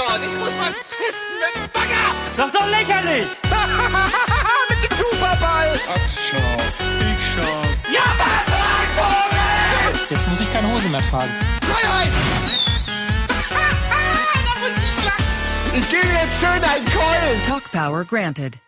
dort. 0.00 0.20
Ich 0.22 0.38
muss 0.38 0.54
mal 0.56 0.72
pissen 0.96 1.32
mit 1.42 1.52
dem 1.56 1.66
Bagger. 1.72 2.06
Das 2.36 2.46
ist 2.46 2.54
doch 2.54 2.68
lächerlich! 2.68 3.28
mit 4.70 4.80
dem 4.84 4.94
Superball. 4.96 5.70
Ach, 5.94 6.06
schau. 6.26 6.52
Ich 7.10 7.22
schau. 7.34 7.56
Ja, 7.92 8.06
was? 8.20 8.44
Jetzt 10.10 10.28
muss 10.28 10.40
ich 10.40 10.52
keine 10.52 10.72
Hose 10.72 10.88
mehr 10.88 11.02
tragen. 11.10 11.32
Freiheit. 11.62 12.12
ich 15.78 15.88
gebe 15.88 16.06
jetzt 16.06 16.40
schön 16.40 16.62
einen 16.72 16.84
Keulen. 16.86 17.42
Talk 17.46 17.70
Power 17.70 18.04
granted. 18.04 18.58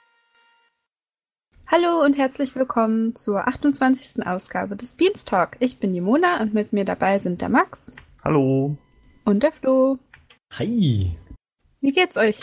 Hallo 1.67 2.05
und 2.05 2.19
herzlich 2.19 2.55
willkommen 2.55 3.17
zur 3.17 3.49
28. 3.49 4.27
Ausgabe 4.27 4.77
des 4.77 4.95
Beanstalk. 4.95 5.57
Ich 5.59 5.81
bin 5.81 5.95
die 5.95 6.03
Mona 6.03 6.41
und 6.43 6.53
mit 6.53 6.75
mir 6.75 6.85
dabei 6.85 7.19
sind 7.19 7.41
der 7.41 7.49
Max 7.49 7.97
Hallo. 8.23 8.77
und 9.25 9.43
der 9.43 9.53
Flo. 9.53 9.99
Hi. 10.59 11.17
Wie 11.83 11.93
geht's 11.93 12.17
euch? 12.17 12.39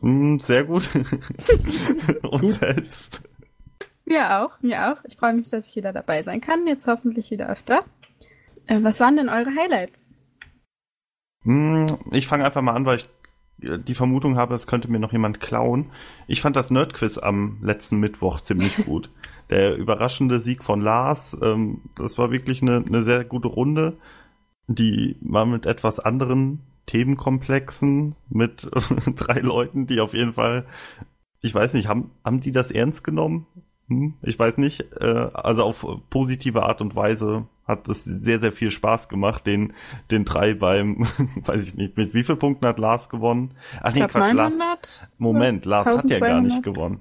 Mm, 0.00 0.38
sehr 0.38 0.64
gut. 0.64 0.88
Und 2.22 2.50
selbst. 2.52 3.22
Mir 4.06 4.38
auch, 4.38 4.60
mir 4.62 4.92
auch. 4.92 5.04
Ich 5.04 5.16
freue 5.16 5.34
mich, 5.34 5.50
dass 5.50 5.68
ich 5.70 5.76
wieder 5.76 5.92
dabei 5.92 6.22
sein 6.22 6.40
kann. 6.40 6.66
Jetzt 6.66 6.86
hoffentlich 6.86 7.30
wieder 7.30 7.48
öfter. 7.48 7.84
Äh, 8.66 8.78
was 8.82 9.00
waren 9.00 9.16
denn 9.16 9.28
eure 9.28 9.54
Highlights? 9.54 10.24
Mm, 11.42 11.86
Ich 12.12 12.26
fange 12.26 12.44
einfach 12.44 12.62
mal 12.62 12.74
an, 12.74 12.86
weil 12.86 12.98
ich 12.98 13.08
äh, 13.62 13.78
die 13.78 13.94
Vermutung 13.94 14.36
habe, 14.36 14.54
es 14.54 14.66
könnte 14.66 14.90
mir 14.90 15.00
noch 15.00 15.12
jemand 15.12 15.40
klauen. 15.40 15.90
Ich 16.26 16.40
fand 16.40 16.54
das 16.56 16.70
Nerdquiz 16.70 17.18
am 17.18 17.58
letzten 17.62 17.98
Mittwoch 17.98 18.40
ziemlich 18.40 18.76
gut. 18.86 19.10
Der 19.50 19.76
überraschende 19.76 20.40
Sieg 20.40 20.62
von 20.64 20.80
Lars, 20.80 21.36
ähm, 21.42 21.82
das 21.96 22.18
war 22.18 22.30
wirklich 22.30 22.62
eine, 22.62 22.84
eine 22.86 23.02
sehr 23.02 23.24
gute 23.24 23.48
Runde. 23.48 23.98
Die 24.68 25.16
war 25.20 25.44
mit 25.44 25.66
etwas 25.66 25.98
anderen 26.00 26.60
Themenkomplexen, 26.86 28.16
mit 28.28 28.68
drei 29.16 29.40
Leuten, 29.40 29.86
die 29.86 30.00
auf 30.00 30.14
jeden 30.14 30.34
Fall, 30.34 30.66
ich 31.40 31.54
weiß 31.54 31.74
nicht, 31.74 31.88
haben, 31.88 32.10
haben 32.24 32.40
die 32.40 32.52
das 32.52 32.70
ernst 32.70 33.04
genommen? 33.04 33.46
Hm, 33.88 34.14
ich 34.22 34.38
weiß 34.38 34.58
nicht. 34.58 34.80
Äh, 35.00 35.30
also 35.34 35.64
auf 35.64 35.86
positive 36.10 36.62
Art 36.62 36.80
und 36.80 36.96
Weise 36.96 37.48
hat 37.66 37.88
es 37.88 38.04
sehr, 38.04 38.40
sehr 38.40 38.52
viel 38.52 38.70
Spaß 38.70 39.08
gemacht, 39.08 39.46
den, 39.46 39.72
den 40.10 40.24
drei 40.24 40.54
beim, 40.54 41.06
weiß 41.36 41.68
ich 41.68 41.74
nicht, 41.76 41.96
mit 41.96 42.14
wie 42.14 42.24
viel 42.24 42.36
Punkten 42.36 42.66
hat 42.66 42.78
Lars 42.78 43.08
gewonnen? 43.08 43.54
Ach 43.80 43.92
Ich 43.92 43.94
nee, 43.94 44.06
Quatsch, 44.06 44.32
Lars. 44.32 44.54
900? 44.54 45.08
Moment, 45.18 45.64
Lars 45.64 45.94
hat 45.94 46.10
ja 46.10 46.20
gar 46.20 46.38
1200? 46.38 46.42
nicht 46.42 46.62
gewonnen. 46.62 47.00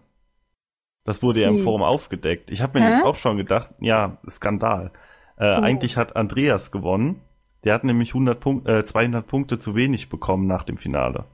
Das 1.05 1.21
wurde 1.21 1.41
ja 1.41 1.49
im? 1.49 1.59
Forum 1.59 1.83
aufgedeckt. 1.83 2.49
Ich 2.51 2.61
habe 2.61 2.79
mir 2.79 3.05
auch 3.05 3.15
schon 3.17 3.37
gedacht, 3.37 3.69
ja, 3.79 4.17
Skandal. 4.29 4.91
Äh, 5.37 5.57
Oh. 5.57 5.61
Eigentlich 5.61 5.97
hat 5.97 6.15
Andreas 6.15 6.71
gewonnen. 6.71 7.21
Der 7.63 7.73
hat 7.73 7.83
nämlich 7.83 8.09
100 8.09 8.39
Punkt, 8.39 8.67
äh, 8.67 8.83
200 8.83 9.25
Punkte 9.25 9.59
zu 9.59 9.75
wenig 9.75 10.09
bekommen 10.09 10.47
nach 10.47 10.63
dem 10.63 10.77
Finale. 10.77 11.25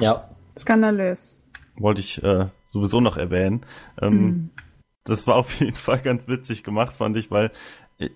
Ja. 0.00 0.28
Skandalös. 0.58 1.42
Wollte 1.76 2.00
ich 2.00 2.22
äh, 2.22 2.46
sowieso 2.64 3.00
noch 3.00 3.16
erwähnen. 3.16 3.64
Ähm, 4.00 4.12
Hm. 4.12 4.50
Das 5.04 5.26
war 5.26 5.36
auf 5.36 5.58
jeden 5.60 5.74
Fall 5.76 6.00
ganz 6.00 6.28
witzig 6.28 6.62
gemacht, 6.62 6.96
fand 6.98 7.16
ich, 7.16 7.30
weil 7.30 7.50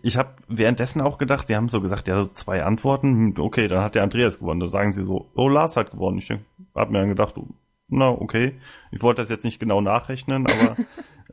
ich 0.03 0.17
habe 0.17 0.35
währenddessen 0.47 1.01
auch 1.01 1.19
gedacht, 1.19 1.49
die 1.49 1.57
haben 1.57 1.69
so 1.69 1.81
gesagt, 1.81 2.07
ja, 2.07 2.23
so 2.23 2.31
zwei 2.31 2.63
Antworten, 2.63 3.35
hm, 3.35 3.35
okay, 3.39 3.67
dann 3.67 3.83
hat 3.83 3.97
der 3.97 4.05
Andreas 4.05 4.39
gewonnen. 4.39 4.61
Da 4.61 4.69
sagen 4.69 4.93
sie 4.93 5.03
so, 5.05 5.31
oh, 5.35 5.49
Lars 5.49 5.77
hat 5.77 5.91
gewonnen. 5.91 6.19
Ich 6.19 6.31
habe 6.31 6.93
mir 6.93 7.01
dann 7.01 7.09
gedacht, 7.09 7.37
oh, 7.37 7.49
na, 7.89 8.09
okay. 8.09 8.55
Ich 8.93 9.03
wollte 9.03 9.23
das 9.23 9.31
jetzt 9.31 9.45
nicht 9.45 9.59
genau 9.59 9.81
nachrechnen, 9.81 10.47
aber 10.47 10.77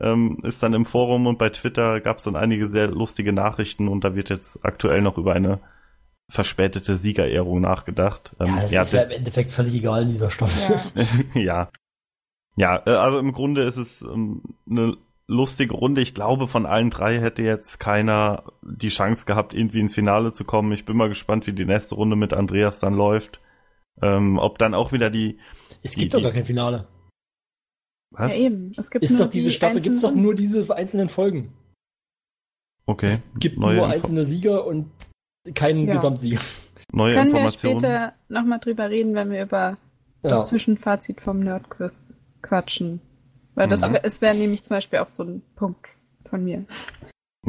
ähm, 0.00 0.38
ist 0.42 0.62
dann 0.62 0.74
im 0.74 0.84
Forum 0.84 1.26
und 1.26 1.38
bei 1.38 1.50
Twitter 1.50 2.00
gab 2.00 2.16
es 2.18 2.24
dann 2.24 2.34
einige 2.34 2.68
sehr 2.70 2.88
lustige 2.88 3.32
Nachrichten 3.32 3.86
und 3.86 4.02
da 4.02 4.16
wird 4.16 4.30
jetzt 4.30 4.64
aktuell 4.64 5.02
noch 5.02 5.16
über 5.16 5.34
eine 5.34 5.60
verspätete 6.30 6.96
Siegerehrung 6.96 7.60
nachgedacht. 7.60 8.34
Ähm, 8.40 8.46
Ja, 8.56 8.62
das 8.62 8.70
ja, 8.70 8.82
ist 8.82 8.92
ja 8.92 9.02
im 9.02 9.10
Endeffekt 9.10 9.52
völlig 9.52 9.74
egal 9.74 10.02
in 10.04 10.10
dieser 10.12 10.30
Staffel. 10.30 10.80
Ja. 11.34 11.40
ja. 11.40 11.70
Ja, 12.56 12.82
äh, 12.86 12.90
also 12.90 13.18
im 13.18 13.32
Grunde 13.32 13.62
ist 13.62 13.76
es 13.76 14.02
ähm, 14.02 14.42
eine 14.68 14.96
lustige 15.26 15.74
Runde. 15.74 16.00
Ich 16.00 16.14
glaube, 16.14 16.46
von 16.46 16.66
allen 16.66 16.90
drei 16.90 17.18
hätte 17.20 17.42
jetzt 17.42 17.78
keiner 17.78 18.44
die 18.62 18.88
Chance 18.88 19.24
gehabt, 19.26 19.54
irgendwie 19.54 19.80
ins 19.80 19.94
Finale 19.94 20.32
zu 20.32 20.44
kommen. 20.44 20.72
Ich 20.72 20.84
bin 20.84 20.96
mal 20.96 21.08
gespannt, 21.08 21.46
wie 21.46 21.52
die 21.52 21.64
nächste 21.64 21.94
Runde 21.94 22.16
mit 22.16 22.32
Andreas 22.32 22.80
dann 22.80 22.94
läuft. 22.94 23.40
Ähm, 24.02 24.38
ob 24.38 24.58
dann 24.58 24.74
auch 24.74 24.92
wieder 24.92 25.10
die. 25.10 25.38
Es 25.82 25.92
Die- 25.92 26.00
gibt 26.00 26.14
doch 26.14 26.18
die- 26.18 26.24
gar 26.24 26.32
kein 26.32 26.44
Finale. 26.44 26.88
Was? 28.12 28.36
ja, 28.36 28.46
eben. 28.46 28.72
Es 28.76 28.90
gibt 28.90 29.04
Ist 29.04 29.12
nur 29.12 29.20
doch 29.26 29.28
diese 29.30 29.50
die 29.50 29.54
Staffel, 29.54 29.80
gibt's 29.80 30.00
doch 30.00 30.08
einzelnen- 30.08 30.22
nur 30.24 30.34
diese 30.34 30.74
einzelnen 30.76 31.08
Folgen. 31.08 31.52
Okay. 32.86 33.06
Es 33.08 33.22
gibt 33.38 33.58
neue 33.58 33.76
nur 33.76 33.84
Info- 33.84 33.96
einzelne 33.96 34.24
Sieger 34.24 34.66
und 34.66 34.90
keinen 35.54 35.86
Ja. 35.86 35.94
Gesamtsieger. 35.94 36.40
Neue 36.92 37.14
Können 37.14 37.26
wir 37.32 37.38
Informationen. 37.38 37.78
später 37.80 38.12
nochmal 38.28 38.58
drüber 38.58 38.90
reden, 38.90 39.14
wenn 39.14 39.30
wir 39.30 39.42
über 39.42 39.76
Ja. 40.22 40.30
das 40.30 40.48
Zwischenfazit 40.48 41.20
vom 41.20 41.40
Nerdquiz 41.40 42.20
quatschen. 42.42 43.00
Weil 43.54 43.68
das, 43.68 43.86
Mhm. 43.88 43.94
wär- 43.94 44.04
es 44.04 44.20
wäre 44.20 44.34
nämlich 44.34 44.62
zum 44.62 44.76
Beispiel 44.76 44.98
auch 45.00 45.08
so 45.08 45.22
ein 45.24 45.42
Punkt 45.56 45.86
von 46.28 46.44
mir. 46.44 46.64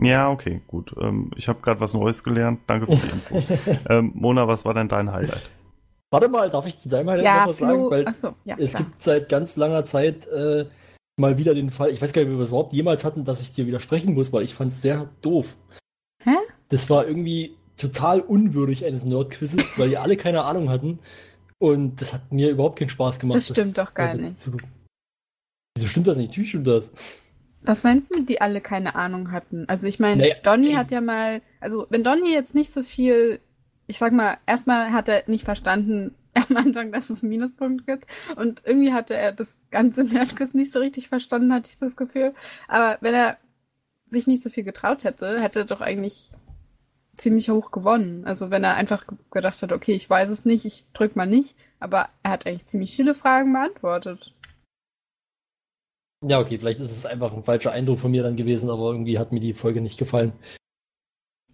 Ja, 0.02 0.30
okay, 0.30 0.62
gut. 0.68 0.94
Ähm, 1.02 1.32
ich 1.36 1.48
habe 1.50 1.60
gerade 1.62 1.80
was 1.80 1.94
Neues 1.94 2.24
gelernt. 2.24 2.62
Danke 2.68 2.86
für 2.88 2.96
die 2.96 3.12
Info. 3.12 3.36
ähm, 3.90 4.12
Mona, 4.16 4.48
was 4.48 4.64
war 4.64 4.74
denn 4.74 4.88
dein 4.88 5.12
Highlight? 5.12 5.50
Warte 6.12 6.30
mal, 6.30 6.50
darf 6.50 6.66
ich 6.66 6.78
zu 6.78 6.90
deinem 6.90 7.10
Highlight 7.10 7.26
ja, 7.26 7.40
noch 7.42 7.48
was 7.50 7.58
sagen? 7.58 7.78
Flo, 7.80 7.92
Weil 7.92 8.08
achso, 8.08 8.34
ja, 8.46 8.56
es 8.58 8.72
klar. 8.72 8.84
gibt 8.84 9.04
seit 9.04 9.30
ganz 9.30 9.56
langer 9.58 9.86
Zeit 9.86 10.28
äh, 10.28 10.66
mal 11.18 11.38
wieder 11.38 11.54
den 11.54 11.72
Fall, 11.72 11.90
ich 11.90 12.02
weiß 12.02 12.14
gar 12.14 12.22
nicht, 12.22 12.30
ob 12.32 12.38
wir 12.38 12.42
das 12.42 12.50
überhaupt 12.50 12.74
jemals 12.74 13.04
hatten, 13.06 13.26
dass 13.26 13.42
ich 13.42 13.52
dir 13.54 13.68
widersprechen 13.68 14.14
muss, 14.14 14.32
weil 14.34 14.44
ich 14.44 14.54
fand 14.56 14.72
es 14.72 14.82
sehr 14.82 15.10
doof. 15.22 15.56
Hä? 16.24 16.36
Das 16.70 16.90
war 16.90 17.06
irgendwie 17.08 17.56
total 17.82 18.22
unwürdig 18.22 18.86
eines 18.86 19.06
Nerdquizzes, 19.06 19.78
weil 19.78 19.90
die 19.90 19.98
alle 19.98 20.18
keine 20.18 20.44
Ahnung 20.44 20.70
hatten. 20.70 21.00
Und 21.58 22.02
das 22.02 22.14
hat 22.14 22.32
mir 22.32 22.50
überhaupt 22.50 22.80
keinen 22.80 22.90
Spaß 22.90 23.20
gemacht. 23.20 23.38
Das 23.38 23.50
stimmt 23.50 23.78
doch 23.78 23.94
gar 23.94 24.14
nicht. 24.14 24.40
Zu... 24.40 24.58
Wieso 25.76 25.88
stimmt 25.88 26.08
das 26.08 26.18
nicht? 26.18 26.30
Natürlich 26.30 26.50
stimmt 26.50 26.68
das. 26.68 26.92
Was 27.64 27.84
meinst 27.84 28.10
du 28.10 28.20
mit, 28.20 28.30
die 28.30 28.42
alle 28.42 28.62
keine 28.62 28.96
Ahnung 28.96 29.32
hatten? 29.32 29.66
Also 29.68 29.88
ich 29.88 30.00
meine, 30.00 30.22
Naja, 30.22 30.36
Donny 30.44 30.72
hat 30.72 30.90
ja 30.92 31.02
mal, 31.02 31.42
also 31.60 31.86
wenn 31.90 32.04
Donny 32.04 32.32
jetzt 32.32 32.56
nicht 32.56 32.72
so 32.72 32.82
viel, 32.82 33.40
ich 33.86 34.00
sag 34.00 34.14
mal, 34.14 34.38
erstmal 34.48 34.92
hat 34.92 35.08
er 35.08 35.24
nicht 35.28 35.44
verstanden 35.44 36.16
am 36.34 36.58
Anfang, 36.58 36.92
dass 36.92 37.10
es 37.10 37.22
einen 37.22 37.30
Minuspunkt 37.30 37.86
gibt 37.86 38.06
und 38.36 38.64
irgendwie 38.66 38.94
hatte 38.94 39.14
er 39.14 39.32
das 39.32 39.60
ganze 39.70 40.04
Nerdquiz 40.04 40.54
nicht 40.54 40.74
so 40.74 40.80
richtig 40.80 41.10
verstanden, 41.10 41.54
hatte 41.54 41.70
ich 41.72 41.78
das 41.78 41.96
Gefühl. 41.96 42.34
Aber 42.68 42.98
wenn 43.02 43.14
er 43.14 43.38
sich 44.08 44.28
nicht 44.28 44.42
so 44.42 44.50
viel 44.50 44.64
getraut 44.64 45.04
hätte, 45.04 45.42
hätte 45.42 45.60
er 45.60 45.66
doch 45.66 45.82
eigentlich 45.82 46.32
ziemlich 47.16 47.50
hoch 47.50 47.72
gewonnen. 47.72 48.26
Also 48.26 48.50
wenn 48.52 48.64
er 48.64 48.76
einfach 48.76 49.06
ge- 49.08 49.18
gedacht 49.32 49.62
hat, 49.62 49.72
okay, 49.72 49.94
ich 49.94 50.10
weiß 50.10 50.30
es 50.30 50.46
nicht, 50.46 50.66
ich 50.66 50.86
drück 50.94 51.16
mal 51.16 51.28
nicht, 51.28 51.56
aber 51.80 52.10
er 52.24 52.32
hat 52.32 52.46
eigentlich 52.48 52.66
ziemlich 52.66 52.96
viele 52.96 53.14
Fragen 53.16 53.54
beantwortet. 53.54 54.34
Ja, 56.24 56.40
okay, 56.40 56.58
vielleicht 56.60 56.80
ist 56.80 56.92
es 56.92 57.06
einfach 57.06 57.34
ein 57.34 57.44
falscher 57.44 57.72
Eindruck 57.72 58.00
von 58.00 58.12
mir 58.12 58.22
dann 58.24 58.36
gewesen, 58.36 58.70
aber 58.70 58.92
irgendwie 58.92 59.18
hat 59.18 59.32
mir 59.32 59.40
die 59.40 59.54
Folge 59.54 59.82
nicht 59.82 59.98
gefallen. 59.98 60.34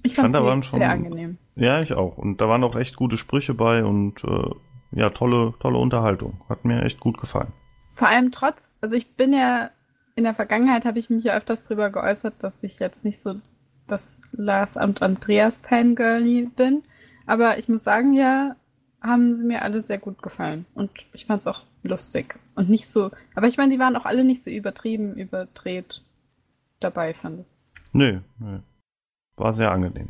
Ich 0.04 0.14
fand, 0.16 0.26
fand 0.26 0.36
da 0.36 0.44
waren 0.44 0.62
schon- 0.62 0.80
sehr 0.80 0.90
angenehm. 0.92 1.38
Ja, 1.56 1.82
ich 1.82 1.94
auch. 1.94 2.18
Und 2.18 2.40
da 2.42 2.48
waren 2.50 2.64
auch 2.64 2.76
echt 2.76 2.96
gute 2.98 3.18
Sprüche 3.18 3.54
bei 3.54 3.84
und 3.84 4.24
äh, 4.26 4.50
ja, 4.92 5.10
tolle, 5.10 5.54
tolle 5.60 5.78
Unterhaltung. 5.80 6.42
Hat 6.50 6.66
mir 6.66 6.84
echt 6.84 7.00
gut 7.00 7.18
gefallen. 7.20 7.52
Vor 7.94 8.08
allem 8.10 8.32
trotz, 8.32 8.76
also 8.82 8.96
ich 8.96 9.16
bin 9.16 9.34
ja, 9.34 9.72
in 10.16 10.24
der 10.24 10.36
Vergangenheit 10.36 10.86
habe 10.86 11.00
ich 11.00 11.10
mich 11.10 11.24
ja 11.24 11.36
öfters 11.36 11.64
drüber 11.64 11.90
geäußert, 11.90 12.44
dass 12.44 12.64
ich 12.64 12.78
jetzt 12.80 13.04
nicht 13.06 13.20
so 13.20 13.36
das 13.88 14.22
Lars 14.32 14.78
und 14.78 15.02
Andreas 15.02 15.60
Fangirlie 15.60 16.48
bin. 16.56 16.84
Aber 17.26 17.58
ich 17.58 17.68
muss 17.70 17.84
sagen, 17.84 18.14
ja, 18.14 18.56
haben 19.02 19.36
sie 19.36 19.46
mir 19.46 19.62
alle 19.62 19.82
sehr 19.82 19.98
gut 20.00 20.22
gefallen. 20.22 20.66
Und 20.74 20.92
ich 21.14 21.26
fand 21.26 21.42
es 21.42 21.48
auch 21.48 21.64
lustig. 21.84 22.40
Und 22.56 22.70
nicht 22.70 22.88
so, 22.88 23.12
aber 23.36 23.48
ich 23.48 23.58
meine, 23.58 23.74
die 23.74 23.80
waren 23.80 23.96
auch 23.96 24.06
alle 24.06 24.24
nicht 24.24 24.44
so 24.44 24.50
übertrieben, 24.50 25.16
überdreht 25.16 26.04
dabei, 26.80 27.14
fand 27.14 27.42
ich. 27.42 27.46
Nö, 27.94 28.20
nö. 28.40 28.60
War 29.38 29.54
sehr 29.54 29.72
angenehm. 29.72 30.10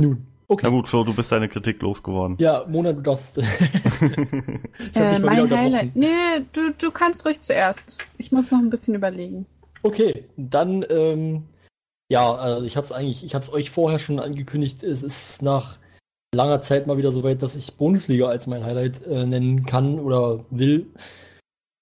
Nun, 0.00 0.26
okay. 0.48 0.62
Na 0.64 0.70
gut, 0.70 0.88
Flo, 0.88 1.04
du 1.04 1.14
bist 1.14 1.30
deine 1.32 1.48
Kritik 1.48 1.80
losgeworden. 1.82 2.36
Ja, 2.38 2.64
Mona, 2.68 2.92
du 2.92 3.00
darfst. 3.00 3.38
ich 3.38 3.44
hab 3.46 4.96
Äh, 4.96 5.10
dich 5.10 5.18
mal 5.24 5.44
wieder 5.44 5.56
mein. 5.56 5.58
Highlight. 5.58 5.96
Nee, 5.96 6.46
du, 6.52 6.72
du 6.72 6.90
kannst 6.90 7.24
ruhig 7.24 7.40
zuerst. 7.40 7.98
Ich 8.18 8.32
muss 8.32 8.50
noch 8.50 8.58
ein 8.58 8.70
bisschen 8.70 8.94
überlegen. 8.94 9.46
Okay, 9.82 10.24
dann, 10.36 10.84
ähm, 10.90 11.44
ja, 12.08 12.34
also 12.34 12.64
ich 12.64 12.76
hab's 12.76 12.92
eigentlich, 12.92 13.24
ich 13.24 13.34
hab's 13.34 13.50
euch 13.50 13.70
vorher 13.70 13.98
schon 13.98 14.18
angekündigt, 14.18 14.82
es 14.82 15.02
ist 15.02 15.42
nach 15.42 15.78
langer 16.34 16.62
Zeit 16.62 16.86
mal 16.86 16.98
wieder 16.98 17.12
soweit, 17.12 17.42
dass 17.42 17.56
ich 17.56 17.74
Bundesliga 17.74 18.28
als 18.28 18.46
mein 18.46 18.64
Highlight 18.64 19.06
äh, 19.06 19.26
nennen 19.26 19.64
kann 19.66 19.98
oder 19.98 20.44
will. 20.50 20.86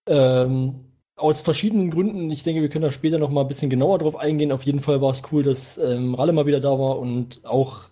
Ähm, 0.09 0.87
aus 1.17 1.41
verschiedenen 1.41 1.91
Gründen. 1.91 2.31
Ich 2.31 2.43
denke, 2.43 2.61
wir 2.63 2.69
können 2.69 2.83
da 2.83 2.91
später 2.91 3.19
noch 3.19 3.31
mal 3.31 3.41
ein 3.41 3.49
bisschen 3.49 3.71
genauer 3.71 3.99
drauf 3.99 4.17
eingehen. 4.17 4.53
Auf 4.53 4.65
jeden 4.65 4.81
Fall 4.81 5.01
war 5.01 5.11
es 5.11 5.23
cool, 5.33 5.43
dass 5.43 5.79
ähm, 5.79 6.15
Ralle 6.15 6.33
mal 6.33 6.47
wieder 6.47 6.61
da 6.61 6.79
war 6.79 6.99
und 6.99 7.45
auch 7.45 7.89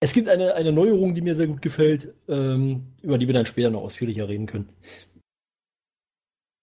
es 0.00 0.12
gibt 0.12 0.28
eine, 0.28 0.54
eine 0.54 0.72
Neuerung, 0.72 1.14
die 1.14 1.22
mir 1.22 1.34
sehr 1.34 1.46
gut 1.46 1.62
gefällt, 1.62 2.14
ähm, 2.28 2.86
über 3.02 3.18
die 3.18 3.26
wir 3.26 3.34
dann 3.34 3.46
später 3.46 3.70
noch 3.70 3.82
ausführlicher 3.82 4.28
reden 4.28 4.46
können. 4.46 4.68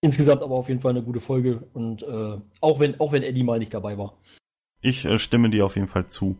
Insgesamt 0.01 0.44
aber 0.44 0.55
auf 0.55 0.67
jeden 0.67 0.81
Fall 0.81 0.91
eine 0.91 1.01
gute 1.01 1.21
Folge 1.21 1.63
und 1.73 2.03
äh, 2.03 2.38
auch 2.61 2.79
wenn 2.79 3.00
auch 3.00 3.11
wenn 3.11 3.23
Eddie 3.23 3.44
mal 3.44 3.59
nicht 3.59 3.73
dabei 3.73 3.97
war. 3.97 4.17
Ich 4.83 5.06
äh, 5.06 5.18
stimme 5.18 5.50
dir 5.50 5.65
auf 5.65 5.75
jeden 5.75 5.88
Fall 5.88 6.07
zu. 6.07 6.38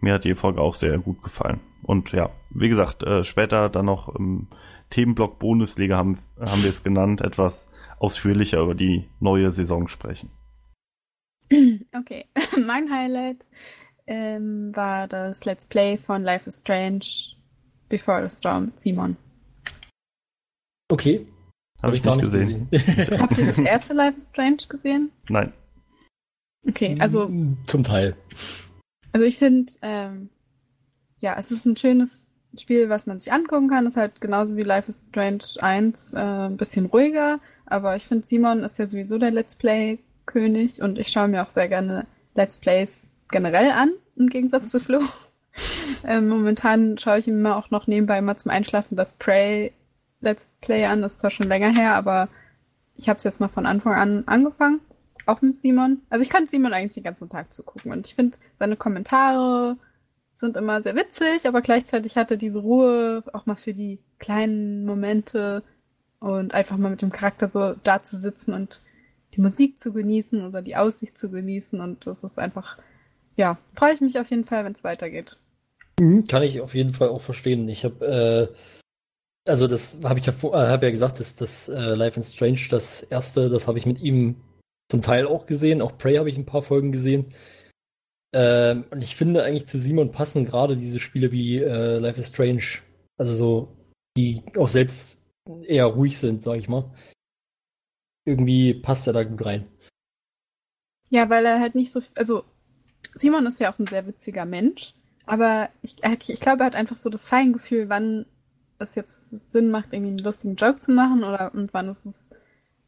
mir 0.00 0.14
hat 0.14 0.24
die 0.24 0.34
Folge 0.34 0.60
auch 0.60 0.74
sehr 0.74 0.98
gut 0.98 1.22
gefallen. 1.22 1.60
Und 1.82 2.12
ja, 2.12 2.30
wie 2.50 2.68
gesagt, 2.68 3.02
äh, 3.02 3.24
später 3.24 3.68
dann 3.68 3.86
noch 3.86 4.08
im 4.14 4.46
Themenblock 4.90 5.38
Bundesliga 5.38 5.96
haben, 5.96 6.18
haben 6.38 6.62
wir 6.62 6.70
es 6.70 6.84
genannt, 6.84 7.20
etwas 7.20 7.66
ausführlicher 7.98 8.60
über 8.60 8.74
die 8.74 9.08
neue 9.20 9.50
Saison 9.50 9.88
sprechen. 9.88 10.30
Okay, 11.94 12.24
mein 12.66 12.90
Highlight 12.90 13.44
ähm, 14.06 14.74
war 14.74 15.06
das 15.06 15.44
Let's 15.44 15.66
Play 15.66 15.98
von 15.98 16.22
Life 16.22 16.48
is 16.48 16.58
Strange 16.58 17.04
Before 17.88 18.26
the 18.26 18.34
Storm, 18.34 18.72
Simon. 18.76 19.16
Okay. 20.88 21.26
Habe 21.82 21.96
ich, 21.96 22.02
gar 22.02 22.16
nicht 22.16 22.30
gesehen. 22.30 22.68
gesehen. 22.70 23.20
Habt 23.20 23.36
ihr 23.36 23.46
das 23.46 23.58
erste 23.74 23.92
Life 23.92 24.16
is 24.16 24.28
Strange 24.28 24.62
gesehen? 24.68 25.10
Nein. 25.28 25.52
Okay, 26.68 26.94
also 27.00 27.30
Zum 27.66 27.82
Teil. 27.82 28.16
Also 29.12 29.26
ich 29.26 29.38
finde, 29.38 29.72
ähm, 29.82 30.28
ja, 31.20 31.36
es 31.38 31.50
ist 31.50 31.66
ein 31.66 31.76
schönes 31.76 32.32
Spiel, 32.58 32.88
was 32.88 33.06
man 33.06 33.18
sich 33.18 33.32
angucken 33.32 33.68
kann. 33.68 33.86
Es 33.86 33.94
ist 33.94 33.96
halt 33.96 34.20
genauso 34.20 34.56
wie 34.56 34.62
Life 34.62 34.88
is 34.88 35.04
Strange 35.08 35.44
1 35.60 36.14
äh, 36.14 36.18
ein 36.18 36.56
bisschen 36.56 36.86
ruhiger. 36.86 37.40
Aber 37.66 37.96
ich 37.96 38.06
finde, 38.06 38.26
Simon 38.26 38.62
ist 38.62 38.78
ja 38.78 38.86
sowieso 38.86 39.18
der 39.18 39.30
Let's 39.30 39.56
Play-König 39.56 40.82
und 40.82 40.98
ich 40.98 41.08
schaue 41.08 41.28
mir 41.28 41.42
auch 41.42 41.50
sehr 41.50 41.68
gerne 41.68 42.06
Let's 42.34 42.56
Plays 42.56 43.10
generell 43.30 43.70
an, 43.70 43.92
im 44.16 44.28
Gegensatz 44.28 44.70
zu 44.70 44.80
Flo. 44.80 45.00
ähm, 46.04 46.28
momentan 46.28 46.98
schaue 46.98 47.18
ich 47.18 47.28
immer 47.28 47.56
auch 47.56 47.70
noch 47.70 47.86
nebenbei 47.86 48.18
immer 48.18 48.36
zum 48.36 48.50
Einschlafen 48.50 48.96
das 48.96 49.14
Prey 49.14 49.72
Let's 50.20 50.50
Play 50.60 50.84
an. 50.84 51.02
Das 51.02 51.12
ist 51.12 51.20
zwar 51.20 51.30
schon 51.30 51.48
länger 51.48 51.72
her, 51.74 51.94
aber 51.94 52.28
ich 52.94 53.08
habe 53.08 53.16
es 53.16 53.24
jetzt 53.24 53.40
mal 53.40 53.48
von 53.48 53.66
Anfang 53.66 53.94
an 53.94 54.24
angefangen. 54.26 54.80
Auch 55.26 55.40
mit 55.42 55.58
Simon. 55.58 56.00
Also 56.10 56.22
ich 56.22 56.30
kann 56.30 56.48
Simon 56.48 56.72
eigentlich 56.72 56.94
den 56.94 57.04
ganzen 57.04 57.28
Tag 57.28 57.52
zugucken. 57.52 57.92
Und 57.92 58.06
ich 58.06 58.14
finde, 58.14 58.38
seine 58.58 58.76
Kommentare 58.76 59.76
sind 60.32 60.56
immer 60.56 60.82
sehr 60.82 60.96
witzig, 60.96 61.46
aber 61.46 61.60
gleichzeitig 61.60 62.16
hat 62.16 62.30
er 62.30 62.36
diese 62.36 62.60
Ruhe 62.60 63.22
auch 63.32 63.46
mal 63.46 63.54
für 63.54 63.74
die 63.74 63.98
kleinen 64.18 64.84
Momente 64.86 65.62
und 66.20 66.54
einfach 66.54 66.76
mal 66.78 66.90
mit 66.90 67.02
dem 67.02 67.12
Charakter 67.12 67.48
so 67.48 67.74
da 67.84 68.02
zu 68.02 68.16
sitzen 68.16 68.52
und 68.54 68.82
die 69.34 69.40
Musik 69.40 69.80
zu 69.80 69.92
genießen 69.92 70.46
oder 70.46 70.62
die 70.62 70.76
Aussicht 70.76 71.16
zu 71.18 71.30
genießen. 71.30 71.80
Und 71.80 72.06
das 72.06 72.24
ist 72.24 72.38
einfach, 72.38 72.78
ja, 73.36 73.58
freue 73.76 73.94
ich 73.94 74.00
mich 74.00 74.18
auf 74.18 74.30
jeden 74.30 74.44
Fall, 74.44 74.64
wenn 74.64 74.72
es 74.72 74.84
weitergeht. 74.84 75.38
Mhm, 76.00 76.24
Kann 76.26 76.42
ich 76.42 76.60
auf 76.60 76.74
jeden 76.74 76.94
Fall 76.94 77.08
auch 77.08 77.20
verstehen. 77.20 77.68
Ich 77.68 77.84
habe, 77.84 78.50
äh, 78.54 79.50
also 79.50 79.66
das 79.66 79.98
habe 80.04 80.18
ich 80.18 80.26
ja, 80.26 80.32
vor- 80.32 80.54
äh, 80.54 80.68
hab 80.68 80.82
ja 80.82 80.90
gesagt, 80.90 81.20
dass 81.20 81.36
das 81.36 81.68
äh, 81.68 81.94
Life 81.94 82.16
in 82.18 82.24
Strange, 82.24 82.60
das 82.70 83.02
erste, 83.02 83.50
das 83.50 83.68
habe 83.68 83.78
ich 83.78 83.86
mit 83.86 84.00
ihm 84.00 84.36
zum 84.92 85.02
Teil 85.02 85.26
auch 85.26 85.46
gesehen. 85.46 85.80
Auch 85.82 85.96
Prey 85.98 86.16
habe 86.16 86.28
ich 86.30 86.36
ein 86.36 86.46
paar 86.46 86.62
Folgen 86.62 86.92
gesehen. 86.92 87.34
Ähm, 88.34 88.84
und 88.90 89.02
ich 89.02 89.16
finde 89.16 89.42
eigentlich 89.42 89.66
zu 89.66 89.78
Simon 89.78 90.12
passen 90.12 90.44
gerade 90.44 90.76
diese 90.76 91.00
Spiele 91.00 91.32
wie 91.32 91.58
äh, 91.58 91.98
Life 91.98 92.20
is 92.20 92.28
Strange, 92.28 92.62
also 93.18 93.32
so, 93.34 93.76
die 94.16 94.42
auch 94.56 94.68
selbst 94.68 95.22
eher 95.66 95.86
ruhig 95.86 96.18
sind, 96.18 96.44
sag 96.44 96.58
ich 96.58 96.68
mal. 96.68 96.90
Irgendwie 98.26 98.74
passt 98.74 99.06
er 99.06 99.14
da 99.14 99.22
gut 99.22 99.44
rein. 99.44 99.66
Ja, 101.10 101.28
weil 101.28 101.44
er 101.44 101.58
halt 101.58 101.74
nicht 101.74 101.90
so, 101.90 102.00
also 102.16 102.44
Simon 103.14 103.46
ist 103.46 103.60
ja 103.60 103.72
auch 103.72 103.78
ein 103.78 103.86
sehr 103.86 104.06
witziger 104.06 104.44
Mensch, 104.44 104.94
aber 105.26 105.70
ich, 105.82 105.96
hat- 106.02 106.28
ich 106.28 106.40
glaube, 106.40 106.62
er 106.62 106.66
hat 106.66 106.74
einfach 106.74 106.96
so 106.98 107.10
das 107.10 107.26
Feingefühl, 107.26 107.88
wann 107.88 108.26
es 108.78 108.94
jetzt 108.94 109.52
Sinn 109.52 109.70
macht, 109.70 109.92
irgendwie 109.92 110.10
einen 110.12 110.18
lustigen 110.24 110.56
Joke 110.56 110.80
zu 110.80 110.92
machen 110.92 111.24
oder 111.24 111.52
und 111.54 111.74
wann 111.74 111.88
es 111.88 112.04
es, 112.06 112.30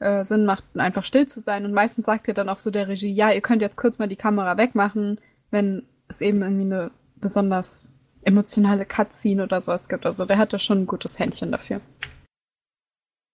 äh, 0.04 0.24
Sinn 0.24 0.44
macht, 0.44 0.64
einfach 0.76 1.04
still 1.04 1.26
zu 1.26 1.40
sein. 1.40 1.64
Und 1.64 1.72
meistens 1.72 2.04
sagt 2.04 2.28
er 2.28 2.34
dann 2.34 2.48
auch 2.48 2.58
so 2.58 2.70
der 2.70 2.88
Regie, 2.88 3.12
ja, 3.12 3.32
ihr 3.32 3.40
könnt 3.40 3.62
jetzt 3.62 3.76
kurz 3.76 3.98
mal 3.98 4.08
die 4.08 4.16
Kamera 4.16 4.56
wegmachen, 4.56 5.18
wenn 5.50 5.86
es 6.08 6.20
eben 6.20 6.42
irgendwie 6.42 6.72
eine 6.74 6.90
besonders 7.16 7.98
emotionale 8.22 8.84
Cutscene 8.84 9.42
oder 9.42 9.60
sowas 9.60 9.88
gibt. 9.88 10.04
Also 10.04 10.26
der 10.26 10.38
hat 10.38 10.52
da 10.52 10.58
schon 10.58 10.82
ein 10.82 10.86
gutes 10.86 11.18
Händchen 11.18 11.52
dafür. 11.52 11.80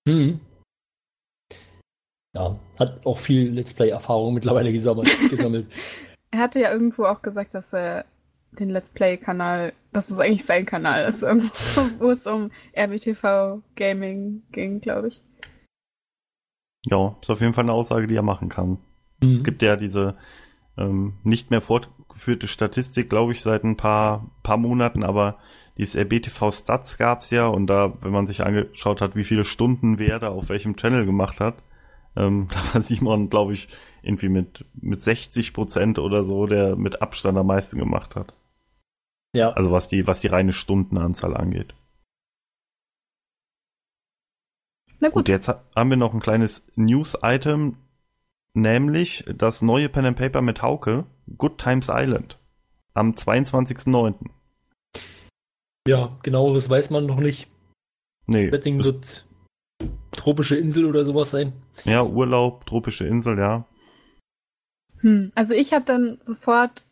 Mhm. 0.06 0.40
Ja, 2.34 2.58
hat 2.78 3.04
auch 3.04 3.18
viel 3.18 3.50
Let's 3.50 3.74
Play-Erfahrung 3.74 4.34
mittlerweile 4.34 4.72
gesammelt. 4.72 5.66
Er 6.30 6.38
hatte 6.38 6.60
ja 6.60 6.72
irgendwo 6.72 7.04
auch 7.04 7.22
gesagt, 7.22 7.54
dass 7.54 7.74
er 7.74 8.04
den 8.52 8.70
Let's 8.70 8.92
Play-Kanal, 8.92 9.72
dass 9.92 10.10
es 10.10 10.20
eigentlich 10.20 10.44
sein 10.44 10.66
Kanal 10.66 11.06
ist, 11.06 11.22
wo 11.98 12.10
es 12.10 12.26
um 12.28 12.52
RBTV 12.76 13.60
Gaming 13.74 14.42
ging, 14.52 14.80
glaube 14.80 15.08
ich. 15.08 15.22
Ja, 16.86 17.16
ist 17.20 17.30
auf 17.30 17.40
jeden 17.40 17.52
Fall 17.52 17.64
eine 17.64 17.72
Aussage, 17.72 18.06
die 18.06 18.16
er 18.16 18.22
machen 18.22 18.48
kann. 18.48 18.78
Es 19.22 19.44
gibt 19.44 19.62
ja 19.62 19.76
diese 19.76 20.16
ähm, 20.78 21.14
nicht 21.24 21.50
mehr 21.50 21.60
fortgeführte 21.60 22.46
Statistik, 22.46 23.10
glaube 23.10 23.32
ich, 23.32 23.42
seit 23.42 23.64
ein 23.64 23.76
paar, 23.76 24.30
paar 24.42 24.56
Monaten, 24.56 25.04
aber 25.04 25.36
dieses 25.76 25.96
RBTV 25.96 26.50
Stats 26.50 26.98
gab's 26.98 27.30
ja 27.30 27.46
und 27.46 27.66
da, 27.66 27.92
wenn 28.00 28.12
man 28.12 28.26
sich 28.26 28.44
angeschaut 28.44 29.00
hat, 29.00 29.16
wie 29.16 29.24
viele 29.24 29.44
Stunden 29.44 29.98
wer 29.98 30.18
da 30.18 30.28
auf 30.28 30.48
welchem 30.48 30.76
Channel 30.76 31.06
gemacht 31.06 31.40
hat, 31.40 31.62
ähm, 32.16 32.48
da 32.52 32.74
war 32.74 32.82
Simon, 32.82 33.30
glaube 33.30 33.52
ich, 33.52 33.68
irgendwie 34.02 34.28
mit, 34.28 34.64
mit 34.74 35.02
60 35.02 35.52
Prozent 35.52 35.98
oder 35.98 36.24
so, 36.24 36.46
der 36.46 36.76
mit 36.76 37.02
Abstand 37.02 37.36
am 37.36 37.46
meisten 37.46 37.78
gemacht 37.78 38.16
hat. 38.16 38.34
Ja. 39.32 39.50
Also 39.50 39.70
was 39.70 39.88
die, 39.88 40.06
was 40.06 40.20
die 40.20 40.28
reine 40.28 40.52
Stundenanzahl 40.52 41.36
angeht. 41.36 41.74
Na 45.00 45.08
Gut, 45.08 45.14
gut, 45.14 45.28
jetzt 45.28 45.48
ha- 45.48 45.64
haben 45.74 45.90
wir 45.90 45.96
noch 45.96 46.12
ein 46.14 46.20
kleines 46.20 46.66
News-Item, 46.76 47.76
nämlich 48.54 49.24
das 49.34 49.62
neue 49.62 49.88
Pen 49.88 50.04
and 50.04 50.18
Paper 50.18 50.42
mit 50.42 50.62
Hauke, 50.62 51.06
Good 51.38 51.58
Times 51.58 51.88
Island, 51.90 52.38
am 52.94 53.12
22.09. 53.12 54.14
Ja, 55.88 56.18
genau, 56.22 56.54
das 56.54 56.68
weiß 56.68 56.90
man 56.90 57.06
noch 57.06 57.20
nicht. 57.20 57.48
Nee, 58.26 58.50
Setting 58.50 58.84
wird 58.84 59.26
tropische 60.12 60.56
Insel 60.56 60.84
oder 60.84 61.04
sowas 61.04 61.30
sein. 61.30 61.52
ja, 61.84 62.02
Urlaub, 62.04 62.66
tropische 62.66 63.06
Insel, 63.06 63.38
ja. 63.38 63.64
hm. 64.98 65.30
also 65.34 65.54
ich 65.54 65.72
habe 65.72 65.84
dann 65.86 66.18
sofort 66.22 66.86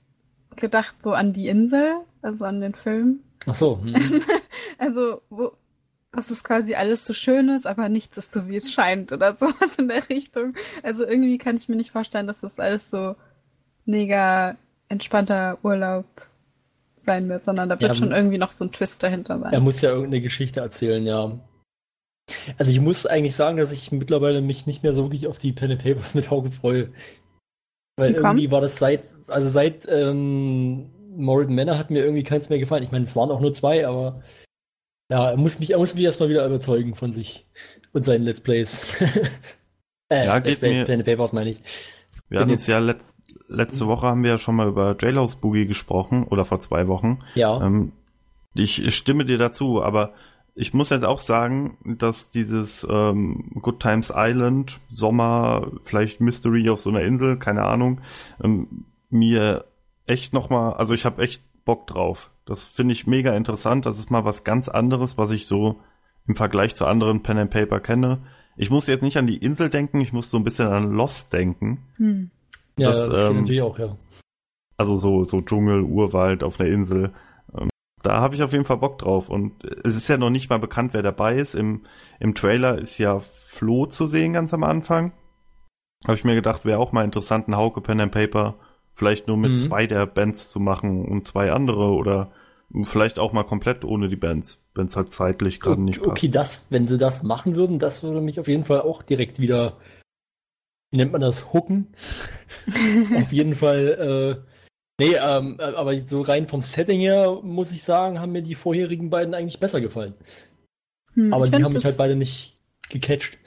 gedacht 0.57 0.97
so 1.03 1.13
an 1.13 1.33
die 1.35 1.49
Insel, 1.49 1.97
also 2.23 2.47
an 2.47 2.61
den 2.61 2.75
Film. 2.75 3.21
Ach 3.47 3.55
so. 3.55 3.81
Hm. 3.83 3.95
Also, 4.81 5.23
wo, 5.29 5.51
dass 6.19 6.31
es 6.31 6.43
quasi 6.43 6.75
alles 6.75 7.07
so 7.07 7.15
schön 7.15 7.49
ist, 7.49 7.67
aber 7.67 7.89
nichts 7.89 8.19
ist 8.19 8.33
so, 8.33 8.49
wie 8.49 8.57
es 8.57 8.73
scheint 8.73 9.13
oder 9.13 9.37
sowas 9.37 9.77
in 9.79 9.89
der 9.89 10.09
Richtung. 10.09 10.55
Also 10.83 11.07
irgendwie 11.07 11.39
kann 11.39 11.57
ich 11.57 11.69
mir 11.69 11.77
nicht 11.77 11.93
vorstellen, 11.93 12.27
dass 12.27 12.41
das 12.41 12.59
alles 12.59 12.91
so 12.91 13.15
mega 13.87 14.57
entspannter 14.89 15.59
Urlaub 15.63 16.07
sein 16.97 17.29
wird, 17.29 17.45
sondern 17.45 17.69
da 17.69 17.79
wird 17.81 17.91
Ja, 17.91 17.95
schon 17.95 18.11
irgendwie 18.13 18.39
noch 18.39 18.51
so 18.51 18.65
ein 18.65 18.73
Twist 18.73 19.03
dahinter 19.03 19.39
sein. 19.39 19.53
er 19.53 19.61
muss 19.61 19.81
ja 19.81 19.91
irgendeine 19.91 20.21
Geschichte 20.21 20.61
erzählen, 20.61 21.07
ja. 21.07 21.39
Also 22.59 22.71
ich 22.73 22.81
muss 22.81 23.07
eigentlich 23.07 23.37
sagen, 23.37 23.57
dass 23.57 23.73
ich 23.73 23.93
mittlerweile 23.93 24.41
mich 24.43 24.67
nicht 24.67 24.83
mehr 24.83 24.93
so 24.93 25.05
wirklich 25.05 25.29
auf 25.29 25.39
die 25.39 25.53
Pen 25.53 25.71
and 25.71 25.83
Papers 25.83 26.15
mit 26.15 26.31
Hauke 26.31 26.51
freue. 26.51 26.93
Weil 27.97 28.13
Wie 28.13 28.17
irgendwie 28.17 28.51
war 28.51 28.61
das 28.61 28.79
seit, 28.79 29.15
also 29.29 29.49
seit 29.49 29.87
ähm, 29.89 30.91
Morrigan 31.17 31.55
Manor 31.55 31.79
hat 31.79 31.91
mir 31.91 32.03
irgendwie 32.05 32.25
keins 32.25 32.49
mehr 32.49 32.59
gefallen. 32.59 32.83
Ich 32.83 32.91
meine, 32.91 33.05
es 33.05 33.17
waren 33.17 33.31
auch 33.31 33.41
nur 33.41 33.53
zwei, 33.53 33.87
aber 33.87 34.23
ja, 35.09 35.31
er 35.31 35.37
muss 35.37 35.59
mich, 35.59 35.71
er 35.71 35.79
muss 35.79 35.95
mich 35.95 36.05
erstmal 36.05 36.29
wieder 36.29 36.47
überzeugen 36.47 36.95
von 36.95 37.13
sich 37.13 37.47
und 37.93 38.05
seinen 38.05 38.25
Let's 38.25 38.41
Plays. 38.41 38.87
äh, 40.09 40.27
Ja, 40.27 40.37
Let's 40.39 40.59
Plays, 40.61 40.89
mir- 40.89 41.05
Papers 41.05 41.33
meine 41.33 41.51
ich. 41.51 41.61
Wir 42.29 42.37
Bin 42.37 42.39
hatten 42.41 42.51
jetzt- 42.51 42.69
ja 42.69 42.79
letzt, 42.79 43.17
letzte 43.49 43.87
Woche 43.87 44.07
haben 44.07 44.23
wir 44.23 44.31
ja 44.33 44.39
schon 44.39 44.57
mal 44.57 44.69
über 44.69 44.97
Jailhouse 45.01 45.37
Boogie 45.37 45.67
gesprochen, 45.67 46.25
oder 46.25 46.45
vor 46.45 46.61
zwei 46.61 46.87
Wochen. 46.89 47.21
Ja. 47.35 47.61
Ähm, 47.65 47.93
ich 48.55 48.95
stimme 48.95 49.25
dir 49.25 49.39
dazu, 49.39 49.83
aber 49.83 50.13
ich 50.55 50.75
muss 50.75 50.91
jetzt 50.91 51.05
auch 51.05 51.21
sagen, 51.21 51.79
dass 51.99 52.31
dieses 52.31 52.87
ähm, 52.91 53.53
Good 53.63 53.81
Times 53.81 54.13
Island, 54.15 54.81
Sommer, 54.91 55.71
vielleicht 55.85 56.21
Mystery 56.21 56.69
auf 56.69 56.81
so 56.81 56.91
einer 56.91 57.03
Insel, 57.03 57.39
keine 57.39 57.63
Ahnung, 57.63 58.01
ähm, 58.43 58.85
mir 59.09 59.65
echt 60.07 60.33
nochmal, 60.33 60.75
also 60.75 60.95
ich 60.95 61.05
habe 61.05 61.23
echt 61.23 61.43
Bock 61.65 61.87
drauf. 61.87 62.31
Das 62.49 62.67
finde 62.67 62.93
ich 62.93 63.07
mega 63.07 63.37
interessant. 63.37 63.85
Das 63.85 63.99
ist 63.99 64.11
mal 64.11 64.25
was 64.25 64.43
ganz 64.43 64.69
anderes, 64.69 65.19
was 65.19 65.31
ich 65.33 65.47
so 65.47 65.81
im 66.27 66.35
Vergleich 66.35 66.75
zu 66.75 66.87
anderen 66.87 67.23
Pen 67.23 67.39
and 67.39 67.51
Paper 67.51 67.79
kenne. 67.81 68.23
Ich 68.57 68.71
muss 68.71 68.87
jetzt 68.87 69.03
nicht 69.03 69.19
an 69.19 69.27
die 69.27 69.37
Insel 69.37 69.71
denken, 69.71 70.01
ich 70.01 70.13
muss 70.13 70.31
so 70.31 70.39
ein 70.39 70.45
bisschen 70.45 70.69
an 70.69 70.93
Lost 70.93 71.33
denken. 71.33 71.85
Hm. 71.97 72.31
ja, 72.77 72.89
das, 72.89 73.09
das, 73.09 73.31
ähm, 73.31 73.41
natürlich 73.41 73.63
auch, 73.63 73.79
ja. 73.79 73.97
Also 74.77 74.97
so, 74.97 75.25
so 75.25 75.43
Dschungel, 75.43 75.83
Urwald 75.83 76.43
auf 76.43 76.59
einer 76.59 76.71
Insel. 76.71 77.13
Ähm, 77.57 77.69
Da 78.03 78.21
habe 78.21 78.35
ich 78.35 78.43
auf 78.43 78.53
jeden 78.53 78.65
Fall 78.65 78.79
Bock 78.79 78.99
drauf. 78.99 79.29
Und 79.29 79.63
es 79.85 79.97
ist 79.97 80.09
ja 80.09 80.17
noch 80.17 80.31
nicht 80.31 80.49
mal 80.49 80.59
bekannt, 80.59 80.95
wer 80.95 81.03
dabei 81.03 81.37
ist. 81.37 81.55
Im, 81.55 81.83
im 82.19 82.35
Trailer 82.35 82.79
ist 82.79 82.99
ja 82.99 83.21
Flo 83.21 83.87
zu 83.87 84.07
sehen 84.07 84.33
ganz 84.33 84.55
am 84.55 84.65
Anfang. 84.65 85.13
Habe 86.05 86.15
ich 86.17 86.25
mir 86.25 86.35
gedacht, 86.35 86.65
wäre 86.65 86.79
auch 86.79 86.93
mal 86.93 87.05
interessant, 87.05 87.47
einen 87.47 87.57
Hauke 87.57 87.81
Pen 87.81 88.01
and 88.01 88.13
Paper 88.13 88.55
vielleicht 88.99 89.29
nur 89.29 89.37
mit 89.37 89.53
Mhm. 89.53 89.57
zwei 89.57 89.87
der 89.87 90.07
Bands 90.07 90.51
zu 90.51 90.61
machen 90.61 91.05
und 91.07 91.27
zwei 91.27 91.53
andere 91.53 91.93
oder 91.93 92.33
vielleicht 92.85 93.19
auch 93.19 93.33
mal 93.33 93.45
komplett 93.45 93.85
ohne 93.85 94.09
die 94.09 94.17
Bands, 94.17 94.61
wenn 94.75 94.87
es 94.87 94.97
halt 94.97 95.13
zeitlich 95.13 95.61
gerade 95.61 95.81
nicht 95.81 96.01
passt. 96.01 96.11
Okay, 96.11 96.29
das, 96.29 96.67
wenn 96.71 96.87
sie 96.89 96.99
das 96.99 97.23
machen 97.23 97.55
würden, 97.55 97.79
das 97.79 98.03
würde 98.03 98.21
mich 98.21 98.39
auf 98.41 98.49
jeden 98.49 98.65
Fall 98.65 98.83
auch 98.83 99.03
direkt 99.03 99.39
wieder, 99.41 99.79
wie 100.91 100.99
nennt 100.99 101.13
man 101.13 101.21
das, 101.21 101.53
hooken. 101.53 101.95
auf 103.17 103.33
jeden 103.33 103.55
Fall 103.55 104.45
Nee, 105.01 105.15
ähm, 105.15 105.57
äh, 105.61 105.63
aber 105.63 105.95
so 106.07 106.23
rein 106.23 106.49
vom 106.49 106.61
Setting 106.61 106.99
her, 107.01 107.39
muss 107.43 107.71
ich 107.71 107.85
sagen, 107.85 108.19
haben 108.21 108.33
mir 108.33 108.43
die 108.43 108.57
vorherigen 108.57 109.11
beiden 109.11 109.33
eigentlich 109.33 109.61
besser 109.61 109.81
gefallen. 109.81 110.15
Hm, 111.15 111.33
Aber 111.33 111.49
die 111.49 111.63
haben 111.63 111.73
mich 111.73 111.85
halt 111.85 111.97
beide 111.97 112.17
nicht 112.17 112.59
gecatcht. 112.89 113.39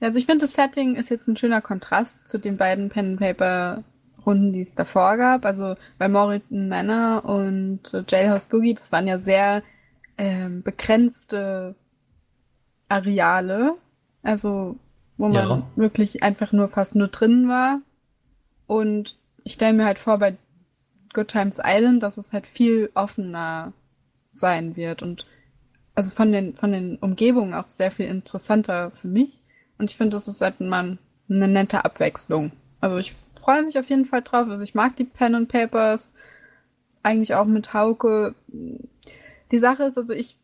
Also 0.00 0.18
ich 0.18 0.26
finde, 0.26 0.46
das 0.46 0.54
Setting 0.54 0.94
ist 0.96 1.10
jetzt 1.10 1.26
ein 1.28 1.36
schöner 1.36 1.60
Kontrast 1.60 2.28
zu 2.28 2.38
den 2.38 2.56
beiden 2.56 2.88
Pen 2.88 3.10
and 3.12 3.20
Paper 3.20 3.84
Runden, 4.26 4.52
die 4.52 4.62
es 4.62 4.74
davor 4.74 5.16
gab. 5.16 5.44
Also 5.44 5.76
bei 5.98 6.08
Morriton 6.08 6.68
Manor 6.68 7.24
und 7.24 7.80
Jailhouse 8.08 8.46
Boogie, 8.46 8.74
das 8.74 8.92
waren 8.92 9.06
ja 9.08 9.18
sehr 9.18 9.62
ähm, 10.18 10.62
begrenzte 10.62 11.74
Areale. 12.88 13.74
Also 14.22 14.76
wo 15.18 15.28
man 15.28 15.48
Ja. 15.48 15.62
wirklich 15.76 16.22
einfach 16.22 16.52
nur 16.52 16.68
fast 16.68 16.94
nur 16.94 17.08
drin 17.08 17.48
war. 17.48 17.80
Und 18.66 19.16
ich 19.44 19.54
stelle 19.54 19.74
mir 19.74 19.84
halt 19.84 19.98
vor, 19.98 20.18
bei 20.18 20.36
Good 21.12 21.28
Times 21.28 21.58
Island, 21.62 22.02
dass 22.02 22.16
es 22.16 22.32
halt 22.32 22.46
viel 22.46 22.90
offener 22.94 23.72
sein 24.32 24.76
wird 24.76 25.02
und 25.02 25.26
also 25.94 26.10
von 26.10 26.32
den, 26.32 26.56
von 26.56 26.72
den 26.72 26.96
Umgebungen 26.96 27.52
auch 27.52 27.68
sehr 27.68 27.90
viel 27.90 28.06
interessanter 28.06 28.92
für 28.92 29.08
mich. 29.08 29.42
Und 29.78 29.90
ich 29.90 29.96
finde, 29.96 30.16
das 30.16 30.26
ist 30.26 30.40
halt 30.40 30.60
mal 30.60 30.96
eine 31.28 31.48
nette 31.48 31.84
Abwechslung. 31.84 32.50
Also 32.80 32.96
ich 32.96 33.14
freue 33.42 33.62
mich 33.64 33.78
auf 33.78 33.90
jeden 33.90 34.04
Fall 34.04 34.22
drauf. 34.22 34.48
Also 34.48 34.62
ich 34.62 34.74
mag 34.74 34.96
die 34.96 35.04
Pen 35.04 35.34
and 35.34 35.48
Papers 35.48 36.14
eigentlich 37.02 37.34
auch 37.34 37.46
mit 37.46 37.74
Hauke. 37.74 38.34
Die 39.50 39.58
Sache 39.58 39.84
ist, 39.84 39.98
also 39.98 40.12
ich 40.12 40.36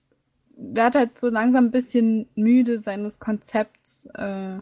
werde 0.57 0.99
halt 0.99 1.19
so 1.19 1.29
langsam 1.29 1.67
ein 1.67 1.71
bisschen 1.71 2.29
müde 2.35 2.79
seines 2.79 3.21
Konzepts, 3.21 4.07
äh, 4.15 4.59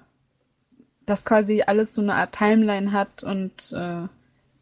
dass 1.06 1.24
quasi 1.24 1.62
alles 1.66 1.94
so 1.94 2.02
eine 2.02 2.14
Art 2.14 2.32
Timeline 2.34 2.92
hat 2.92 3.24
und 3.24 3.72
äh, 3.72 4.06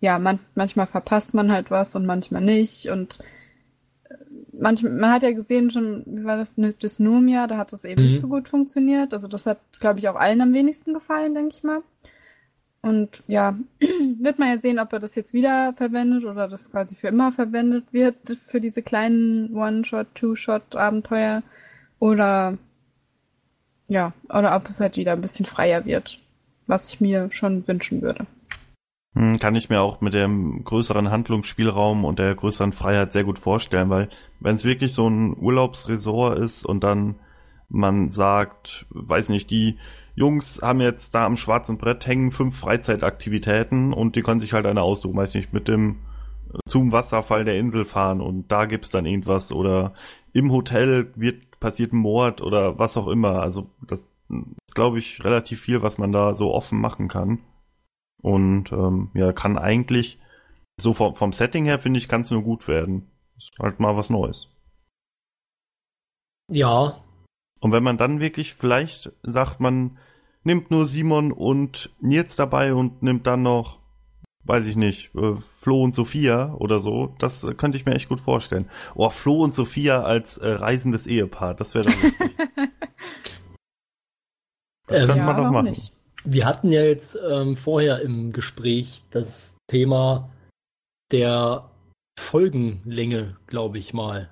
ja, 0.00 0.18
man, 0.18 0.38
manchmal 0.54 0.86
verpasst 0.86 1.34
man 1.34 1.50
halt 1.50 1.70
was 1.70 1.96
und 1.96 2.06
manchmal 2.06 2.42
nicht 2.42 2.88
und 2.90 3.18
manchmal, 4.52 4.92
man 4.92 5.10
hat 5.10 5.22
ja 5.22 5.32
gesehen 5.32 5.70
schon, 5.70 6.02
wie 6.06 6.24
war 6.24 6.36
das 6.36 6.54
Dysnomia, 6.56 7.46
da 7.46 7.56
hat 7.56 7.72
das 7.72 7.84
eben 7.84 8.02
Mhm. 8.02 8.08
nicht 8.08 8.20
so 8.20 8.28
gut 8.28 8.48
funktioniert. 8.48 9.12
Also 9.12 9.28
das 9.28 9.46
hat, 9.46 9.58
glaube 9.80 9.98
ich, 9.98 10.08
auch 10.08 10.16
allen 10.16 10.40
am 10.40 10.52
wenigsten 10.52 10.94
gefallen, 10.94 11.34
denke 11.34 11.54
ich 11.54 11.62
mal. 11.62 11.82
Und 12.84 13.22
ja, 13.28 13.56
wird 14.20 14.38
man 14.38 14.48
ja 14.48 14.58
sehen, 14.58 14.78
ob 14.78 14.92
er 14.92 15.00
das 15.00 15.14
jetzt 15.14 15.32
wieder 15.32 15.72
verwendet 15.72 16.24
oder 16.24 16.48
das 16.48 16.70
quasi 16.70 16.94
für 16.94 17.08
immer 17.08 17.32
verwendet 17.32 17.86
wird 17.92 18.16
für 18.46 18.60
diese 18.60 18.82
kleinen 18.82 19.56
One-Shot, 19.56 20.08
Two-Shot-Abenteuer. 20.14 21.42
Oder 21.98 22.58
ja, 23.88 24.12
oder 24.28 24.54
ob 24.54 24.66
es 24.66 24.80
halt 24.80 24.98
wieder 24.98 25.12
ein 25.12 25.22
bisschen 25.22 25.46
freier 25.46 25.86
wird. 25.86 26.18
Was 26.66 26.92
ich 26.92 27.00
mir 27.00 27.32
schon 27.32 27.66
wünschen 27.66 28.02
würde. 28.02 28.26
Hm, 29.14 29.38
Kann 29.38 29.54
ich 29.54 29.70
mir 29.70 29.80
auch 29.80 30.02
mit 30.02 30.12
dem 30.12 30.62
größeren 30.62 31.10
Handlungsspielraum 31.10 32.04
und 32.04 32.18
der 32.18 32.34
größeren 32.34 32.74
Freiheit 32.74 33.14
sehr 33.14 33.24
gut 33.24 33.38
vorstellen, 33.38 33.88
weil 33.88 34.10
wenn 34.40 34.56
es 34.56 34.64
wirklich 34.64 34.92
so 34.92 35.08
ein 35.08 35.34
Urlaubsresort 35.38 36.38
ist 36.38 36.66
und 36.66 36.84
dann 36.84 37.14
man 37.70 38.10
sagt, 38.10 38.84
weiß 38.90 39.30
nicht, 39.30 39.50
die 39.50 39.78
Jungs 40.14 40.60
haben 40.62 40.80
jetzt 40.80 41.14
da 41.14 41.26
am 41.26 41.36
schwarzen 41.36 41.78
Brett 41.78 42.06
hängen 42.06 42.30
fünf 42.30 42.58
Freizeitaktivitäten 42.58 43.92
und 43.92 44.16
die 44.16 44.22
können 44.22 44.40
sich 44.40 44.52
halt 44.52 44.66
eine 44.66 44.82
aussuchen, 44.82 45.16
weiß 45.16 45.34
nicht, 45.34 45.52
mit 45.52 45.68
dem 45.68 46.00
zum 46.66 46.92
Wasserfall 46.92 47.44
der 47.44 47.58
Insel 47.58 47.84
fahren 47.84 48.20
und 48.20 48.52
da 48.52 48.66
gibt's 48.66 48.90
dann 48.90 49.06
irgendwas 49.06 49.50
oder 49.50 49.94
im 50.32 50.52
Hotel 50.52 51.12
wird 51.16 51.58
passiert 51.64 51.92
ein 51.92 51.98
Mord 51.98 52.42
oder 52.42 52.78
was 52.78 52.96
auch 52.96 53.08
immer. 53.08 53.40
Also 53.40 53.70
das 53.86 54.00
ist, 54.00 54.74
glaube 54.74 54.98
ich, 54.98 55.24
relativ 55.24 55.62
viel, 55.62 55.82
was 55.82 55.98
man 55.98 56.12
da 56.12 56.34
so 56.34 56.52
offen 56.52 56.78
machen 56.80 57.08
kann. 57.08 57.42
Und 58.20 58.72
ähm, 58.72 59.10
ja, 59.14 59.32
kann 59.32 59.58
eigentlich, 59.58 60.18
so 60.78 60.92
vom, 60.92 61.14
vom 61.14 61.32
Setting 61.32 61.64
her, 61.64 61.78
finde 61.78 61.98
ich, 61.98 62.08
kann 62.08 62.22
es 62.22 62.30
nur 62.30 62.42
gut 62.42 62.68
werden. 62.68 63.10
Ist 63.36 63.52
halt 63.58 63.80
mal 63.80 63.96
was 63.96 64.10
Neues. 64.10 64.50
Ja, 66.48 67.03
Und 67.64 67.72
wenn 67.72 67.82
man 67.82 67.96
dann 67.96 68.20
wirklich 68.20 68.52
vielleicht 68.52 69.10
sagt, 69.22 69.58
man 69.58 69.96
nimmt 70.42 70.70
nur 70.70 70.84
Simon 70.84 71.32
und 71.32 71.88
Nils 71.98 72.36
dabei 72.36 72.74
und 72.74 73.02
nimmt 73.02 73.26
dann 73.26 73.40
noch, 73.40 73.78
weiß 74.44 74.66
ich 74.68 74.76
nicht, 74.76 75.14
äh, 75.14 75.36
Flo 75.40 75.82
und 75.82 75.94
Sophia 75.94 76.52
oder 76.58 76.78
so, 76.78 77.14
das 77.18 77.42
äh, 77.42 77.54
könnte 77.54 77.78
ich 77.78 77.86
mir 77.86 77.94
echt 77.94 78.10
gut 78.10 78.20
vorstellen. 78.20 78.68
Oh, 78.94 79.08
Flo 79.08 79.42
und 79.42 79.54
Sophia 79.54 80.02
als 80.02 80.36
äh, 80.36 80.46
reisendes 80.46 81.06
Ehepaar, 81.06 81.54
das 81.54 81.74
wäre 81.74 81.86
doch 81.88 82.02
lustig. 82.02 82.36
Das 84.86 85.00
Ähm, 85.00 85.06
könnte 85.06 85.16
ja, 85.20 85.24
man 85.24 85.36
doch 85.38 85.50
machen. 85.50 85.64
nicht? 85.70 85.94
wir 86.24 86.44
hatten 86.44 86.70
ja 86.70 86.82
jetzt 86.82 87.16
ähm, 87.26 87.56
vorher 87.56 88.02
im 88.02 88.32
Gespräch 88.32 89.02
das 89.10 89.56
Thema 89.70 90.28
der 91.12 91.70
Folgenlänge, 92.20 93.38
glaube 93.46 93.78
ich 93.78 93.94
mal. 93.94 94.28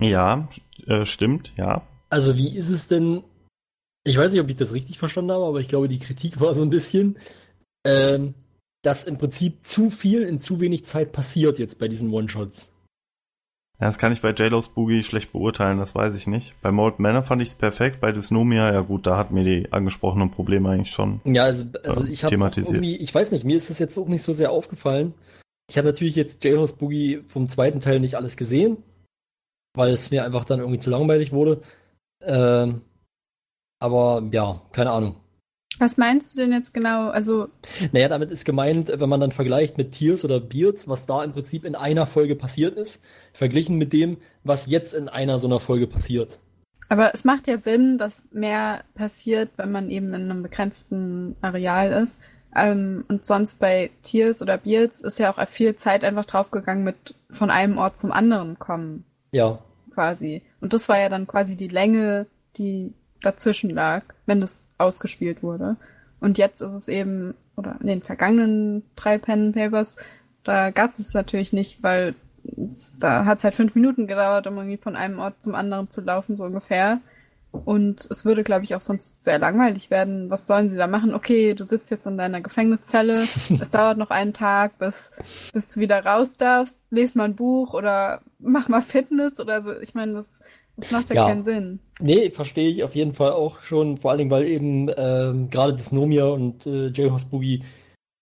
Ja, 0.00 0.48
äh, 0.88 1.06
stimmt, 1.06 1.52
ja. 1.56 1.86
Also 2.12 2.36
wie 2.36 2.54
ist 2.54 2.68
es 2.68 2.88
denn? 2.88 3.24
Ich 4.04 4.18
weiß 4.18 4.32
nicht, 4.32 4.40
ob 4.42 4.48
ich 4.50 4.56
das 4.56 4.74
richtig 4.74 4.98
verstanden 4.98 5.32
habe, 5.32 5.46
aber 5.46 5.60
ich 5.60 5.68
glaube, 5.68 5.88
die 5.88 5.98
Kritik 5.98 6.40
war 6.40 6.54
so 6.54 6.60
ein 6.60 6.68
bisschen, 6.68 7.18
ähm, 7.86 8.34
dass 8.82 9.04
im 9.04 9.16
Prinzip 9.16 9.64
zu 9.64 9.88
viel 9.88 10.22
in 10.22 10.38
zu 10.38 10.60
wenig 10.60 10.84
Zeit 10.84 11.12
passiert 11.12 11.58
jetzt 11.58 11.78
bei 11.78 11.88
diesen 11.88 12.12
One-Shots. 12.12 12.70
Ja, 13.80 13.86
das 13.86 13.96
kann 13.96 14.12
ich 14.12 14.20
bei 14.20 14.32
J-Lo's 14.32 14.68
Boogie 14.68 15.02
schlecht 15.02 15.32
beurteilen, 15.32 15.78
das 15.78 15.94
weiß 15.94 16.14
ich 16.14 16.26
nicht. 16.26 16.54
Bei 16.60 16.70
Mold 16.70 16.98
Manor 16.98 17.22
fand 17.22 17.40
ich 17.40 17.48
es 17.48 17.54
perfekt, 17.54 18.00
bei 18.00 18.12
Dysnomia, 18.12 18.70
ja 18.72 18.80
gut, 18.82 19.06
da 19.06 19.16
hat 19.16 19.30
mir 19.30 19.44
die 19.44 19.72
angesprochenen 19.72 20.30
Probleme 20.30 20.68
eigentlich 20.68 20.92
schon. 20.92 21.22
Ja, 21.24 21.44
also, 21.44 21.64
also 21.82 22.04
Ja, 22.04 22.10
ich 22.10 22.24
habe 22.24 22.30
thematisiert. 22.32 22.74
irgendwie, 22.74 22.96
ich 22.96 23.14
weiß 23.14 23.32
nicht, 23.32 23.44
mir 23.44 23.56
ist 23.56 23.70
es 23.70 23.78
jetzt 23.78 23.96
auch 23.96 24.08
nicht 24.08 24.22
so 24.22 24.34
sehr 24.34 24.50
aufgefallen. 24.50 25.14
Ich 25.70 25.78
habe 25.78 25.88
natürlich 25.88 26.16
jetzt 26.16 26.44
Jailhouse 26.44 26.74
Boogie 26.74 27.24
vom 27.28 27.48
zweiten 27.48 27.80
Teil 27.80 28.00
nicht 28.00 28.16
alles 28.16 28.36
gesehen, 28.36 28.76
weil 29.74 29.92
es 29.92 30.10
mir 30.10 30.24
einfach 30.24 30.44
dann 30.44 30.58
irgendwie 30.58 30.78
zu 30.78 30.90
langweilig 30.90 31.32
wurde. 31.32 31.62
Ähm, 32.24 32.82
aber 33.80 34.22
ja, 34.32 34.62
keine 34.72 34.90
Ahnung. 34.90 35.16
Was 35.78 35.96
meinst 35.96 36.34
du 36.34 36.40
denn 36.40 36.52
jetzt 36.52 36.74
genau? 36.74 37.08
Also, 37.08 37.48
Naja, 37.92 38.08
damit 38.08 38.30
ist 38.30 38.44
gemeint, 38.44 38.92
wenn 38.94 39.08
man 39.08 39.20
dann 39.20 39.32
vergleicht 39.32 39.78
mit 39.78 39.92
Tears 39.92 40.24
oder 40.24 40.38
Beards, 40.38 40.86
was 40.86 41.06
da 41.06 41.24
im 41.24 41.32
Prinzip 41.32 41.64
in 41.64 41.74
einer 41.74 42.06
Folge 42.06 42.36
passiert 42.36 42.76
ist, 42.76 43.00
verglichen 43.32 43.78
mit 43.78 43.92
dem, 43.92 44.18
was 44.44 44.66
jetzt 44.66 44.92
in 44.94 45.08
einer 45.08 45.38
so 45.38 45.48
einer 45.48 45.60
Folge 45.60 45.86
passiert. 45.86 46.38
aber 46.88 47.14
es 47.14 47.24
macht 47.24 47.46
ja 47.46 47.58
Sinn, 47.58 47.96
dass 47.96 48.28
mehr 48.32 48.84
passiert, 48.94 49.50
wenn 49.56 49.72
man 49.72 49.90
eben 49.90 50.08
in 50.12 50.30
einem 50.30 50.42
begrenzten 50.42 51.36
Areal 51.40 51.90
ist. 52.02 52.18
Ähm, 52.54 53.06
und 53.08 53.24
sonst 53.24 53.58
bei 53.60 53.90
Tears 54.02 54.42
oder 54.42 54.58
Beards 54.58 55.00
ist 55.00 55.18
ja 55.18 55.32
auch 55.32 55.48
viel 55.48 55.74
Zeit 55.76 56.04
einfach 56.04 56.26
draufgegangen 56.26 56.84
mit 56.84 57.14
von 57.30 57.50
einem 57.50 57.78
Ort 57.78 57.96
zum 57.98 58.12
anderen 58.12 58.58
kommen, 58.58 59.04
Ja. 59.32 59.58
Quasi. 59.92 60.42
Und 60.60 60.72
das 60.72 60.88
war 60.88 60.98
ja 60.98 61.08
dann 61.08 61.26
quasi 61.26 61.56
die 61.56 61.68
Länge, 61.68 62.26
die 62.56 62.92
dazwischen 63.20 63.70
lag, 63.70 64.04
wenn 64.26 64.40
das 64.40 64.68
ausgespielt 64.78 65.42
wurde. 65.42 65.76
Und 66.20 66.38
jetzt 66.38 66.60
ist 66.60 66.72
es 66.72 66.88
eben, 66.88 67.34
oder 67.56 67.76
in 67.80 67.86
den 67.86 68.02
vergangenen 68.02 68.82
drei 68.96 69.18
Pen 69.18 69.52
Papers, 69.52 69.96
da 70.44 70.70
gab 70.70 70.90
es 70.90 70.98
es 70.98 71.14
natürlich 71.14 71.52
nicht, 71.52 71.82
weil 71.82 72.14
da 72.98 73.24
hat 73.24 73.38
es 73.38 73.44
halt 73.44 73.54
fünf 73.54 73.74
Minuten 73.74 74.06
gedauert, 74.06 74.46
um 74.46 74.56
irgendwie 74.56 74.76
von 74.76 74.96
einem 74.96 75.18
Ort 75.18 75.42
zum 75.42 75.54
anderen 75.54 75.90
zu 75.90 76.00
laufen, 76.00 76.36
so 76.36 76.44
ungefähr. 76.44 77.00
Und 77.52 78.06
es 78.10 78.24
würde, 78.24 78.42
glaube 78.42 78.64
ich, 78.64 78.74
auch 78.74 78.80
sonst 78.80 79.22
sehr 79.22 79.38
langweilig 79.38 79.90
werden. 79.90 80.30
Was 80.30 80.46
sollen 80.46 80.70
sie 80.70 80.78
da 80.78 80.86
machen? 80.86 81.14
Okay, 81.14 81.54
du 81.54 81.64
sitzt 81.64 81.90
jetzt 81.90 82.06
in 82.06 82.16
deiner 82.16 82.40
Gefängniszelle, 82.40 83.22
es 83.60 83.70
dauert 83.70 83.98
noch 83.98 84.10
einen 84.10 84.32
Tag, 84.32 84.78
bis, 84.78 85.12
bis 85.52 85.68
du 85.68 85.80
wieder 85.80 86.04
raus 86.04 86.36
darfst, 86.38 86.80
les 86.90 87.14
mal 87.14 87.24
ein 87.24 87.36
Buch 87.36 87.74
oder 87.74 88.22
mach 88.38 88.68
mal 88.68 88.80
Fitness 88.82 89.38
oder 89.38 89.62
so. 89.62 89.78
Ich 89.80 89.94
meine, 89.94 90.14
das, 90.14 90.40
das 90.78 90.90
macht 90.90 91.10
ja, 91.10 91.16
Ja. 91.16 91.26
keinen 91.28 91.44
Sinn. 91.44 91.78
Nee, 92.00 92.30
verstehe 92.30 92.70
ich 92.70 92.82
auf 92.84 92.94
jeden 92.94 93.12
Fall 93.12 93.32
auch 93.32 93.60
schon, 93.62 93.98
vor 93.98 94.10
allen 94.10 94.18
Dingen, 94.18 94.30
weil 94.30 94.44
eben 94.46 94.90
ähm, 94.96 95.50
gerade 95.50 95.72
das 95.72 95.92
Nomia 95.92 96.24
und 96.26 96.66
äh, 96.66 96.88
Jailhouse 96.88 97.26
Boogie 97.26 97.62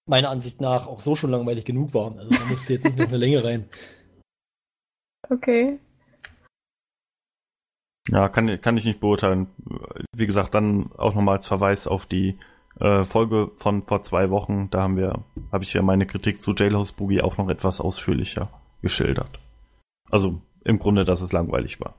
meiner 0.07 0.31
Ansicht 0.31 0.61
nach 0.61 0.89
auch 0.89 0.99
so 0.99 1.15
schon 1.15 1.31
langweilig 1.31 1.65
genug 1.65 1.95
waren. 1.95 2.19
Also 2.19 2.31
da 2.31 2.45
musste 2.51 2.73
jetzt 2.73 2.85
nicht 2.85 2.99
noch 2.99 3.07
eine 3.09 3.17
Länge 3.17 3.45
rein. 3.45 3.69
Okay. 5.29 5.79
Ja, 8.11 8.29
kann, 8.29 8.61
kann 8.61 8.77
ich 8.77 8.85
nicht 8.85 9.01
beurteilen. 9.01 9.47
Wie 10.15 10.27
gesagt, 10.27 10.55
dann 10.55 10.91
auch 10.97 11.15
nochmal 11.15 11.37
als 11.37 11.47
Verweis 11.47 11.87
auf 11.87 12.07
die 12.07 12.39
äh, 12.81 13.05
Folge 13.05 13.53
von 13.57 13.83
vor 13.85 14.03
zwei 14.03 14.31
Wochen. 14.31 14.69
Da 14.71 14.83
haben 14.83 14.97
wir, 14.97 15.25
habe 15.53 15.65
ich 15.65 15.73
ja 15.75 15.83
meine 15.83 16.07
Kritik 16.07 16.43
zu 16.43 16.55
Jailhouse 16.55 16.93
Boogie 16.93 17.21
auch 17.23 17.37
noch 17.37 17.49
etwas 17.49 17.81
ausführlicher 17.81 18.49
geschildert. 18.83 19.39
Also 20.11 20.41
im 20.65 20.79
Grunde, 20.79 21.05
dass 21.05 21.21
es 21.21 21.33
langweilig 21.33 21.81
war. 21.81 21.95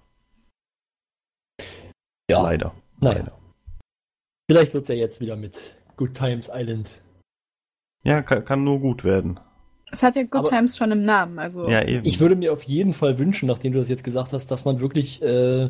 Ja, 2.30 2.42
Leider. 2.42 2.74
naja. 3.00 3.18
Leider. 3.20 3.38
Vielleicht 4.50 4.74
wird 4.74 4.84
es 4.84 4.90
ja 4.90 4.96
jetzt 4.96 5.22
wieder 5.22 5.36
mit 5.36 5.76
Good 5.98 6.14
Times 6.16 6.50
Island. 6.54 6.92
Ja, 8.04 8.22
kann, 8.22 8.44
kann 8.44 8.64
nur 8.64 8.80
gut 8.80 9.04
werden. 9.04 9.40
Es 9.92 10.04
hat 10.04 10.16
ja 10.16 10.24
Good 10.24 10.36
Aber- 10.42 10.50
Times 10.50 10.78
schon 10.78 10.92
im 10.92 11.04
Namen, 11.04 11.40
also. 11.40 11.70
Ja, 11.70 11.86
eben. 11.86 12.06
Ich 12.06 12.20
würde 12.20 12.36
mir 12.36 12.52
auf 12.54 12.64
jeden 12.64 12.94
Fall 12.94 13.18
wünschen, 13.18 13.48
nachdem 13.48 13.74
du 13.74 13.80
das 13.80 13.90
jetzt 13.90 14.04
gesagt 14.04 14.34
hast, 14.34 14.48
dass 14.50 14.66
man 14.66 14.80
wirklich, 14.80 15.22
äh, 15.22 15.70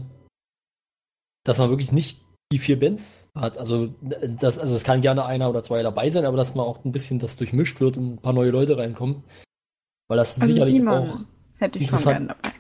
dass 1.44 1.60
man 1.60 1.70
wirklich 1.70 1.92
nicht 1.92 2.22
die 2.52 2.60
vier 2.60 2.80
Bands 2.80 3.30
hat. 3.36 3.58
Also 3.58 3.94
das, 4.02 4.60
also 4.60 4.76
es 4.76 4.84
kann 4.84 5.02
gerne 5.02 5.26
einer 5.26 5.50
oder 5.50 5.64
zwei 5.64 5.82
dabei 5.84 6.10
sein, 6.10 6.26
aber 6.26 6.38
dass 6.38 6.54
man 6.56 6.66
auch 6.66 6.84
ein 6.84 6.92
bisschen 6.92 7.20
das 7.20 7.38
durchmischt 7.38 7.80
wird 7.80 7.98
und 7.98 8.14
ein 8.16 8.18
paar 8.18 8.34
neue 8.34 8.52
Leute 8.52 8.78
reinkommen. 8.78 9.24
Weil 10.10 10.18
das 10.18 10.36
Also 10.40 10.54
sicherlich 10.54 10.76
Simon 10.76 11.10
auch 11.10 11.20
hätte 11.60 11.78
ich 11.80 11.86
schon 11.88 11.98
interessant. 11.98 12.18
gern 12.18 12.28
dabei. 12.28 12.54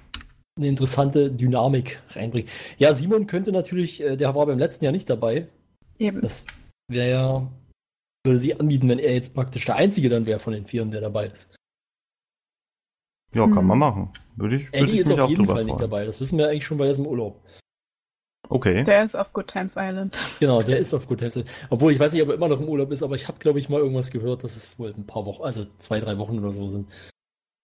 eine 0.57 0.67
interessante 0.67 1.29
Dynamik 1.29 2.01
reinbringt. 2.11 2.49
Ja, 2.77 2.93
Simon 2.95 3.27
könnte 3.27 3.51
natürlich, 3.51 3.99
äh, 4.01 4.15
der 4.15 4.33
war 4.33 4.45
beim 4.45 4.59
letzten 4.59 4.85
Jahr 4.85 4.93
nicht 4.93 5.09
dabei. 5.09 5.47
Eben. 5.99 6.21
Das 6.21 6.45
wäre 6.87 7.09
ja, 7.09 7.51
würde 8.25 8.39
sie 8.39 8.57
anbieten, 8.57 8.87
wenn 8.87 8.99
er 8.99 9.13
jetzt 9.13 9.33
praktisch 9.33 9.65
der 9.65 9.75
Einzige 9.75 10.07
dann 10.07 10.25
wäre 10.25 10.39
von 10.39 10.53
den 10.53 10.65
Vieren, 10.65 10.91
der 10.91 11.01
dabei 11.01 11.27
ist. 11.27 11.49
Ja, 13.33 13.45
kann 13.47 13.59
Hm. 13.59 13.67
man 13.67 13.79
machen. 13.79 14.09
Würde 14.37 14.55
ich, 14.57 14.63
würde 14.71 14.77
Eddie 14.77 14.93
ich 14.93 14.99
ist 14.99 15.07
mich 15.09 15.19
auf 15.19 15.25
auch 15.25 15.29
jeden 15.29 15.45
Fall 15.45 15.65
nicht 15.65 15.75
freuen. 15.75 15.79
dabei. 15.79 16.05
Das 16.05 16.19
wissen 16.21 16.37
wir 16.37 16.47
eigentlich 16.49 16.65
schon 16.65 16.77
bei 16.77 16.87
diesem 16.87 17.05
Urlaub. 17.05 17.41
Okay. 18.51 18.83
Der 18.83 19.05
ist 19.05 19.15
auf 19.15 19.31
Good 19.31 19.47
Times 19.47 19.77
Island. 19.79 20.17
Genau, 20.41 20.61
der 20.61 20.77
ist 20.79 20.93
auf 20.93 21.07
Good 21.07 21.19
Times. 21.19 21.39
Obwohl, 21.69 21.93
ich 21.93 21.99
weiß 21.99 22.11
nicht, 22.11 22.21
ob 22.21 22.29
er 22.29 22.35
immer 22.35 22.49
noch 22.49 22.59
im 22.59 22.67
Urlaub 22.67 22.91
ist, 22.91 23.01
aber 23.01 23.15
ich 23.15 23.27
habe, 23.27 23.39
glaube 23.39 23.59
ich, 23.59 23.69
mal 23.69 23.79
irgendwas 23.79 24.11
gehört, 24.11 24.43
dass 24.43 24.55
es 24.57 24.77
wohl 24.77 24.93
ein 24.95 25.07
paar 25.07 25.25
Wochen, 25.25 25.41
also 25.43 25.65
zwei, 25.79 25.99
drei 26.01 26.17
Wochen 26.17 26.37
oder 26.37 26.51
so 26.51 26.67
sind. 26.67 26.89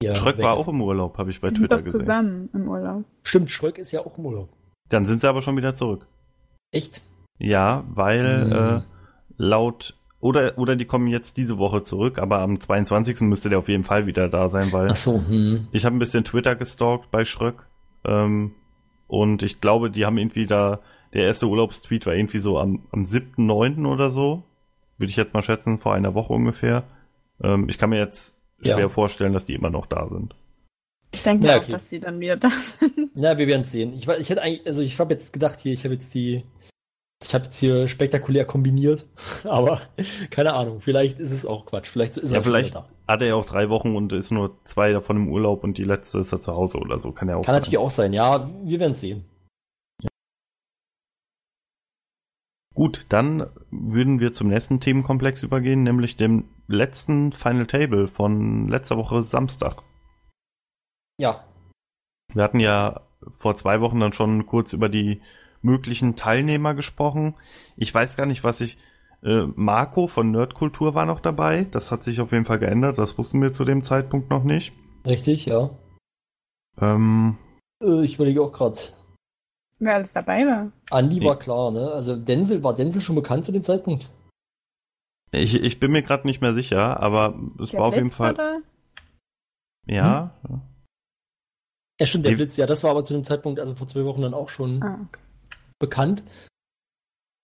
Ja, 0.01 0.15
Schröck 0.15 0.38
weg 0.38 0.46
war 0.46 0.53
auch 0.56 0.67
im 0.70 0.82
Urlaub, 0.82 1.17
habe 1.17 1.29
ich 1.32 1.41
bei 1.41 1.50
Die 1.50 1.56
sind 1.56 1.63
Twitter 1.65 1.77
doch 1.77 1.84
gesehen. 1.84 2.00
zusammen 2.00 2.50
im 2.53 2.70
Urlaub. 2.70 3.03
Stimmt, 3.24 3.51
Schröck 3.51 3.77
ist 3.77 3.91
ja 3.91 4.00
auch 4.06 4.17
im 4.17 4.25
Urlaub. 4.27 4.50
Dann 4.89 5.06
sind 5.06 5.20
sie 5.22 5.27
aber 5.27 5.41
schon 5.41 5.58
wieder 5.58 5.75
zurück. 5.75 6.08
Echt? 6.72 7.01
Ja, 7.38 7.84
weil 7.89 8.46
Hm. 8.46 8.51
äh, 8.77 8.82
laut 9.38 9.96
oder 10.20 10.58
oder 10.58 10.75
die 10.75 10.86
kommen 10.86 11.08
jetzt 11.08 11.36
diese 11.38 11.58
Woche 11.58 11.84
zurück, 11.84 12.17
aber 12.17 12.39
am 12.39 12.60
22. 12.60 13.22
müsste 13.22 13.50
der 13.50 13.60
auf 13.60 13.67
jeden 13.70 13.84
Fall 13.84 14.06
wieder 14.08 14.29
da 14.29 14.50
sein, 14.50 14.72
weil 14.72 14.89
Ach 14.91 14.96
so, 14.96 15.20
hm. 15.20 15.67
ich 15.72 15.86
habe 15.86 15.96
ein 15.96 16.00
bisschen 16.00 16.24
Twitter 16.24 16.56
gestalkt 16.56 17.12
bei 17.12 17.25
Schröck 17.25 17.67
ähm, 18.06 18.53
und 19.07 19.43
ich 19.43 19.61
glaube, 19.61 19.89
die 19.91 20.05
haben 20.05 20.17
irgendwie 20.17 20.45
da 20.45 20.79
der 21.13 21.25
erste 21.25 21.47
Urlaubstweet 21.47 22.05
war 22.05 22.13
irgendwie 22.13 22.39
so 22.39 22.59
am 22.59 22.83
am 22.91 23.03
7.9. 23.03 23.85
oder 23.91 24.09
so, 24.11 24.43
würde 24.97 25.09
ich 25.09 25.15
jetzt 25.17 25.33
mal 25.33 25.41
schätzen, 25.41 25.79
vor 25.79 25.93
einer 25.93 26.13
Woche 26.15 26.33
ungefähr. 26.33 26.83
Ähm, 27.41 27.67
ich 27.69 27.77
kann 27.77 27.89
mir 27.89 27.99
jetzt 27.99 28.35
Ja. 28.61 28.75
schwer 28.75 28.89
vorstellen, 28.89 29.33
dass 29.33 29.45
die 29.45 29.53
immer 29.53 29.69
noch 29.69 29.85
da 29.85 30.07
sind. 30.09 30.35
Ich 31.13 31.23
denke 31.23 31.47
Ja, 31.47 31.55
auch, 31.57 31.61
okay. 31.61 31.71
dass 31.71 31.89
sie 31.89 31.99
dann 32.01 32.19
wieder 32.19 32.35
da 32.35 32.49
sind. 32.49 33.11
Ja, 33.15 33.37
wir 33.37 33.47
werden 33.47 33.61
es 33.61 33.71
sehen. 33.71 33.93
Ich, 33.93 34.07
ich 34.07 34.29
hätte 34.29 34.41
eigentlich, 34.41 34.67
also 34.67 34.81
ich 34.81 34.99
habe 34.99 35.13
jetzt 35.13 35.31
gedacht 35.31 35.59
hier, 35.61 35.71
ich 35.73 35.83
habe 35.85 35.93
jetzt 35.93 36.13
die, 36.13 36.43
ich 37.24 37.33
habe 37.33 37.45
jetzt 37.45 37.57
hier 37.57 37.88
spektakulär 37.88 38.45
kombiniert, 38.45 39.05
aber 39.43 39.81
keine 40.29 40.53
Ahnung, 40.53 40.81
vielleicht 40.81 41.19
ist 41.19 41.31
es 41.31 41.45
auch 41.45 41.65
Quatsch. 41.65 41.88
Vielleicht 41.88 42.17
ist 42.17 42.31
Ja, 42.31 42.38
er 42.38 42.43
vielleicht 42.43 42.75
hat 42.75 43.21
er 43.21 43.27
ja 43.27 43.36
auch 43.36 43.45
drei 43.45 43.69
Wochen 43.69 43.95
und 43.95 44.13
ist 44.13 44.31
nur 44.31 44.57
zwei 44.63 44.91
davon 44.91 45.17
im 45.17 45.29
Urlaub 45.29 45.63
und 45.63 45.77
die 45.77 45.83
letzte 45.83 46.19
ist 46.19 46.31
er 46.31 46.41
zu 46.41 46.53
Hause 46.53 46.77
oder 46.77 47.00
so. 47.00 47.12
Kann 47.12 47.29
ja 47.29 47.36
auch. 47.36 47.43
Kann 47.43 47.53
sein. 47.53 47.62
natürlich 47.62 47.77
auch 47.77 47.89
sein, 47.89 48.13
ja, 48.13 48.50
wir 48.63 48.79
werden 48.79 48.93
es 48.93 49.01
sehen. 49.01 49.25
Gut, 52.75 53.07
dann 53.09 53.47
würden 53.71 54.19
wir 54.19 54.33
zum 54.33 54.50
nächsten 54.50 54.79
Themenkomplex 54.79 55.41
übergehen, 55.41 55.81
nämlich 55.81 56.15
dem 56.15 56.47
letzten 56.67 57.31
Final 57.31 57.65
Table 57.65 58.07
von 58.07 58.67
letzter 58.67 58.97
Woche 58.97 59.24
Samstag. 59.24 59.81
Ja, 61.19 61.43
Wir 62.36 62.43
hatten 62.43 62.59
ja 62.59 63.01
vor 63.29 63.55
zwei 63.55 63.81
Wochen 63.81 64.00
dann 64.00 64.13
schon 64.13 64.45
kurz 64.45 64.74
über 64.74 64.89
die 64.89 65.21
möglichen 65.61 66.15
Teilnehmer 66.15 66.73
gesprochen. 66.73 67.35
Ich 67.75 67.93
weiß 67.93 68.15
gar 68.17 68.25
nicht, 68.25 68.43
was 68.43 68.61
ich. 68.61 68.77
Äh, 69.23 69.47
Marco 69.55 70.05
von 70.07 70.29
Nerdkultur 70.31 70.93
war 70.93 71.05
noch 71.07 71.19
dabei. 71.19 71.65
Das 71.71 71.91
hat 71.91 72.03
sich 72.03 72.21
auf 72.21 72.31
jeden 72.31 72.45
Fall 72.45 72.59
geändert. 72.59 72.97
Das 72.99 73.17
wussten 73.17 73.41
wir 73.41 73.51
zu 73.51 73.65
dem 73.65 73.81
Zeitpunkt 73.81 74.29
noch 74.29 74.43
nicht. 74.43 74.73
richtig, 75.05 75.45
ja. 75.45 75.69
Ähm, 76.79 77.37
Äh, 77.83 78.03
ich 78.03 78.15
überlege 78.15 78.41
auch 78.41 78.51
gerade. 78.51 78.77
Wer 79.79 79.95
alles 79.95 80.11
dabei 80.13 80.45
war. 80.45 80.71
Andi 80.91 81.19
Nee. 81.19 81.25
war 81.25 81.37
klar, 81.39 81.71
ne? 81.71 81.91
Also 81.91 82.15
Denzel, 82.15 82.63
war 82.63 82.73
Denzel 82.75 83.01
schon 83.01 83.15
bekannt 83.15 83.45
zu 83.45 83.51
dem 83.51 83.63
Zeitpunkt? 83.63 84.09
ich, 85.31 85.55
ich 85.61 85.79
bin 85.79 85.91
mir 85.91 86.01
gerade 86.03 86.25
nicht 86.25 86.41
mehr 86.41 86.53
sicher, 86.53 86.99
aber 87.01 87.37
es 87.61 87.71
Der 87.71 87.79
war 87.79 87.87
auf 87.87 87.95
jeden 87.95 88.07
Blitz, 88.07 88.17
Fall. 88.17 88.33
Oder? 88.33 88.61
Ja. 89.85 90.31
Ja, 91.99 92.05
stimmt, 92.05 92.25
der 92.25 92.31
Die- 92.31 92.35
Blitz, 92.37 92.57
ja, 92.57 92.65
das 92.65 92.83
war 92.83 92.91
aber 92.91 93.03
zu 93.03 93.13
dem 93.13 93.23
Zeitpunkt, 93.23 93.59
also 93.59 93.73
vor 93.75 93.87
zwei 93.87 94.03
Wochen 94.05 94.21
dann 94.21 94.33
auch 94.33 94.49
schon 94.49 94.81
Ah, 94.83 94.99
okay. 95.07 95.19
Bekannt. 95.79 96.24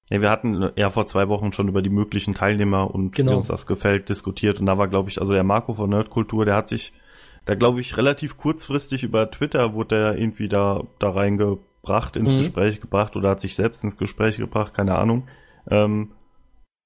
Ja, 0.09 0.21
wir 0.21 0.29
hatten 0.29 0.69
ja 0.75 0.89
vor 0.89 1.05
zwei 1.05 1.29
Wochen 1.29 1.53
schon 1.53 1.67
über 1.69 1.81
die 1.81 1.89
möglichen 1.89 2.33
Teilnehmer 2.33 2.93
und 2.93 3.15
Genau. 3.15 3.31
wie 3.31 3.35
uns 3.35 3.47
das 3.47 3.65
gefällt 3.65 4.09
diskutiert. 4.09 4.59
Und 4.59 4.65
da 4.65 4.77
war, 4.77 4.87
glaube 4.87 5.09
ich, 5.09 5.19
also 5.21 5.33
der 5.33 5.43
Marco 5.43 5.73
von 5.73 5.89
Nerdkultur, 5.89 6.45
der 6.45 6.55
hat 6.55 6.69
sich 6.69 6.93
da, 7.45 7.55
glaube 7.55 7.81
ich, 7.81 7.97
relativ 7.97 8.37
kurzfristig 8.37 9.03
über 9.03 9.29
Twitter 9.31 9.73
wurde 9.73 9.95
er 9.97 10.17
irgendwie 10.17 10.47
da, 10.47 10.83
da 10.99 11.09
reingebracht, 11.09 12.15
ins 12.15 12.31
Mhm. 12.33 12.37
Gespräch 12.39 12.79
gebracht 12.79 13.15
oder 13.15 13.29
hat 13.31 13.41
sich 13.41 13.55
selbst 13.55 13.83
ins 13.83 13.97
Gespräch 13.97 14.37
gebracht, 14.37 14.73
keine 14.73 14.95
Ahnung. 14.97 15.27
Ähm, 15.69 16.11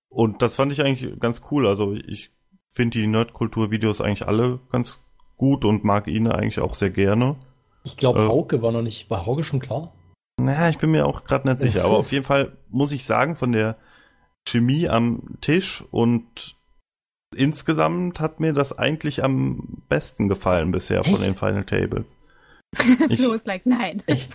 und 0.09 0.41
das 0.41 0.55
fand 0.55 0.71
ich 0.71 0.81
eigentlich 0.83 1.19
ganz 1.19 1.41
cool. 1.51 1.67
Also 1.67 1.93
ich 1.93 2.31
finde 2.69 2.99
die 2.99 3.07
Nerdkultur-Videos 3.07 4.01
eigentlich 4.01 4.27
alle 4.27 4.59
ganz 4.71 4.99
gut 5.37 5.65
und 5.65 5.83
mag 5.83 6.07
ihn 6.07 6.27
eigentlich 6.27 6.59
auch 6.59 6.73
sehr 6.73 6.89
gerne. 6.91 7.35
Ich 7.83 7.97
glaube, 7.97 8.21
Äh. 8.23 8.27
Hauke 8.27 8.61
war 8.61 8.71
noch 8.71 8.81
nicht. 8.81 9.09
War 9.09 9.25
Hauke 9.25 9.43
schon 9.43 9.59
klar? 9.59 9.93
Naja, 10.47 10.69
ich 10.69 10.77
bin 10.77 10.91
mir 10.91 11.05
auch 11.05 11.23
gerade 11.25 11.47
nicht 11.47 11.59
sicher. 11.59 11.83
Aber 11.85 11.97
auf 11.97 12.11
jeden 12.11 12.23
Fall 12.25 12.57
muss 12.69 12.91
ich 12.91 13.05
sagen, 13.05 13.35
von 13.35 13.51
der 13.51 13.77
Chemie 14.47 14.87
am 14.87 15.37
Tisch 15.41 15.83
und 15.91 16.55
insgesamt 17.35 18.19
hat 18.21 18.39
mir 18.39 18.53
das 18.53 18.77
eigentlich 18.77 19.23
am 19.23 19.83
besten 19.89 20.27
gefallen 20.29 20.71
bisher 20.71 21.03
von 21.03 21.15
Echt? 21.15 21.25
den 21.25 21.35
Final 21.35 21.65
Tables. 21.65 22.15
Ich- 23.09 23.21
Flo 23.21 23.33
ist 23.33 23.45
like, 23.47 23.65
nein. 23.65 24.03
Echt? 24.07 24.31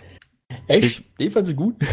Ich- 0.69 1.15
Den 1.17 1.31
fand 1.31 1.47
sie 1.47 1.55
gut? 1.55 1.77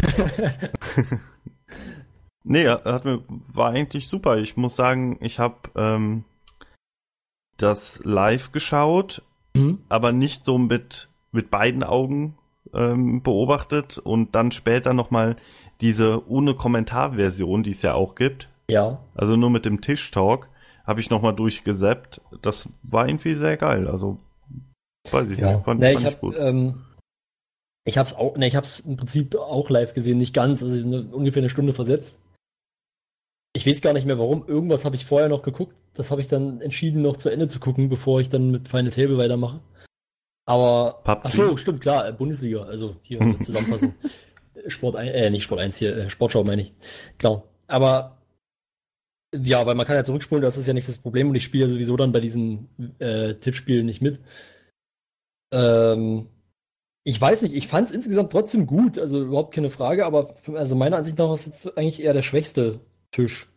Nee, 2.42 2.66
hat 2.68 3.04
mir, 3.04 3.22
war 3.28 3.70
eigentlich 3.70 4.08
super. 4.08 4.38
Ich 4.38 4.56
muss 4.56 4.74
sagen, 4.74 5.18
ich 5.20 5.38
habe 5.38 5.56
ähm, 5.76 6.24
das 7.58 8.00
live 8.04 8.50
geschaut, 8.52 9.22
Hm? 9.56 9.78
aber 9.90 10.12
nicht 10.12 10.44
so 10.44 10.56
mit, 10.56 11.08
mit 11.32 11.50
beiden 11.50 11.82
Augen 11.84 12.38
ähm, 12.74 13.22
beobachtet 13.22 13.98
und 13.98 14.34
dann 14.34 14.52
später 14.52 14.92
nochmal 14.94 15.36
diese 15.80 16.28
ohne 16.28 16.54
Kommentarversion, 16.54 17.62
die 17.62 17.70
es 17.70 17.82
ja 17.82 17.94
auch 17.94 18.14
gibt. 18.14 18.48
Ja. 18.70 19.00
Also 19.14 19.36
nur 19.36 19.50
mit 19.50 19.64
dem 19.64 19.80
Tischtalk 19.80 20.48
habe 20.86 21.00
ich 21.00 21.10
nochmal 21.10 21.34
durchgesappt. 21.34 22.20
Das 22.42 22.68
war 22.82 23.08
irgendwie 23.08 23.34
sehr 23.34 23.56
geil. 23.56 23.88
Also, 23.88 24.18
weiß 25.10 25.30
ich 25.30 25.38
Ja. 25.38 25.52
nicht, 25.54 25.64
fand, 25.64 25.80
nee, 25.80 25.92
fand 25.94 26.00
ich 26.00 26.08
ich 26.08 26.14
hab, 26.14 26.20
gut. 26.20 26.36
ähm, 26.38 26.82
ich 27.84 27.98
hab's 27.98 28.14
auch, 28.14 28.36
nee, 28.36 28.46
ich 28.46 28.56
hab's 28.56 28.80
im 28.80 28.96
Prinzip 28.96 29.34
auch 29.36 29.70
live 29.70 29.94
gesehen, 29.94 30.18
nicht 30.18 30.34
ganz, 30.34 30.62
also 30.62 30.78
eine, 30.86 31.02
ungefähr 31.02 31.42
eine 31.42 31.50
Stunde 31.50 31.72
versetzt. 31.72 32.20
Ich 33.52 33.66
weiß 33.66 33.80
gar 33.80 33.92
nicht 33.94 34.06
mehr 34.06 34.18
warum. 34.18 34.46
Irgendwas 34.46 34.84
habe 34.84 34.94
ich 34.94 35.04
vorher 35.04 35.28
noch 35.28 35.42
geguckt. 35.42 35.76
Das 35.94 36.10
habe 36.10 36.20
ich 36.20 36.28
dann 36.28 36.60
entschieden, 36.60 37.02
noch 37.02 37.16
zu 37.16 37.30
Ende 37.30 37.48
zu 37.48 37.58
gucken, 37.58 37.88
bevor 37.88 38.20
ich 38.20 38.28
dann 38.28 38.50
mit 38.50 38.68
Final 38.68 38.92
Table 38.92 39.18
weitermache. 39.18 39.60
Aber. 40.50 41.00
PUBG. 41.04 41.20
Ach 41.22 41.30
so, 41.30 41.56
stimmt, 41.56 41.80
klar, 41.80 42.08
äh, 42.08 42.12
Bundesliga, 42.12 42.62
also 42.64 42.96
hier 43.02 43.20
eine 43.20 43.38
Zusammenfassung. 43.38 43.94
Sport 44.66 44.96
1, 44.96 45.14
äh, 45.14 45.30
nicht 45.30 45.44
Sport 45.44 45.60
1 45.60 45.76
hier, 45.76 45.96
äh, 45.96 46.10
Sportschau 46.10 46.44
meine 46.44 46.62
ich. 46.62 46.72
Klar. 47.18 47.44
Aber 47.68 48.18
ja, 49.32 49.64
weil 49.64 49.76
man 49.76 49.86
kann 49.86 49.96
ja 49.96 50.02
zurückspulen, 50.02 50.42
das 50.42 50.56
ist 50.56 50.66
ja 50.66 50.74
nicht 50.74 50.88
das 50.88 50.98
Problem 50.98 51.28
und 51.28 51.36
ich 51.36 51.44
spiele 51.44 51.66
ja 51.66 51.70
sowieso 51.70 51.96
dann 51.96 52.10
bei 52.10 52.18
diesem 52.18 52.66
äh, 52.98 53.34
Tippspiel 53.34 53.84
nicht 53.84 54.02
mit. 54.02 54.20
Ähm, 55.52 56.28
ich 57.04 57.20
weiß 57.20 57.42
nicht, 57.42 57.54
ich 57.54 57.68
fand 57.68 57.88
es 57.88 57.94
insgesamt 57.94 58.32
trotzdem 58.32 58.66
gut, 58.66 58.98
also 58.98 59.22
überhaupt 59.22 59.54
keine 59.54 59.70
Frage, 59.70 60.04
aber 60.04 60.26
für, 60.26 60.58
also 60.58 60.74
meiner 60.74 60.96
Ansicht 60.96 61.16
nach 61.16 61.26
war 61.26 61.34
es 61.34 61.46
jetzt 61.46 61.78
eigentlich 61.78 62.02
eher 62.02 62.12
der 62.12 62.22
schwächste 62.22 62.80
Tisch. 63.12 63.48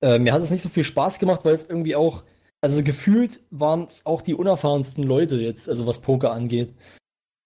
Äh, 0.00 0.20
mir 0.20 0.32
hat 0.32 0.42
es 0.42 0.50
nicht 0.52 0.62
so 0.62 0.68
viel 0.68 0.84
Spaß 0.84 1.18
gemacht, 1.18 1.44
weil 1.44 1.54
es 1.54 1.68
irgendwie 1.68 1.96
auch, 1.96 2.22
also 2.60 2.82
gefühlt 2.82 3.40
waren 3.50 3.86
es 3.88 4.04
auch 4.06 4.22
die 4.22 4.34
unerfahrensten 4.34 5.04
Leute 5.04 5.36
jetzt, 5.36 5.68
also 5.68 5.86
was 5.86 6.00
Poker 6.00 6.32
angeht. 6.32 6.74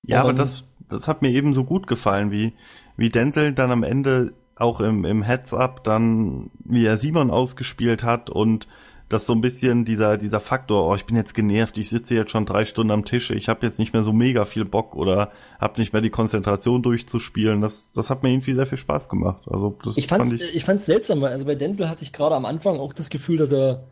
Ja, 0.07 0.21
aber 0.21 0.31
Ähm, 0.31 0.37
das, 0.37 0.65
das 0.89 1.09
hat 1.09 1.23
mir 1.23 1.31
eben 1.31 1.55
so 1.55 1.65
gut 1.65 1.87
gefallen, 1.87 2.31
wie, 2.31 2.53
wie 2.97 3.11
Denzel 3.11 3.53
dann 3.53 3.71
am 3.71 3.83
Ende 3.83 4.33
auch 4.57 4.81
im, 4.81 5.05
im 5.05 5.23
Heads-Up 5.23 5.85
dann, 5.85 6.51
wie 6.65 6.87
er 6.87 6.97
Simon 6.97 7.31
ausgespielt 7.31 8.05
hat 8.05 8.31
und 8.31 8.69
das 9.09 9.27
so 9.27 9.35
ein 9.35 9.41
bisschen 9.41 9.85
dieser, 9.85 10.17
dieser 10.17 10.41
Faktor, 10.41 10.89
oh, 10.89 10.95
ich 10.95 11.05
bin 11.05 11.17
jetzt 11.17 11.35
genervt, 11.35 11.77
ich 11.77 11.91
sitze 11.91 12.15
jetzt 12.15 12.31
schon 12.31 12.47
drei 12.47 12.65
Stunden 12.65 12.91
am 12.91 13.05
Tisch, 13.05 13.31
ich 13.31 13.49
habe 13.49 13.67
jetzt 13.67 13.79
nicht 13.79 13.93
mehr 13.93 14.03
so 14.03 14.13
mega 14.13 14.45
viel 14.45 14.65
Bock 14.65 14.97
oder 14.97 15.31
habe 15.61 15.79
nicht 15.79 15.93
mehr 15.93 16.03
die 16.03 16.11
Konzentration 16.11 16.83
durchzuspielen. 16.83 17.61
Das, 17.61 17.93
das 17.93 18.09
hat 18.11 18.23
mir 18.23 18.31
irgendwie 18.31 18.55
sehr 18.55 18.67
viel 18.67 18.79
Spaß 18.79 19.09
gemacht. 19.09 19.43
Also 19.47 19.79
das 19.85 19.97
Ich 19.97 20.07
fand 20.07 20.31
fand 20.31 20.41
ich. 20.41 20.55
ich 20.55 20.65
fand's 20.65 20.87
seltsam, 20.87 21.21
weil 21.21 21.33
also 21.33 21.45
bei 21.45 21.55
Denzel 21.55 21.89
hatte 21.89 22.03
ich 22.03 22.13
gerade 22.13 22.35
am 22.35 22.47
Anfang 22.47 22.81
auch 22.81 22.93
das 22.93 23.11
Gefühl, 23.11 23.37
dass 23.37 23.53
er 23.53 23.85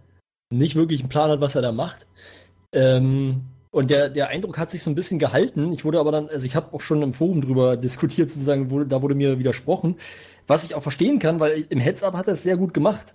nicht 0.53 0.77
wirklich 0.77 1.01
einen 1.01 1.09
Plan 1.09 1.31
hat, 1.31 1.41
was 1.41 1.55
er 1.55 1.62
da 1.62 1.73
macht. 1.73 2.07
Ähm, 2.73 3.43
und 3.71 3.91
der, 3.91 4.11
der 4.11 4.29
Eindruck 4.29 4.59
hat 4.59 4.71
sich 4.71 4.83
so 4.83 4.91
ein 4.91 4.95
bisschen 4.95 5.19
gehalten. 5.19 5.73
Ich 5.73 5.85
wurde 5.85 5.99
aber 5.99 6.12
dann, 6.12 6.29
also 6.29 6.45
ich 6.45 6.55
habe 6.55 6.75
auch 6.75 6.81
schon 6.81 7.03
im 7.03 7.12
Forum 7.12 7.41
drüber 7.41 7.77
diskutiert, 7.79 8.31
sozusagen, 8.31 8.71
wurde, 8.71 8.87
da 8.87 9.03
wurde 9.03 9.15
mir 9.15 9.38
widersprochen, 9.38 9.97
was 10.47 10.65
ich 10.65 10.75
auch 10.75 10.83
verstehen 10.83 11.19
kann, 11.19 11.41
weil 11.41 11.67
im 11.69 11.81
Heads-Up 11.81 12.15
hat 12.15 12.27
er 12.29 12.35
es 12.35 12.43
sehr 12.43 12.57
gut 12.57 12.75
gemacht. 12.75 13.15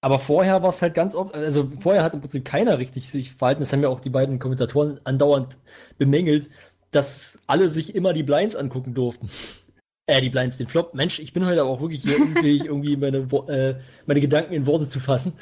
Aber 0.00 0.20
vorher 0.20 0.62
war 0.62 0.68
es 0.68 0.80
halt 0.80 0.94
ganz 0.94 1.16
oft, 1.16 1.34
also 1.34 1.66
vorher 1.66 2.04
hat 2.04 2.14
im 2.14 2.20
Prinzip 2.20 2.44
keiner 2.44 2.78
richtig 2.78 3.10
sich 3.10 3.32
verhalten. 3.32 3.60
Das 3.62 3.72
haben 3.72 3.82
ja 3.82 3.88
auch 3.88 3.98
die 3.98 4.10
beiden 4.10 4.38
Kommentatoren 4.38 5.00
andauernd 5.02 5.58
bemängelt, 5.98 6.48
dass 6.92 7.40
alle 7.48 7.68
sich 7.68 7.96
immer 7.96 8.12
die 8.12 8.22
Blinds 8.22 8.54
angucken 8.54 8.94
durften. 8.94 9.28
Äh, 10.06 10.20
die 10.20 10.30
Blinds, 10.30 10.56
den 10.56 10.68
Flop. 10.68 10.94
Mensch, 10.94 11.18
ich 11.18 11.32
bin 11.32 11.44
heute 11.44 11.60
aber 11.60 11.70
auch 11.70 11.80
wirklich 11.80 12.02
hier 12.02 12.16
unfähig, 12.20 12.64
irgendwie 12.64 12.96
meine, 12.96 13.32
Wo- 13.32 13.46
äh, 13.48 13.80
meine 14.06 14.20
Gedanken 14.20 14.54
in 14.54 14.66
Worte 14.66 14.88
zu 14.88 15.00
fassen. 15.00 15.32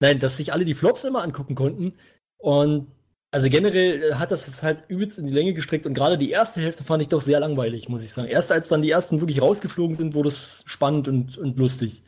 Nein, 0.00 0.20
dass 0.20 0.36
sich 0.36 0.52
alle 0.52 0.64
die 0.64 0.74
Flops 0.74 1.04
immer 1.04 1.22
angucken 1.22 1.54
konnten. 1.54 1.94
Und 2.38 2.86
Also 3.30 3.50
generell 3.50 4.02
äh, 4.02 4.14
hat 4.14 4.30
das 4.30 4.46
das 4.46 4.62
halt 4.62 4.84
übelst 4.88 5.18
in 5.18 5.26
die 5.26 5.34
Länge 5.34 5.52
gestreckt 5.54 5.84
und 5.86 5.94
gerade 5.94 6.16
die 6.18 6.30
erste 6.30 6.60
Hälfte 6.62 6.84
fand 6.84 7.02
ich 7.02 7.08
doch 7.08 7.20
sehr 7.20 7.40
langweilig, 7.40 7.88
muss 7.88 8.02
ich 8.04 8.10
sagen. 8.12 8.28
Erst 8.28 8.50
als 8.52 8.68
dann 8.68 8.80
die 8.82 8.90
ersten 8.90 9.20
wirklich 9.20 9.42
rausgeflogen 9.42 9.98
sind, 9.98 10.14
wurde 10.14 10.28
es 10.28 10.62
spannend 10.66 11.08
und, 11.08 11.36
und 11.36 11.58
lustig. 11.58 12.02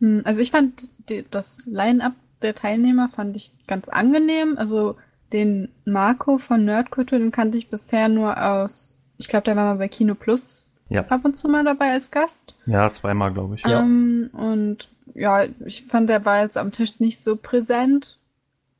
Hm, 0.00 0.22
Also 0.24 0.40
ich 0.42 0.50
fand 0.50 0.90
die, 1.08 1.24
das 1.30 1.66
Line-up 1.66 2.12
der 2.42 2.54
Teilnehmer 2.54 3.08
fand 3.08 3.34
ich 3.34 3.50
ganz 3.66 3.88
angenehm. 3.88 4.56
Also 4.58 4.96
den 5.32 5.70
Marco 5.84 6.38
von 6.38 6.64
Nerdkultur, 6.64 7.18
den 7.18 7.32
kannte 7.32 7.58
ich 7.58 7.68
bisher 7.68 8.08
nur 8.08 8.40
aus, 8.42 8.96
ich 9.18 9.26
glaube, 9.28 9.44
der 9.44 9.56
war 9.56 9.64
mal 9.74 9.78
bei 9.78 9.88
Kino 9.88 10.14
Plus 10.14 10.70
Ja. 10.88 11.04
ab 11.08 11.24
und 11.24 11.36
zu 11.36 11.48
mal 11.48 11.64
dabei 11.64 11.90
als 11.92 12.10
Gast. 12.12 12.56
Ja, 12.66 12.92
zweimal, 12.92 13.32
glaube 13.32 13.56
ich. 13.56 13.62
Ja. 13.66 13.80
Ähm, 13.80 14.30
und 14.32 14.88
ja, 15.14 15.46
ich 15.64 15.84
fand, 15.84 16.08
der 16.08 16.24
war 16.24 16.42
jetzt 16.42 16.58
am 16.58 16.72
Tisch 16.72 17.00
nicht 17.00 17.18
so 17.20 17.36
präsent. 17.36 18.18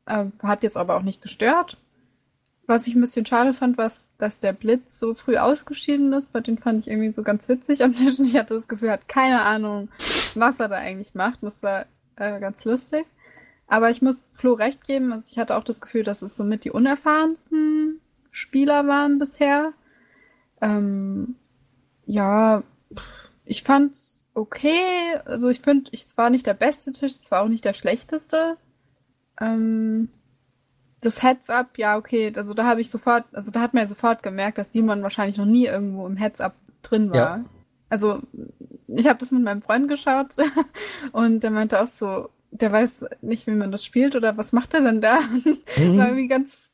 Äh, 0.06 0.26
hat 0.42 0.62
jetzt 0.62 0.76
aber 0.76 0.96
auch 0.96 1.02
nicht 1.02 1.22
gestört. 1.22 1.78
Was 2.66 2.86
ich 2.86 2.94
ein 2.94 3.00
bisschen 3.00 3.24
schade 3.24 3.54
fand, 3.54 3.78
war, 3.78 3.90
dass 4.18 4.38
der 4.40 4.52
Blitz 4.52 4.98
so 4.98 5.14
früh 5.14 5.38
ausgeschieden 5.38 6.12
ist, 6.12 6.34
weil 6.34 6.42
den 6.42 6.58
fand 6.58 6.82
ich 6.82 6.90
irgendwie 6.90 7.12
so 7.12 7.22
ganz 7.22 7.48
witzig 7.48 7.82
am 7.82 7.94
Tisch. 7.94 8.18
Ich 8.20 8.36
hatte 8.36 8.54
das 8.54 8.68
Gefühl, 8.68 8.88
er 8.88 8.94
hat 8.94 9.08
keine 9.08 9.42
Ahnung, 9.42 9.88
was 10.34 10.60
er 10.60 10.68
da 10.68 10.76
eigentlich 10.76 11.14
macht. 11.14 11.38
Das 11.42 11.62
war 11.62 11.86
äh, 12.16 12.38
ganz 12.40 12.64
lustig. 12.64 13.06
Aber 13.66 13.90
ich 13.90 14.02
muss 14.02 14.28
Flo 14.28 14.54
recht 14.54 14.86
geben, 14.86 15.12
also 15.12 15.28
ich 15.30 15.38
hatte 15.38 15.56
auch 15.56 15.64
das 15.64 15.80
Gefühl, 15.80 16.02
dass 16.02 16.22
es 16.22 16.36
somit 16.36 16.64
die 16.64 16.70
unerfahrensten 16.70 18.00
Spieler 18.30 18.86
waren 18.86 19.18
bisher. 19.18 19.72
Ähm, 20.62 21.36
ja, 22.06 22.62
ich 23.44 23.62
fand's 23.62 24.17
okay. 24.38 25.18
Also 25.24 25.48
ich 25.48 25.60
finde, 25.60 25.90
es 25.92 26.16
war 26.16 26.30
nicht 26.30 26.46
der 26.46 26.54
beste 26.54 26.92
Tisch, 26.92 27.12
es 27.12 27.30
war 27.30 27.42
auch 27.42 27.48
nicht 27.48 27.64
der 27.64 27.72
schlechteste. 27.72 28.56
Ähm, 29.40 30.08
das 31.00 31.22
Heads-Up, 31.22 31.78
ja, 31.78 31.96
okay, 31.96 32.32
also 32.34 32.54
da 32.54 32.64
habe 32.64 32.80
ich 32.80 32.90
sofort, 32.90 33.24
also 33.32 33.50
da 33.50 33.60
hat 33.60 33.74
man 33.74 33.84
ja 33.84 33.88
sofort 33.88 34.22
gemerkt, 34.22 34.58
dass 34.58 34.72
Simon 34.72 35.02
wahrscheinlich 35.02 35.36
noch 35.36 35.46
nie 35.46 35.66
irgendwo 35.66 36.06
im 36.06 36.16
Heads-Up 36.16 36.54
drin 36.82 37.10
war. 37.10 37.16
Ja. 37.38 37.44
Also 37.88 38.20
ich 38.88 39.06
habe 39.06 39.18
das 39.18 39.30
mit 39.30 39.42
meinem 39.42 39.62
Freund 39.62 39.88
geschaut 39.88 40.36
und 41.12 41.42
der 41.42 41.50
meinte 41.50 41.80
auch 41.80 41.86
so, 41.86 42.30
der 42.50 42.72
weiß 42.72 43.04
nicht, 43.20 43.46
wie 43.46 43.52
man 43.52 43.70
das 43.70 43.84
spielt 43.84 44.16
oder 44.16 44.36
was 44.36 44.52
macht 44.52 44.74
er 44.74 44.82
denn 44.82 45.00
da? 45.00 45.18
Mhm. 45.76 45.98
war 45.98 46.08
irgendwie 46.08 46.28
ganz 46.28 46.70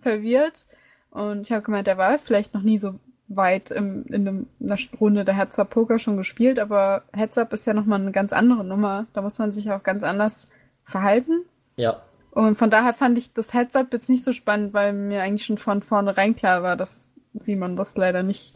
verwirrt. 0.00 0.66
Und 1.10 1.42
ich 1.42 1.52
habe 1.52 1.62
gemeint, 1.62 1.86
er 1.86 1.98
war 1.98 2.18
vielleicht 2.18 2.54
noch 2.54 2.62
nie 2.62 2.78
so 2.78 2.98
weit 3.36 3.70
im, 3.70 4.04
in 4.06 4.46
einer 4.60 4.76
Runde 5.00 5.24
der 5.24 5.36
Heads-Up 5.36 5.70
Poker 5.70 5.98
schon 5.98 6.16
gespielt, 6.16 6.58
aber 6.58 7.02
Heads-Up 7.12 7.52
ist 7.52 7.66
ja 7.66 7.74
nochmal 7.74 8.00
eine 8.00 8.12
ganz 8.12 8.32
andere 8.32 8.64
Nummer. 8.64 9.06
Da 9.12 9.22
muss 9.22 9.38
man 9.38 9.52
sich 9.52 9.70
auch 9.70 9.82
ganz 9.82 10.02
anders 10.04 10.46
verhalten. 10.84 11.42
Ja. 11.76 12.02
Und 12.30 12.56
von 12.56 12.70
daher 12.70 12.92
fand 12.92 13.18
ich 13.18 13.32
das 13.34 13.52
Heads-Up 13.52 13.92
jetzt 13.92 14.08
nicht 14.08 14.24
so 14.24 14.32
spannend, 14.32 14.72
weil 14.74 14.92
mir 14.92 15.22
eigentlich 15.22 15.44
schon 15.44 15.58
von 15.58 15.82
vornherein 15.82 16.34
klar 16.34 16.62
war, 16.62 16.76
dass 16.76 17.12
Simon 17.34 17.76
das 17.76 17.96
leider 17.96 18.22
nicht 18.22 18.54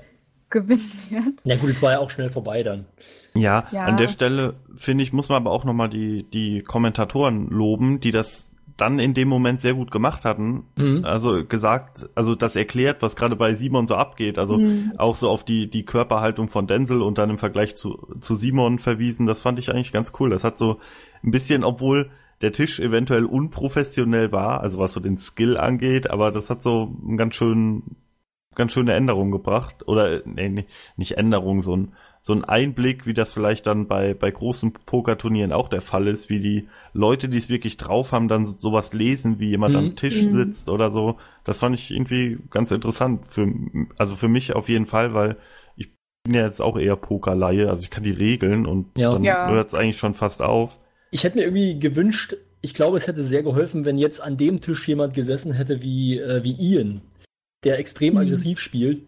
gewinnen 0.49 0.93
wird. 1.11 1.43
Na 1.45 1.57
gut, 1.57 1.71
es 1.71 1.83
war 1.83 1.93
ja 1.93 1.99
auch 1.99 2.11
schnell 2.11 2.31
vorbei 2.31 2.63
dann. 2.63 2.87
Ja, 3.35 3.67
Ja. 3.73 3.85
an 3.85 3.97
der 3.97 4.09
Stelle 4.09 4.55
finde 4.77 5.03
ich, 5.05 5.13
muss 5.13 5.29
man 5.29 5.37
aber 5.37 5.51
auch 5.51 5.65
nochmal 5.65 5.89
die, 5.91 6.23
die 6.33 6.63
Kommentatoren 6.63 7.49
loben, 7.49 8.01
die 8.01 8.13
das 8.13 8.51
dann 8.77 8.99
in 8.99 9.15
dem 9.15 9.29
Moment 9.29 9.61
sehr 9.61 9.75
gut 9.75 9.91
gemacht 9.91 10.25
hatten. 10.25 10.65
Mhm. 10.77 11.05
Also 11.05 11.45
gesagt, 11.45 12.09
also 12.15 12.35
das 12.35 12.57
erklärt, 12.57 13.01
was 13.01 13.17
gerade 13.17 13.37
bei 13.37 13.55
Simon 13.55 13.87
so 13.87 13.95
abgeht. 13.95 14.39
Also 14.39 14.59
Mhm. 14.59 14.93
auch 14.99 15.17
so 15.17 15.31
auf 15.31 15.45
die, 15.45 15.69
die 15.71 15.85
Körperhaltung 15.85 16.49
von 16.49 16.67
Denzel 16.67 17.01
und 17.03 17.19
dann 17.19 17.31
im 17.31 17.39
Vergleich 17.39 17.77
zu, 17.77 18.07
zu 18.21 18.35
Simon 18.35 18.79
verwiesen. 18.79 19.27
Das 19.27 19.41
fand 19.41 19.59
ich 19.59 19.71
eigentlich 19.71 19.93
ganz 19.93 20.13
cool. 20.21 20.31
Das 20.31 20.45
hat 20.45 20.59
so 20.59 20.79
ein 21.23 21.31
bisschen, 21.31 21.65
obwohl 21.65 22.11
der 22.43 22.53
Tisch 22.53 22.79
eventuell 22.81 23.25
unprofessionell 23.25 24.31
war, 24.31 24.61
also 24.61 24.79
was 24.79 24.93
so 24.93 25.01
den 25.01 25.17
Skill 25.17 25.57
angeht, 25.57 26.11
aber 26.11 26.31
das 26.31 26.51
hat 26.51 26.63
so 26.63 26.95
einen 27.03 27.17
ganz 27.17 27.35
schön, 27.35 27.83
ganz 28.55 28.73
schöne 28.73 28.93
Änderung 28.93 29.31
gebracht. 29.31 29.89
Oder, 29.89 30.21
nee, 30.27 30.51
nee, 30.51 30.67
nicht 30.97 31.17
Änderung, 31.17 31.63
so 31.63 31.75
ein, 31.77 31.93
so 32.27 32.33
ein 32.33 32.43
Einblick, 32.43 33.07
wie 33.07 33.13
das 33.15 33.33
vielleicht 33.33 33.69
dann 33.69 33.87
bei, 33.87 34.13
bei 34.13 34.33
großen 34.33 34.73
Pokerturnieren 34.85 35.53
auch 35.53 35.69
der 35.69 35.81
Fall 35.81 36.09
ist, 36.09 36.29
wie 36.29 36.41
die 36.41 36.67
Leute, 36.93 37.29
die 37.29 37.39
es 37.39 37.49
wirklich 37.49 37.77
drauf 37.77 38.11
haben, 38.11 38.27
dann 38.27 38.45
so- 38.45 38.59
sowas 38.59 38.93
lesen, 38.93 39.39
wie 39.39 39.51
jemand 39.51 39.75
Mhm. 39.75 39.79
am 39.79 39.95
Tisch 39.97 40.25
Mhm. 40.27 40.31
sitzt 40.33 40.69
oder 40.69 40.91
so. 40.91 41.19
Das 41.45 41.59
fand 41.61 41.77
ich 41.77 41.93
irgendwie 41.93 42.39
ganz 42.51 42.73
interessant. 42.73 43.27
Für, 43.27 43.47
also 43.97 44.17
für 44.17 44.27
mich 44.27 44.57
auf 44.57 44.69
jeden 44.69 44.87
Fall, 44.87 45.15
weil 45.15 45.37
ich 45.77 45.89
bin 46.25 46.35
ja 46.35 46.45
jetzt 46.45 46.61
auch 46.61 46.77
eher 46.77 46.97
Pokerleihe, 46.97 47.71
also 47.71 47.85
ich 47.85 47.91
kann 47.91 48.03
die 48.03 48.11
Regeln 48.11 48.67
und 48.67 48.99
Ja. 48.99 49.13
dann 49.13 49.23
Ja. 49.23 49.47
hört 49.49 49.69
es 49.69 49.75
eigentlich 49.75 49.99
schon 49.99 50.15
fast 50.15 50.43
auf. 50.43 50.81
Ich 51.13 51.23
hätte 51.23 51.37
mir 51.39 51.45
irgendwie 51.45 51.79
gewünscht, 51.79 52.35
ich 52.61 52.75
glaube, 52.75 52.97
es 52.97 53.07
hätte 53.07 53.23
sehr 53.23 53.45
geholfen, 53.45 53.85
wenn 53.85 53.99
jetzt 53.99 54.21
an 54.21 54.37
dem 54.37 54.61
Tisch 54.61 54.89
jemand 54.89 55.15
gesessen 55.15 55.53
hätte 55.53 55.81
wie, 55.81 56.19
äh, 56.19 56.43
wie 56.43 56.57
Ian, 56.59 57.03
der 57.63 57.79
extrem 57.79 58.15
Mhm. 58.15 58.21
aggressiv 58.21 58.59
spielt, 58.59 59.03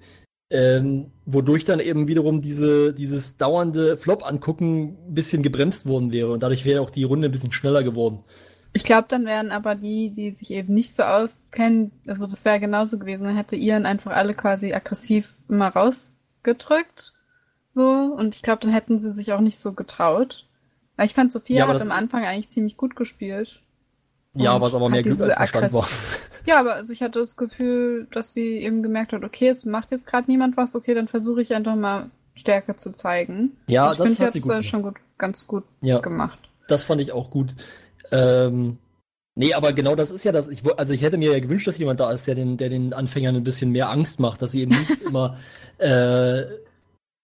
ähm, 0.50 1.12
wodurch 1.26 1.64
dann 1.64 1.80
eben 1.80 2.08
wiederum 2.08 2.40
diese, 2.40 2.94
dieses 2.94 3.37
dauernde 3.37 3.96
Flop 3.96 4.26
angucken 4.26 4.96
ein 5.08 5.14
bisschen 5.14 5.42
gebremst 5.42 5.87
worden 5.87 6.12
wäre 6.12 6.32
und 6.32 6.42
dadurch 6.42 6.64
wäre 6.64 6.80
auch 6.80 6.90
die 6.90 7.04
Runde 7.04 7.28
ein 7.28 7.32
bisschen 7.32 7.52
schneller 7.52 7.82
geworden. 7.82 8.24
Ich 8.72 8.84
glaube, 8.84 9.08
dann 9.08 9.24
wären 9.26 9.50
aber 9.50 9.74
die, 9.74 10.11
die 10.11 10.30
sich 10.30 10.52
eben 10.52 10.74
nicht 10.74 10.94
so 10.94 11.02
auskennen, 11.02 11.92
also 12.06 12.26
das 12.26 12.44
wäre 12.44 12.61
genauso 12.61 12.98
gewesen. 12.98 13.24
Dann 13.24 13.37
hätte 13.37 13.56
Ian 13.56 13.87
einfach 13.87 14.12
alle 14.12 14.34
quasi 14.34 14.72
aggressiv 14.72 15.37
immer 15.48 15.68
rausgedrückt. 15.68 17.14
So, 17.72 17.90
und 18.16 18.34
ich 18.34 18.42
glaube, 18.42 18.61
dann 18.62 18.72
hätten 18.72 19.00
sie 19.00 19.12
sich 19.12 19.32
auch 19.32 19.40
nicht 19.40 19.58
so 19.58 19.72
getraut. 19.72 20.46
Weil 20.96 21.06
ich 21.06 21.14
fand, 21.14 21.32
Sophia 21.32 21.61
Ja, 21.61 21.68
hat 21.68 21.80
am 21.80 21.92
Anfang 21.92 22.24
eigentlich 22.24 22.50
ziemlich 22.50 22.76
gut 22.76 22.96
gespielt. 22.96 23.62
Ja, 24.35 24.61
was 24.61 24.75
aber 24.75 24.88
mehr 24.88 25.03
Glück 25.03 25.21
als 25.21 25.35
Verstand 25.35 25.73
war. 25.73 25.88
Ja, 26.47 26.61
aber 26.61 26.77
also 26.77 26.95
ich 26.95 27.03
hatte 27.03 27.19
das 27.19 27.37
Gefühl, 27.37 28.07
dass 28.11 28.33
sie 28.33 28.57
eben 28.62 28.83
gemerkt 28.83 29.12
hat, 29.12 29.23
okay, 29.23 29.49
es 29.49 29.67
macht 29.67 29.91
jetzt 29.91 30.07
gerade 30.07 30.31
niemand 30.31 30.57
was, 30.57 30.75
okay, 30.75 30.95
dann 30.95 31.07
versuche 31.07 31.43
ich 31.43 31.55
einfach 31.55 31.77
mal 31.77 32.11
Stärke 32.37 32.75
zu 32.77 32.91
zeigen. 32.93 33.59
Ja, 33.67 33.91
ich 33.91 33.99
das 33.99 34.07
finde, 34.07 34.25
hat 34.25 34.33
sie 34.33 34.41
das 34.41 34.49
gut 34.49 34.64
schon 34.64 34.83
gut, 34.83 34.97
ganz 35.19 35.47
gut 35.47 35.64
Ja, 35.83 35.99
gemacht. 35.99 36.38
das 36.67 36.85
fand 36.85 37.03
ich 37.03 37.12
auch 37.12 37.29
gut. 37.29 37.55
Ähm, 38.11 38.79
nee, 39.35 39.53
aber 39.53 39.75
genau 39.75 39.95
das 39.95 40.11
ist 40.11 40.25
ja 40.25 40.33
das. 40.33 40.49
Ich, 40.49 40.62
also 40.79 40.95
ich 40.95 41.03
hätte 41.03 41.19
mir 41.19 41.33
ja 41.33 41.41
gewünscht, 41.41 41.67
dass 41.67 41.77
jemand 41.77 42.01
da 42.01 42.11
ist, 42.12 42.27
der 42.27 42.35
den, 42.35 42.57
der 42.57 42.71
den 42.71 42.95
Anfängern 42.95 43.37
ein 43.37 43.45
bisschen 43.45 43.71
mehr 43.71 43.91
Angst 43.91 44.19
macht, 44.19 44.41
dass 44.41 44.53
sie 44.53 44.62
eben 44.62 44.71
nicht 44.71 45.03
immer 45.07 45.37
äh, 45.77 46.45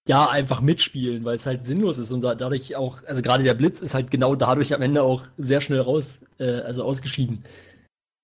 ja 0.06 0.28
einfach 0.28 0.60
mitspielen, 0.60 1.24
weil 1.24 1.36
es 1.36 1.46
halt 1.46 1.66
sinnlos 1.66 1.98
ist 1.98 2.12
und 2.12 2.20
da- 2.22 2.34
dadurch 2.34 2.76
auch, 2.76 3.02
also 3.04 3.22
gerade 3.22 3.42
der 3.42 3.54
Blitz 3.54 3.80
ist 3.80 3.94
halt 3.94 4.10
genau 4.10 4.34
dadurch 4.34 4.74
am 4.74 4.82
Ende 4.82 5.02
auch 5.02 5.24
sehr 5.38 5.60
schnell 5.60 5.80
raus, 5.80 6.18
äh, 6.38 6.60
also 6.60 6.84
ausgeschieden. 6.84 7.44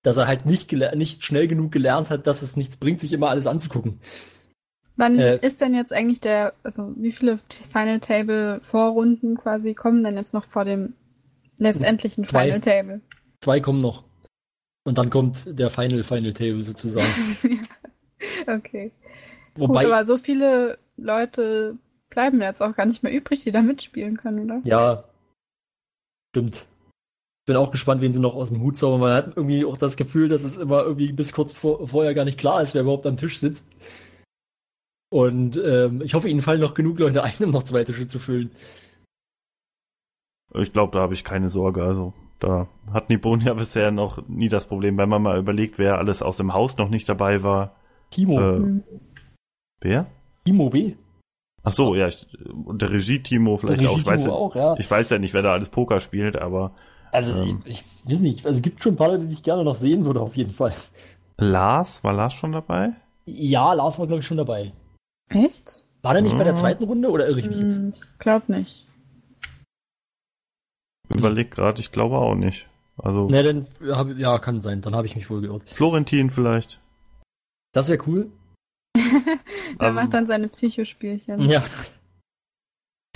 Dass 0.03 0.17
er 0.17 0.27
halt 0.27 0.47
nicht, 0.47 0.73
nicht 0.73 1.25
schnell 1.25 1.47
genug 1.49 1.73
gelernt 1.73 2.11
hat, 2.11 2.27
dass 2.27 2.43
es 2.43 2.57
nichts 2.57 2.77
bringt, 2.77 3.01
sich 3.01 3.13
immer 3.13 3.29
alles 3.31 3.47
anzugucken. 3.47 4.01
Wann 4.97 5.19
Äh, 5.19 5.39
ist 5.41 5.61
denn 5.63 5.75
jetzt 5.75 5.93
eigentlich 5.93 6.21
der, 6.21 6.53
also 6.63 6.93
wie 6.97 7.13
viele 7.13 7.39
Final 7.71 8.01
Table 8.01 8.61
Vorrunden 8.63 9.37
quasi 9.39 9.75
kommen 9.75 10.05
denn 10.05 10.17
jetzt 10.17 10.35
noch 10.35 10.45
vor 10.45 10.65
dem 10.67 10.95
letztendlichen 11.59 12.27
Zwei. 12.27 12.45
Final 12.47 12.61
Table? 12.61 13.01
Zwei 13.41 13.61
kommen 13.61 13.79
noch. 13.79 14.05
Und 14.85 14.99
dann 14.99 15.09
kommt 15.11 15.39
der 15.47 15.71
Final 15.71 16.03
Final 16.03 16.33
Table 16.35 16.63
sozusagen. 16.65 17.07
okay. 18.47 18.91
Wobei, 19.57 19.85
Gut, 19.85 19.93
aber 19.93 20.05
so 20.05 20.17
viele 20.19 20.79
Leute 21.01 21.77
bleiben 22.11 22.41
jetzt 22.41 22.63
auch 22.63 22.75
gar 22.75 22.87
nicht 22.87 23.03
mehr 23.03 23.13
übrig, 23.13 23.43
die 23.45 23.53
da 23.53 23.63
mitspielen 23.63 24.17
können, 24.17 24.45
oder? 24.45 24.61
Ja, 24.65 25.05
stimmt. 26.35 26.67
Bin 27.47 27.57
auch 27.57 27.71
gespannt, 27.71 28.01
wen 28.01 28.13
sie 28.13 28.21
noch 28.21 28.35
aus 28.35 28.51
dem 28.51 28.61
Hut 28.61 28.77
zaubern. 28.77 29.01
Man 29.01 29.13
hat 29.15 29.37
irgendwie 29.37 29.65
auch 29.65 29.77
das 29.77 29.97
Gefühl, 29.97 30.29
dass 30.29 30.45
es 30.45 30.57
immer 30.57 30.83
irgendwie 30.83 31.13
bis 31.13 31.33
kurz 31.33 31.53
vor, 31.53 31.89
vorher 31.89 32.15
gar 32.15 32.25
nicht 32.25 32.39
klar 32.39 32.63
ist, 32.63 32.75
wer 32.75 32.83
überhaupt 32.83 33.07
am 33.07 33.17
Tisch 33.17 33.39
sitzt. 33.39 33.65
Und 35.13 35.57
ähm, 35.57 36.03
ich 36.03 36.15
hoffe, 36.15 36.29
ihnen 36.29 36.43
fallen 36.43 36.61
noch 36.61 36.75
genug 36.75 36.99
Leute 36.99 37.25
ein, 37.25 37.35
um 37.41 37.51
noch 37.51 37.65
zwei 37.65 37.83
Tische 37.85 38.07
zu 38.07 38.19
füllen. 38.19 38.51
Ich 40.55 40.73
glaube, 40.73 40.93
da 40.97 41.01
habe 41.03 41.15
ich 41.15 41.25
keine 41.25 41.49
Sorge. 41.49 41.83
Also 41.83 42.13
da 42.39 42.69
hat 42.93 43.09
Nibon 43.09 43.41
ja 43.41 43.55
bisher 43.55 43.91
noch 43.91 44.27
nie 44.29 44.49
das 44.49 44.67
Problem, 44.67 44.97
wenn 44.99 45.09
man 45.09 45.23
mal 45.23 45.39
überlegt, 45.39 45.79
wer 45.79 45.99
alles 45.99 46.23
aus 46.23 46.37
dem 46.37 46.55
Haus 46.55 46.77
noch 46.77 46.89
nicht 46.91 47.09
dabei 47.09 47.43
war. 47.43 47.75
Timo, 48.11 48.41
Äh, 48.41 48.57
Hm. 48.59 48.83
wer? 49.81 50.07
Timo 50.45 50.73
W. 50.73 50.95
Ach 51.63 51.73
so, 51.73 51.95
ja, 51.95 52.09
ich, 52.09 52.27
und 52.65 52.81
der 52.81 52.91
Regie-Timo 52.91 53.59
vielleicht 53.59 53.83
Der 53.83 53.91
auch. 53.91 53.99
Ich 53.99 54.07
weiß, 54.07 54.25
ja, 54.25 54.31
auch, 54.33 54.55
ja. 54.57 54.77
ich 54.79 54.91
weiß 54.91 55.11
ja 55.11 55.19
nicht, 55.19 55.35
wer 55.35 55.43
da 55.43 55.53
alles 55.53 55.69
Poker 55.69 56.01
spielt, 56.01 56.37
aber 56.37 56.73
Also, 57.13 57.39
ähm. 57.43 57.63
ich, 57.67 57.85
ich 58.05 58.11
weiß 58.13 58.21
nicht. 58.21 58.47
Also, 58.47 58.57
es 58.57 58.63
gibt 58.63 58.83
schon 58.83 58.95
ein 58.95 58.97
paar 58.97 59.09
Leute, 59.09 59.27
die 59.27 59.35
ich 59.35 59.43
gerne 59.43 59.63
noch 59.65 59.75
sehen 59.75 60.05
würde, 60.07 60.21
auf 60.21 60.37
jeden 60.37 60.53
Fall. 60.53 60.73
Lars, 61.37 62.03
war 62.03 62.13
Lars 62.15 62.33
schon 62.33 62.53
dabei? 62.53 62.93
Ja, 63.27 63.73
Lars 63.75 63.99
war, 63.99 64.07
glaube 64.07 64.21
ich, 64.21 64.27
schon 64.27 64.39
dabei. 64.39 64.73
Echt? 65.29 65.85
War 66.03 66.15
der 66.15 66.23
nicht 66.23 66.37
bei 66.39 66.45
der 66.45 66.55
Ja. 66.55 66.59
zweiten 66.59 66.85
Runde 66.85 67.11
oder 67.11 67.29
irre 67.29 67.41
ich 67.41 67.49
mich 67.49 67.59
jetzt? 67.61 67.77
Hm, 67.77 67.93
Ich 67.95 68.19
glaube 68.19 68.51
nicht. 68.53 68.87
Überleg 71.15 71.51
gerade, 71.51 71.81
ich 71.81 71.93
glaube 71.93 72.17
auch 72.17 72.35
nicht. 72.35 72.69
Also 72.97 73.29
Ne, 73.29 73.43
dann 73.43 73.67
hab, 73.95 74.17
ja, 74.17 74.39
kann 74.39 74.61
sein. 74.61 74.81
Dann 74.83 74.95
habe 74.95 75.07
ich 75.07 75.17
mich 75.17 75.29
wohl 75.31 75.41
geirrt. 75.43 75.69
Florentin 75.71 76.31
vielleicht. 76.31 76.81
Das 77.73 77.89
wäre 77.89 78.03
cool. 78.07 78.31
Er 79.79 79.87
Also- 79.87 79.95
macht 79.95 80.15
dann 80.15 80.27
seine 80.27 80.49
Psychospielchen. 80.49 81.41
Ja. 81.43 81.65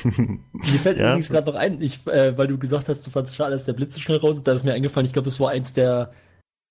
Mir 0.05 0.79
fällt 0.83 0.99
Ja. 0.99 1.11
übrigens 1.13 1.31
gerade 1.31 1.51
noch 1.51 1.59
ein, 1.59 1.81
ich, 1.81 2.07
äh, 2.07 2.37
weil 2.37 2.47
du 2.47 2.59
gesagt 2.59 2.89
hast, 2.89 3.07
du 3.07 3.11
fandst 3.11 3.37
schade, 3.37 3.53
dass 3.53 3.65
der 3.65 3.73
Blitz 3.73 3.95
so 3.95 4.01
schnell 4.01 4.19
raus 4.19 4.37
ist, 4.37 4.47
da 4.47 4.53
ist 4.53 4.65
mir 4.65 4.75
eingefallen, 4.75 5.07
ich 5.07 5.13
glaube, 5.13 5.27
das 5.27 5.41
war 5.41 5.51
eins 5.51 5.73
der 5.73 6.13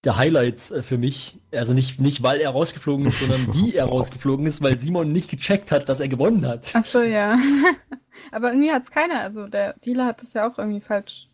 der 0.06 0.18
Highlights 0.18 0.70
äh, 0.72 0.84
für 0.84 0.98
mich. 0.98 1.40
Also 1.54 1.74
nicht, 1.74 2.02
nicht 2.02 2.22
weil 2.24 2.42
er 2.42 2.50
rausgeflogen 2.50 3.06
ist, 3.08 3.20
sondern 3.22 3.54
wie 3.54 3.74
er 3.74 3.86
rausgeflogen 3.86 4.46
ist, 4.46 4.62
weil 4.62 4.78
Simon 4.78 5.14
nicht 5.14 5.30
gecheckt 5.32 5.72
hat, 5.72 5.88
dass 5.88 6.02
er 6.02 6.10
gewonnen 6.10 6.46
hat. 6.46 6.72
Ach 6.74 6.86
so, 6.86 7.02
ja. 7.02 7.38
Aber 8.34 8.52
irgendwie 8.52 8.72
hat 8.74 8.84
es 8.84 8.92
keiner. 8.92 9.22
Also 9.22 9.48
der 9.48 9.76
Dealer 9.80 10.08
hat 10.08 10.22
das 10.22 10.34
ja 10.34 10.46
auch 10.46 10.58
irgendwie 10.60 10.82
falsch 10.82 11.30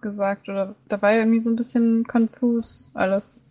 gesagt. 0.00 0.48
Oder 0.48 0.74
da 0.88 1.00
war 1.00 1.12
ja 1.12 1.18
irgendwie 1.20 1.40
so 1.40 1.50
ein 1.50 1.54
bisschen 1.54 2.02
konfus 2.04 2.90
alles. 2.94 3.41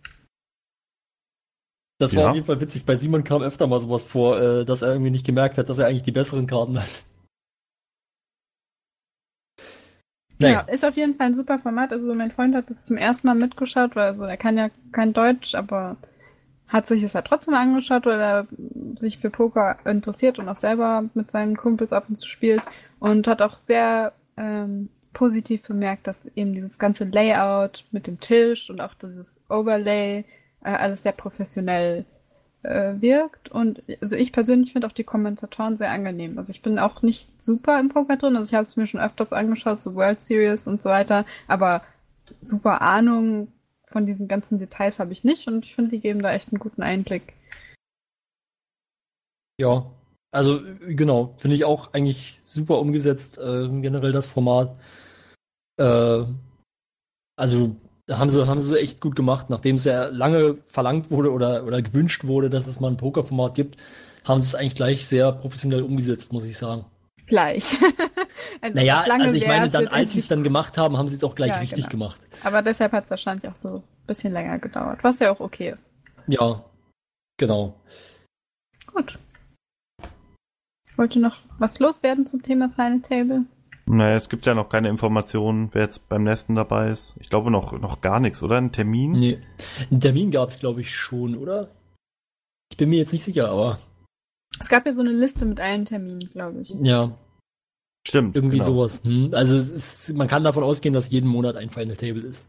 Das 2.02 2.16
war 2.16 2.24
Ja. 2.24 2.28
auf 2.30 2.34
jeden 2.34 2.46
Fall 2.46 2.60
witzig. 2.60 2.84
Bei 2.84 2.96
Simon 2.96 3.22
kam 3.22 3.42
öfter 3.42 3.68
mal 3.68 3.80
sowas 3.80 4.04
vor, 4.04 4.36
äh, 4.40 4.64
dass 4.64 4.82
er 4.82 4.90
irgendwie 4.90 5.12
nicht 5.12 5.24
gemerkt 5.24 5.56
hat, 5.56 5.68
dass 5.68 5.78
er 5.78 5.86
eigentlich 5.86 6.02
die 6.02 6.10
besseren 6.10 6.48
Karten 6.48 6.80
hat. 6.80 7.04
Ja, 10.40 10.62
ist 10.62 10.84
auf 10.84 10.96
jeden 10.96 11.14
Fall 11.14 11.28
ein 11.28 11.34
super 11.34 11.60
Format. 11.60 11.92
Also 11.92 12.12
mein 12.16 12.32
Freund 12.32 12.56
hat 12.56 12.68
das 12.68 12.84
zum 12.84 12.96
ersten 12.96 13.28
Mal 13.28 13.34
mitgeschaut, 13.34 13.94
weil 13.94 14.08
also 14.08 14.24
er 14.24 14.36
kann 14.36 14.58
ja 14.58 14.70
kein 14.90 15.12
Deutsch, 15.12 15.54
aber 15.54 15.96
hat 16.72 16.88
sich 16.88 17.04
es 17.04 17.14
halt 17.14 17.26
trotzdem 17.26 17.54
angeschaut, 17.54 18.04
weil 18.04 18.20
er 18.20 18.48
sich 18.96 19.18
für 19.18 19.30
Poker 19.30 19.78
interessiert 19.84 20.40
und 20.40 20.48
auch 20.48 20.56
selber 20.56 21.04
mit 21.14 21.30
seinen 21.30 21.56
Kumpels 21.56 21.92
ab 21.92 22.06
und 22.08 22.16
zu 22.16 22.26
spielt 22.26 22.62
und 22.98 23.28
hat 23.28 23.42
auch 23.42 23.54
sehr 23.54 24.12
ähm, 24.36 24.88
positiv 25.12 25.62
bemerkt, 25.62 26.08
dass 26.08 26.26
eben 26.34 26.52
dieses 26.52 26.80
ganze 26.80 27.04
Layout 27.04 27.84
mit 27.92 28.08
dem 28.08 28.18
Tisch 28.18 28.70
und 28.70 28.80
auch 28.80 28.94
dieses 28.94 29.38
Overlay 29.48 30.24
äh, 30.64 30.70
alles 30.70 31.02
sehr 31.02 31.12
professionell 31.12 32.04
äh, 32.62 32.94
wirkt. 33.00 33.50
Und 33.50 33.82
also 34.00 34.16
ich 34.16 34.32
persönlich 34.32 34.72
finde 34.72 34.86
auch 34.86 34.92
die 34.92 35.04
Kommentatoren 35.04 35.76
sehr 35.76 35.90
angenehm. 35.90 36.38
Also 36.38 36.52
ich 36.52 36.62
bin 36.62 36.78
auch 36.78 37.02
nicht 37.02 37.40
super 37.40 37.78
im 37.80 37.88
Poker 37.88 38.16
drin. 38.16 38.36
Also 38.36 38.50
ich 38.50 38.54
habe 38.54 38.62
es 38.62 38.76
mir 38.76 38.86
schon 38.86 39.00
öfters 39.00 39.32
angeschaut, 39.32 39.80
so 39.80 39.94
World 39.94 40.22
Series 40.22 40.66
und 40.66 40.82
so 40.82 40.90
weiter. 40.90 41.26
Aber 41.48 41.82
super 42.42 42.82
Ahnung 42.82 43.48
von 43.86 44.06
diesen 44.06 44.28
ganzen 44.28 44.58
Details 44.58 44.98
habe 44.98 45.12
ich 45.12 45.24
nicht. 45.24 45.48
Und 45.48 45.64
ich 45.64 45.74
finde, 45.74 45.90
die 45.90 46.00
geben 46.00 46.22
da 46.22 46.32
echt 46.32 46.52
einen 46.52 46.60
guten 46.60 46.82
Einblick. 46.82 47.34
Ja, 49.60 49.90
also 50.30 50.60
genau, 50.80 51.34
finde 51.36 51.56
ich 51.56 51.64
auch 51.64 51.92
eigentlich 51.92 52.40
super 52.44 52.78
umgesetzt, 52.78 53.38
äh, 53.38 53.68
generell 53.68 54.12
das 54.12 54.28
Format. 54.28 54.76
Äh, 55.76 56.24
also 57.36 57.76
haben 58.18 58.30
sie, 58.30 58.46
haben 58.46 58.60
sie 58.60 58.78
echt 58.78 59.00
gut 59.00 59.16
gemacht, 59.16 59.50
nachdem 59.50 59.76
es 59.76 59.84
ja 59.84 60.06
lange 60.06 60.58
verlangt 60.66 61.10
wurde 61.10 61.32
oder, 61.32 61.64
oder 61.64 61.82
gewünscht 61.82 62.24
wurde, 62.24 62.50
dass 62.50 62.66
es 62.66 62.80
mal 62.80 62.90
ein 62.90 62.96
Pokerformat 62.96 63.54
gibt, 63.54 63.80
haben 64.24 64.40
sie 64.40 64.46
es 64.46 64.54
eigentlich 64.54 64.74
gleich 64.74 65.06
sehr 65.06 65.32
professionell 65.32 65.82
umgesetzt, 65.82 66.32
muss 66.32 66.44
ich 66.44 66.56
sagen. 66.56 66.84
Gleich. 67.26 67.76
also 68.60 68.74
Naja, 68.76 69.04
also 69.08 69.36
ich 69.36 69.46
meine, 69.46 69.70
dann, 69.70 69.88
als 69.88 70.12
sie 70.12 70.18
es 70.18 70.28
dann 70.28 70.42
gemacht 70.42 70.76
haben, 70.76 70.96
haben 70.96 71.08
sie 71.08 71.16
es 71.16 71.24
auch 71.24 71.34
gleich 71.34 71.50
Ja, 71.50 71.58
richtig 71.58 71.88
genau. 71.88 72.08
gemacht. 72.08 72.20
Aber 72.42 72.62
deshalb 72.62 72.92
hat 72.92 73.04
es 73.04 73.10
wahrscheinlich 73.10 73.48
auch 73.48 73.56
so 73.56 73.76
ein 73.76 73.82
bisschen 74.06 74.32
länger 74.32 74.58
gedauert, 74.58 75.02
was 75.02 75.18
ja 75.20 75.32
auch 75.32 75.40
okay 75.40 75.70
ist. 75.70 75.90
Ja, 76.26 76.64
genau. 77.38 77.74
Gut. 78.86 79.18
Ich 80.90 80.98
wollte 80.98 81.20
noch 81.20 81.36
was 81.58 81.78
loswerden 81.78 82.26
zum 82.26 82.42
Thema 82.42 82.68
Final 82.68 83.00
Table. 83.00 83.44
Naja, 83.92 84.16
es 84.16 84.30
gibt 84.30 84.46
ja 84.46 84.54
noch 84.54 84.70
keine 84.70 84.88
Informationen, 84.88 85.68
wer 85.72 85.82
jetzt 85.82 86.08
beim 86.08 86.24
nächsten 86.24 86.54
dabei 86.54 86.90
ist. 86.90 87.14
Ich 87.20 87.28
glaube 87.28 87.50
noch, 87.50 87.78
noch 87.78 88.00
gar 88.00 88.20
nichts, 88.20 88.42
oder? 88.42 88.56
Ein 88.56 88.72
Termin? 88.72 89.12
Nee. 89.12 89.38
Einen 89.90 90.00
Termin 90.00 90.30
gab 90.30 90.48
es, 90.48 90.58
glaube 90.58 90.80
ich, 90.80 90.96
schon, 90.96 91.36
oder? 91.36 91.68
Ich 92.70 92.78
bin 92.78 92.88
mir 92.88 92.96
jetzt 92.96 93.12
nicht 93.12 93.22
sicher, 93.22 93.50
aber 93.50 93.78
Es 94.58 94.70
gab 94.70 94.86
ja 94.86 94.94
so 94.94 95.02
eine 95.02 95.12
Liste 95.12 95.44
mit 95.44 95.60
allen 95.60 95.84
Terminen, 95.84 96.20
glaube 96.30 96.62
ich. 96.62 96.70
ja, 96.70 97.18
Stimmt. 98.08 98.34
irgendwie 98.34 98.58
genau. 98.58 98.70
sowas. 98.70 99.04
Hm. 99.04 99.34
Also 99.34 99.56
es 99.58 99.70
ist, 99.70 100.16
man 100.16 100.26
kann 100.26 100.42
davon 100.42 100.64
ausgehen, 100.64 100.94
dass 100.94 101.10
jeden 101.10 101.28
Monat 101.28 101.56
ein 101.56 101.68
Final 101.68 101.96
Table 101.96 102.22
ist. 102.22 102.48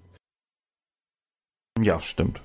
Ja, 1.77 1.99
stimmt. 1.99 2.39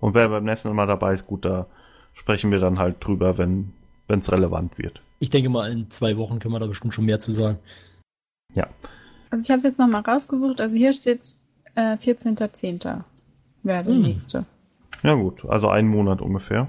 Und 0.00 0.14
wer 0.14 0.30
beim 0.30 0.44
nächsten 0.44 0.74
Mal 0.74 0.86
dabei 0.86 1.12
ist, 1.12 1.26
gut, 1.26 1.44
da 1.44 1.66
sprechen 2.14 2.50
wir 2.50 2.60
dann 2.60 2.78
halt 2.78 3.04
drüber, 3.04 3.36
wenn 3.36 3.74
es 4.08 4.32
relevant 4.32 4.78
wird. 4.78 5.02
Ich 5.18 5.30
denke 5.30 5.48
mal, 5.48 5.70
in 5.70 5.90
zwei 5.90 6.16
Wochen 6.16 6.38
können 6.38 6.54
wir 6.54 6.60
da 6.60 6.66
bestimmt 6.66 6.92
schon 6.94 7.04
mehr 7.06 7.20
zu 7.20 7.32
sagen. 7.32 7.58
Also 9.30 9.42
ich 9.46 9.50
habe 9.50 9.56
es 9.56 9.64
jetzt 9.64 9.78
nochmal 9.80 10.02
rausgesucht. 10.02 10.60
Also 10.60 10.76
hier 10.76 10.92
steht 10.92 11.34
äh, 11.74 11.96
14.10. 11.96 13.02
wäre 13.64 13.82
der 13.84 13.92
Hm. 13.94 14.02
nächste. 14.02 14.46
Ja, 15.02 15.14
gut, 15.14 15.44
also 15.46 15.68
einen 15.70 15.88
Monat 15.88 16.20
ungefähr. 16.20 16.68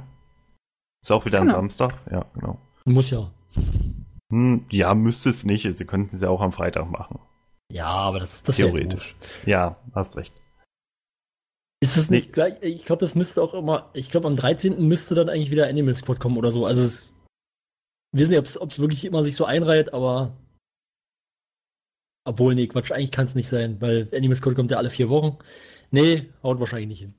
Ist 1.03 1.11
auch 1.11 1.25
wieder 1.25 1.39
Genau. 1.41 1.53
ein 1.53 1.55
Samstag, 1.69 1.93
ja, 2.11 2.25
genau. 2.33 2.57
Muss 2.85 3.11
ja. 3.11 3.29
Hm, 4.31 4.65
ja, 4.71 4.95
müsste 4.95 5.29
es 5.29 5.43
nicht. 5.45 5.71
Sie 5.71 5.85
könnten 5.85 6.15
es 6.15 6.21
ja 6.23 6.29
auch 6.29 6.41
am 6.41 6.51
Freitag 6.51 6.89
machen. 6.89 7.19
Ja, 7.71 7.85
aber 7.85 8.17
das, 8.19 8.41
das 8.41 8.57
wär 8.57 8.65
Theoretisch. 8.71 9.15
Ja, 9.45 9.77
hast 9.93 10.17
recht. 10.17 10.33
Ist 11.81 11.97
das 11.97 12.09
nicht 12.09 12.27
Nee. 12.27 12.31
gleich? 12.31 12.55
Ich 12.61 12.85
glaube, 12.85 13.01
das 13.01 13.13
müsste 13.13 13.43
auch 13.43 13.53
immer. 13.53 13.89
Ich 13.93 14.09
glaube, 14.09 14.27
am 14.27 14.35
13. 14.35 14.87
müsste 14.87 15.13
dann 15.13 15.29
eigentlich 15.29 15.51
wieder 15.51 15.67
Animal 15.67 15.93
Squad 15.93 16.19
kommen 16.19 16.37
oder 16.37 16.51
so. 16.51 16.65
Also 16.65 16.81
es. 16.81 17.14
Wir 18.15 18.21
wissen 18.21 18.31
nicht, 18.31 18.57
ob 18.61 18.71
es 18.71 18.79
wirklich 18.79 19.03
immer 19.03 19.25
sich 19.25 19.35
so 19.35 19.43
einreiht, 19.43 19.93
aber. 19.93 20.37
Obwohl, 22.23 22.55
nee, 22.55 22.67
Quatsch, 22.67 22.93
eigentlich 22.93 23.11
kann 23.11 23.25
es 23.25 23.35
nicht 23.35 23.49
sein, 23.49 23.81
weil 23.81 24.09
Animal 24.13 24.37
Squad 24.37 24.55
kommt 24.55 24.71
ja 24.71 24.77
alle 24.77 24.89
vier 24.89 25.09
Wochen. 25.09 25.37
Nee, 25.91 26.31
haut 26.41 26.61
wahrscheinlich 26.61 26.87
nicht 26.87 26.99
hin. 26.99 27.13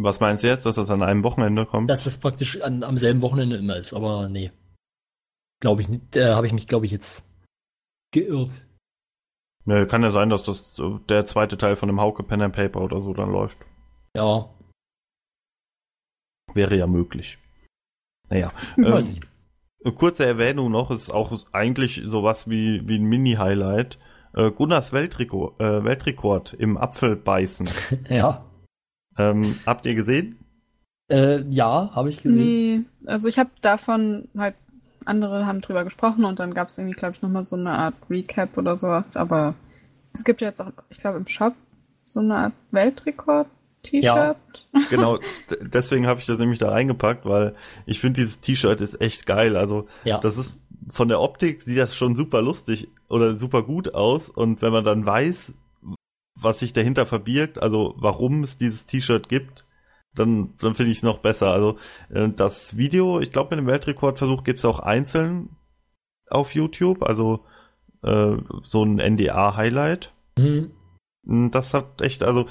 Was 0.00 0.18
meinst 0.18 0.42
du 0.42 0.48
jetzt, 0.48 0.66
dass 0.66 0.74
das 0.74 0.90
an 0.90 1.04
einem 1.04 1.22
Wochenende 1.22 1.66
kommt? 1.66 1.88
Dass 1.88 2.02
das 2.02 2.18
praktisch 2.18 2.60
an, 2.60 2.82
am 2.82 2.98
selben 2.98 3.22
Wochenende 3.22 3.56
immer 3.58 3.76
ist, 3.76 3.94
aber 3.94 4.28
nee. 4.28 4.50
Glaube 5.60 5.82
ich 5.82 5.88
nicht. 5.88 6.16
Da 6.16 6.34
habe 6.34 6.48
ich 6.48 6.52
mich, 6.52 6.66
glaube 6.66 6.86
ich, 6.86 6.92
jetzt 6.92 7.30
geirrt. 8.12 8.66
Ja, 9.66 9.86
kann 9.86 10.02
ja 10.02 10.10
sein, 10.10 10.30
dass 10.30 10.42
das 10.42 10.82
der 11.08 11.26
zweite 11.26 11.56
Teil 11.56 11.76
von 11.76 11.88
dem 11.88 12.00
Hauke 12.00 12.24
Pen 12.24 12.42
and 12.42 12.56
Paper 12.56 12.80
oder 12.80 13.00
so 13.00 13.14
dann 13.14 13.30
läuft. 13.30 13.58
Ja, 14.16 14.50
Wäre 16.54 16.76
ja 16.76 16.86
möglich. 16.86 17.38
Naja, 18.28 18.52
weiß 18.76 19.10
ähm, 19.10 19.20
ich. 19.84 19.94
kurze 19.94 20.26
Erwähnung 20.26 20.70
noch, 20.70 20.90
ist 20.90 21.10
auch 21.10 21.32
eigentlich 21.52 22.02
sowas 22.04 22.48
wie, 22.48 22.82
wie 22.88 22.98
ein 22.98 23.04
Mini-Highlight. 23.04 23.98
Äh, 24.34 24.50
Gunnars 24.50 24.92
Weltrekord, 24.92 25.60
äh, 25.60 25.84
Weltrekord 25.84 26.52
im 26.52 26.76
Apfelbeißen. 26.76 27.68
Ja. 28.08 28.44
ähm, 29.18 29.56
habt 29.64 29.86
ihr 29.86 29.94
gesehen? 29.94 30.38
Äh, 31.08 31.42
ja, 31.48 31.90
habe 31.94 32.10
ich 32.10 32.22
gesehen. 32.22 32.86
Nee, 33.02 33.08
also 33.08 33.28
ich 33.28 33.38
habe 33.38 33.50
davon 33.60 34.28
halt, 34.36 34.56
andere 35.04 35.46
haben 35.46 35.60
drüber 35.60 35.84
gesprochen 35.84 36.24
und 36.24 36.40
dann 36.40 36.52
gab 36.52 36.68
es 36.68 36.78
irgendwie, 36.78 36.96
glaube 36.96 37.14
ich, 37.14 37.22
nochmal 37.22 37.44
so 37.44 37.56
eine 37.56 37.70
Art 37.70 37.94
Recap 38.10 38.58
oder 38.58 38.76
sowas. 38.76 39.16
Aber 39.16 39.54
es 40.12 40.24
gibt 40.24 40.40
ja 40.40 40.48
jetzt 40.48 40.60
auch, 40.60 40.72
ich 40.90 40.98
glaube, 40.98 41.18
im 41.18 41.26
Shop 41.26 41.54
so 42.06 42.20
eine 42.20 42.36
Art 42.36 42.52
Weltrekord-T-Shirt. 43.92 44.68
Genau, 44.90 45.18
d- 45.18 45.56
deswegen 45.72 46.06
habe 46.06 46.20
ich 46.20 46.26
das 46.26 46.38
nämlich 46.38 46.58
da 46.58 46.70
reingepackt, 46.70 47.24
weil 47.26 47.54
ich 47.86 48.00
finde, 48.00 48.20
dieses 48.20 48.40
T-Shirt 48.40 48.80
ist 48.80 49.00
echt 49.00 49.26
geil. 49.26 49.56
Also, 49.56 49.86
Ja. 50.04 50.18
das 50.18 50.36
ist 50.38 50.56
von 50.90 51.08
der 51.08 51.20
Optik 51.20 51.62
sieht 51.62 51.78
das 51.78 51.96
schon 51.96 52.14
super 52.14 52.42
lustig 52.42 52.88
oder 53.08 53.36
super 53.36 53.62
gut 53.62 53.94
aus. 53.94 54.28
Und 54.28 54.62
wenn 54.62 54.72
man 54.72 54.84
dann 54.84 55.04
weiß, 55.04 55.54
was 56.40 56.58
sich 56.60 56.72
dahinter 56.72 57.06
verbirgt, 57.06 57.60
also 57.60 57.94
warum 57.96 58.42
es 58.44 58.58
dieses 58.58 58.86
T-Shirt 58.86 59.28
gibt, 59.28 59.64
dann, 60.14 60.54
dann 60.60 60.74
finde 60.74 60.92
ich 60.92 60.98
es 60.98 61.02
noch 61.02 61.18
besser. 61.18 61.50
Also, 61.50 61.76
äh, 62.10 62.28
das 62.28 62.76
Video, 62.76 63.20
ich 63.20 63.32
glaube, 63.32 63.56
mit 63.56 63.64
dem 63.64 63.66
Weltrekordversuch 63.70 64.44
gibt 64.44 64.58
es 64.60 64.64
auch 64.64 64.78
einzeln 64.80 65.50
auf 66.30 66.54
YouTube, 66.54 67.02
also 67.02 67.44
äh, 68.02 68.36
so 68.62 68.84
ein 68.84 68.98
NDA-Highlight. 68.98 70.12
Hm. 70.38 70.70
Mm, 71.26 71.50
Das 71.50 71.74
hat 71.74 72.02
echt, 72.02 72.22
also, 72.24 72.46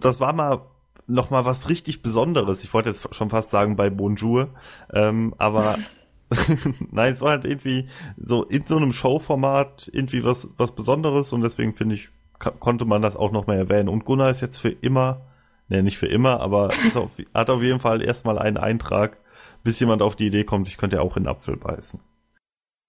das 0.00 0.20
war 0.20 0.32
mal 0.34 0.62
noch 1.08 1.30
mal 1.30 1.44
was 1.44 1.68
richtig 1.68 2.02
Besonderes. 2.02 2.64
Ich 2.64 2.74
wollte 2.74 2.90
jetzt 2.90 3.14
schon 3.14 3.30
fast 3.30 3.50
sagen 3.50 3.76
bei 3.76 3.90
Bonjour, 3.90 4.50
ähm, 4.92 5.34
aber 5.38 5.76
nein, 6.90 7.14
es 7.14 7.20
war 7.20 7.30
halt 7.32 7.44
irgendwie 7.44 7.88
so 8.16 8.44
in 8.44 8.66
so 8.66 8.76
einem 8.76 8.92
Showformat 8.92 9.90
irgendwie 9.92 10.24
was 10.24 10.48
was 10.56 10.72
Besonderes 10.74 11.32
und 11.32 11.42
deswegen 11.42 11.74
finde 11.74 11.96
ich 11.96 12.10
konnte 12.38 12.84
man 12.86 13.02
das 13.02 13.16
auch 13.16 13.32
noch 13.32 13.46
mal 13.46 13.56
erwähnen. 13.56 13.88
Und 13.88 14.04
Gunnar 14.04 14.30
ist 14.30 14.40
jetzt 14.40 14.58
für 14.58 14.70
immer, 14.70 15.22
ne, 15.68 15.82
nicht 15.82 15.98
für 15.98 16.08
immer, 16.08 16.40
aber 16.40 16.70
auf, 16.94 17.10
hat 17.34 17.50
auf 17.50 17.62
jeden 17.62 17.80
Fall 17.80 18.02
erstmal 18.02 18.38
einen 18.38 18.56
Eintrag, 18.56 19.18
bis 19.62 19.78
jemand 19.80 20.02
auf 20.02 20.16
die 20.16 20.26
Idee 20.26 20.44
kommt, 20.44 20.68
ich 20.68 20.76
könnte 20.76 20.96
ja 20.96 21.02
auch 21.02 21.16
in 21.16 21.28
Apfel 21.28 21.56
beißen. 21.56 22.00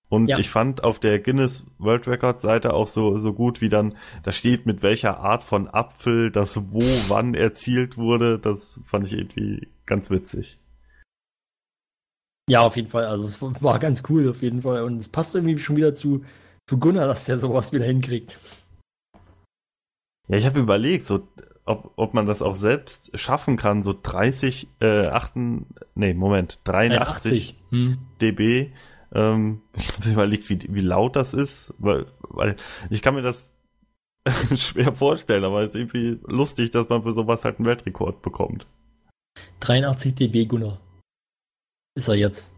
Und 0.09 0.27
Ja. 0.27 0.37
ich 0.37 0.49
fand 0.49 0.83
auf 0.83 0.99
der 0.99 1.19
Guinness 1.19 1.65
World 1.79 2.07
Record 2.07 2.39
Seite 2.41 2.73
auch 2.73 2.87
so, 2.87 3.17
so 3.17 3.33
gut, 3.33 3.61
wie 3.61 3.69
dann, 3.69 3.97
da 4.23 4.31
steht, 4.31 4.65
mit 4.65 4.83
welcher 4.83 5.19
Art 5.19 5.43
von 5.43 5.67
Apfel 5.67 6.29
das 6.31 6.55
wo, 6.71 6.81
wann 7.07 7.33
erzielt 7.33 7.97
wurde. 7.97 8.37
Das 8.37 8.79
fand 8.85 9.07
ich 9.07 9.13
irgendwie 9.13 9.67
ganz 9.85 10.09
witzig. 10.11 10.59
Ja, 12.49 12.61
auf 12.61 12.75
jeden 12.75 12.89
Fall. 12.89 13.05
Also 13.05 13.23
es 13.25 13.41
war 13.41 13.79
ganz 13.79 14.03
cool 14.09 14.29
auf 14.29 14.41
jeden 14.41 14.61
Fall. 14.61 14.83
Und 14.83 14.97
es 14.97 15.07
passt 15.09 15.33
irgendwie 15.33 15.57
schon 15.57 15.77
wieder 15.77 15.95
zu, 15.95 16.23
zu 16.67 16.77
Gunnar, 16.77 17.07
dass 17.07 17.25
der 17.25 17.37
sowas 17.37 17.71
wieder 17.71 17.85
hinkriegt. 17.85 18.37
Ja, 20.27 20.37
ich 20.37 20.45
habe 20.45 20.59
überlegt, 20.59 21.05
so, 21.05 21.27
ob, 21.65 21.93
ob 21.95 22.13
man 22.13 22.25
das 22.25 22.41
auch 22.41 22.55
selbst 22.55 23.17
schaffen 23.17 23.57
kann, 23.57 23.81
so 23.81 23.95
30, 24.01 24.67
äh, 24.79 25.07
8, 25.07 25.33
nee, 25.95 26.13
Moment, 26.13 26.59
83 26.65 27.57
Hm. 27.69 27.97
dB. 28.21 28.69
Ähm, 29.13 29.61
ich 29.75 29.93
habe 29.93 30.09
überlegt, 30.11 30.49
wie, 30.49 30.59
wie 30.69 30.81
laut 30.81 31.15
das 31.15 31.33
ist, 31.33 31.73
weil, 31.77 32.07
weil 32.21 32.55
ich 32.89 33.01
kann 33.01 33.15
mir 33.15 33.21
das 33.21 33.53
schwer 34.55 34.93
vorstellen, 34.93 35.43
aber 35.43 35.61
es 35.61 35.69
ist 35.69 35.75
irgendwie 35.75 36.19
lustig, 36.25 36.71
dass 36.71 36.89
man 36.89 37.03
für 37.03 37.13
sowas 37.13 37.43
halt 37.43 37.59
einen 37.59 37.67
Weltrekord 37.67 38.21
bekommt. 38.21 38.65
83 39.59 40.15
dB 40.15 40.45
Gunnar. 40.45 40.79
Ist 41.95 42.07
er 42.07 42.15
jetzt. 42.15 42.53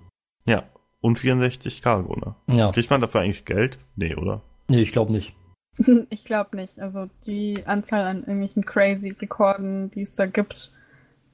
Ja. 0.45 0.63
Und 1.01 1.19
64k, 1.19 2.07
ne? 2.19 2.35
Ja. 2.47 2.71
Kriegt 2.71 2.89
man 2.89 3.01
dafür 3.01 3.21
eigentlich 3.21 3.45
Geld? 3.45 3.77
Nee, 3.95 4.15
oder? 4.15 4.41
Nee, 4.69 4.81
ich 4.81 4.91
glaube 4.91 5.11
nicht. 5.11 5.35
Ich 6.09 6.23
glaube 6.23 6.55
nicht. 6.55 6.79
Also 6.79 7.09
die 7.25 7.63
Anzahl 7.65 8.05
an 8.05 8.19
irgendwelchen 8.19 8.63
crazy 8.63 9.09
Rekorden, 9.09 9.91
die 9.91 10.01
es 10.01 10.15
da 10.15 10.25
gibt, 10.25 10.71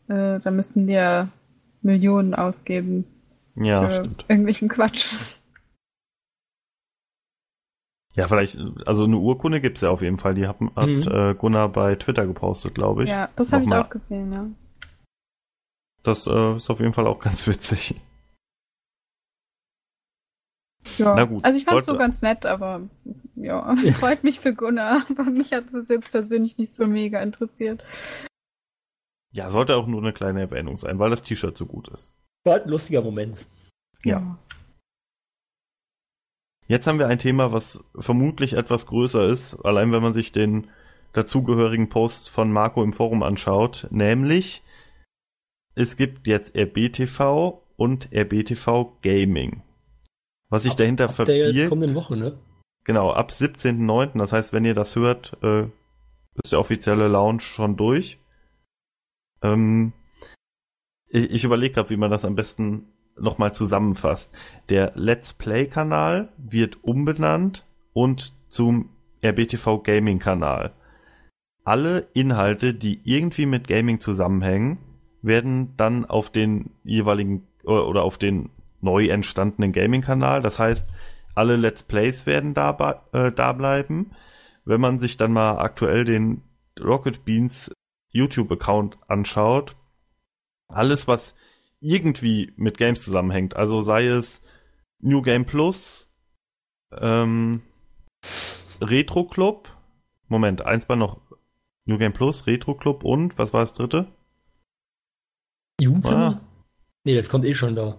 äh, 0.08 0.40
da 0.40 0.50
müssten 0.50 0.88
die 0.88 0.94
ja 0.94 1.30
Millionen 1.84 2.34
ausgeben 2.34 3.06
Ja, 3.56 3.90
für 3.90 3.96
stimmt. 4.00 4.26
irgendwelchen 4.30 4.70
Quatsch. 4.70 5.14
Ja, 8.14 8.28
vielleicht, 8.28 8.60
also 8.86 9.06
eine 9.06 9.18
Urkunde 9.18 9.60
gibt's 9.62 9.82
ja 9.82 9.90
auf 9.90 10.02
jeden 10.02 10.18
Fall. 10.20 10.34
Die 10.34 10.46
hat, 10.48 10.58
hat 10.76 10.88
Mhm. 10.90 11.02
äh, 11.10 11.34
Gunnar 11.34 11.70
bei 11.70 11.96
Twitter 11.96 12.28
gepostet, 12.28 12.76
glaube 12.76 13.04
ich. 13.06 13.10
Ja, 13.10 13.30
das 13.36 13.54
habe 13.54 13.64
ich 13.64 13.72
auch 13.74 13.90
gesehen, 13.90 14.34
ja. 14.34 14.48
Das 16.04 16.28
äh, 16.28 16.56
ist 16.58 16.70
auf 16.70 16.80
jeden 16.80 16.94
Fall 16.94 17.08
auch 17.08 17.20
ganz 17.24 17.48
witzig. 17.48 17.96
ja. 20.98 21.16
Na 21.16 21.24
gut, 21.26 21.44
also 21.46 21.58
ich 21.58 21.64
fand 21.64 21.80
es 21.80 21.86
so 21.86 21.96
ganz 21.98 22.22
nett, 22.22 22.46
aber 22.46 22.82
ja, 23.36 23.74
freut 24.00 24.24
mich 24.24 24.40
für 24.42 24.54
Gunnar. 24.54 25.06
Aber 25.12 25.30
mich 25.30 25.54
hat 25.54 25.74
es 25.74 25.88
jetzt 25.88 26.12
persönlich 26.12 26.58
nicht 26.58 26.76
so 26.76 26.88
mega 26.88 27.22
interessiert. 27.22 27.84
Ja, 29.34 29.50
sollte 29.50 29.78
auch 29.78 29.88
nur 29.88 30.02
eine 30.02 30.12
kleine 30.12 30.42
Erwähnung 30.42 30.76
sein, 30.76 31.00
weil 31.00 31.10
das 31.12 31.24
T-Shirt 31.24 31.56
so 31.56 31.66
gut 31.66 31.88
ist. 31.88 32.12
War 32.44 32.54
halt 32.54 32.66
ein 32.66 32.70
lustiger 32.70 33.02
Moment. 33.02 33.46
Ja. 34.04 34.38
Jetzt 36.68 36.88
haben 36.88 37.00
wir 37.00 37.08
ein 37.08 37.20
Thema, 37.20 37.52
was 37.52 37.84
vermutlich 37.96 38.54
etwas 38.54 38.86
größer 38.86 39.28
ist, 39.28 39.56
allein 39.66 39.92
wenn 39.92 40.02
man 40.02 40.14
sich 40.14 40.32
den 40.32 40.70
dazugehörigen 41.14 41.90
Post 41.90 42.30
von 42.30 42.52
Marco 42.52 42.84
im 42.84 42.94
Forum 42.94 43.24
anschaut, 43.24 43.88
nämlich 43.92 44.64
es 45.76 45.98
gibt 45.98 46.28
jetzt 46.28 46.56
RBTV 46.56 47.62
und 47.76 48.10
RBTV 48.14 48.98
Gaming. 49.02 49.64
Was 50.50 50.64
sich 50.64 50.76
dahinter 50.76 51.10
Ab 51.10 51.26
der 51.26 51.36
jetzt 51.36 51.46
verbirgt, 51.48 51.70
kommenden 51.70 51.96
Woche, 51.96 52.18
ne? 52.18 52.38
genau, 52.84 53.12
ab 53.12 53.32
17.09., 53.32 54.18
das 54.18 54.32
heißt, 54.34 54.54
wenn 54.54 54.66
ihr 54.66 54.74
das 54.74 54.96
hört, 54.96 55.38
äh, 55.44 55.64
ist 56.44 56.52
der 56.52 56.60
offizielle 56.60 57.08
Launch 57.08 57.44
schon 57.44 57.78
durch. 57.78 58.20
Ähm, 59.42 59.94
ich 61.12 61.32
ich 61.32 61.44
überlege 61.44 61.76
gerade, 61.76 61.90
wie 61.90 61.98
man 61.98 62.12
das 62.12 62.26
am 62.26 62.36
besten 62.36 62.88
nochmal 63.20 63.54
zusammenfasst. 63.54 64.34
Der 64.70 64.94
Let's 64.96 65.34
Play-Kanal 65.34 66.30
wird 66.38 66.84
umbenannt 66.84 67.66
und 67.94 68.34
zum 68.50 68.90
RBTV 69.24 69.84
Gaming-Kanal. 69.84 70.74
Alle 71.64 72.08
Inhalte, 72.14 72.74
die 72.74 73.02
irgendwie 73.04 73.46
mit 73.46 73.68
Gaming 73.68 74.00
zusammenhängen, 74.00 74.80
werden 75.22 75.76
dann 75.78 76.06
auf 76.06 76.32
den 76.32 76.72
jeweiligen 76.84 77.48
oder 77.64 78.04
auf 78.04 78.18
den 78.18 78.50
neu 78.82 79.08
entstandenen 79.08 79.72
Gaming-Kanal. 79.72 80.42
Das 80.42 80.58
heißt, 80.58 80.90
alle 81.36 81.56
Let's 81.56 81.84
Plays 81.84 82.26
werden 82.26 82.54
da, 82.54 83.04
äh, 83.14 83.32
da 83.32 83.54
bleiben. 83.54 84.12
Wenn 84.66 84.82
man 84.82 85.00
sich 85.00 85.18
dann 85.18 85.34
mal 85.34 85.60
aktuell 85.60 86.06
den 86.06 86.42
Rocket 86.80 87.24
Beans 87.26 87.72
YouTube-Account 88.12 88.98
anschaut, 89.08 89.76
alles, 90.74 91.08
was 91.08 91.36
irgendwie 91.80 92.54
mit 92.58 92.78
Games 92.78 93.04
zusammenhängt, 93.04 93.56
also 93.56 93.82
sei 93.82 94.06
es 94.06 94.42
New 95.00 95.22
Game 95.22 95.46
Plus, 95.46 96.12
ähm, 96.92 97.64
Retro 98.80 99.26
Club, 99.26 99.70
Moment, 100.28 100.64
eins 100.66 100.88
war 100.90 100.96
noch 100.96 101.22
New 101.86 101.98
Game 101.98 102.14
Plus, 102.14 102.46
Retro 102.48 102.76
Club 102.76 103.04
und, 103.04 103.38
was 103.38 103.54
war 103.54 103.62
das 103.62 103.74
dritte? 103.74 104.08
Jugendzimmer? 105.80 106.42
Ah. 106.42 106.48
Nee, 107.04 107.16
das 107.16 107.30
kommt 107.30 107.46
eh 107.46 107.56
schon 107.56 107.76
da. 107.76 107.98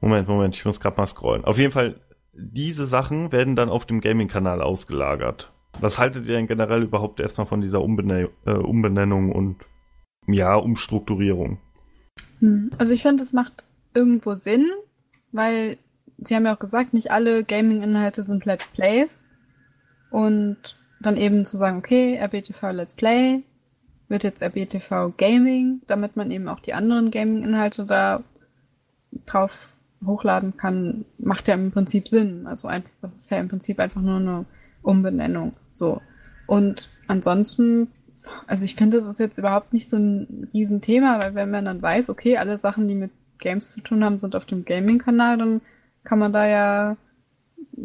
Moment, 0.00 0.28
Moment, 0.28 0.56
ich 0.56 0.64
muss 0.64 0.80
gerade 0.80 0.96
mal 0.96 1.06
scrollen. 1.06 1.44
Auf 1.44 1.58
jeden 1.58 1.72
Fall, 1.72 2.00
diese 2.32 2.86
Sachen 2.86 3.32
werden 3.32 3.56
dann 3.56 3.68
auf 3.68 3.86
dem 3.86 4.00
Gaming-Kanal 4.00 4.62
ausgelagert. 4.62 5.52
Was 5.80 5.98
haltet 5.98 6.26
ihr 6.26 6.36
denn 6.36 6.46
generell 6.46 6.82
überhaupt 6.82 7.20
erstmal 7.20 7.46
von 7.46 7.60
dieser 7.60 7.82
Umbene 7.82 8.30
äh, 8.46 8.52
Umbenennung 8.52 9.32
und 9.32 9.56
ja, 10.26 10.54
Umstrukturierung? 10.54 11.58
Hm. 12.40 12.70
Also 12.78 12.94
ich 12.94 13.02
finde, 13.02 13.22
es 13.22 13.32
macht 13.32 13.64
irgendwo 13.94 14.34
Sinn, 14.34 14.66
weil 15.32 15.78
sie 16.18 16.34
haben 16.34 16.44
ja 16.44 16.54
auch 16.54 16.60
gesagt, 16.60 16.94
nicht 16.94 17.10
alle 17.10 17.44
Gaming-Inhalte 17.44 18.22
sind 18.22 18.44
Let's 18.44 18.68
Plays. 18.68 19.30
Und 20.10 20.76
dann 21.00 21.16
eben 21.16 21.44
zu 21.44 21.56
sagen, 21.56 21.78
okay, 21.78 22.18
RBTV 22.20 22.72
Let's 22.72 22.96
Play 22.96 23.42
wird 24.08 24.24
jetzt 24.24 24.42
RBTV 24.42 25.14
Gaming, 25.16 25.82
damit 25.86 26.16
man 26.16 26.30
eben 26.30 26.48
auch 26.48 26.60
die 26.60 26.74
anderen 26.74 27.10
Gaming-Inhalte 27.10 27.86
da 27.86 28.22
drauf 29.24 29.72
hochladen 30.04 30.56
kann, 30.56 31.04
macht 31.18 31.48
ja 31.48 31.54
im 31.54 31.70
Prinzip 31.70 32.08
Sinn. 32.08 32.46
Also 32.46 32.68
einfach, 32.68 32.90
das 33.02 33.16
ist 33.16 33.30
ja 33.30 33.38
im 33.38 33.48
Prinzip 33.48 33.78
einfach 33.78 34.00
nur 34.00 34.16
eine 34.16 34.46
Umbenennung. 34.82 35.52
So. 35.72 36.00
Und 36.46 36.88
ansonsten, 37.06 37.88
also 38.46 38.64
ich 38.64 38.74
finde, 38.74 38.98
das 38.98 39.06
ist 39.06 39.20
jetzt 39.20 39.38
überhaupt 39.38 39.72
nicht 39.72 39.88
so 39.88 39.96
ein 39.96 40.48
Riesenthema, 40.52 41.18
weil 41.18 41.34
wenn 41.34 41.50
man 41.50 41.64
dann 41.64 41.82
weiß, 41.82 42.10
okay, 42.10 42.36
alle 42.36 42.58
Sachen, 42.58 42.88
die 42.88 42.94
mit 42.94 43.10
Games 43.38 43.72
zu 43.72 43.80
tun 43.80 44.04
haben, 44.04 44.18
sind 44.18 44.36
auf 44.36 44.44
dem 44.44 44.64
Gaming-Kanal, 44.64 45.38
dann 45.38 45.60
kann 46.04 46.18
man 46.18 46.32
da 46.32 46.46
ja 46.46 46.96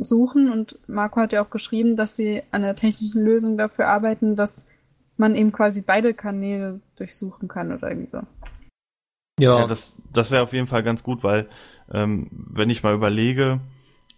suchen 0.02 0.52
und 0.52 0.78
Marco 0.88 1.22
hat 1.22 1.34
ja 1.34 1.44
auch 1.44 1.50
geschrieben, 1.50 1.96
dass 1.96 2.16
sie 2.16 2.44
an 2.52 2.64
einer 2.64 2.76
technischen 2.76 3.24
Lösung 3.24 3.58
dafür 3.58 3.88
arbeiten, 3.88 4.36
dass 4.36 4.68
man 5.18 5.36
eben 5.36 5.52
quasi 5.52 5.82
beide 5.82 6.14
Kanäle 6.14 6.82
durchsuchen 6.98 7.48
kann 7.48 7.72
oder 7.72 7.90
irgendwie 7.90 8.08
so. 8.08 8.22
Ja, 9.40 9.60
Ja, 9.60 9.68
das, 9.68 9.94
das 10.12 10.32
wäre 10.32 10.44
auf 10.44 10.54
jeden 10.54 10.68
Fall 10.68 10.84
ganz 10.84 11.04
gut, 11.04 11.24
weil 11.24 11.48
ähm, 11.92 12.30
wenn 12.32 12.70
ich 12.70 12.84
mal 12.84 12.94
überlege, 12.94 13.60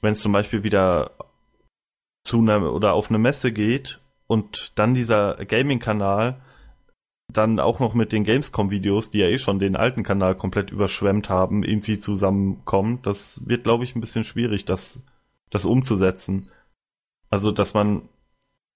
wenn 0.02 0.14
es 0.14 0.22
zum 0.22 0.32
Beispiel 0.32 0.64
wieder 0.64 1.12
zu 2.24 2.40
einer 2.40 2.74
oder 2.74 2.94
auf 2.94 3.10
eine 3.10 3.20
Messe 3.20 3.52
geht 3.52 4.00
und 4.28 4.78
dann 4.78 4.94
dieser 4.94 5.36
Gaming-Kanal 5.36 6.42
dann 7.32 7.60
auch 7.60 7.80
noch 7.80 7.94
mit 7.94 8.12
den 8.12 8.24
Gamescom-Videos, 8.24 9.10
die 9.10 9.20
ja 9.20 9.28
eh 9.28 9.38
schon 9.38 9.60
den 9.60 9.76
alten 9.76 10.04
Kanal 10.04 10.36
komplett 10.36 10.72
überschwemmt 10.72 11.30
haben, 11.30 11.64
irgendwie 11.64 12.00
zusammenkommt, 12.00 13.06
das 13.06 13.44
wird, 13.46 13.64
glaube 13.64 13.84
ich, 13.84 13.96
ein 13.96 14.02
bisschen 14.02 14.24
schwierig, 14.24 14.66
das, 14.66 15.00
das 15.50 15.66
umzusetzen. 15.66 16.50
Also, 17.30 17.52
dass 17.52 17.74
man 17.74 18.04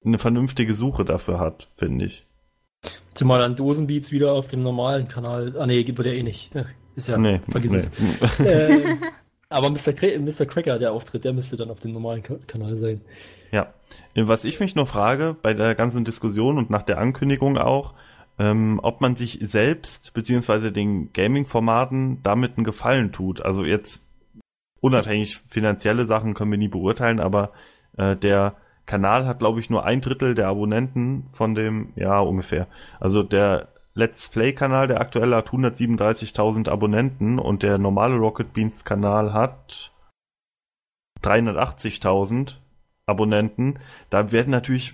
eine 0.04 0.20
vernünftige 0.20 0.74
Suche 0.74 1.06
dafür 1.06 1.40
hat, 1.40 1.70
finde 1.76 2.06
ich. 2.06 2.26
zumal 3.14 3.40
dann 3.40 3.56
Dosenbeats 3.56 4.12
wieder 4.12 4.34
auf 4.34 4.48
dem 4.48 4.62
normalen 4.62 5.08
Kanal. 5.08 5.56
Ah 5.58 5.66
nee, 5.66 5.86
wird 5.88 6.06
ja 6.06 6.14
eh 6.14 6.24
nicht. 6.24 6.54
Ja, 6.54 6.66
Ist 6.96 7.08
ja, 7.08 7.18
nee, 7.18 7.40
vergiss 7.50 8.00
nee. 8.00 8.18
es. 8.20 8.40
Äh, 8.40 8.98
aber 9.52 9.70
Mr. 9.70 9.94
Cra 9.94 10.18
Mr. 10.20 10.46
Cracker, 10.46 10.80
der 10.80 10.94
Auftritt, 10.94 11.24
der 11.24 11.34
müsste 11.34 11.58
dann 11.58 11.70
auf 11.70 11.80
dem 11.80 11.94
normalen 11.94 12.24
Ka 12.24 12.36
Kanal 12.48 12.78
sein. 12.78 13.02
Ja, 13.52 13.74
was 14.16 14.46
ich 14.46 14.60
mich 14.60 14.76
nur 14.76 14.86
frage 14.86 15.36
bei 15.42 15.54
der 15.54 15.76
ganzen 15.76 16.06
Diskussion 16.06 16.58
und 16.58 16.70
nach 16.70 16.84
der 16.84 16.98
Ankündigung 16.98 17.58
auch, 17.58 17.94
ähm, 18.40 18.80
ob 18.82 19.02
man 19.02 19.16
sich 19.16 19.40
selbst 19.42 20.14
beziehungsweise 20.14 20.72
den 20.72 21.12
Gaming-Formaten 21.12 22.24
damit 22.24 22.58
einen 22.58 22.64
Gefallen 22.64 23.12
tut. 23.12 23.42
Also 23.42 23.66
jetzt 23.66 24.04
unabhängig 24.80 25.42
finanzielle 25.50 26.06
Sachen 26.06 26.34
können 26.34 26.52
wir 26.52 26.58
nie 26.58 26.70
beurteilen, 26.70 27.20
aber 27.20 27.52
äh, 27.98 28.16
der 28.16 28.56
Kanal 28.86 29.28
hat, 29.28 29.40
glaube 29.40 29.60
ich, 29.60 29.70
nur 29.70 29.86
ein 29.86 30.02
Drittel 30.02 30.34
der 30.34 30.48
Abonnenten 30.48 31.26
von 31.34 31.56
dem, 31.56 31.94
ja, 31.96 32.20
ungefähr. 32.20 32.68
Also 33.00 33.22
der 33.22 33.68
Let's 33.94 34.30
Play-Kanal, 34.30 34.88
der 34.88 35.02
aktuelle 35.02 35.36
hat 35.36 35.50
137.000 35.50 36.70
Abonnenten 36.70 37.40
und 37.40 37.64
der 37.64 37.78
normale 37.78 38.16
Rocket 38.16 38.54
Beans-Kanal 38.54 39.34
hat 39.34 39.92
380.000 41.24 42.56
Abonnenten. 43.06 43.80
Da 44.10 44.32
werden 44.32 44.52
natürlich, 44.52 44.94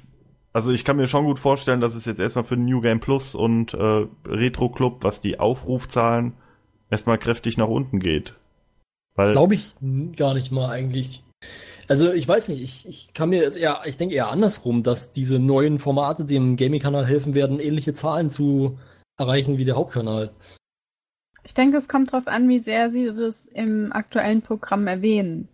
also 0.52 0.72
ich 0.72 0.84
kann 0.84 0.98
mir 0.98 1.08
schon 1.08 1.26
gut 1.26 1.38
vorstellen, 1.38 1.80
dass 1.80 1.94
es 1.94 2.06
jetzt 2.06 2.20
erstmal 2.20 2.44
für 2.44 2.58
New 2.58 2.82
Game 2.82 3.00
Plus 3.00 3.36
und 3.36 3.74
äh, 3.76 4.08
Retro 4.26 4.70
Club, 4.70 5.04
was 5.04 5.22
die 5.22 5.40
Aufrufzahlen 5.40 6.34
erstmal 6.90 7.20
kräftig 7.20 7.58
nach 7.58 7.68
unten 7.68 8.00
geht. 8.00 8.34
Glaube 9.16 9.56
ich 9.56 9.76
gar 10.16 10.34
nicht 10.34 10.52
mal 10.52 10.70
eigentlich. 10.70 11.24
Also 11.88 12.12
ich 12.12 12.28
weiß 12.28 12.50
nicht, 12.50 12.62
ich, 12.62 12.88
ich 12.88 13.14
kann 13.14 13.30
mir 13.30 13.46
es 13.46 13.56
eher, 13.56 13.82
ich 13.86 13.98
denke 13.98 14.14
eher 14.14 14.30
andersrum, 14.30 14.84
dass 14.84 15.12
diese 15.12 15.40
neuen 15.40 15.80
Formate 15.80 16.26
dem 16.26 16.56
Gaming-Kanal 16.56 17.06
helfen 17.06 17.34
werden, 17.34 17.60
ähnliche 17.60 17.94
Zahlen 17.94 18.30
zu 18.30 18.78
erreichen 19.18 19.58
wie 19.58 19.66
der 19.66 19.76
Hauptkanal. 19.76 20.32
Ich 21.44 21.54
denke, 21.54 21.78
es 21.78 21.88
kommt 21.88 22.14
darauf 22.14 22.28
an, 22.28 22.50
wie 22.50 22.60
sehr 22.60 22.90
sie 22.90 23.06
das 23.06 23.46
im 23.46 23.92
aktuellen 23.94 24.42
Programm 24.42 24.86
erwähnen. 24.88 25.48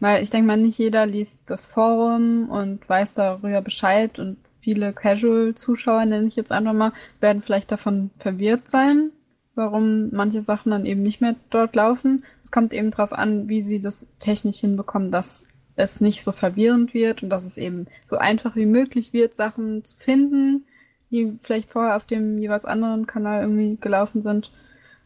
Weil 0.00 0.22
ich 0.22 0.30
denke 0.30 0.46
mal, 0.46 0.56
nicht 0.56 0.78
jeder 0.78 1.06
liest 1.06 1.42
das 1.46 1.66
Forum 1.66 2.48
und 2.48 2.88
weiß 2.88 3.14
darüber 3.14 3.60
Bescheid 3.60 4.18
und 4.18 4.36
viele 4.60 4.92
Casual-Zuschauer, 4.92 6.04
nenne 6.06 6.28
ich 6.28 6.36
jetzt 6.36 6.52
einfach 6.52 6.72
mal, 6.72 6.92
werden 7.20 7.42
vielleicht 7.42 7.70
davon 7.70 8.10
verwirrt 8.18 8.68
sein, 8.68 9.10
warum 9.54 10.10
manche 10.12 10.42
Sachen 10.42 10.70
dann 10.70 10.86
eben 10.86 11.02
nicht 11.02 11.20
mehr 11.20 11.36
dort 11.50 11.74
laufen. 11.74 12.24
Es 12.42 12.50
kommt 12.50 12.72
eben 12.72 12.90
darauf 12.90 13.12
an, 13.12 13.48
wie 13.48 13.60
sie 13.60 13.80
das 13.80 14.06
technisch 14.18 14.58
hinbekommen, 14.58 15.10
dass 15.10 15.44
es 15.74 16.00
nicht 16.00 16.22
so 16.22 16.32
verwirrend 16.32 16.94
wird 16.94 17.22
und 17.22 17.30
dass 17.30 17.44
es 17.44 17.56
eben 17.56 17.86
so 18.04 18.16
einfach 18.16 18.56
wie 18.56 18.66
möglich 18.66 19.12
wird, 19.12 19.34
Sachen 19.34 19.84
zu 19.84 19.96
finden, 19.96 20.66
die 21.12 21.38
vielleicht 21.42 21.70
vorher 21.70 21.96
auf 21.96 22.04
dem 22.04 22.38
jeweils 22.38 22.64
anderen 22.64 23.06
Kanal 23.06 23.42
irgendwie 23.42 23.78
gelaufen 23.80 24.20
sind. 24.20 24.50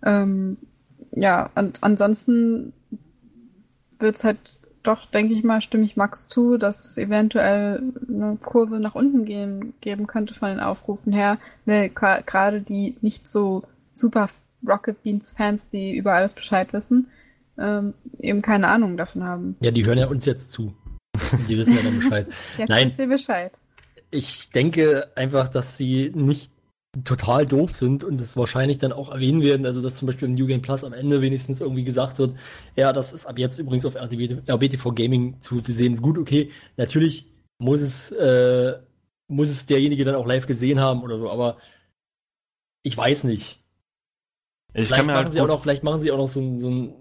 Ähm, 0.05 0.57
ja, 1.13 1.51
und 1.55 1.83
ansonsten 1.83 2.73
wird's 3.99 4.25
halt 4.25 4.57
doch, 4.83 5.07
denke 5.07 5.35
ich 5.35 5.43
mal, 5.43 5.61
stimme 5.61 5.85
ich 5.85 5.97
Max 5.97 6.29
zu, 6.29 6.59
dass 6.59 6.85
es 6.85 6.99
eventuell 6.99 7.83
eine 8.09 8.39
Kurve 8.41 8.79
nach 8.79 8.95
unten 8.95 9.25
gehen, 9.25 9.75
geben 9.81 10.07
könnte 10.07 10.33
von 10.33 10.49
den 10.49 10.61
Aufrufen 10.61 11.13
her, 11.13 11.39
weil 11.65 11.91
gerade 11.91 12.61
die 12.61 12.97
nicht 13.01 13.29
so 13.29 13.65
super 13.93 14.29
Rocket 14.67 15.03
Beans 15.03 15.31
Fans, 15.31 15.71
die 15.71 15.97
über 15.97 16.13
alles 16.13 16.35
Bescheid 16.35 16.73
wissen, 16.73 17.09
ähm, 17.59 17.95
eben 18.21 18.43
keine 18.43 18.69
Ahnung 18.69 18.97
davon 18.97 19.25
haben. 19.25 19.57
Ja, 19.61 19.71
die 19.71 19.85
hören 19.85 19.99
ja 19.99 20.07
uns 20.07 20.25
jetzt 20.25 20.53
zu. 20.53 20.73
Die 21.49 21.57
wissen 21.57 21.75
ja 21.75 21.83
dann 21.83 21.99
Bescheid. 21.99 22.27
Jetzt 22.59 22.69
Nein. 22.69 22.87
wisst 22.87 22.99
ihr 22.99 23.07
Bescheid. 23.09 23.61
Ich 24.11 24.51
denke 24.51 25.11
einfach, 25.17 25.49
dass 25.49 25.77
sie 25.77 26.13
nicht 26.15 26.51
total 27.05 27.47
doof 27.47 27.75
sind 27.75 28.05
und 28.05 28.21
es 28.21 28.37
wahrscheinlich 28.37 28.79
dann 28.79 28.93
auch 28.93 29.11
erwähnen 29.11 29.43
werden, 29.43 29.67
also 29.67 29.83
dass 29.83 29.97
zum 29.97 30.07
Beispiel 30.07 30.29
im 30.29 30.35
New 30.35 30.47
Game 30.47 30.63
Plus 30.63 30.85
am 30.85 30.93
Ende 30.93 31.21
wenigstens 31.21 31.61
irgendwie 31.61 31.85
gesagt 31.85 32.19
wird, 32.19 32.37
ja, 32.75 32.93
das 32.93 33.13
ist 33.13 33.27
ab 33.27 33.39
jetzt 33.39 33.59
übrigens 33.59 33.85
auf 33.85 33.97
RBTV 33.97 34.95
Gaming 34.95 35.41
zu 35.41 35.61
sehen. 35.67 36.01
Gut, 36.01 36.17
okay, 36.17 36.51
natürlich 36.77 37.27
muss 37.59 37.83
es, 37.83 38.13
äh, 38.13 38.79
muss 39.29 39.51
es 39.51 39.67
derjenige 39.67 40.05
dann 40.05 40.15
auch 40.15 40.27
live 40.27 40.47
gesehen 40.47 40.81
haben 40.81 41.03
oder 41.03 41.19
so, 41.19 41.31
aber 41.31 41.59
ich 42.83 42.97
weiß 42.97 43.25
nicht. 43.25 43.63
Ich 44.73 44.89
vielleicht, 44.89 44.93
kann 44.95 45.07
mir 45.07 45.13
machen 45.13 45.25
halt 45.25 45.33
sie 45.33 45.41
auch 45.41 45.49
noch, 45.49 45.63
vielleicht 45.63 45.83
machen 45.83 46.01
sie 46.01 46.13
auch 46.13 46.19
noch 46.19 46.29
so 46.29 46.41
ein, 46.41 46.59
so 46.59 46.71
ein 46.71 46.95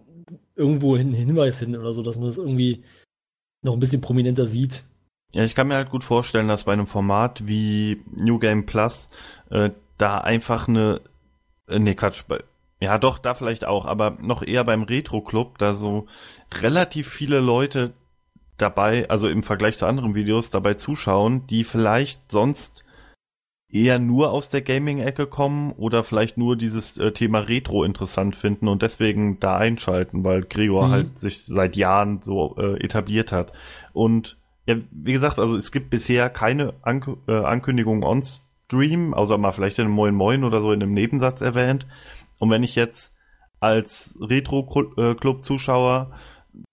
irgendwo 0.55 0.95
einen 0.95 1.13
Hinweis 1.13 1.59
hin 1.59 1.75
oder 1.75 1.93
so, 1.93 2.01
dass 2.01 2.17
man 2.17 2.27
das 2.27 2.37
irgendwie 2.37 2.83
noch 3.61 3.73
ein 3.73 3.79
bisschen 3.79 4.01
prominenter 4.01 4.45
sieht. 4.45 4.85
Ja, 5.35 5.43
ich 5.43 5.53
kann 5.53 5.67
mir 5.67 5.75
halt 5.75 5.89
gut 5.89 6.05
vorstellen, 6.05 6.47
dass 6.47 6.63
bei 6.63 6.71
einem 6.71 6.87
Format 6.87 7.45
wie 7.45 8.01
New 8.09 8.39
Game 8.39 8.65
Plus 8.65 9.09
äh, 9.49 9.71
da 9.97 10.19
einfach 10.19 10.69
eine, 10.69 11.01
äh, 11.67 11.77
nee, 11.77 11.93
Quatsch, 11.93 12.23
bei, 12.25 12.39
ja 12.79 12.97
doch, 12.97 13.19
da 13.19 13.33
vielleicht 13.33 13.65
auch, 13.65 13.85
aber 13.85 14.17
noch 14.21 14.43
eher 14.43 14.63
beim 14.63 14.83
Retro 14.83 15.19
Club, 15.19 15.57
da 15.57 15.73
so 15.73 16.07
relativ 16.61 17.09
viele 17.09 17.41
Leute 17.41 17.91
dabei, 18.55 19.09
also 19.09 19.27
im 19.27 19.43
Vergleich 19.43 19.75
zu 19.75 19.85
anderen 19.87 20.15
Videos 20.15 20.51
dabei 20.51 20.75
zuschauen, 20.75 21.45
die 21.47 21.65
vielleicht 21.65 22.31
sonst 22.31 22.85
eher 23.69 23.99
nur 23.99 24.31
aus 24.31 24.47
der 24.47 24.61
Gaming-Ecke 24.61 25.27
kommen 25.27 25.73
oder 25.73 26.05
vielleicht 26.05 26.37
nur 26.37 26.55
dieses 26.55 26.97
äh, 26.97 27.11
Thema 27.11 27.39
Retro 27.39 27.83
interessant 27.83 28.37
finden 28.37 28.69
und 28.69 28.83
deswegen 28.83 29.41
da 29.41 29.57
einschalten, 29.57 30.23
weil 30.23 30.43
Gregor 30.43 30.87
Mhm. 30.87 30.91
halt 30.91 31.19
sich 31.19 31.43
seit 31.43 31.75
Jahren 31.75 32.21
so 32.21 32.55
äh, 32.57 32.81
etabliert 32.81 33.33
hat. 33.33 33.51
Und 33.91 34.37
ja, 34.65 34.75
wie 34.91 35.13
gesagt, 35.13 35.39
also 35.39 35.55
es 35.55 35.71
gibt 35.71 35.89
bisher 35.89 36.29
keine 36.29 36.73
Ank 36.81 37.07
äh, 37.27 37.37
Ankündigung 37.37 38.03
on 38.03 38.23
Stream, 38.23 39.13
außer 39.13 39.37
mal 39.37 39.51
vielleicht 39.51 39.77
in 39.79 39.85
einem 39.85 39.93
Moin 39.93 40.15
Moin 40.15 40.43
oder 40.43 40.61
so 40.61 40.71
in 40.71 40.81
einem 40.81 40.93
Nebensatz 40.93 41.41
erwähnt. 41.41 41.85
Und 42.39 42.49
wenn 42.49 42.63
ich 42.63 42.75
jetzt 42.75 43.15
als 43.59 44.17
Retro-Club-Zuschauer 44.19 46.11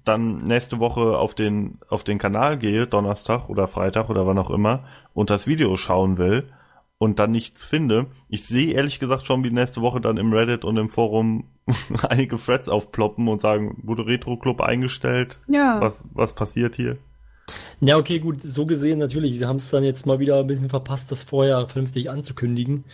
dann 0.04 0.44
nächste 0.44 0.78
Woche 0.78 1.18
auf 1.18 1.34
den, 1.34 1.78
auf 1.88 2.04
den 2.04 2.18
Kanal 2.18 2.58
gehe, 2.58 2.86
Donnerstag 2.86 3.48
oder 3.48 3.68
Freitag 3.68 4.08
oder 4.10 4.26
wann 4.26 4.38
auch 4.38 4.50
immer, 4.50 4.84
und 5.12 5.30
das 5.30 5.46
Video 5.46 5.76
schauen 5.76 6.18
will 6.18 6.52
und 6.98 7.18
dann 7.18 7.30
nichts 7.30 7.64
finde, 7.64 8.06
ich 8.28 8.44
sehe 8.44 8.72
ehrlich 8.72 9.00
gesagt 9.00 9.26
schon, 9.26 9.44
wie 9.44 9.50
nächste 9.50 9.82
Woche 9.82 10.00
dann 10.00 10.16
im 10.16 10.32
Reddit 10.32 10.64
und 10.64 10.76
im 10.76 10.88
Forum 10.88 11.44
einige 12.08 12.36
Threads 12.36 12.68
aufploppen 12.68 13.28
und 13.28 13.40
sagen, 13.40 13.80
wurde 13.82 14.06
Retro-Club 14.06 14.60
eingestellt? 14.60 15.40
Ja. 15.48 15.80
Was, 15.80 16.02
was 16.12 16.34
passiert 16.34 16.76
hier? 16.76 16.98
Ja, 17.80 17.96
okay, 17.96 18.20
gut, 18.20 18.42
so 18.42 18.64
gesehen 18.66 18.98
natürlich. 18.98 19.38
Sie 19.38 19.46
haben 19.46 19.56
es 19.56 19.70
dann 19.70 19.82
jetzt 19.84 20.06
mal 20.06 20.20
wieder 20.20 20.38
ein 20.38 20.46
bisschen 20.46 20.70
verpasst, 20.70 21.10
das 21.10 21.24
vorher 21.24 21.66
vernünftig 21.66 22.08
anzukündigen, 22.10 22.84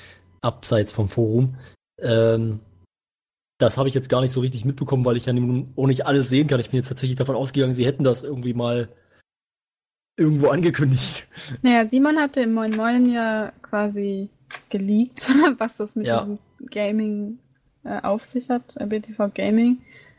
abseits 0.41 0.93
vom 0.93 1.09
Forum. 1.09 1.57
Ähm, 2.01 2.61
das 3.59 3.77
habe 3.77 3.89
ich 3.89 3.95
jetzt 3.95 4.09
gar 4.09 4.21
nicht 4.21 4.31
so 4.31 4.41
richtig 4.41 4.65
mitbekommen, 4.65 5.05
weil 5.05 5.17
ich 5.17 5.27
ja 5.27 5.33
nun 5.33 5.73
auch 5.77 5.87
nicht 5.87 6.07
alles 6.07 6.29
sehen 6.29 6.47
kann. 6.47 6.61
Ich 6.61 6.71
bin 6.71 6.79
jetzt 6.79 6.89
tatsächlich 6.89 7.17
davon 7.17 7.37
ausgegangen, 7.37 7.73
sie 7.73 7.85
hätten 7.85 8.05
das 8.05 8.23
irgendwie 8.23 8.55
mal 8.55 8.89
irgendwo 10.17 10.49
angekündigt. 10.49 11.27
Naja, 11.63 11.89
Simon 11.89 12.19
hatte 12.19 12.41
im 12.41 12.55
Moin 12.55 12.75
Moin 12.77 13.13
ja 13.13 13.53
quasi 13.63 14.31
geleakt, 14.71 15.33
was 15.59 15.77
das 15.77 15.97
mit 15.97 16.07
Ja. 16.07 16.21
diesem 16.21 16.39
Gaming 16.71 17.39
äh, 17.85 18.01
auf 18.03 18.25
sich 18.25 18.49
hat, 18.49 18.77
äh, 18.77 18.87
BTV 18.87 19.29
Gaming. 19.35 19.79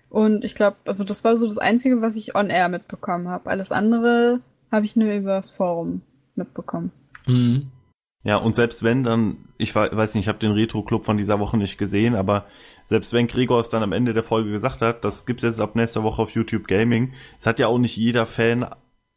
Und 0.09 0.43
ich 0.43 0.55
glaube, 0.55 0.77
also 0.85 1.03
das 1.03 1.23
war 1.23 1.35
so 1.35 1.47
das 1.47 1.57
Einzige, 1.57 2.01
was 2.01 2.15
ich 2.15 2.35
on 2.35 2.49
air 2.49 2.69
mitbekommen 2.69 3.27
habe. 3.27 3.49
Alles 3.49 3.71
andere 3.71 4.41
habe 4.71 4.85
ich 4.85 4.95
nur 4.95 5.11
über 5.13 5.35
das 5.35 5.51
Forum 5.51 6.01
mitbekommen. 6.35 6.91
Hm. 7.25 7.67
Ja, 8.23 8.35
und 8.37 8.53
selbst 8.53 8.83
wenn 8.83 9.03
dann, 9.03 9.37
ich 9.57 9.73
wei- 9.75 9.89
weiß 9.95 10.13
nicht, 10.13 10.25
ich 10.25 10.27
habe 10.27 10.39
den 10.39 10.51
Retro-Club 10.51 11.05
von 11.05 11.17
dieser 11.17 11.39
Woche 11.39 11.57
nicht 11.57 11.77
gesehen, 11.77 12.15
aber 12.15 12.45
selbst 12.85 13.13
wenn 13.13 13.27
Gregor 13.27 13.61
es 13.61 13.69
dann 13.69 13.83
am 13.83 13.93
Ende 13.93 14.13
der 14.13 14.23
Folge 14.23 14.51
gesagt 14.51 14.81
hat, 14.81 15.05
das 15.05 15.25
gibt's 15.25 15.43
jetzt 15.43 15.61
ab 15.61 15.75
nächster 15.75 16.03
Woche 16.03 16.21
auf 16.23 16.31
YouTube 16.31 16.67
Gaming, 16.67 17.13
es 17.39 17.45
hat 17.47 17.59
ja 17.59 17.67
auch 17.67 17.77
nicht 17.77 17.95
jeder 17.95 18.25
Fan 18.25 18.65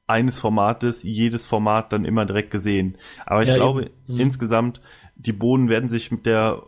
eines 0.06 0.38
Formates, 0.38 1.02
jedes 1.02 1.46
Format 1.46 1.92
dann 1.92 2.04
immer 2.04 2.26
direkt 2.26 2.50
gesehen. 2.50 2.96
Aber 3.26 3.42
ich 3.42 3.48
Ja, 3.48 3.54
glaube. 3.54 3.90
Mhm. 4.06 4.20
insgesamt, 4.20 4.80
die 5.16 5.32
Bohnen 5.32 5.68
werden 5.68 5.90
sich 5.90 6.12
mit 6.12 6.26
der 6.26 6.62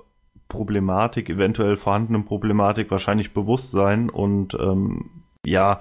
Problematik, 0.48 1.30
eventuell 1.30 1.76
vorhandenen 1.76 2.24
Problematik 2.24 2.90
wahrscheinlich 2.90 3.32
bewusst 3.32 3.70
sein 3.70 4.10
und 4.10 4.54
ähm, 4.54 5.10
ja, 5.44 5.80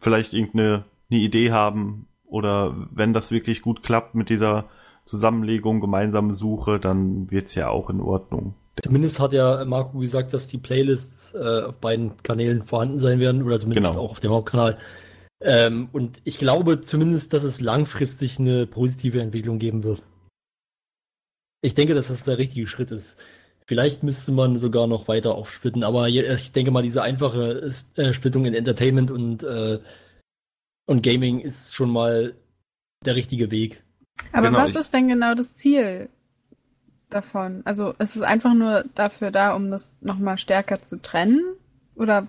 vielleicht 0.00 0.34
irgendeine 0.34 0.84
eine 1.10 1.20
Idee 1.20 1.52
haben 1.52 2.06
oder 2.24 2.74
wenn 2.90 3.12
das 3.12 3.30
wirklich 3.30 3.62
gut 3.62 3.82
klappt 3.82 4.14
mit 4.14 4.30
dieser 4.30 4.66
Zusammenlegung, 5.04 5.80
gemeinsame 5.80 6.34
Suche, 6.34 6.78
dann 6.78 7.30
wird's 7.30 7.54
ja 7.54 7.68
auch 7.68 7.90
in 7.90 8.00
Ordnung. 8.00 8.54
Zumindest 8.82 9.20
hat 9.20 9.32
ja 9.34 9.64
Marco 9.64 9.98
gesagt, 9.98 10.32
dass 10.32 10.46
die 10.46 10.58
Playlists 10.58 11.34
äh, 11.34 11.64
auf 11.68 11.74
beiden 11.74 12.16
Kanälen 12.22 12.62
vorhanden 12.62 12.98
sein 12.98 13.20
werden, 13.20 13.42
oder 13.42 13.58
zumindest 13.58 13.92
Genau. 13.92 14.04
auch 14.04 14.12
auf 14.12 14.20
dem 14.20 14.30
Hauptkanal. 14.30 14.78
Ähm, 15.40 15.88
und 15.92 16.22
ich 16.24 16.38
glaube 16.38 16.80
zumindest, 16.80 17.34
dass 17.34 17.42
es 17.42 17.60
langfristig 17.60 18.38
eine 18.38 18.66
positive 18.66 19.20
Entwicklung 19.20 19.58
geben 19.58 19.82
wird. 19.82 20.02
Ich 21.60 21.74
denke, 21.74 21.94
dass 21.94 22.08
das 22.08 22.24
der 22.24 22.38
richtige 22.38 22.66
Schritt 22.66 22.90
ist. 22.90 23.20
Vielleicht 23.66 24.02
müsste 24.02 24.32
man 24.32 24.56
sogar 24.58 24.86
noch 24.86 25.08
weiter 25.08 25.34
aufsplitten, 25.34 25.84
aber 25.84 26.08
ich 26.08 26.52
denke 26.52 26.70
mal, 26.72 26.82
diese 26.82 27.02
einfache 27.02 27.70
äh, 27.96 28.12
Splittung 28.12 28.44
in 28.44 28.54
Entertainment 28.54 29.10
und, 29.10 29.42
äh, 29.44 29.78
und 30.86 31.02
Gaming 31.02 31.40
ist 31.40 31.74
schon 31.74 31.90
mal 31.90 32.34
der 33.04 33.14
richtige 33.16 33.50
Weg. 33.50 33.82
Aber 34.32 34.48
Genau, 34.48 34.58
was 34.58 34.70
ich- 34.70 34.76
ist 34.76 34.92
denn 34.92 35.08
genau 35.08 35.34
das 35.34 35.54
Ziel 35.54 36.08
davon? 37.08 37.62
Also 37.64 37.92
ist 37.98 38.16
es 38.16 38.22
einfach 38.22 38.54
nur 38.54 38.84
dafür 38.94 39.30
da, 39.30 39.54
um 39.54 39.70
das 39.70 39.96
nochmal 40.00 40.38
stärker 40.38 40.80
zu 40.82 41.00
trennen? 41.00 41.42
Oder 41.94 42.26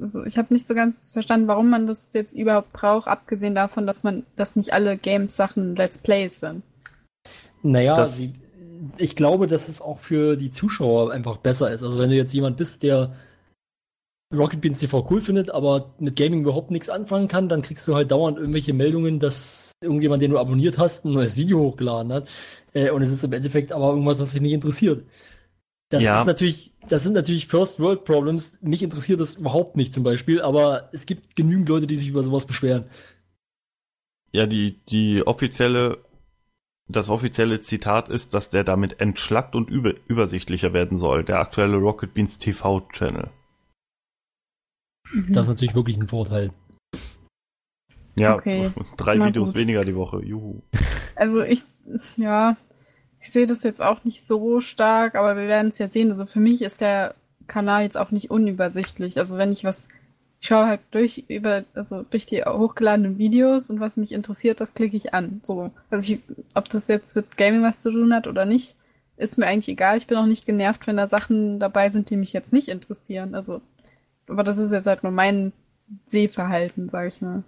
also 0.00 0.24
ich 0.24 0.38
habe 0.38 0.52
nicht 0.54 0.66
so 0.66 0.74
ganz 0.74 1.10
verstanden, 1.12 1.46
warum 1.46 1.68
man 1.70 1.86
das 1.86 2.12
jetzt 2.14 2.34
überhaupt 2.34 2.72
braucht, 2.72 3.06
abgesehen 3.06 3.54
davon, 3.54 3.86
dass 3.86 4.02
man, 4.02 4.24
dass 4.36 4.56
nicht 4.56 4.72
alle 4.72 4.96
Games-Sachen 4.96 5.76
Let's 5.76 5.98
Plays 5.98 6.40
sind. 6.40 6.62
Naja, 7.62 7.96
Das- 7.96 8.18
sie, 8.18 8.32
ich 8.98 9.16
glaube, 9.16 9.46
dass 9.46 9.68
es 9.68 9.80
auch 9.80 9.98
für 9.98 10.36
die 10.36 10.50
Zuschauer 10.50 11.12
einfach 11.12 11.38
besser 11.38 11.72
ist. 11.72 11.82
Also 11.82 11.98
wenn 11.98 12.10
du 12.10 12.16
jetzt 12.16 12.32
jemand 12.32 12.56
bist, 12.56 12.82
der 12.82 13.14
Rocket 14.34 14.60
Beans 14.60 14.80
TV 14.80 15.06
cool 15.10 15.20
findet, 15.20 15.50
aber 15.50 15.94
mit 15.98 16.16
Gaming 16.16 16.40
überhaupt 16.42 16.70
nichts 16.70 16.88
anfangen 16.88 17.28
kann, 17.28 17.48
dann 17.48 17.62
kriegst 17.62 17.86
du 17.86 17.94
halt 17.94 18.10
dauernd 18.10 18.38
irgendwelche 18.38 18.72
Meldungen, 18.72 19.20
dass 19.20 19.72
irgendjemand, 19.80 20.22
den 20.22 20.32
du 20.32 20.38
abonniert 20.38 20.78
hast, 20.78 21.04
ein 21.04 21.12
neues 21.12 21.36
Video 21.36 21.60
hochgeladen 21.60 22.12
hat. 22.12 22.28
Äh, 22.72 22.90
und 22.90 23.02
es 23.02 23.12
ist 23.12 23.22
im 23.22 23.32
Endeffekt 23.32 23.72
aber 23.72 23.90
irgendwas, 23.90 24.18
was 24.18 24.32
dich 24.32 24.40
nicht 24.42 24.52
interessiert. 24.52 25.04
Das 25.90 26.02
Ja. 26.02 26.18
ist 26.18 26.26
natürlich, 26.26 26.72
das 26.88 27.04
sind 27.04 27.12
natürlich 27.12 27.46
First 27.46 27.78
World 27.78 28.04
Problems. 28.04 28.58
Mich 28.60 28.82
interessiert 28.82 29.20
das 29.20 29.34
überhaupt 29.34 29.76
nicht 29.76 29.94
zum 29.94 30.02
Beispiel, 30.02 30.40
aber 30.40 30.88
es 30.92 31.06
gibt 31.06 31.36
genügend 31.36 31.68
Leute, 31.68 31.86
die 31.86 31.96
sich 31.96 32.08
über 32.08 32.24
sowas 32.24 32.46
beschweren. 32.46 32.86
Ja, 34.32 34.46
die, 34.46 34.80
die 34.88 35.24
offizielle, 35.24 35.98
das 36.88 37.08
offizielle 37.08 37.60
Zitat 37.62 38.08
ist, 38.08 38.34
dass 38.34 38.50
der 38.50 38.64
damit 38.64 39.00
entschlackt 39.00 39.54
und 39.56 39.70
über, 39.70 39.94
übersichtlicher 40.06 40.72
werden 40.72 40.96
soll, 40.98 41.24
der 41.24 41.38
aktuelle 41.40 41.76
Rocket 41.76 42.12
Beans 42.14 42.38
TV 42.38 42.80
Channel. 42.92 43.30
Das 45.28 45.42
ist 45.42 45.48
natürlich 45.48 45.74
wirklich 45.74 45.96
ein 45.96 46.08
Vorteil. 46.08 46.50
Ja, 48.16 48.34
Okay. 48.34 48.70
drei 48.96 49.16
Na 49.16 49.26
Videos 49.26 49.50
gut. 49.50 49.56
weniger 49.56 49.84
die 49.84 49.94
Woche, 49.96 50.22
juhu. 50.24 50.62
Also 51.16 51.42
ich, 51.42 51.62
ja, 52.16 52.56
ich 53.20 53.30
sehe 53.30 53.46
das 53.46 53.62
jetzt 53.62 53.80
auch 53.80 54.02
nicht 54.02 54.26
so 54.26 54.60
stark, 54.60 55.14
aber 55.14 55.36
wir 55.36 55.46
werden 55.46 55.70
es 55.70 55.78
ja 55.78 55.88
sehen. 55.88 56.10
Also 56.10 56.26
für 56.26 56.40
mich 56.40 56.60
ist 56.60 56.80
der 56.80 57.14
Kanal 57.46 57.84
jetzt 57.84 57.96
auch 57.96 58.10
nicht 58.10 58.32
unübersichtlich. 58.32 59.16
Also 59.18 59.38
wenn 59.38 59.52
ich 59.52 59.62
was, 59.62 59.86
ich 60.44 60.48
schaue 60.48 60.66
halt 60.66 60.80
durch 60.90 61.24
über, 61.28 61.64
also 61.72 62.02
durch 62.02 62.26
die 62.26 62.42
hochgeladenen 62.44 63.16
Videos 63.16 63.70
und 63.70 63.80
was 63.80 63.96
mich 63.96 64.12
interessiert, 64.12 64.60
das 64.60 64.74
klicke 64.74 64.94
ich 64.94 65.14
an. 65.14 65.40
So, 65.42 65.70
also 65.88 66.12
ich, 66.12 66.20
ob 66.52 66.68
das 66.68 66.86
jetzt 66.86 67.16
mit 67.16 67.38
Gaming 67.38 67.62
was 67.62 67.80
zu 67.80 67.90
tun 67.90 68.12
hat 68.12 68.26
oder 68.26 68.44
nicht, 68.44 68.76
ist 69.16 69.38
mir 69.38 69.46
eigentlich 69.46 69.70
egal. 69.70 69.96
Ich 69.96 70.06
bin 70.06 70.18
auch 70.18 70.26
nicht 70.26 70.44
genervt, 70.44 70.86
wenn 70.86 70.98
da 70.98 71.06
Sachen 71.06 71.58
dabei 71.60 71.88
sind, 71.88 72.10
die 72.10 72.18
mich 72.18 72.34
jetzt 72.34 72.52
nicht 72.52 72.68
interessieren. 72.68 73.34
Also, 73.34 73.62
aber 74.28 74.44
das 74.44 74.58
ist 74.58 74.70
jetzt 74.70 74.84
halt 74.86 75.02
nur 75.02 75.12
mein 75.12 75.54
Sehverhalten, 76.04 76.90
sag 76.90 77.08
ich 77.08 77.22
mal. 77.22 77.42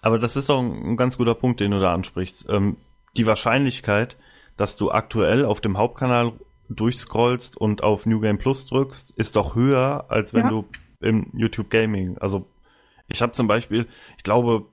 Aber 0.00 0.18
das 0.18 0.34
ist 0.34 0.48
ein, 0.48 0.92
ein 0.92 0.96
ganz 0.96 1.18
guter 1.18 1.34
Punkt, 1.34 1.60
den 1.60 1.72
du 1.72 1.78
da 1.78 1.92
ansprichst. 1.92 2.46
Ähm, 2.48 2.78
die 3.18 3.26
Wahrscheinlichkeit, 3.26 4.16
dass 4.56 4.76
du 4.76 4.90
aktuell 4.90 5.44
auf 5.44 5.60
dem 5.60 5.76
Hauptkanal 5.76 6.32
durchscrollst 6.70 7.58
und 7.58 7.82
auf 7.82 8.06
New 8.06 8.20
Game 8.20 8.38
Plus 8.38 8.64
drückst, 8.64 9.10
ist 9.10 9.36
doch 9.36 9.54
höher, 9.54 10.06
als 10.08 10.32
wenn 10.32 10.44
Ja. 10.44 10.48
du 10.48 10.64
im 11.04 11.30
YouTube 11.34 11.70
Gaming. 11.70 12.18
Also 12.18 12.46
ich 13.08 13.22
habe 13.22 13.32
zum 13.32 13.46
Beispiel, 13.46 13.86
ich 14.16 14.24
glaube, 14.24 14.66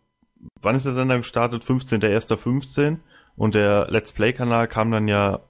wann 0.62 0.76
ist 0.76 0.86
der 0.86 0.94
Sender 0.94 1.18
gestartet? 1.18 1.64
15.01.15 1.64 2.98
und 3.36 3.56
der 3.56 3.88
Let's 3.90 4.14
Play-Kanal 4.14 4.68
kam 4.68 4.92
dann 4.92 5.08
ja 5.08 5.42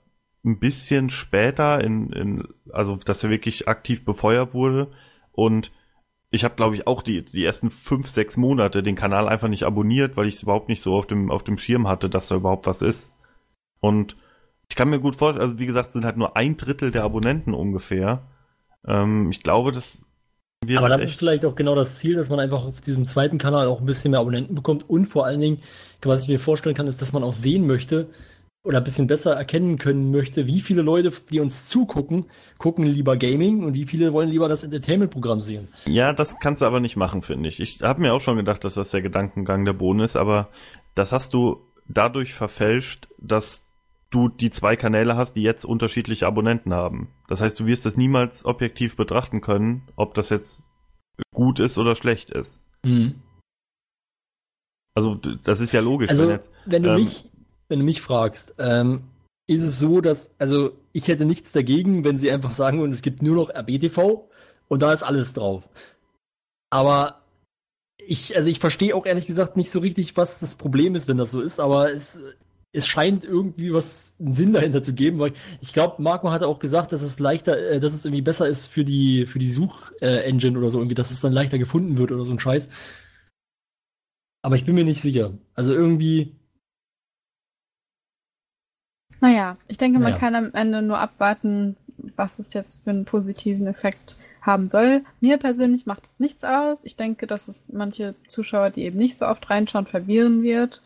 ein 0.43 0.59
bisschen 0.59 1.09
später, 1.09 1.83
in, 1.83 2.11
in, 2.11 2.47
also 2.71 2.95
dass 2.95 3.23
er 3.23 3.29
wirklich 3.29 3.67
aktiv 3.67 4.03
befeuert 4.05 4.53
wurde. 4.53 4.91
Und 5.31 5.71
ich 6.31 6.43
habe, 6.43 6.55
glaube 6.55 6.75
ich, 6.75 6.87
auch 6.87 7.03
die, 7.03 7.23
die 7.23 7.45
ersten 7.45 7.69
fünf, 7.69 8.07
sechs 8.07 8.37
Monate 8.37 8.81
den 8.81 8.95
Kanal 8.95 9.27
einfach 9.27 9.49
nicht 9.49 9.63
abonniert, 9.63 10.17
weil 10.17 10.27
ich 10.27 10.35
es 10.35 10.43
überhaupt 10.43 10.69
nicht 10.69 10.81
so 10.81 10.95
auf 10.95 11.05
dem, 11.05 11.29
auf 11.29 11.43
dem 11.43 11.57
Schirm 11.57 11.87
hatte, 11.87 12.09
dass 12.09 12.27
da 12.27 12.35
überhaupt 12.35 12.65
was 12.65 12.81
ist. 12.81 13.13
Und 13.79 14.17
ich 14.69 14.75
kann 14.75 14.89
mir 14.89 14.99
gut 14.99 15.15
vorstellen, 15.15 15.43
also 15.43 15.59
wie 15.59 15.65
gesagt, 15.65 15.91
sind 15.91 16.05
halt 16.05 16.17
nur 16.17 16.37
ein 16.37 16.57
Drittel 16.57 16.91
der 16.91 17.03
Abonnenten 17.03 17.53
ungefähr. 17.53 18.27
Ähm, 18.87 19.29
ich 19.29 19.43
glaube, 19.43 19.71
das 19.71 20.01
wird 20.65 20.77
Aber 20.77 20.89
das 20.89 21.01
echt- 21.01 21.11
ist 21.11 21.19
vielleicht 21.19 21.45
auch 21.45 21.55
genau 21.55 21.75
das 21.75 21.97
Ziel, 21.97 22.15
dass 22.15 22.29
man 22.29 22.39
einfach 22.39 22.63
auf 22.65 22.81
diesem 22.81 23.07
zweiten 23.07 23.37
Kanal 23.37 23.67
auch 23.67 23.79
ein 23.79 23.85
bisschen 23.85 24.11
mehr 24.11 24.19
Abonnenten 24.19 24.55
bekommt 24.55 24.89
und 24.89 25.07
vor 25.07 25.25
allen 25.25 25.39
Dingen, 25.39 25.59
was 26.03 26.23
ich 26.23 26.27
mir 26.27 26.39
vorstellen 26.39 26.75
kann, 26.75 26.87
ist, 26.87 27.01
dass 27.01 27.13
man 27.13 27.23
auch 27.23 27.33
sehen 27.33 27.65
möchte 27.67 28.07
oder 28.63 28.77
ein 28.77 28.83
bisschen 28.83 29.07
besser 29.07 29.33
erkennen 29.33 29.79
können 29.79 30.11
möchte, 30.11 30.45
wie 30.45 30.61
viele 30.61 30.83
Leute, 30.83 31.11
die 31.31 31.39
uns 31.39 31.67
zugucken, 31.67 32.25
gucken 32.59 32.85
lieber 32.85 33.17
Gaming 33.17 33.63
und 33.63 33.73
wie 33.73 33.85
viele 33.85 34.13
wollen 34.13 34.29
lieber 34.29 34.47
das 34.47 34.63
Entertainment-Programm 34.63 35.41
sehen. 35.41 35.67
Ja, 35.87 36.13
das 36.13 36.37
kannst 36.39 36.61
du 36.61 36.65
aber 36.65 36.79
nicht 36.79 36.95
machen, 36.95 37.23
finde 37.23 37.49
ich. 37.49 37.59
Ich 37.59 37.81
habe 37.81 38.01
mir 38.01 38.13
auch 38.13 38.21
schon 38.21 38.37
gedacht, 38.37 38.63
dass 38.63 38.75
das 38.75 38.91
der 38.91 39.01
Gedankengang 39.01 39.65
der 39.65 39.73
Bohnen 39.73 40.01
ist, 40.01 40.15
aber 40.15 40.49
das 40.93 41.11
hast 41.11 41.33
du 41.33 41.61
dadurch 41.87 42.35
verfälscht, 42.35 43.07
dass 43.17 43.63
du 44.11 44.29
die 44.29 44.51
zwei 44.51 44.75
Kanäle 44.75 45.15
hast, 45.15 45.33
die 45.33 45.41
jetzt 45.41 45.65
unterschiedliche 45.65 46.27
Abonnenten 46.27 46.73
haben. 46.73 47.09
Das 47.27 47.41
heißt, 47.41 47.59
du 47.59 47.65
wirst 47.65 47.85
das 47.85 47.97
niemals 47.97 48.45
objektiv 48.45 48.95
betrachten 48.95 49.41
können, 49.41 49.87
ob 49.95 50.13
das 50.13 50.29
jetzt 50.29 50.67
gut 51.33 51.59
ist 51.59 51.77
oder 51.77 51.95
schlecht 51.95 52.29
ist. 52.31 52.61
Also 54.95 55.15
d- 55.15 55.37
das 55.43 55.59
ist 55.61 55.71
ja 55.71 55.79
logisch. 55.81 56.09
Also, 56.09 56.25
wenn 56.25 56.31
jetzt, 56.31 56.51
wenn 56.65 56.83
du 56.83 56.89
ähm, 56.89 56.95
mich, 56.95 57.29
wenn 57.69 57.79
du 57.79 57.85
mich 57.85 58.01
fragst, 58.01 58.55
ähm, 58.59 59.03
ist 59.47 59.63
es 59.63 59.79
so, 59.79 60.01
dass, 60.01 60.31
also 60.37 60.77
ich 60.93 61.07
hätte 61.07 61.25
nichts 61.25 61.51
dagegen, 61.51 62.03
wenn 62.03 62.17
sie 62.17 62.31
einfach 62.31 62.53
sagen 62.53 62.79
würden, 62.79 62.91
es 62.91 63.01
gibt 63.01 63.21
nur 63.21 63.35
noch 63.35 63.49
RBTV 63.49 64.29
und 64.67 64.81
da 64.81 64.93
ist 64.93 65.03
alles 65.03 65.33
drauf. 65.33 65.67
Aber 66.69 67.21
ich, 67.97 68.35
also 68.35 68.49
ich 68.49 68.59
verstehe 68.59 68.95
auch 68.95 69.05
ehrlich 69.05 69.27
gesagt 69.27 69.57
nicht 69.57 69.71
so 69.71 69.79
richtig, 69.79 70.17
was 70.17 70.39
das 70.39 70.55
Problem 70.55 70.95
ist, 70.95 71.07
wenn 71.07 71.17
das 71.17 71.31
so 71.31 71.41
ist, 71.41 71.59
aber 71.59 71.91
es, 71.91 72.21
es 72.73 72.87
scheint 72.87 73.25
irgendwie 73.25 73.73
was 73.73 74.15
einen 74.19 74.33
Sinn 74.33 74.53
dahinter 74.53 74.81
zu 74.81 74.93
geben, 74.93 75.19
weil 75.19 75.33
ich 75.59 75.73
glaube, 75.73 76.01
Marco 76.01 76.31
hatte 76.31 76.47
auch 76.47 76.59
gesagt, 76.59 76.91
dass 76.91 77.01
es 77.01 77.19
leichter, 77.19 77.57
äh, 77.57 77.79
dass 77.79 77.93
es 77.93 78.05
irgendwie 78.05 78.21
besser 78.21 78.47
ist 78.47 78.67
für 78.67 78.85
die, 78.85 79.25
für 79.25 79.39
die 79.39 79.51
Such-Engine 79.51 80.57
oder 80.57 80.69
so, 80.69 80.79
irgendwie, 80.79 80.95
dass 80.95 81.11
es 81.11 81.21
dann 81.21 81.33
leichter 81.33 81.57
gefunden 81.57 81.97
wird 81.97 82.11
oder 82.11 82.25
so 82.25 82.33
ein 82.33 82.39
Scheiß. 82.39 82.69
Aber 84.43 84.55
ich 84.55 84.65
bin 84.65 84.75
mir 84.75 84.85
nicht 84.85 85.01
sicher. 85.01 85.37
Also 85.53 85.73
irgendwie, 85.73 86.35
Naja, 89.21 89.57
ich 89.67 89.77
denke, 89.77 89.99
man 89.99 90.13
Naja. 90.13 90.17
kann 90.17 90.35
am 90.35 90.53
Ende 90.53 90.81
nur 90.81 90.97
abwarten, 90.99 91.77
was 92.15 92.39
es 92.39 92.53
jetzt 92.53 92.83
für 92.83 92.89
einen 92.89 93.05
positiven 93.05 93.67
Effekt 93.67 94.17
haben 94.41 94.67
soll. 94.69 95.03
Mir 95.19 95.37
persönlich 95.37 95.85
macht 95.85 96.05
es 96.05 96.19
nichts 96.19 96.43
aus. 96.43 96.83
Ich 96.83 96.95
denke, 96.95 97.27
dass 97.27 97.47
es 97.47 97.69
manche 97.71 98.15
Zuschauer, 98.27 98.71
die 98.71 98.81
eben 98.83 98.97
nicht 98.97 99.17
so 99.17 99.27
oft 99.27 99.47
reinschauen, 99.49 99.85
verwirren 99.85 100.41
wird. 100.41 100.81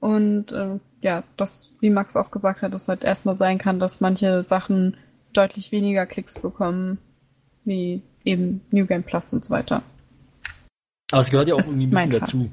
Und 0.00 0.52
äh, 0.52 0.78
ja, 1.00 1.22
das, 1.36 1.74
wie 1.80 1.90
Max 1.90 2.16
auch 2.16 2.30
gesagt 2.30 2.62
hat, 2.62 2.74
es 2.74 2.88
halt 2.88 3.04
erstmal 3.04 3.34
sein 3.34 3.58
kann, 3.58 3.78
dass 3.78 4.00
manche 4.00 4.42
Sachen 4.42 4.96
deutlich 5.32 5.72
weniger 5.72 6.06
Klicks 6.06 6.38
bekommen, 6.38 6.98
wie 7.64 8.02
eben 8.24 8.60
New 8.70 8.86
Game 8.86 9.02
Plus 9.02 9.32
und 9.32 9.44
so 9.44 9.54
weiter. 9.54 9.82
Aber 11.12 11.22
es 11.22 11.30
gehört 11.30 11.48
ja 11.48 11.54
auch 11.54 11.58
Das 11.58 11.68
irgendwie 11.68 11.96
ein 11.96 12.10
bisschen 12.10 12.20
dazu. 12.20 12.50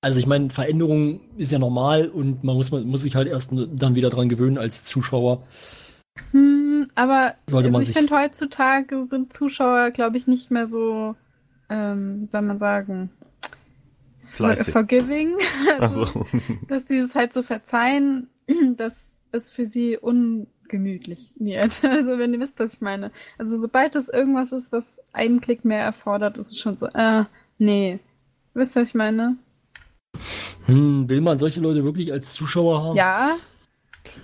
Also 0.00 0.18
ich 0.18 0.26
meine, 0.26 0.50
Veränderung 0.50 1.20
ist 1.36 1.50
ja 1.50 1.58
normal 1.58 2.08
und 2.08 2.44
man 2.44 2.54
muss, 2.54 2.70
man 2.70 2.86
muss 2.86 3.02
sich 3.02 3.16
halt 3.16 3.26
erst 3.26 3.50
dann 3.52 3.94
wieder 3.96 4.10
dran 4.10 4.28
gewöhnen 4.28 4.56
als 4.56 4.84
Zuschauer. 4.84 5.42
Hm, 6.30 6.88
aber 6.94 7.34
also 7.46 7.80
ich 7.80 7.92
finde, 7.92 8.14
heutzutage 8.14 9.04
sind 9.06 9.32
Zuschauer, 9.32 9.90
glaube 9.90 10.16
ich, 10.16 10.26
nicht 10.28 10.50
mehr 10.50 10.68
so, 10.68 11.16
ähm, 11.68 12.20
wie 12.20 12.26
soll 12.26 12.42
man 12.42 12.58
sagen, 12.58 13.10
fleißig. 14.28 14.72
forgiving. 14.72 15.36
Also, 15.78 16.24
dass 16.66 16.86
sie 16.86 16.98
es 16.98 17.14
halt 17.14 17.32
so 17.32 17.42
verzeihen, 17.42 18.28
dass 18.76 19.12
es 19.32 19.50
für 19.50 19.66
sie 19.66 19.96
ungemütlich 19.96 21.32
wird. 21.36 21.82
Also 21.82 22.18
wenn 22.18 22.34
ihr 22.34 22.40
wisst, 22.40 22.58
was 22.58 22.74
ich 22.74 22.80
meine. 22.80 23.10
Also 23.36 23.58
sobald 23.58 23.94
es 23.94 24.08
irgendwas 24.08 24.52
ist, 24.52 24.72
was 24.72 25.00
einen 25.12 25.40
Klick 25.40 25.64
mehr 25.64 25.82
erfordert, 25.82 26.38
ist 26.38 26.52
es 26.52 26.58
schon 26.58 26.76
so, 26.76 26.86
äh, 26.94 27.24
nee. 27.58 27.98
Wisst 28.54 28.76
ihr, 28.76 28.82
was 28.82 28.88
ich 28.88 28.94
meine? 28.94 29.36
Hm, 30.66 31.08
will 31.08 31.20
man 31.20 31.38
solche 31.38 31.60
Leute 31.60 31.84
wirklich 31.84 32.12
als 32.12 32.32
Zuschauer 32.32 32.82
haben? 32.82 32.96
Ja, 32.96 33.36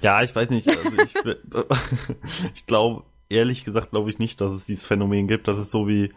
ja, 0.02 0.22
ich 0.22 0.34
weiß 0.34 0.50
nicht. 0.50 0.68
Also 0.68 0.98
ich, 0.98 1.14
ich 2.54 2.66
glaube, 2.66 3.04
ehrlich 3.28 3.64
gesagt, 3.64 3.90
glaube 3.90 4.10
ich 4.10 4.18
nicht, 4.18 4.40
dass 4.40 4.52
es 4.52 4.66
dieses 4.66 4.84
Phänomen 4.84 5.28
gibt. 5.28 5.48
Das 5.48 5.58
ist 5.58 5.70
so 5.70 5.88
wie, 5.88 6.12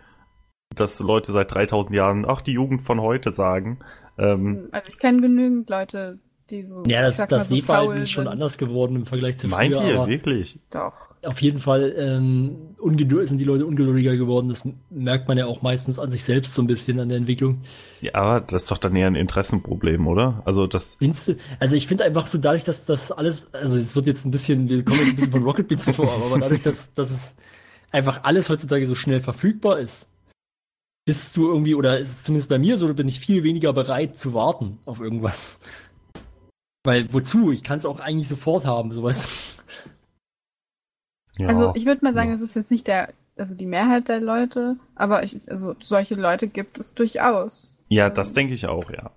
dass 0.75 0.99
Leute 0.99 1.31
seit 1.31 1.53
3000 1.53 1.95
Jahren, 1.95 2.25
ach, 2.27 2.41
die 2.41 2.51
Jugend 2.53 2.81
von 2.81 3.01
heute 3.01 3.33
sagen. 3.33 3.79
Ähm, 4.17 4.69
also 4.71 4.89
ich 4.89 4.99
kenne 4.99 5.21
genügend 5.21 5.69
Leute, 5.69 6.19
die 6.49 6.63
so, 6.63 6.83
Ja, 6.87 7.01
das, 7.01 7.17
das 7.17 7.49
so 7.49 7.55
Sehverhalten 7.55 7.97
ist 7.97 8.11
schon 8.11 8.23
sind. 8.25 8.31
anders 8.33 8.57
geworden 8.57 8.95
im 8.95 9.05
Vergleich 9.05 9.37
zu 9.37 9.47
meint 9.47 9.75
früher. 9.75 9.87
ihr 9.87 9.95
aber 9.99 10.07
wirklich? 10.09 10.59
Doch. 10.71 10.93
auf 11.25 11.41
jeden 11.41 11.59
Fall 11.59 11.93
ähm, 11.97 12.75
sind 13.25 13.39
die 13.39 13.43
Leute 13.45 13.65
ungeduldiger 13.65 14.15
geworden. 14.15 14.49
Das 14.49 14.67
merkt 14.89 15.27
man 15.27 15.37
ja 15.37 15.45
auch 15.45 15.61
meistens 15.61 15.99
an 15.99 16.11
sich 16.11 16.23
selbst 16.23 16.53
so 16.53 16.61
ein 16.61 16.67
bisschen 16.67 16.99
an 16.99 17.09
der 17.09 17.17
Entwicklung. 17.17 17.61
Ja, 18.01 18.15
aber 18.15 18.41
das 18.41 18.63
ist 18.63 18.71
doch 18.71 18.77
dann 18.77 18.95
eher 18.95 19.07
ein 19.07 19.15
Interessenproblem, 19.15 20.07
oder? 20.07 20.41
Also 20.45 20.67
das, 20.67 20.97
also 21.59 21.75
ich 21.75 21.87
finde 21.87 22.03
einfach 22.05 22.27
so 22.27 22.37
dadurch, 22.37 22.63
dass 22.63 22.85
das 22.85 23.11
alles, 23.11 23.53
also 23.53 23.77
es 23.79 23.95
wird 23.95 24.05
jetzt 24.07 24.25
ein 24.25 24.31
bisschen, 24.31 24.69
wir 24.69 24.85
kommen 24.85 24.99
jetzt 24.99 25.09
ein 25.09 25.15
bisschen 25.15 25.31
von 25.31 25.43
Rocket 25.43 25.67
Beans 25.67 25.89
vor, 25.95 26.11
aber 26.11 26.39
dadurch, 26.39 26.61
dass, 26.61 26.93
dass 26.93 27.11
es 27.11 27.35
einfach 27.91 28.23
alles 28.23 28.49
heutzutage 28.49 28.85
so 28.85 28.95
schnell 28.95 29.19
verfügbar 29.19 29.79
ist, 29.79 30.09
bist 31.07 31.37
du 31.37 31.47
irgendwie, 31.47 31.73
oder 31.73 31.97
ist 31.97 32.09
es 32.11 32.23
zumindest 32.23 32.49
bei 32.49 32.59
mir 32.59 32.75
so, 32.75 32.93
bin 32.93 33.07
ich 33.07 33.21
viel 33.21 33.41
weniger 33.43 33.71
bereit 33.71 34.19
zu 34.19 34.33
warten 34.33 34.77
auf 34.85 34.99
irgendwas. 34.99 35.57
Weil 36.83 37.11
wozu? 37.13 37.53
Ich 37.53 37.63
kann 37.63 37.79
es 37.79 37.85
auch 37.85 38.01
eigentlich 38.01 38.27
sofort 38.27 38.65
haben, 38.65 38.91
sowas. 38.91 39.55
ja. 41.37 41.47
Also 41.47 41.71
ich 41.75 41.85
würde 41.85 42.03
mal 42.03 42.13
sagen, 42.13 42.27
Ja. 42.29 42.35
es 42.35 42.41
ist 42.41 42.55
jetzt 42.57 42.71
nicht 42.71 42.87
der, 42.87 43.13
also 43.37 43.55
die 43.55 43.65
Mehrheit 43.65 44.09
der 44.09 44.19
Leute, 44.19 44.75
aber 44.95 45.23
ich, 45.23 45.37
also 45.47 45.75
solche 45.81 46.15
Leute 46.15 46.49
gibt 46.49 46.77
es 46.77 46.93
durchaus. 46.93 47.77
ja, 47.87 48.09
das 48.09 48.33
denke 48.33 48.53
ich 48.53 48.67
auch, 48.67 48.91
ja. 48.91 49.11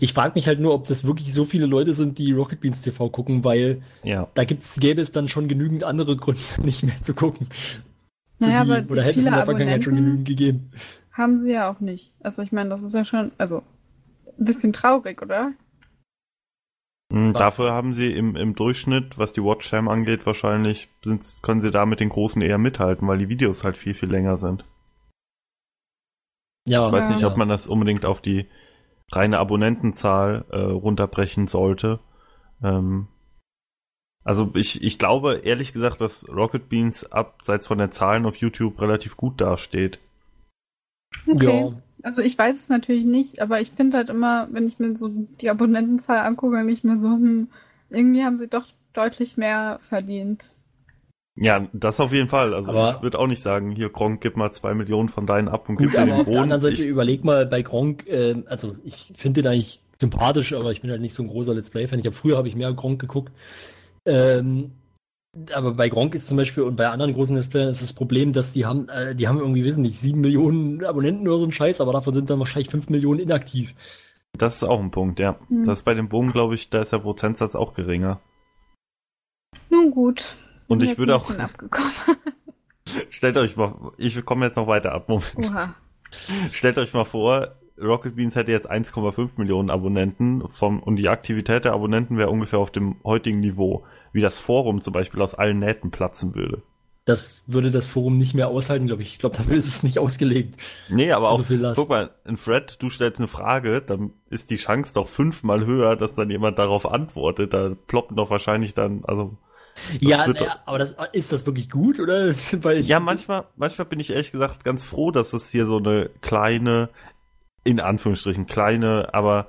Ich 0.00 0.12
frage 0.14 0.32
mich 0.34 0.48
halt 0.48 0.58
nur, 0.58 0.74
ob 0.74 0.88
das 0.88 1.04
wirklich 1.06 1.32
so 1.32 1.44
viele 1.44 1.66
Leute 1.66 1.94
sind, 1.94 2.18
die 2.18 2.32
Rocket 2.32 2.60
Beans 2.60 2.82
TV 2.82 3.08
gucken, 3.10 3.44
weil 3.44 3.80
Ja. 4.02 4.28
da 4.34 4.42
gibt's, 4.42 4.80
gäbe 4.80 5.00
es 5.00 5.12
dann 5.12 5.28
schon 5.28 5.46
genügend 5.46 5.84
andere 5.84 6.16
Gründe, 6.16 6.40
nicht 6.64 6.82
mehr 6.82 7.00
zu 7.02 7.14
gucken. 7.14 7.46
Naja, 8.40 8.64
die, 8.64 8.70
aber 8.72 8.82
die 8.82 8.92
oder 8.92 9.02
hätte 9.04 9.20
es 9.20 9.26
in 9.26 9.32
der 9.32 9.44
Vergangenheit 9.44 9.84
schon 9.84 9.94
genügend 9.94 10.26
gegeben. 10.26 10.72
Haben 11.12 11.38
sie 11.38 11.52
ja 11.52 11.70
auch 11.70 11.80
nicht. 11.80 12.14
Also 12.20 12.42
ich 12.42 12.52
meine, 12.52 12.70
das 12.70 12.82
ist 12.82 12.94
ja 12.94 13.04
schon, 13.04 13.32
also 13.38 13.62
ein 14.38 14.44
bisschen 14.44 14.72
traurig, 14.72 15.20
oder? 15.22 15.52
Mhm, 17.12 17.34
Was? 17.34 17.38
Dafür 17.38 17.72
haben 17.72 17.92
sie 17.92 18.12
im, 18.12 18.36
im 18.36 18.54
Durchschnitt, 18.54 19.18
was 19.18 19.32
die 19.32 19.42
Watchtime 19.42 19.90
angeht, 19.90 20.24
wahrscheinlich 20.24 20.88
sind, 21.04 21.24
können 21.42 21.60
sie 21.60 21.70
da 21.70 21.84
mit 21.84 22.00
den 22.00 22.08
Großen 22.08 22.40
eher 22.40 22.58
mithalten, 22.58 23.06
weil 23.06 23.18
die 23.18 23.28
Videos 23.28 23.64
halt 23.64 23.76
viel, 23.76 23.94
viel 23.94 24.10
länger 24.10 24.38
sind. 24.38 24.64
Ja, 26.64 26.86
Ich 26.86 26.92
weiß 26.92 27.10
nicht, 27.10 27.22
ja. 27.22 27.28
ob 27.28 27.36
man 27.36 27.48
das 27.48 27.66
unbedingt 27.66 28.06
auf 28.06 28.20
die 28.20 28.46
reine 29.10 29.38
Abonnentenzahl 29.38 30.46
äh, 30.50 30.56
runterbrechen 30.56 31.46
sollte. 31.46 32.00
Ähm, 32.62 33.08
also 34.24 34.52
ich, 34.54 34.82
ich 34.82 34.98
glaube 34.98 35.40
ehrlich 35.44 35.72
gesagt, 35.72 36.00
dass 36.00 36.26
Rocket 36.28 36.68
Beans 36.68 37.10
abseits 37.10 37.66
von 37.66 37.78
den 37.78 37.90
Zahlen 37.90 38.24
auf 38.24 38.36
YouTube 38.36 38.80
relativ 38.80 39.16
gut 39.16 39.40
dasteht. 39.40 39.98
Okay. 41.26 41.60
Ja. 41.60 41.72
Also 42.04 42.20
ich 42.22 42.36
weiß 42.36 42.56
es 42.56 42.68
natürlich 42.68 43.04
nicht, 43.04 43.40
aber 43.40 43.60
ich 43.60 43.70
finde 43.70 43.96
halt 43.96 44.10
immer, 44.10 44.48
wenn 44.50 44.66
ich 44.66 44.78
mir 44.78 44.96
so 44.96 45.08
die 45.40 45.50
Abonnentenzahl 45.50 46.18
angucke, 46.18 46.56
dann 46.56 46.66
nicht 46.66 46.82
mehr 46.84 46.96
so, 46.96 47.08
hm, 47.10 47.48
irgendwie 47.90 48.24
haben 48.24 48.38
sie 48.38 48.48
doch 48.48 48.66
deutlich 48.92 49.36
mehr 49.36 49.78
verdient. 49.82 50.56
Ja, 51.36 51.66
das 51.72 52.00
auf 52.00 52.12
jeden 52.12 52.28
Fall. 52.28 52.54
Also 52.54 52.70
Aber- 52.70 52.94
ich 52.96 53.02
würde 53.02 53.18
auch 53.18 53.26
nicht 53.26 53.40
sagen, 53.42 53.70
hier 53.70 53.88
Gronk, 53.88 54.20
gib 54.20 54.36
mal 54.36 54.52
zwei 54.52 54.74
Millionen 54.74 55.08
von 55.08 55.26
deinen 55.26 55.48
ab 55.48 55.68
und 55.68 55.76
Gut, 55.76 55.86
gib 55.86 55.92
dir 55.94 56.02
aber 56.02 56.06
den 56.10 56.12
auf 56.20 56.24
der 56.24 56.32
Boden. 56.32 56.42
anderen 56.42 56.60
Seite 56.60 56.74
Ich, 56.74 56.86
überleg 56.88 57.24
mal 57.24 57.46
bei 57.46 57.62
Gronk, 57.62 58.06
äh, 58.08 58.42
also 58.46 58.76
ich 58.84 59.12
finde 59.14 59.42
den 59.42 59.50
eigentlich 59.52 59.80
sympathisch, 59.98 60.52
aber 60.52 60.72
ich 60.72 60.80
bin 60.82 60.90
halt 60.90 61.00
nicht 61.00 61.14
so 61.14 61.22
ein 61.22 61.28
großer 61.28 61.54
Let's 61.54 61.70
Play-Fan. 61.70 62.00
Ich 62.00 62.06
habe 62.06 62.16
früher 62.16 62.36
habe 62.36 62.48
ich 62.48 62.56
mehr 62.56 62.72
Gronk 62.74 63.00
geguckt. 63.00 63.32
Ähm, 64.04 64.72
aber 65.54 65.72
bei 65.72 65.88
Gronk 65.88 66.14
ist 66.14 66.26
zum 66.26 66.36
Beispiel 66.36 66.62
und 66.62 66.76
bei 66.76 66.88
anderen 66.88 67.14
großen 67.14 67.34
Let's 67.36 67.48
Playern 67.48 67.70
ist 67.70 67.82
das 67.82 67.92
Problem, 67.92 68.32
dass 68.32 68.52
die 68.52 68.66
haben, 68.66 68.88
äh, 68.88 69.14
die 69.14 69.28
haben 69.28 69.38
irgendwie, 69.38 69.64
wissen 69.64 69.82
nicht, 69.82 69.98
sieben 69.98 70.20
Millionen 70.20 70.84
Abonnenten 70.84 71.26
oder 71.26 71.38
so 71.38 71.46
ein 71.46 71.52
Scheiß, 71.52 71.80
aber 71.80 71.92
davon 71.92 72.14
sind 72.14 72.28
dann 72.28 72.38
wahrscheinlich 72.38 72.70
fünf 72.70 72.90
Millionen 72.90 73.20
inaktiv. 73.20 73.74
Das 74.36 74.56
ist 74.56 74.64
auch 74.64 74.80
ein 74.80 74.90
Punkt, 74.90 75.20
ja. 75.20 75.38
Hm. 75.48 75.66
Das 75.66 75.80
ist 75.80 75.84
bei 75.84 75.94
dem 75.94 76.08
Bogen, 76.08 76.32
glaube 76.32 76.54
ich, 76.54 76.70
da 76.70 76.82
ist 76.82 76.92
der 76.92 76.98
Prozentsatz 76.98 77.54
auch 77.54 77.74
geringer. 77.74 78.20
Nun 79.70 79.90
gut. 79.90 80.34
Und 80.68 80.82
ich 80.82 80.90
jetzt 80.90 80.98
würde 80.98 81.16
auch, 81.16 81.30
stellt 83.10 83.36
euch 83.36 83.56
mal, 83.56 83.92
ich 83.98 84.22
komme 84.24 84.46
jetzt 84.46 84.56
noch 84.56 84.66
weiter 84.66 84.92
ab, 84.92 85.08
Moment. 85.08 85.34
Oha. 85.36 85.74
Stellt 86.50 86.76
euch 86.76 86.92
mal 86.92 87.04
vor, 87.04 87.56
Rocket 87.80 88.16
Beans 88.16 88.36
hätte 88.36 88.52
jetzt 88.52 88.70
1,5 88.70 89.30
Millionen 89.36 89.70
Abonnenten 89.70 90.46
vom, 90.48 90.80
und 90.80 90.96
die 90.96 91.08
Aktivität 91.08 91.64
der 91.64 91.72
Abonnenten 91.72 92.18
wäre 92.18 92.30
ungefähr 92.30 92.58
auf 92.58 92.70
dem 92.70 92.96
heutigen 93.04 93.40
Niveau, 93.40 93.84
wie 94.12 94.20
das 94.20 94.38
Forum 94.38 94.80
zum 94.80 94.92
Beispiel 94.92 95.20
aus 95.22 95.34
allen 95.34 95.58
Nähten 95.58 95.90
platzen 95.90 96.34
würde. 96.34 96.62
Das 97.04 97.42
würde 97.48 97.72
das 97.72 97.88
Forum 97.88 98.16
nicht 98.16 98.34
mehr 98.34 98.48
aushalten, 98.48 98.86
glaube 98.86 99.02
ich. 99.02 99.08
Ich 99.08 99.18
glaube, 99.18 99.36
dafür 99.36 99.56
ist 99.56 99.66
es 99.66 99.82
nicht 99.82 99.98
ausgelegt. 99.98 100.60
Nee, 100.88 101.10
aber 101.12 101.30
auch, 101.30 101.42
So 101.48 101.82
guck 101.82 101.88
mal, 101.88 102.14
in 102.24 102.36
Fred, 102.36 102.80
du 102.82 102.90
stellst 102.90 103.18
eine 103.18 103.28
Frage, 103.28 103.80
dann 103.82 104.12
ist 104.30 104.50
die 104.50 104.56
Chance 104.56 104.94
doch 104.94 105.08
fünfmal 105.08 105.64
höher, 105.66 105.96
dass 105.96 106.14
dann 106.14 106.30
jemand 106.30 106.58
darauf 106.58 106.86
antwortet. 106.86 107.52
Da 107.54 107.74
ploppt 107.86 108.12
doch 108.18 108.30
wahrscheinlich 108.30 108.74
dann, 108.74 109.04
also. 109.04 109.36
Ja, 110.00 110.26
naja, 110.26 110.62
aber 110.66 110.78
das, 110.78 110.94
ist 111.12 111.32
das 111.32 111.46
wirklich 111.46 111.70
gut, 111.70 111.98
oder? 111.98 112.28
Weil 112.62 112.82
Ja, 112.84 113.00
manchmal, 113.00 113.46
manchmal 113.56 113.86
bin 113.86 114.00
ich 114.00 114.10
ehrlich 114.10 114.32
gesagt 114.32 114.64
ganz 114.64 114.82
froh, 114.84 115.10
dass 115.10 115.32
es 115.32 115.50
hier 115.50 115.66
so 115.66 115.78
eine 115.78 116.10
kleine, 116.20 116.90
in 117.64 117.80
Anführungsstrichen 117.80 118.46
kleine, 118.46 119.14
aber 119.14 119.48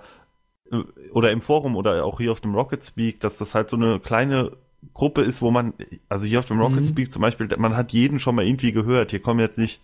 oder 1.11 1.31
im 1.31 1.41
Forum 1.41 1.75
oder 1.75 2.03
auch 2.05 2.19
hier 2.19 2.31
auf 2.31 2.41
dem 2.41 2.55
Rocket 2.55 2.83
Speak, 2.83 3.19
dass 3.19 3.37
das 3.37 3.55
halt 3.55 3.69
so 3.69 3.75
eine 3.77 3.99
kleine 3.99 4.51
Gruppe 4.93 5.21
ist, 5.21 5.41
wo 5.41 5.51
man, 5.51 5.73
also 6.09 6.25
hier 6.25 6.39
auf 6.39 6.45
dem 6.45 6.59
Rocket 6.59 6.81
Mhm. 6.81 6.87
Speak 6.87 7.11
zum 7.11 7.21
Beispiel, 7.21 7.47
man 7.57 7.75
hat 7.75 7.91
jeden 7.93 8.19
schon 8.19 8.35
mal 8.35 8.45
irgendwie 8.45 8.71
gehört. 8.71 9.11
Hier 9.11 9.21
kommen 9.21 9.39
jetzt 9.39 9.57
nicht 9.57 9.81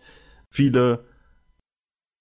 viele 0.50 1.04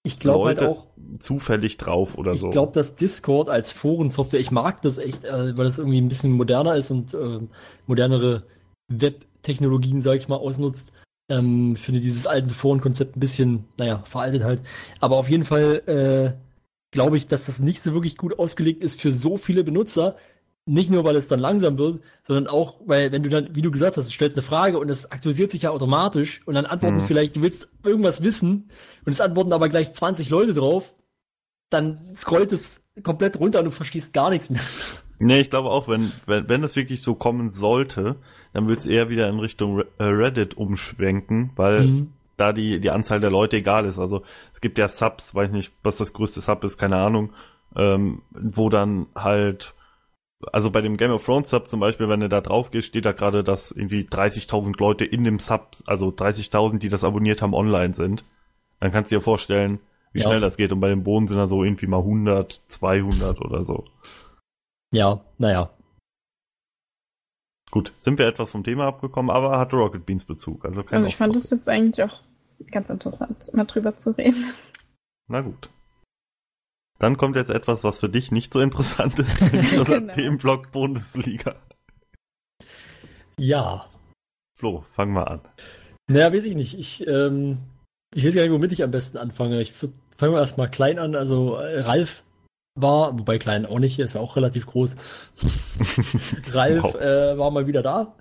ich 0.03 0.19
glaube 0.19 0.47
halt 0.47 0.61
auch, 0.61 0.87
zufällig 1.19 1.77
drauf 1.77 2.17
oder 2.17 2.33
ich 2.33 2.41
so. 2.41 2.49
glaube, 2.51 2.71
dass 2.73 2.95
Discord 2.95 3.49
als 3.49 3.71
Forensoftware, 3.71 4.39
ich 4.39 4.51
mag 4.51 4.81
das 4.81 4.97
echt, 4.97 5.23
äh, 5.25 5.57
weil 5.57 5.65
das 5.65 5.79
irgendwie 5.79 5.99
ein 5.99 6.09
bisschen 6.09 6.31
moderner 6.31 6.75
ist 6.75 6.91
und 6.91 7.13
ähm, 7.13 7.49
modernere 7.87 8.43
Web-Technologien, 8.87 10.01
sag 10.01 10.15
ich 10.15 10.27
mal, 10.27 10.37
ausnutzt. 10.37 10.93
Ähm, 11.29 11.73
ich 11.75 11.81
finde 11.81 11.99
dieses 12.01 12.27
alte 12.27 12.53
Forenkonzept 12.53 13.15
ein 13.17 13.19
bisschen, 13.19 13.65
naja, 13.77 14.03
veraltet 14.05 14.43
halt. 14.43 14.61
Aber 14.99 15.17
auf 15.17 15.29
jeden 15.29 15.43
Fall 15.45 15.81
äh, 15.87 16.48
glaube 16.91 17.17
ich, 17.17 17.27
dass 17.27 17.45
das 17.45 17.59
nicht 17.59 17.81
so 17.81 17.93
wirklich 17.93 18.17
gut 18.17 18.39
ausgelegt 18.39 18.83
ist 18.83 19.01
für 19.01 19.11
so 19.11 19.37
viele 19.37 19.63
Benutzer. 19.63 20.15
Nicht 20.65 20.91
nur, 20.91 21.03
weil 21.03 21.15
es 21.15 21.27
dann 21.27 21.39
langsam 21.39 21.77
wird, 21.79 22.03
sondern 22.27 22.47
auch, 22.47 22.81
weil, 22.85 23.11
wenn 23.11 23.23
du 23.23 23.29
dann, 23.29 23.55
wie 23.55 23.61
du 23.63 23.71
gesagt 23.71 23.97
hast, 23.97 24.07
du 24.07 24.13
stellst 24.13 24.37
eine 24.37 24.45
Frage 24.45 24.77
und 24.77 24.89
es 24.89 25.11
aktualisiert 25.11 25.49
sich 25.51 25.63
ja 25.63 25.71
automatisch 25.71 26.41
und 26.45 26.53
dann 26.53 26.67
antworten 26.67 26.97
Mhm. 26.97 27.05
vielleicht, 27.05 27.35
du 27.37 27.41
willst 27.41 27.69
irgendwas 27.83 28.21
wissen 28.21 28.69
und 29.05 29.11
es 29.11 29.21
antworten 29.21 29.51
aber 29.53 29.69
gleich 29.69 29.93
20 29.93 30.29
Leute 30.29 30.53
drauf, 30.53 30.93
dann 31.69 32.15
scrollt 32.15 32.51
es 32.51 32.81
komplett 33.03 33.39
runter 33.39 33.59
und 33.59 33.65
du 33.65 33.71
verstehst 33.71 34.13
gar 34.13 34.29
nichts 34.29 34.49
mehr. 34.49 34.61
Nee, 35.19 35.39
ich 35.41 35.49
glaube 35.49 35.69
auch, 35.69 35.87
wenn, 35.87 36.11
wenn, 36.27 36.47
wenn 36.47 36.63
es 36.63 36.75
wirklich 36.75 37.01
so 37.01 37.15
kommen 37.15 37.49
sollte, 37.49 38.15
dann 38.53 38.67
wird 38.67 38.79
es 38.79 38.85
eher 38.87 39.09
wieder 39.09 39.27
in 39.29 39.39
Richtung 39.39 39.79
äh, 39.97 40.03
Reddit 40.03 40.55
umschwenken, 40.55 41.51
weil 41.55 41.87
Mhm. 41.87 42.13
Da 42.39 42.53
die, 42.53 42.79
die 42.79 42.91
Anzahl 42.91 43.19
der 43.19 43.29
Leute 43.31 43.57
egal 43.57 43.85
ist. 43.85 43.99
Also 43.99 44.23
es 44.53 44.61
gibt 44.61 44.77
ja 44.77 44.87
Subs, 44.87 45.35
weiß 45.35 45.51
nicht, 45.51 45.73
was 45.83 45.97
das 45.97 46.13
größte 46.13 46.41
Sub 46.41 46.63
ist, 46.63 46.77
keine 46.77 46.97
Ahnung, 46.97 47.33
ähm, 47.75 48.21
wo 48.31 48.69
dann 48.69 49.07
halt, 49.15 49.73
also 50.51 50.71
bei 50.71 50.81
dem 50.81 50.97
Game 50.97 51.11
of 51.11 51.25
Thrones 51.25 51.49
Sub 51.49 51.69
zum 51.69 51.79
Beispiel, 51.79 52.09
wenn 52.09 52.21
du 52.21 52.29
da 52.29 52.41
drauf 52.41 52.71
gehst, 52.71 52.87
steht 52.87 53.05
da 53.05 53.11
gerade, 53.11 53.43
dass 53.43 53.71
irgendwie 53.71 54.03
30.000 54.03 54.79
Leute 54.79 55.05
in 55.05 55.23
dem 55.23 55.39
Sub, 55.39 55.71
also 55.85 56.09
30.000, 56.09 56.79
die 56.79 56.89
das 56.89 57.03
abonniert 57.03 57.41
haben, 57.41 57.53
online 57.53 57.93
sind. 57.93 58.23
Dann 58.79 58.91
kannst 58.91 59.11
du 59.11 59.17
dir 59.17 59.21
vorstellen, 59.21 59.79
wie 60.13 60.19
Ja. 60.19 60.25
schnell 60.25 60.41
das 60.41 60.57
geht. 60.57 60.71
Und 60.71 60.79
bei 60.79 60.89
dem 60.89 61.03
Boden 61.03 61.27
sind 61.27 61.37
da 61.37 61.47
so 61.47 61.63
irgendwie 61.63 61.87
mal 61.87 61.99
100, 61.99 62.61
200 62.67 63.41
oder 63.41 63.63
so. 63.63 63.85
Ja, 64.91 65.21
naja. 65.37 65.69
Gut, 67.71 67.93
sind 67.97 68.17
wir 68.17 68.27
etwas 68.27 68.49
vom 68.49 68.63
Thema 68.63 68.87
abgekommen, 68.87 69.29
aber 69.29 69.59
hatte 69.59 69.75
Rocket 69.75 70.05
Beans 70.05 70.25
Bezug. 70.25 70.65
Also 70.65 70.83
kein 70.83 70.97
Also 70.97 71.07
ich 71.07 71.17
fand 71.17 71.35
es 71.35 71.49
jetzt 71.51 71.69
eigentlich 71.69 72.03
auch 72.03 72.23
ganz 72.71 72.89
interessant, 72.89 73.49
mal 73.53 73.65
drüber 73.65 73.97
zu 73.97 74.11
reden. 74.17 74.43
Na 75.27 75.41
gut. 75.41 75.69
Dann 76.99 77.15
kommt 77.17 77.35
jetzt 77.37 77.49
etwas, 77.49 77.83
was 77.83 77.99
für 78.01 78.09
dich 78.09 78.31
nicht 78.31 78.51
so 78.53 78.59
interessant 78.59 79.19
ist, 79.19 79.41
nämlich 79.53 79.77
unser 79.77 79.99
Genau. 80.01 80.13
Themenblock 80.13 80.71
Bundesliga. 80.71 81.55
Ja. 83.37 83.85
Flo, 84.57 84.83
fang 84.93 85.11
mal 85.11 85.23
an. 85.23 85.41
Naja, 86.07 86.33
weiß 86.33 86.43
ich 86.43 86.55
nicht. 86.55 86.77
Ich, 86.77 87.07
ähm, 87.07 87.59
ich 88.13 88.25
weiß 88.25 88.35
gar 88.35 88.41
nicht, 88.41 88.51
womit 88.51 88.71
ich 88.73 88.83
am 88.83 88.91
besten 88.91 89.17
anfange. 89.17 89.61
Ich 89.61 89.73
fange 89.73 90.33
wir 90.33 90.39
erstmal 90.39 90.69
klein 90.69 90.99
an. 90.99 91.15
Also 91.15 91.55
äh, 91.55 91.79
Ralf 91.79 92.23
war, 92.75 93.17
wobei 93.17 93.37
klein 93.37 93.65
auch 93.65 93.79
nicht, 93.79 93.99
ist 93.99 94.15
ja 94.15 94.21
auch 94.21 94.35
relativ 94.35 94.65
groß. 94.65 94.95
Ralf 96.51 96.83
Wow. 96.83 96.95
äh, 96.95 97.37
war 97.37 97.51
mal 97.51 97.67
wieder 97.67 97.81
da. 97.81 98.15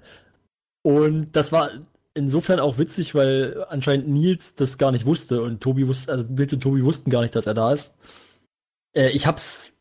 Und 0.85 1.33
das 1.33 1.51
war 1.51 1.71
insofern 2.19 2.61
auch 2.61 2.79
witzig, 2.79 3.15
weil 3.15 3.65
anscheinend 3.69 4.09
Nils 4.09 4.55
das 4.55 4.77
gar 4.77 4.93
nicht 4.93 5.07
wusste 5.07 5.43
und 5.43 5.61
Tobi 5.63 5.87
wusste, 5.89 6.13
also 6.13 6.25
Nils 6.29 6.53
und 6.53 6.61
Tobi 6.61 6.85
wussten 6.85 7.11
gar 7.11 7.23
nicht, 7.23 7.35
dass 7.35 7.47
er 7.47 7.55
da 7.55 7.73
ist. 7.73 7.95
Äh, 8.95 9.11
ich 9.11 9.27
hab's, 9.27 9.73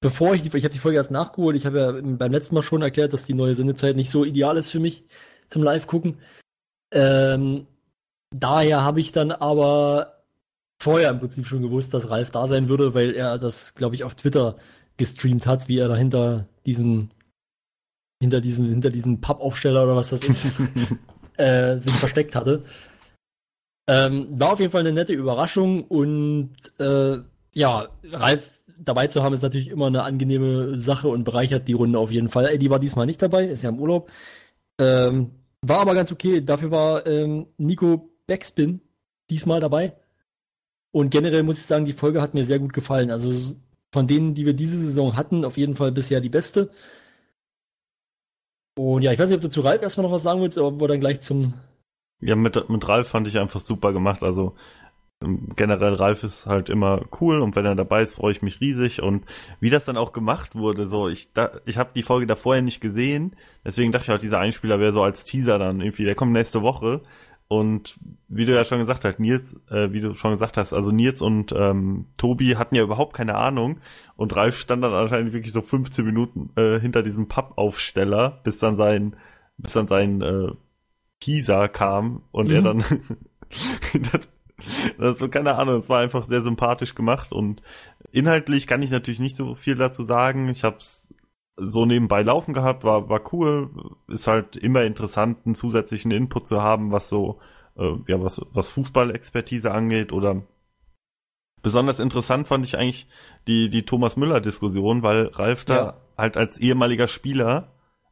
bevor 0.00 0.34
ich 0.34 0.42
die, 0.42 0.56
ich 0.56 0.64
habe 0.64 0.72
die 0.72 0.78
Folge 0.78 0.96
erst 0.96 1.10
nachgeholt, 1.10 1.56
ich 1.56 1.66
habe 1.66 1.78
ja 1.78 1.92
beim 1.92 2.32
letzten 2.32 2.54
Mal 2.54 2.62
schon 2.62 2.82
erklärt, 2.82 3.12
dass 3.12 3.26
die 3.26 3.34
neue 3.34 3.54
Sendezeit 3.54 3.96
nicht 3.96 4.10
so 4.10 4.24
ideal 4.24 4.56
ist 4.56 4.70
für 4.70 4.80
mich 4.80 5.04
zum 5.48 5.62
Live-Gucken. 5.62 6.18
Ähm, 6.92 7.66
daher 8.30 8.82
habe 8.82 9.00
ich 9.00 9.12
dann 9.12 9.30
aber 9.30 10.24
vorher 10.80 11.10
im 11.10 11.20
Prinzip 11.20 11.46
schon 11.46 11.62
gewusst, 11.62 11.94
dass 11.94 12.10
Ralf 12.10 12.30
da 12.30 12.46
sein 12.48 12.68
würde, 12.68 12.94
weil 12.94 13.14
er 13.14 13.38
das, 13.38 13.74
glaube 13.74 13.94
ich, 13.94 14.04
auf 14.04 14.14
Twitter 14.14 14.56
gestreamt 14.96 15.46
hat, 15.46 15.68
wie 15.68 15.78
er 15.78 15.88
da 15.88 15.96
hinter 15.96 16.46
diesem, 16.66 17.10
hinter 18.20 18.40
diesem, 18.40 18.68
hinter 18.68 18.90
diesem 18.90 19.20
Pappaufsteller 19.20 19.84
oder 19.84 19.96
was 19.96 20.10
das 20.10 20.24
ist, 20.24 20.52
äh, 21.36 21.78
sich 21.78 21.92
versteckt 21.92 22.34
hatte. 22.34 22.64
Ähm, 23.86 24.28
war 24.38 24.52
auf 24.52 24.60
jeden 24.60 24.72
Fall 24.72 24.80
eine 24.80 24.92
nette 24.92 25.12
Überraschung 25.12 25.84
und 25.84 26.52
äh, 26.78 27.18
ja, 27.54 27.88
Ralf 28.10 28.62
dabei 28.78 29.06
zu 29.06 29.22
haben 29.22 29.34
ist 29.34 29.42
natürlich 29.42 29.68
immer 29.68 29.86
eine 29.86 30.02
angenehme 30.02 30.78
Sache 30.78 31.08
und 31.08 31.24
bereichert 31.24 31.68
die 31.68 31.74
Runde 31.74 31.98
auf 31.98 32.10
jeden 32.10 32.28
Fall. 32.28 32.46
Eddie 32.46 32.70
war 32.70 32.78
diesmal 32.78 33.06
nicht 33.06 33.22
dabei, 33.22 33.46
ist 33.46 33.62
ja 33.62 33.70
im 33.70 33.78
Urlaub. 33.78 34.10
Ähm, 34.80 35.30
war 35.62 35.80
aber 35.80 35.94
ganz 35.94 36.12
okay. 36.12 36.44
Dafür 36.44 36.70
war 36.70 37.06
ähm, 37.06 37.46
Nico 37.56 38.10
Backspin 38.26 38.80
diesmal 39.30 39.60
dabei. 39.60 39.94
Und 40.92 41.10
generell 41.10 41.42
muss 41.42 41.58
ich 41.58 41.66
sagen, 41.66 41.84
die 41.84 41.92
Folge 41.92 42.22
hat 42.22 42.34
mir 42.34 42.44
sehr 42.44 42.58
gut 42.58 42.72
gefallen. 42.72 43.10
Also 43.10 43.54
von 43.92 44.06
denen, 44.06 44.34
die 44.34 44.46
wir 44.46 44.54
diese 44.54 44.78
Saison 44.78 45.16
hatten, 45.16 45.44
auf 45.44 45.56
jeden 45.56 45.76
Fall 45.76 45.92
bisher 45.92 46.20
die 46.20 46.28
beste. 46.28 46.70
Und 48.76 49.02
ja, 49.02 49.12
ich 49.12 49.18
weiß 49.18 49.28
nicht, 49.28 49.36
ob 49.36 49.42
du 49.42 49.50
zu 49.50 49.60
Ralf 49.60 49.82
erstmal 49.82 50.06
noch 50.06 50.12
was 50.12 50.22
sagen 50.22 50.40
willst, 50.40 50.58
aber 50.58 50.80
wir 50.80 50.88
dann 50.88 51.00
gleich 51.00 51.20
zum. 51.20 51.54
Ja, 52.20 52.36
mit, 52.36 52.68
mit 52.68 52.88
Ralf 52.88 53.08
fand 53.08 53.28
ich 53.28 53.38
einfach 53.38 53.60
super 53.60 53.92
gemacht. 53.92 54.22
Also 54.22 54.54
ähm, 55.22 55.48
generell 55.56 55.94
Ralf 55.94 56.24
ist 56.24 56.46
halt 56.46 56.68
immer 56.68 57.02
cool 57.20 57.40
und 57.40 57.56
wenn 57.56 57.66
er 57.66 57.74
dabei 57.74 58.02
ist, 58.02 58.14
freue 58.14 58.32
ich 58.32 58.42
mich 58.42 58.60
riesig. 58.60 59.02
Und 59.02 59.24
wie 59.60 59.70
das 59.70 59.84
dann 59.84 59.96
auch 59.96 60.12
gemacht 60.12 60.54
wurde, 60.54 60.86
so 60.86 61.08
ich 61.08 61.28
ich 61.66 61.78
habe 61.78 61.90
die 61.94 62.02
Folge 62.02 62.26
da 62.26 62.36
vorher 62.36 62.62
nicht 62.62 62.80
gesehen, 62.80 63.36
deswegen 63.64 63.92
dachte 63.92 64.10
ich 64.10 64.16
auch, 64.16 64.20
dieser 64.20 64.40
Einspieler 64.40 64.80
wäre 64.80 64.92
so 64.92 65.02
als 65.02 65.24
Teaser 65.24 65.58
dann 65.58 65.80
irgendwie, 65.80 66.04
der 66.04 66.14
kommt 66.14 66.32
nächste 66.32 66.62
Woche. 66.62 67.02
Und 67.48 67.96
wie 68.28 68.46
du 68.46 68.54
ja 68.54 68.64
schon 68.64 68.78
gesagt 68.78 69.04
hast, 69.04 69.20
Nils, 69.20 69.54
äh, 69.70 69.92
wie 69.92 70.00
du 70.00 70.14
schon 70.14 70.32
gesagt 70.32 70.56
hast, 70.56 70.72
also 70.72 70.90
Nils 70.90 71.20
und 71.22 71.52
ähm, 71.52 72.06
Tobi 72.18 72.56
hatten 72.56 72.74
ja 72.74 72.82
überhaupt 72.82 73.14
keine 73.14 73.36
Ahnung 73.36 73.80
und 74.16 74.34
Ralf 74.34 74.58
stand 74.58 74.82
dann 74.82 74.92
anscheinend 74.94 75.32
wirklich 75.32 75.52
so 75.52 75.62
15 75.62 76.04
Minuten 76.04 76.50
äh, 76.56 76.80
hinter 76.80 77.02
diesem 77.02 77.28
Pappaufsteller, 77.28 78.40
bis 78.44 78.58
dann 78.58 78.76
sein, 78.76 79.16
bis 79.58 79.74
dann 79.74 79.88
sein 79.88 80.22
äh, 80.22 80.48
Teaser 81.20 81.68
kam 81.68 82.22
und 82.32 82.50
er 82.50 82.60
Mhm. 82.60 82.64
dann 82.64 82.78
das, 84.12 84.28
das 84.98 85.18
so 85.18 85.28
keine 85.28 85.56
Ahnung, 85.56 85.80
es 85.80 85.88
war 85.88 86.00
einfach 86.00 86.24
sehr 86.24 86.42
sympathisch 86.42 86.94
gemacht 86.94 87.32
und 87.32 87.62
inhaltlich 88.12 88.66
kann 88.66 88.82
ich 88.82 88.90
natürlich 88.90 89.20
nicht 89.20 89.36
so 89.36 89.54
viel 89.54 89.76
dazu 89.76 90.02
sagen. 90.02 90.48
Ich 90.48 90.64
habe 90.64 90.78
es 90.78 91.13
so 91.56 91.86
nebenbei 91.86 92.22
laufen 92.22 92.52
gehabt, 92.54 92.84
war 92.84 93.08
war 93.08 93.32
cool, 93.32 93.70
ist 94.08 94.26
halt 94.26 94.56
immer 94.56 94.82
interessant 94.82 95.38
einen 95.44 95.54
zusätzlichen 95.54 96.10
Input 96.10 96.46
zu 96.46 96.62
haben, 96.62 96.90
was 96.92 97.08
so 97.08 97.38
äh, 97.76 97.92
ja 98.08 98.22
was 98.22 98.40
was 98.52 98.70
Fußballexpertise 98.70 99.70
angeht 99.72 100.12
oder 100.12 100.42
besonders 101.62 102.00
interessant 102.00 102.48
fand 102.48 102.66
ich 102.66 102.76
eigentlich 102.78 103.06
die 103.46 103.68
die 103.70 103.84
Thomas 103.84 104.16
Müller 104.16 104.40
Diskussion, 104.40 105.02
weil 105.02 105.26
Ralf 105.28 105.64
da 105.64 105.74
Ja. 105.76 105.94
halt 106.18 106.36
als 106.36 106.58
ehemaliger 106.58 107.08
Spieler 107.08 107.68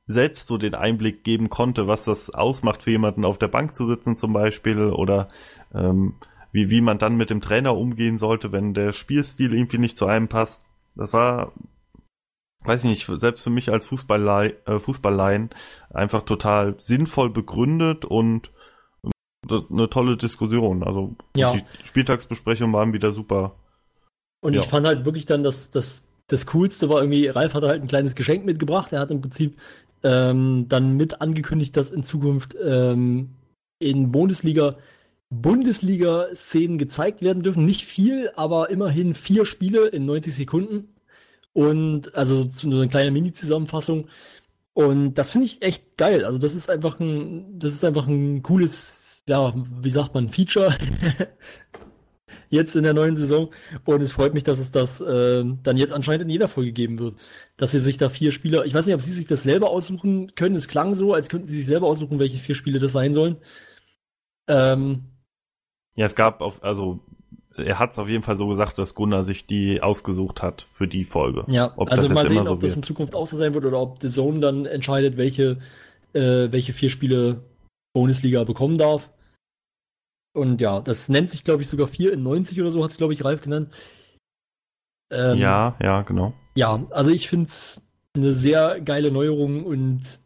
selbst 0.07 0.47
so 0.49 0.59
den 0.59 0.75
Einblick 0.75 1.23
geben 1.25 1.49
konnte, 1.49 1.87
was 1.87 2.05
das 2.05 2.31
ausmacht 2.31 2.83
für 2.83 2.91
jemanden 2.91 3.25
auf 3.25 3.39
der 3.39 3.49
Bank 3.49 3.75
zu 3.75 3.87
sitzen 3.87 4.17
zum 4.17 4.33
Beispiel 4.33 4.91
oder 4.91 5.29
ähm, 5.75 6.15
wie, 6.51 6.71
wie 6.71 6.81
man 6.81 6.99
dann 6.99 7.17
mit 7.17 7.31
dem 7.31 7.41
Trainer 7.41 7.77
umgehen 7.77 8.19
sollte, 8.19 8.53
wenn 8.53 8.75
der 8.75 8.93
Spielstil 8.93 9.55
irgendwie 9.55 9.79
nicht 9.79 9.97
zu 9.97 10.07
einem 10.07 10.29
passt. 10.29 10.65
Das 10.97 11.13
war, 11.13 11.53
weiß 12.65 12.85
ich 12.85 12.91
nicht, 12.91 13.21
selbst 13.21 13.43
für 13.45 13.51
mich 13.51 13.71
als 13.73 13.87
äh, 13.87 14.79
Fußballlein 14.79 15.51
einfach 15.91 16.23
total 16.23 16.77
sinnvoll 16.79 17.31
begründet 17.31 18.05
und 18.05 18.51
äh, 19.51 19.61
eine 19.71 19.91
tolle 19.91 20.17
Diskussion. 20.17 20.83
Also 20.83 21.17
Ja. 21.37 21.53
die 21.53 21.63
Spieltagsbesprechungen 21.85 22.73
waren 22.73 22.93
wieder 22.93 23.13
super, 23.13 23.57
Und 24.45 24.55
Ja. 24.55 24.61
ich 24.61 24.67
fand 24.67 24.87
halt 24.87 25.05
wirklich 25.05 25.27
dann, 25.27 25.43
dass 25.45 25.71
das, 25.71 26.07
das 26.27 26.47
Coolste 26.47 26.89
war 26.89 27.01
irgendwie, 27.01 27.29
Ralf 27.29 27.55
hatte 27.55 27.69
halt 27.69 27.81
ein 27.83 27.89
kleines 27.89 28.15
Geschenk 28.17 28.45
mitgebracht. 28.45 28.93
Er 28.93 29.01
hat 29.01 29.11
im 29.11 29.21
Prinzip 29.21 29.57
ähm, 30.03 30.67
dann 30.69 30.97
mit 30.97 31.21
angekündigt, 31.21 31.77
dass 31.77 31.93
in 31.93 32.03
Zukunft 32.03 32.57
ähm, 32.61 33.31
in 33.79 34.11
Bundesliga 34.11 34.77
Bundesliga-Szenen 35.31 36.77
gezeigt 36.77 37.23
werden 37.23 37.43
dürfen. 37.43 37.65
Nicht 37.65 37.87
viel, 37.87 38.31
aber 38.37 38.69
immerhin 38.71 39.15
vier 39.15 39.47
Spiele 39.47 39.87
in 39.87 40.05
90 40.05 40.35
Sekunden. 40.35 40.89
Und 41.53 42.15
also 42.15 42.45
so 42.49 42.69
eine 42.69 42.89
kleine 42.89 43.11
Mini-Zusammenfassung. 43.11 44.09
Und 44.75 45.15
das 45.15 45.31
finde 45.31 45.47
ich 45.47 45.63
echt 45.63 45.97
geil. 45.99 46.25
Also 46.25 46.39
das 46.39 46.55
ist 46.55 46.71
einfach 46.71 46.99
ein, 47.01 47.59
das 47.59 47.75
ist 47.75 47.85
einfach 47.85 48.07
ein 48.07 48.43
cooles, 48.43 49.21
ja, 49.27 49.53
wie 49.83 49.91
sagt 49.91 50.15
man, 50.15 50.31
Feature 50.31 50.75
jetzt 52.51 52.77
in 52.77 52.85
der 52.85 52.95
neuen 52.95 53.17
Saison. 53.17 53.51
Und 53.85 54.03
es 54.03 54.13
freut 54.13 54.35
mich, 54.35 54.45
dass 54.45 54.59
es 54.59 54.71
das 54.71 55.01
äh, 55.01 55.45
dann 55.63 55.77
jetzt 55.77 55.93
anscheinend 55.93 56.23
in 56.23 56.31
jeder 56.31 56.49
Folge 56.49 56.73
geben 56.73 56.99
wird. 56.99 57.17
Dass 57.57 57.73
sie 57.73 57.81
sich 57.81 57.99
da 57.99 58.09
vier 58.09 58.33
Spieler, 58.33 58.65
ich 58.65 58.75
weiß 58.75 58.87
nicht, 58.87 58.95
ob 58.95 59.03
sie 59.03 59.13
sich 59.13 59.27
das 59.27 59.43
selber 59.43 59.71
aussuchen 59.71 60.35
können. 60.35 60.57
Es 60.57 60.69
klang 60.69 60.95
so, 60.95 61.15
als 61.15 61.29
könnten 61.29 61.47
sie 61.47 61.57
sich 61.57 61.67
selber 61.67 61.87
aussuchen, 61.87 62.19
welche 62.19 62.39
vier 62.39 62.55
Spiele 62.55 62.79
das 62.79 62.93
sein 62.93 63.15
sollen. 63.15 63.37
Ähm, 64.49 65.05
Ja, 65.95 66.07
es 66.07 66.15
gab 66.15 66.41
auf, 66.41 66.63
also 66.63 67.01
er 67.57 67.79
hat 67.79 67.93
es 67.93 67.99
auf 67.99 68.09
jeden 68.09 68.23
Fall 68.23 68.37
so 68.37 68.47
gesagt, 68.49 68.79
dass 68.79 68.95
Gunnar 68.95 69.25
sich 69.25 69.47
die 69.47 69.83
ausgesucht 69.83 70.43
hat 70.43 70.67
für 70.71 70.89
die 70.89 71.05
Folge. 71.05 71.45
Ja, 71.49 71.73
Ob 71.77 71.91
also 71.91 72.09
mal 72.09 72.27
sehen, 72.27 72.47
so 72.47 72.53
ob 72.53 72.61
das 72.61 72.77
in 72.77 72.83
Zukunft 72.83 73.15
auch 73.15 73.27
so 73.27 73.37
sein 73.37 73.55
wird 73.55 73.65
oder 73.65 73.81
ob 73.81 74.01
The 74.01 74.09
Zone 74.09 74.41
dann 74.41 74.67
entscheidet, 74.67 75.17
welche, 75.17 75.59
äh, 76.13 76.51
welche 76.51 76.73
vier 76.73 76.91
Spiele 76.91 77.43
Bundesliga 77.95 78.45
bekommen 78.45 78.79
darf. 78.79 79.11
Und 80.35 80.61
ja, 80.61 80.81
das 80.81 81.09
nennt 81.09 81.31
sich, 81.31 81.45
glaube 81.45 81.63
ich, 81.63 81.69
sogar 81.69 81.87
4 81.87 82.13
in 82.13 82.23
90 82.23 82.61
oder 82.61 82.71
so, 82.71 82.83
hat 82.83 82.91
es, 82.91 82.97
glaube 82.97 83.13
ich, 83.13 83.25
Ralf 83.25 83.43
genannt. 83.43 83.75
Ähm, 85.13 85.37
Ja, 85.37 85.77
ja, 85.83 86.03
genau. 86.03 86.33
Ja, 86.55 86.87
also 86.91 87.11
ich 87.11 87.29
finde 87.29 87.49
es 87.49 87.87
eine 88.15 88.33
sehr 88.33 88.81
geile 88.81 89.11
Neuerung 89.11 89.65
und 89.65 90.22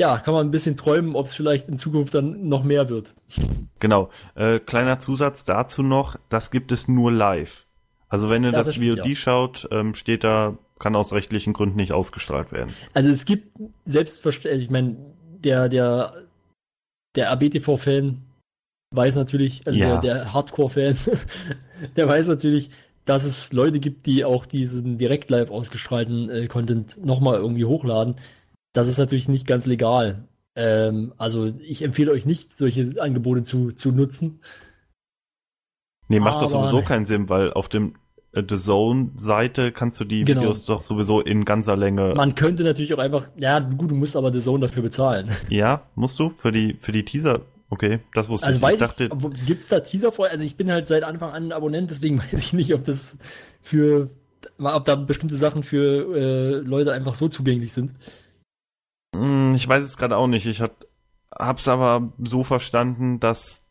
ja, 0.00 0.18
kann 0.18 0.34
man 0.34 0.46
ein 0.46 0.50
bisschen 0.50 0.76
träumen, 0.76 1.16
ob 1.16 1.26
es 1.26 1.34
vielleicht 1.34 1.68
in 1.68 1.78
Zukunft 1.78 2.14
dann 2.14 2.48
noch 2.48 2.64
mehr 2.64 2.88
wird. 2.88 3.14
Genau. 3.78 4.10
Äh, 4.34 4.58
kleiner 4.60 4.98
Zusatz 4.98 5.44
dazu 5.44 5.82
noch, 5.82 6.16
das 6.28 6.50
gibt 6.50 6.72
es 6.72 6.88
nur 6.88 7.10
live. 7.12 7.66
Also 8.08 8.30
wenn 8.30 8.44
ihr 8.44 8.52
Ja, 8.52 8.58
das, 8.58 8.68
das 8.68 8.76
VOD 8.76 9.06
ja. 9.06 9.14
schaut, 9.16 9.68
ähm, 9.70 9.94
steht 9.94 10.22
da, 10.22 10.58
kann 10.78 10.94
aus 10.94 11.12
rechtlichen 11.12 11.52
Gründen 11.52 11.76
nicht 11.76 11.92
ausgestrahlt 11.92 12.52
werden. 12.52 12.72
Also 12.92 13.08
es 13.10 13.24
gibt 13.24 13.58
selbstverständlich, 13.84 14.64
ich 14.64 14.70
meine, 14.70 14.96
der, 15.42 15.68
der, 15.68 16.14
der 17.16 17.30
ABTV-Fan 17.32 18.22
weiß 18.94 19.16
natürlich, 19.16 19.66
also 19.66 19.78
Ja. 19.78 19.98
der, 19.98 20.14
der 20.14 20.32
Hardcore-Fan, 20.32 20.96
der 21.96 22.08
weiß 22.08 22.28
natürlich, 22.28 22.70
dass 23.06 23.24
es 23.24 23.52
Leute 23.52 23.80
gibt, 23.80 24.06
die 24.06 24.24
auch 24.24 24.46
diesen 24.46 24.98
direkt 24.98 25.30
live 25.30 25.50
ausgestrahlten 25.50 26.28
äh, 26.28 26.46
Content 26.48 27.04
nochmal 27.04 27.36
irgendwie 27.36 27.64
hochladen. 27.64 28.16
Das 28.76 28.88
ist 28.88 28.98
natürlich 28.98 29.28
nicht 29.28 29.46
ganz 29.46 29.64
legal. 29.66 30.24
Ähm, 30.54 31.12
also 31.16 31.52
ich 31.60 31.82
empfehle 31.82 32.10
euch 32.12 32.26
nicht, 32.26 32.56
solche 32.56 32.94
Angebote 33.00 33.42
zu, 33.44 33.72
zu 33.72 33.90
nutzen. 33.92 34.40
Nee, 36.08 36.20
macht 36.20 36.42
doch 36.42 36.54
Aber- 36.54 36.68
sowieso 36.70 36.82
keinen 36.84 37.06
Sinn, 37.06 37.28
weil 37.28 37.52
auf 37.52 37.68
dem 37.68 37.94
äh, 38.32 38.42
The 38.48 38.56
Zone-Seite 38.56 39.72
kannst 39.72 39.98
du 40.00 40.04
die 40.04 40.24
Genau. 40.24 40.42
Videos 40.42 40.64
doch 40.64 40.82
sowieso 40.82 41.20
in 41.20 41.44
ganzer 41.44 41.76
Länge. 41.76 42.14
Man 42.14 42.34
könnte 42.34 42.62
natürlich 42.64 42.92
auch 42.94 42.98
einfach, 42.98 43.28
ja 43.36 43.58
gut, 43.60 43.90
du 43.90 43.94
musst 43.94 44.14
aber 44.16 44.32
The 44.32 44.40
Zone 44.40 44.66
dafür 44.66 44.82
bezahlen. 44.82 45.30
ja, 45.48 45.82
musst 45.94 46.18
du? 46.18 46.30
Für 46.36 46.52
die, 46.52 46.76
für 46.80 46.92
die 46.92 47.04
Teaser? 47.04 47.40
Okay, 47.68 47.98
das 48.14 48.28
wusste 48.28 48.46
Also 48.46 48.58
ich. 48.58 48.62
weiß 48.62 48.74
Ich 48.74 48.78
dachte, 48.78 49.04
ich, 49.04 49.46
gibt 49.46 49.62
es 49.62 49.68
da 49.68 49.80
Teaser 49.80 50.12
vor? 50.12 50.28
Also 50.28 50.44
ich 50.44 50.56
bin 50.56 50.70
halt 50.70 50.86
seit 50.86 51.02
Anfang 51.02 51.30
an 51.32 51.44
ein 51.46 51.52
Abonnent, 51.52 51.90
deswegen 51.90 52.18
weiß 52.32 52.34
ich 52.40 52.52
nicht, 52.52 52.72
ob 52.74 52.84
das 52.84 53.18
für, 53.62 54.10
ob 54.58 54.84
da 54.84 54.94
bestimmte 54.94 55.34
Sachen 55.34 55.62
für 55.64 56.14
äh, 56.16 56.50
Leute 56.58 56.92
einfach 56.92 57.14
so 57.14 57.26
zugänglich 57.28 57.72
sind. 57.72 57.92
Hm, 59.20 59.54
Ich 59.54 59.66
weiß 59.66 59.82
es 59.82 59.96
gerade 59.96 60.16
auch 60.16 60.26
nicht. 60.26 60.46
Ich 60.46 60.60
hat, 60.60 60.86
hab's 61.34 61.68
aber 61.68 62.12
so 62.18 62.44
verstanden, 62.44 63.20
dass 63.20 63.64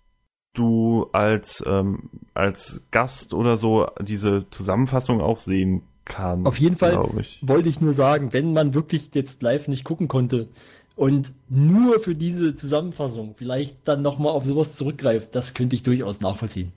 du 0.54 1.08
als, 1.12 1.64
ähm, 1.68 2.10
als 2.34 2.82
Gast 2.91 3.34
oder 3.34 3.58
so 3.58 3.88
diese 4.02 4.50
Zusammenfassung 4.50 5.22
auch 5.22 5.39
sehen 5.39 5.84
kannst. 6.06 6.48
Auf 6.48 6.58
jeden 6.58 6.78
Fall 6.78 6.98
Ich. 7.20 7.39
wollte 7.46 7.68
ich 7.68 7.82
nur 7.82 7.93
sagen, 7.93 8.32
wenn 8.32 8.54
man 8.54 8.74
wirklich 8.74 9.10
jetzt 9.14 9.41
live 9.41 9.68
nicht 9.68 9.84
gucken 9.84 10.08
konnte 10.08 10.48
und 10.96 11.34
nur 11.50 12.00
für 12.00 12.14
diese 12.14 12.56
Zusammenfassung 12.56 13.36
vielleicht 13.36 13.86
dann 13.88 14.02
nochmal 14.02 14.32
auf 14.32 14.46
sowas 14.46 14.76
zurückgreift, 14.76 15.36
das 15.36 15.54
könnte 15.54 15.76
ich 15.76 15.84
durchaus 15.84 16.22
nachvollziehen. 16.22 16.72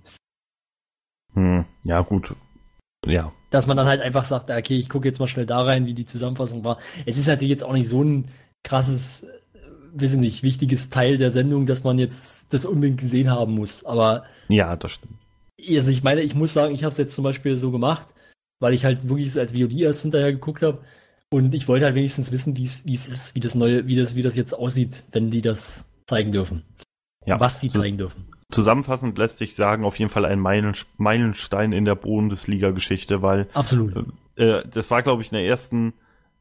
Hm, 1.34 1.64
ja, 1.84 2.00
gut. 2.00 2.34
Ja. 3.06 3.32
Dass 3.50 3.66
man 3.66 3.76
dann 3.76 3.86
halt 3.86 4.00
einfach 4.00 4.24
sagt, 4.24 4.50
okay, 4.50 4.76
ich 4.76 4.88
gucke 4.88 5.06
jetzt 5.06 5.20
mal 5.20 5.26
schnell 5.26 5.46
da 5.46 5.62
rein, 5.62 5.86
wie 5.86 5.94
die 5.94 6.06
Zusammenfassung 6.06 6.64
war. 6.64 6.78
Es 7.06 7.16
ist 7.16 7.26
natürlich 7.28 7.50
jetzt 7.50 7.64
auch 7.64 7.72
nicht 7.72 7.88
so 7.88 8.02
ein 8.02 8.28
krasses, 8.64 9.24
äh, 9.24 9.28
weiß 9.94 10.14
ich 10.14 10.18
nicht, 10.18 10.42
wichtiges 10.42 10.90
Teil 10.90 11.18
der 11.18 11.30
Sendung, 11.30 11.66
dass 11.66 11.84
man 11.84 11.98
jetzt 11.98 12.46
das 12.50 12.64
unbedingt 12.64 13.00
gesehen 13.00 13.30
haben 13.30 13.54
muss. 13.54 13.84
Aber 13.84 14.24
Ja, 14.48 14.76
das 14.76 14.92
stimmt. 14.92 15.14
also 15.68 15.90
ich 15.90 16.02
meine, 16.02 16.20
ich 16.22 16.34
muss 16.34 16.52
sagen, 16.52 16.74
ich 16.74 16.84
habe 16.84 16.92
es 16.92 16.98
jetzt 16.98 17.14
zum 17.14 17.24
Beispiel 17.24 17.56
so 17.56 17.70
gemacht, 17.70 18.06
weil 18.60 18.74
ich 18.74 18.84
halt 18.84 19.08
wirklich 19.08 19.38
als 19.38 19.52
VOD 19.52 19.72
erst 19.80 20.02
hinterher 20.02 20.32
geguckt 20.32 20.62
habe. 20.62 20.78
Und 21.30 21.54
ich 21.54 21.68
wollte 21.68 21.84
halt 21.84 21.94
wenigstens 21.94 22.32
wissen, 22.32 22.56
wie 22.56 22.64
es 22.64 23.06
ist, 23.06 23.34
wie 23.34 23.40
das 23.40 23.54
neue, 23.54 23.86
wie 23.86 23.96
das, 23.96 24.16
wie 24.16 24.22
das 24.22 24.34
jetzt 24.34 24.54
aussieht, 24.54 25.04
wenn 25.12 25.30
die 25.30 25.42
das 25.42 25.86
zeigen 26.06 26.32
dürfen. 26.32 26.62
Ja. 27.26 27.38
Was 27.38 27.60
die 27.60 27.68
zeigen 27.68 27.98
dürfen. 27.98 28.24
Zusammenfassend 28.50 29.18
lässt 29.18 29.36
sich 29.36 29.54
sagen, 29.54 29.84
auf 29.84 29.98
jeden 29.98 30.10
Fall 30.10 30.24
ein 30.24 30.40
Meilen- 30.40 30.72
Meilenstein 30.96 31.72
in 31.72 31.84
der 31.84 31.96
Bundesliga-Geschichte, 31.96 33.20
weil 33.20 33.46
Absolut. 33.52 34.06
äh, 34.36 34.62
das 34.72 34.90
war, 34.90 35.02
glaube 35.02 35.20
ich, 35.20 35.30
in 35.30 35.36
der 35.36 35.46
ersten, 35.46 35.92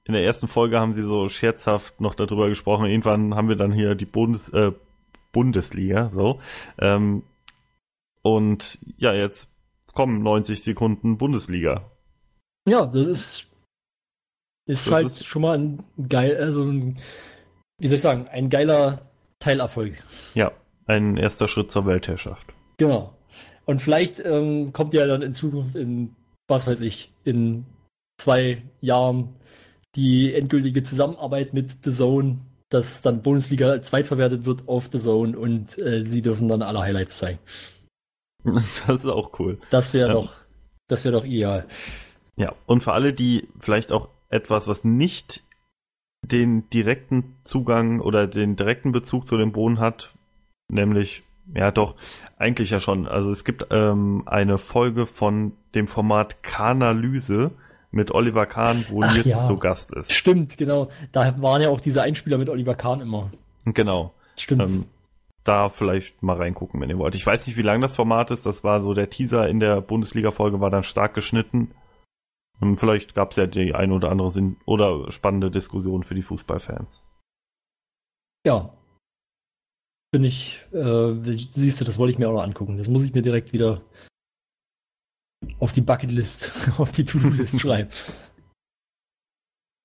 in 0.08 0.14
der 0.14 0.24
ersten 0.24 0.48
Folge 0.48 0.80
haben 0.80 0.94
sie 0.94 1.04
so 1.04 1.28
scherzhaft 1.30 2.00
noch 2.02 2.16
darüber 2.16 2.50
gesprochen. 2.50 2.86
Irgendwann 2.88 3.36
haben 3.36 3.50
wir 3.50 3.56
dann 3.56 3.72
hier 3.72 3.96
die 3.96 4.06
Bundes, 4.06 4.50
äh, 4.50 4.72
Bundesliga, 5.32 6.10
so. 6.10 6.40
Ähm, 6.80 7.24
und 8.22 8.80
ja, 8.98 9.14
jetzt 9.14 9.50
kommen 9.94 10.24
90 10.24 10.64
Sekunden 10.64 11.18
Bundesliga. 11.18 11.90
Ja, 12.68 12.86
das 12.86 13.08
ist, 13.08 13.46
ist 14.68 14.88
Das 14.88 14.94
halt 14.94 15.06
ist- 15.08 15.26
schon 15.26 15.42
mal 15.42 15.58
ein 15.58 15.84
geil, 16.10 16.38
also 16.38 16.64
ein, 16.64 16.98
wie 17.80 17.88
soll 17.88 17.96
ich 17.96 18.02
sagen, 18.02 18.28
ein 18.28 18.50
geiler 18.50 19.02
Teilerfolg. 19.40 20.02
Ja, 20.34 20.52
ein 20.86 21.18
erster 21.18 21.48
Schritt 21.48 21.72
zur 21.72 21.86
Weltherrschaft. 21.86 22.48
Genau. 22.78 23.14
Und 23.66 23.82
vielleicht 23.82 24.20
ähm, 24.20 24.72
kommt 24.74 24.94
ja 24.94 25.06
dann 25.06 25.22
in 25.22 25.34
Zukunft 25.34 25.76
in, 25.76 26.16
was 26.48 26.68
weiß 26.68 26.80
ich, 26.82 27.12
in 27.26 27.66
zwei 28.18 28.64
Jahren 28.82 29.36
die 29.98 30.34
endgültige 30.34 30.84
Zusammenarbeit 30.84 31.54
mit 31.54 31.84
The 31.84 31.92
Zone, 31.92 32.38
dass 32.70 33.02
dann 33.02 33.22
Bundesliga 33.24 33.82
zweitverwertet 33.82 34.46
wird 34.46 34.68
auf 34.68 34.90
The 34.92 35.00
Zone 35.00 35.38
und 35.38 35.78
äh, 35.80 36.06
sie 36.06 36.22
dürfen 36.22 36.48
dann 36.48 36.62
alle 36.62 36.80
Highlights 36.80 37.18
zeigen. 37.18 37.40
Das 38.88 39.04
ist 39.04 39.06
auch 39.06 39.38
cool. 39.40 39.58
Das 39.72 39.94
wäre 39.94 40.10
Ja. 40.10 40.14
doch, 40.14 40.34
das 40.88 41.04
wäre 41.04 41.18
doch 41.18 41.26
ideal. 41.26 41.66
Ja, 42.38 42.54
und 42.66 42.84
für 42.84 42.94
alle, 42.94 43.12
die 43.12 43.50
vielleicht 43.60 43.92
auch 43.92 44.10
etwas, 44.30 44.68
was 44.68 44.84
nicht 44.86 45.44
den 46.24 46.70
direkten 46.70 47.36
Zugang 47.44 48.00
oder 48.00 48.28
den 48.28 48.56
direkten 48.56 48.92
Bezug 48.92 49.28
zu 49.28 49.38
dem 49.38 49.52
Boden 49.52 49.80
hat, 49.80 50.14
nämlich, 50.70 51.24
ja 51.54 51.72
doch, 51.72 51.96
eigentlich 52.38 52.70
ja 52.70 52.80
schon. 52.80 53.08
Also 53.08 53.32
es 53.32 53.44
gibt 53.44 53.68
ähm, 53.72 54.24
eine 54.28 54.58
Folge 54.58 55.08
von 55.08 55.54
dem 55.74 55.88
Format 55.88 56.44
Kanalyse 56.44 57.52
mit 57.92 58.12
Oliver 58.12 58.46
Kahn, 58.46 58.86
wo 58.90 59.02
Ach 59.04 59.14
Nils 59.14 59.26
ja. 59.26 59.38
zu 59.38 59.58
Gast 59.58 59.94
ist. 59.94 60.12
Stimmt, 60.12 60.58
genau. 60.58 60.90
Da 61.12 61.42
waren 61.42 61.62
ja 61.62 61.70
auch 61.70 61.82
diese 61.82 62.02
Einspieler 62.02 62.38
mit 62.38 62.50
Oliver 62.50 62.76
Kahn 62.76 63.02
immer. 63.02 63.32
Genau. 63.66 64.14
Stimmt. 64.36 64.64
Ähm, 64.64 64.86
da 65.44 65.70
vielleicht 65.70 66.22
mal 66.22 66.38
reingucken, 66.38 66.80
wenn 66.82 66.90
ihr 66.90 66.98
wollt. 66.98 67.16
Ich 67.16 67.26
weiß 67.26 67.48
nicht, 67.48 67.58
wie 67.58 67.62
lang 67.62 67.82
das 67.82 67.96
Format 67.96 68.32
ist. 68.32 68.46
Das 68.46 68.64
war 68.64 68.82
so 68.82 68.94
der 68.94 69.10
Teaser 69.10 69.48
in 69.48 69.60
der 69.60 69.82
Bundesliga-Folge, 69.82 70.60
war 70.60 70.70
dann 70.70 70.84
stark 70.84 71.14
geschnitten. 71.14 71.72
Und 72.60 72.80
vielleicht 72.80 73.16
gab 73.16 73.32
es 73.32 73.38
ja 73.38 73.46
die 73.46 73.74
ein 73.74 73.92
oder 73.92 74.12
andere 74.12 74.30
Sinn 74.30 74.58
oder 74.66 75.12
spannende 75.12 75.52
Diskussion 75.52 76.04
für 76.04 76.16
die 76.16 76.22
Fußballfans. 76.22 77.04
Ja. 78.46 78.74
Bin 80.12 80.24
ich, 80.24 80.66
äh, 80.72 81.14
siehst 81.24 81.82
du, 81.82 81.86
das 81.86 82.00
wollte 82.00 82.14
ich 82.14 82.20
mir 82.20 82.30
auch 82.30 82.34
noch 82.34 82.44
angucken. 82.44 82.78
Das 82.78 82.88
muss 82.88 83.04
ich 83.04 83.14
mir 83.14 83.22
direkt 83.22 83.54
wieder 83.54 83.82
auf 85.60 85.72
die 85.74 85.82
Bucketlist, 85.82 86.52
auf 86.78 86.92
die 86.92 87.06
To-Do-List 87.06 87.60
schreiben. 87.62 87.90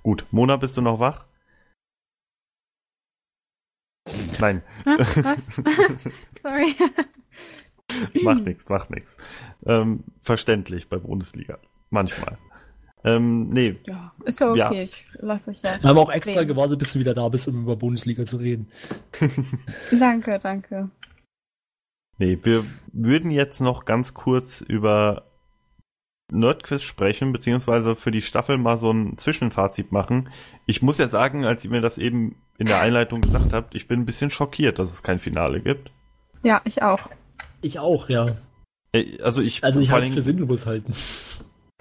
Gut, 0.02 0.26
Mona, 0.30 0.56
bist 0.56 0.76
du 0.76 0.82
noch 0.82 0.98
wach? 0.98 1.26
Nein, 4.40 4.62
Hä? 4.84 4.90
Was? 4.98 5.62
Sorry. 6.42 6.74
macht 8.24 8.44
nichts, 8.44 8.68
macht 8.68 8.90
nichts. 8.90 9.16
Ähm, 9.64 10.02
verständlich 10.22 10.88
bei 10.88 10.96
Bundesliga. 10.98 11.58
Manchmal. 11.90 12.38
Ähm, 13.04 13.48
nee, 13.48 13.76
Ja, 13.86 14.12
ist 14.24 14.40
ja 14.40 14.50
okay. 14.50 14.58
Ja. 14.58 14.72
Ich 14.72 15.04
lasse 15.14 15.50
euch 15.50 15.62
ja. 15.62 15.80
Wir 15.80 15.88
haben 15.90 15.98
auch 15.98 16.10
extra 16.10 16.40
reden. 16.40 16.48
gewartet, 16.48 16.78
bis 16.80 16.92
du 16.92 16.98
wieder 17.00 17.14
da 17.14 17.28
bist, 17.28 17.46
um 17.48 17.62
über 17.62 17.76
Bundesliga 17.76 18.24
zu 18.26 18.36
reden. 18.38 18.70
Danke, 19.98 20.38
danke. 20.40 20.90
Nee, 22.18 22.38
wir 22.42 22.64
würden 22.92 23.30
jetzt 23.30 23.60
noch 23.60 23.84
ganz 23.84 24.14
kurz 24.14 24.60
über 24.60 25.31
Nerdquiz 26.32 26.82
sprechen, 26.82 27.32
beziehungsweise 27.32 27.94
für 27.94 28.10
die 28.10 28.22
Staffel 28.22 28.58
mal 28.58 28.76
so 28.78 28.90
ein 28.90 29.16
Zwischenfazit 29.18 29.92
machen. 29.92 30.28
Ich 30.66 30.82
muss 30.82 30.98
ja 30.98 31.08
sagen, 31.08 31.44
als 31.44 31.64
ihr 31.64 31.70
mir 31.70 31.80
das 31.80 31.98
eben 31.98 32.36
in 32.58 32.66
der 32.66 32.80
Einleitung 32.80 33.20
gesagt 33.20 33.52
habt, 33.52 33.74
ich 33.74 33.88
bin 33.88 34.00
ein 34.00 34.06
bisschen 34.06 34.30
schockiert, 34.30 34.78
dass 34.78 34.92
es 34.92 35.02
kein 35.02 35.18
Finale 35.18 35.60
gibt. 35.60 35.90
Ja, 36.42 36.60
ich 36.64 36.82
auch. 36.82 37.08
Ich 37.60 37.78
auch, 37.78 38.08
ja. 38.08 38.36
Also 39.22 39.40
ich, 39.40 39.62
Also 39.64 39.80
ich 39.80 39.90
halte 39.90 40.08
es 40.08 40.14
für 40.14 40.20
sinnlos 40.22 40.66
halten. 40.66 40.92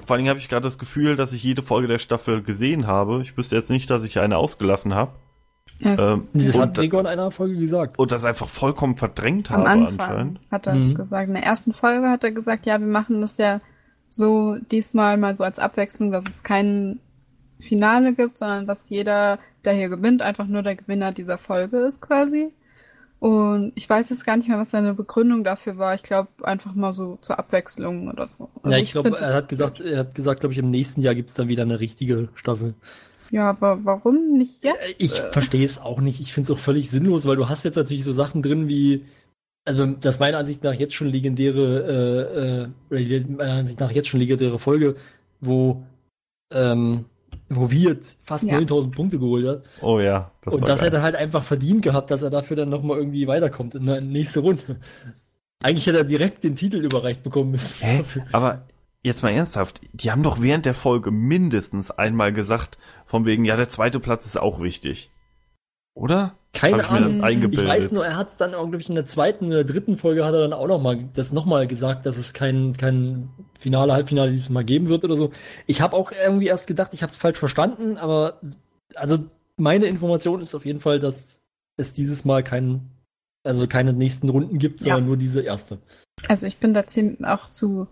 vor 0.06 0.14
allen 0.16 0.20
Dingen 0.20 0.30
habe 0.30 0.39
ich 0.39 0.47
gerade 0.49 0.64
das 0.64 0.78
Gefühl, 0.80 1.16
dass 1.16 1.34
ich 1.34 1.43
jede 1.43 1.62
Folge 1.62 1.88
der 1.88 1.97
Staffel 1.97 2.41
gesehen 2.41 2.88
habe. 2.88 3.22
Ich 3.22 3.36
wüsste 3.38 3.56
jetzt 3.56 3.70
nicht, 3.70 3.89
dass 3.89 4.04
ich 4.04 4.20
eine 4.20 4.38
ausgelassen 4.38 4.93
habe. 4.93 5.12
Es, 5.80 5.99
Ähm, 5.99 6.28
Das 6.34 6.56
und, 6.56 6.62
hat 6.62 6.74
Gregor 6.76 7.02
in 7.02 7.08
einer 7.08 7.32
Folge 7.32 7.58
gesagt. 7.58 7.97
und 7.99 8.12
das 8.12 8.24
einfach 8.24 8.47
vollkommen 8.47 8.95
verdrängt 8.95 9.49
am 9.52 9.62
habe 9.62 9.70
Anfang 9.70 9.99
anscheinend. 9.99 10.39
hat 10.52 10.68
er 10.68 10.76
es 10.76 10.89
Mhm. 10.89 10.93
gesagt. 10.95 11.28
In 11.28 11.34
der 11.34 11.43
ersten 11.43 11.74
Folge 11.74 12.08
hat 12.10 12.24
er 12.24 12.32
gesagt, 12.32 12.66
ja, 12.66 12.80
wir 12.80 12.88
machen 12.88 13.20
das 13.22 13.38
ja 13.38 13.62
so 14.12 14.57
diesmal 14.72 15.18
mal 15.18 15.36
so 15.36 15.45
als 15.45 15.59
Abwechslung, 15.59 16.12
dass 16.14 16.30
es 16.30 16.43
kein 16.43 17.01
Finale 17.59 18.16
gibt, 18.16 18.38
sondern 18.39 18.68
dass 18.68 18.89
jeder, 18.89 19.39
der 19.66 19.74
hier 19.74 19.89
gewinnt, 19.89 20.22
einfach 20.24 20.47
nur 20.47 20.64
der 20.64 20.78
Gewinner 20.78 21.14
dieser 21.14 21.39
Folge 21.39 21.80
ist 21.80 22.01
quasi. 22.01 22.53
Und 23.20 23.74
ich 23.76 23.89
weiß 23.89 24.09
jetzt 24.09 24.26
gar 24.26 24.38
nicht 24.38 24.49
mehr, 24.49 24.59
was 24.59 24.72
seine 24.72 24.95
Begründung 24.95 25.43
dafür 25.43 25.78
war. 25.78 25.95
Ich 25.95 26.03
glaube, 26.03 26.30
einfach 26.43 26.74
mal 26.76 26.91
so 26.91 27.18
zur 27.22 27.39
Abwechslung 27.39 28.09
oder 28.09 28.28
so. 28.28 28.49
Also 28.64 28.78
ja, 28.78 28.84
ich 28.84 28.91
glaube, 28.93 29.18
er 29.20 29.34
hat 29.36 29.49
gesagt, 29.49 29.80
er 29.82 29.99
hat 29.99 30.16
gesagt, 30.16 30.41
glaube 30.41 30.53
ich, 30.53 30.59
im 30.59 30.70
nächsten 30.70 31.01
Jahr 31.01 31.16
gibt 31.16 31.30
es 31.30 31.36
dann 31.36 31.47
wieder 31.49 31.64
eine 31.64 31.80
richtige 31.80 32.30
Staffel. 32.36 32.76
Ja, 33.30 33.49
aber 33.49 33.86
warum 33.86 34.38
nicht 34.38 34.64
jetzt? 34.64 34.80
Äh, 34.82 34.95
Ich 34.97 35.14
Äh, 35.20 35.32
verstehe 35.32 35.66
es 35.66 35.78
auch 35.80 36.01
nicht. 36.01 36.20
Ich 36.20 36.34
finde 36.34 36.51
es 36.51 36.57
auch 36.57 36.62
völlig 36.62 36.89
sinnlos, 36.89 37.26
weil 37.26 37.38
du 37.38 37.47
hast 37.49 37.64
jetzt 37.64 37.76
natürlich 37.76 38.03
so 38.03 38.12
Sachen 38.12 38.41
drin 38.41 38.68
wie, 38.68 39.05
also 39.66 39.86
das 39.86 40.20
meiner 40.20 40.39
Ansicht 40.39 40.64
nach 40.64 40.74
jetzt 40.74 40.93
schon 40.95 41.07
legendäre, 41.07 42.70
äh, 42.89 42.95
äh, 42.95 43.20
meiner 43.28 43.53
Ansicht 43.53 43.80
nach 43.80 43.91
jetzt 43.91 44.07
schon 44.09 44.20
legendäre 44.20 44.59
Folge, 44.59 44.95
wo, 45.39 45.84
ähm, 46.51 47.05
wo 47.49 47.70
Wirt 47.70 48.16
fast 48.24 48.45
Ja. 48.45 48.55
9000 48.55 48.95
Punkte 48.95 49.20
geholt 49.20 49.47
hat. 49.47 49.64
Oh 49.82 49.99
ja, 49.99 50.32
das 50.41 50.53
und 50.53 50.68
das 50.68 50.80
geil. 50.80 50.88
hätte 50.88 50.97
er 50.97 51.03
halt 51.03 51.16
einfach 51.16 51.43
verdient 51.43 51.84
gehabt, 51.84 52.09
dass 52.12 52.24
er 52.24 52.30
dafür 52.30 52.55
dann 52.55 52.70
nochmal 52.70 52.97
irgendwie 52.97 53.28
weiterkommt 53.28 53.76
in 53.76 53.86
der 53.86 54.01
nächste 54.01 54.39
Runde. 54.39 54.80
Eigentlich 55.64 55.86
hätte 55.86 55.99
er 55.99 56.03
direkt 56.05 56.43
den 56.43 56.55
Titel 56.55 56.78
überreicht 56.78 57.22
bekommen 57.24 57.51
müssen. 57.51 57.84
Hä? 57.84 58.03
Aber 58.32 58.64
jetzt 59.03 59.22
mal 59.22 59.30
ernsthaft, 59.30 59.82
die 59.93 60.09
haben 60.09 60.24
doch 60.24 60.41
während 60.41 60.66
der 60.66 60.74
Folge 60.74 61.12
mindestens 61.12 61.91
einmal 61.91 62.34
gesagt, 62.34 62.80
von 63.05 63.26
wegen, 63.26 63.45
ja, 63.45 63.55
der 63.55 63.70
zweite 63.70 63.99
Platz 63.99 64.26
ist 64.26 64.38
auch 64.38 64.59
wichtig. 64.62 65.12
Oder? 65.93 66.36
Keine 66.54 66.88
Ahnung. 66.89 67.24
Ich 67.52 67.66
weiß 67.66 67.91
nur, 67.91 68.06
er 68.06 68.18
hat 68.18 68.32
es 68.32 68.38
dann, 68.38 68.52
glaube 68.52 68.78
ich, 68.78 68.89
in 68.89 68.95
der 68.95 69.06
zweiten 69.06 69.47
oder 69.47 69.64
dritten 69.64 69.97
Folge 69.97 70.26
hat 70.26 70.34
er 70.34 70.41
dann 70.41 70.54
auch 70.54 70.68
noch 70.68 70.82
mal 70.82 71.08
das 71.14 71.32
nochmal 71.32 71.66
gesagt, 71.66 72.06
dass 72.06 72.18
es 72.18 72.34
kein, 72.34 72.76
kein 72.76 73.30
Finale, 73.58 73.93
Halbfinale 73.93 74.32
dieses 74.32 74.49
Mal 74.49 74.66
geben 74.66 74.89
wird 74.89 75.04
oder 75.06 75.16
so. 75.16 75.32
Ich 75.66 75.82
habe 75.82 75.95
auch 75.95 76.12
irgendwie 76.12 76.47
erst 76.47 76.68
gedacht, 76.68 76.93
ich 76.93 77.04
habe 77.04 77.10
es 77.10 77.18
falsch 77.18 77.38
verstanden, 77.38 77.97
aber 77.97 78.41
also 78.95 79.20
meine 79.56 79.86
Information 79.86 80.41
ist 80.41 80.54
auf 80.54 80.66
jeden 80.66 80.82
Fall, 80.82 80.99
dass 80.99 81.41
es 81.78 81.93
dieses 81.93 82.26
Mal 82.26 82.43
kein, 82.43 82.89
also 83.43 83.66
keine 83.68 83.93
nächsten 83.93 84.28
Runden 84.28 84.58
gibt, 84.58 84.82
Ja. 84.82 84.95
sondern 84.95 85.06
nur 85.06 85.18
diese 85.18 85.41
erste. 85.41 85.78
Also 86.28 86.47
ich 86.47 86.58
bin 86.58 86.74
da 86.74 86.86
ziemlich 86.86 87.26
auch 87.26 87.47
zu 87.49 87.88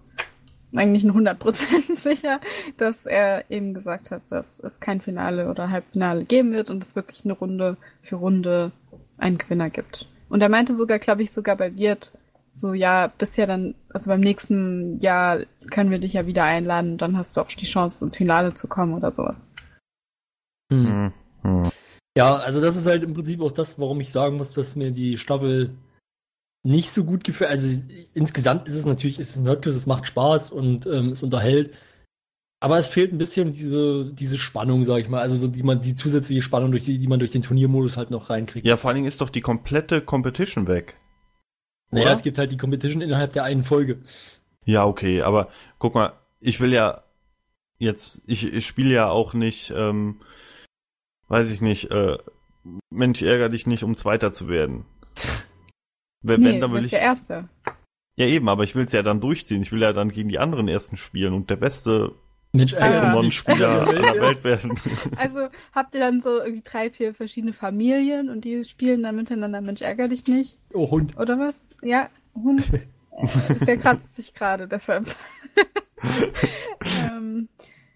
eigentlich 0.75 1.03
ein 1.03 1.11
100% 1.11 1.95
sicher, 1.95 2.39
dass 2.77 3.05
er 3.05 3.49
eben 3.49 3.73
gesagt 3.73 4.11
hat, 4.11 4.21
dass 4.29 4.59
es 4.59 4.79
kein 4.79 5.01
Finale 5.01 5.49
oder 5.49 5.69
Halbfinale 5.69 6.25
geben 6.25 6.53
wird 6.53 6.69
und 6.69 6.83
es 6.83 6.95
wirklich 6.95 7.25
eine 7.25 7.33
Runde 7.33 7.77
für 8.01 8.17
Runde 8.17 8.71
einen 9.17 9.37
Gewinner 9.37 9.69
gibt. 9.69 10.07
Und 10.29 10.41
er 10.41 10.49
meinte 10.49 10.73
sogar, 10.73 10.99
glaube 10.99 11.23
ich, 11.23 11.31
sogar 11.31 11.55
bei 11.55 11.75
Wirt, 11.77 12.11
so 12.51 12.73
ja, 12.73 13.07
bisher 13.07 13.47
dann, 13.47 13.75
also 13.89 14.09
beim 14.09 14.21
nächsten 14.21 14.99
Jahr 14.99 15.39
können 15.71 15.91
wir 15.91 15.99
dich 15.99 16.13
ja 16.13 16.27
wieder 16.27 16.43
einladen, 16.43 16.97
dann 16.97 17.17
hast 17.17 17.35
du 17.35 17.41
auch 17.41 17.47
die 17.47 17.65
Chance, 17.65 18.05
ins 18.05 18.17
Finale 18.17 18.53
zu 18.53 18.67
kommen 18.67 18.93
oder 18.93 19.11
sowas. 19.11 19.47
Hm. 20.71 21.11
Ja, 22.17 22.35
also 22.35 22.61
das 22.61 22.75
ist 22.75 22.85
halt 22.85 23.03
im 23.03 23.13
Prinzip 23.13 23.41
auch 23.41 23.51
das, 23.51 23.79
warum 23.79 24.01
ich 24.01 24.11
sagen 24.11 24.37
muss, 24.37 24.53
dass 24.53 24.75
mir 24.75 24.91
die 24.91 25.17
Staffel 25.17 25.71
nicht 26.63 26.91
so 26.91 27.05
gut 27.05 27.23
gefällt. 27.23 27.51
Also 27.51 27.81
insgesamt 28.13 28.67
ist 28.67 28.75
es 28.75 28.85
natürlich, 28.85 29.19
ist 29.19 29.35
es 29.35 29.41
Nerdquiz, 29.41 29.75
es 29.75 29.85
macht 29.85 30.05
Spaß 30.05 30.51
und 30.51 30.85
ähm, 30.85 31.09
es 31.09 31.23
unterhält. 31.23 31.73
Aber 32.61 32.77
es 32.77 32.89
fehlt 32.89 33.13
ein 33.13 33.17
bisschen 33.17 33.53
diese, 33.53 34.11
diese 34.13 34.37
Spannung, 34.37 34.83
sag 34.83 34.97
ich 34.99 35.07
mal. 35.07 35.21
Also 35.21 35.37
so 35.37 35.47
die 35.47 35.63
man, 35.63 35.81
die 35.81 35.95
zusätzliche 35.95 36.41
Spannung, 36.41 36.71
durch 36.71 36.83
die, 36.83 36.97
die 36.97 37.07
man 37.07 37.19
durch 37.19 37.31
den 37.31 37.41
Turniermodus 37.41 37.95
halt 37.95 38.11
noch 38.11 38.29
reinkriegt. 38.29 38.65
Ja, 38.65 38.75
vor 38.75 38.89
allen 38.89 38.95
Dingen 38.95 39.07
ist 39.07 39.21
doch 39.21 39.29
die 39.29 39.41
komplette 39.41 40.01
Competition 40.01 40.67
weg. 40.67 40.97
naja, 41.91 42.05
oder? 42.05 42.13
es 42.13 42.21
gibt 42.21 42.37
halt 42.37 42.51
die 42.51 42.57
Competition 42.57 43.01
innerhalb 43.01 43.31
der 43.31 43.45
einen 43.45 43.63
Folge. 43.63 43.99
Ja, 44.65 44.85
okay, 44.85 45.21
aber 45.21 45.49
guck 45.77 45.95
mal, 45.95 46.13
ich 46.41 46.59
will 46.59 46.73
ja 46.73 47.03
jetzt, 47.77 48.21
ich, 48.27 48.51
ich 48.53 48.67
spiele 48.67 48.93
ja 48.93 49.09
auch 49.09 49.33
nicht, 49.33 49.71
ähm, 49.71 50.19
weiß 51.29 51.49
ich 51.49 51.61
nicht, 51.61 51.89
äh, 51.91 52.17
Mensch, 52.89 53.21
ärger 53.21 53.47
dich 53.47 53.67
nicht, 53.67 53.83
um 53.83 53.95
Zweiter 53.95 54.33
zu 54.33 54.49
werden. 54.49 54.85
Wenn, 56.21 56.41
nee, 56.41 56.59
dann 56.59 56.69
du 56.69 56.75
will 56.75 56.81
bist 56.81 56.93
ich. 56.93 56.99
der 56.99 57.01
Erste. 57.01 57.49
Ja, 58.15 58.25
eben, 58.25 58.49
aber 58.49 58.63
ich 58.63 58.75
will 58.75 58.85
es 58.85 58.91
ja 58.93 59.01
dann 59.01 59.21
durchziehen. 59.21 59.61
Ich 59.61 59.71
will 59.71 59.81
ja 59.81 59.93
dann 59.93 60.09
gegen 60.09 60.29
die 60.29 60.39
anderen 60.39 60.67
ersten 60.67 60.97
spielen 60.97 61.33
und 61.33 61.49
der 61.49 61.55
beste 61.55 62.13
Ah. 62.51 62.59
Pokémon-Spieler 62.59 63.31
Spieler 63.31 63.87
aller 63.87 64.21
Welt 64.21 64.43
werden. 64.43 64.73
Also 65.17 65.49
habt 65.73 65.93
ihr 65.93 66.01
dann 66.01 66.21
so 66.21 66.39
irgendwie 66.39 66.63
drei, 66.63 66.89
vier 66.89 67.13
verschiedene 67.13 67.53
Familien 67.53 68.29
und 68.29 68.43
die 68.43 68.63
spielen 68.63 69.03
dann 69.03 69.15
miteinander 69.15 69.61
Mensch 69.61 69.81
ärger 69.81 70.07
dich 70.07 70.25
nicht? 70.27 70.57
Oh 70.73 70.89
Hund. 70.89 71.15
Oder 71.17 71.37
was? 71.37 71.55
Ja, 71.83 72.09
Hund. 72.33 72.63
Der 73.67 73.77
kratzt 73.77 74.15
sich 74.15 74.33
gerade, 74.33 74.67
deshalb. 74.67 75.15
ähm, 77.05 77.49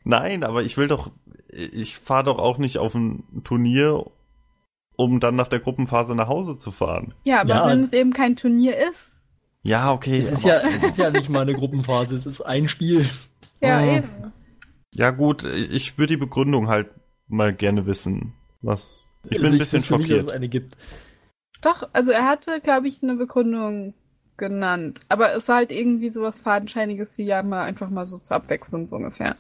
Nein, 0.04 0.44
aber 0.44 0.64
ich 0.64 0.78
will 0.78 0.88
doch, 0.88 1.12
ich 1.50 1.98
fahre 1.98 2.26
doch 2.26 2.38
auch 2.38 2.58
nicht 2.58 2.78
auf 2.78 2.94
ein 2.94 3.24
Turnier, 3.44 4.06
um 4.96 5.20
dann 5.20 5.36
nach 5.36 5.48
der 5.48 5.60
Gruppenphase 5.60 6.16
nach 6.16 6.28
Hause 6.28 6.58
zu 6.58 6.72
fahren. 6.72 7.14
ja, 7.26 7.42
aber 7.42 7.50
Ja. 7.56 7.68
wenn 7.68 7.84
es 7.84 7.94
eben 7.94 8.14
kein 8.14 8.36
Turnier 8.36 8.78
ist. 8.90 9.20
Ja, 9.64 9.92
okay. 9.94 10.20
Es 10.20 10.32
ist 10.32 10.46
ja, 10.46 10.60
es 10.60 10.84
ist 10.84 10.98
ja 10.98 11.10
nicht 11.10 11.30
mal 11.30 11.42
eine 11.42 11.54
Gruppenphase, 11.54 12.16
es 12.16 12.26
ist 12.26 12.42
ein 12.42 12.68
Spiel. 12.68 13.08
Ja, 13.62 13.82
Oh. 13.82 13.96
eben. 13.98 14.10
Ja, 14.96 15.10
gut, 15.12 15.44
ich 15.46 15.98
würde 15.98 16.14
die 16.14 16.18
Begründung 16.20 16.68
halt 16.68 16.90
mal 17.28 17.54
gerne 17.54 17.86
wissen. 17.86 18.34
Was? 18.62 19.00
Ich 19.24 19.30
bin 19.32 19.42
Also 19.44 19.54
ein 19.56 19.58
bisschen 19.60 19.80
wüsste 19.80 19.98
nicht, 19.98 20.10
dass 20.10 20.16
schockiert. 20.18 20.28
es 20.28 20.34
eine 20.34 20.50
gibt. 20.50 20.76
Doch, 21.62 21.88
also 21.94 22.12
er 22.12 22.28
hatte, 22.28 22.60
glaube 22.62 22.90
ich, 22.90 23.02
eine 23.02 23.16
Begründung 23.16 23.94
genannt. 24.36 25.00
Aber 25.10 25.34
es 25.34 25.48
war 25.48 25.56
halt 25.58 25.72
irgendwie 25.72 26.10
sowas 26.10 26.42
Fadenscheiniges 26.42 27.18
wie 27.18 27.24
ja 27.24 27.42
mal 27.42 27.64
einfach 27.64 27.90
mal 27.90 28.06
so 28.06 28.18
zur 28.18 28.36
Abwechslung 28.36 28.88
so 28.90 28.98
ungefähr. 28.98 29.38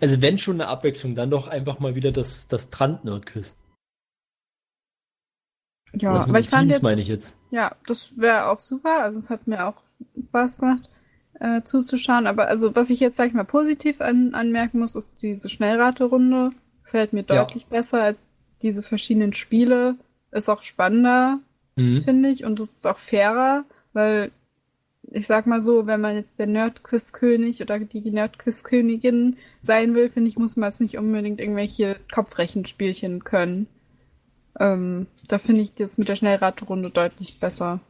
Also 0.00 0.20
wenn 0.22 0.38
schon 0.38 0.60
eine 0.60 0.68
Abwechslung, 0.68 1.14
dann 1.14 1.30
doch 1.30 1.48
einfach 1.48 1.78
mal 1.80 1.94
wieder 1.94 2.12
das, 2.12 2.46
das 2.46 2.70
Trant-Nerd-Quiz. 2.70 3.56
Ja, 5.94 6.12
aber 6.14 6.38
ich 6.38 6.48
fand 6.48 6.62
Teams 6.64 6.74
jetzt, 6.76 6.82
meine 6.82 7.00
ich 7.00 7.08
jetzt. 7.08 7.36
ja, 7.50 7.74
das 7.86 8.12
wäre 8.16 8.46
auch 8.48 8.60
super. 8.60 9.02
Also 9.02 9.18
es 9.18 9.28
hat 9.30 9.46
mir 9.46 9.66
auch 9.66 9.82
Spaß 10.28 10.58
gemacht 10.58 10.88
äh, 11.40 11.62
zuzuschauen. 11.62 12.26
Aber 12.26 12.48
also 12.48 12.74
was 12.74 12.88
ich 12.90 13.00
jetzt, 13.00 13.16
sag 13.16 13.28
ich 13.28 13.34
mal, 13.34 13.44
positiv 13.44 14.00
an, 14.00 14.34
anmerken 14.34 14.78
muss, 14.78 14.96
ist 14.96 15.22
diese 15.22 15.48
Schnellraterunde. 15.48 16.52
Gefällt 16.84 17.12
mir 17.12 17.24
Ja. 17.28 17.44
deutlich 17.44 17.66
besser 17.66 18.02
als 18.02 18.28
diese 18.62 18.82
verschiedenen 18.82 19.32
Spiele. 19.32 19.96
Ist 20.30 20.48
auch 20.48 20.62
spannender, 20.62 21.40
Mhm. 21.76 22.02
finde 22.02 22.28
ich. 22.30 22.44
Und 22.44 22.58
es 22.60 22.72
ist 22.72 22.86
auch 22.86 22.98
fairer, 22.98 23.64
weil 23.92 24.30
ich 25.10 25.26
sag 25.26 25.46
mal 25.46 25.60
so, 25.60 25.86
wenn 25.86 26.00
man 26.00 26.14
jetzt 26.16 26.38
der 26.38 26.46
Nerdquiz-König 26.46 27.60
oder 27.60 27.78
die 27.80 28.10
Nerdquiz-Königin 28.10 29.36
sein 29.60 29.94
will, 29.94 30.08
finde 30.10 30.28
ich, 30.30 30.38
muss 30.38 30.56
man 30.56 30.68
jetzt 30.70 30.80
nicht 30.80 30.96
unbedingt 30.96 31.40
irgendwelche 31.40 31.96
Kopfrechenspielchen 32.46 33.24
können. 33.24 33.66
Ähm, 34.58 35.06
da 35.28 35.38
finde 35.38 35.62
ich 35.62 35.74
das 35.74 35.98
mit 35.98 36.08
der 36.08 36.16
Schnellraterunde 36.16 36.90
deutlich 36.90 37.40
besser. 37.40 37.80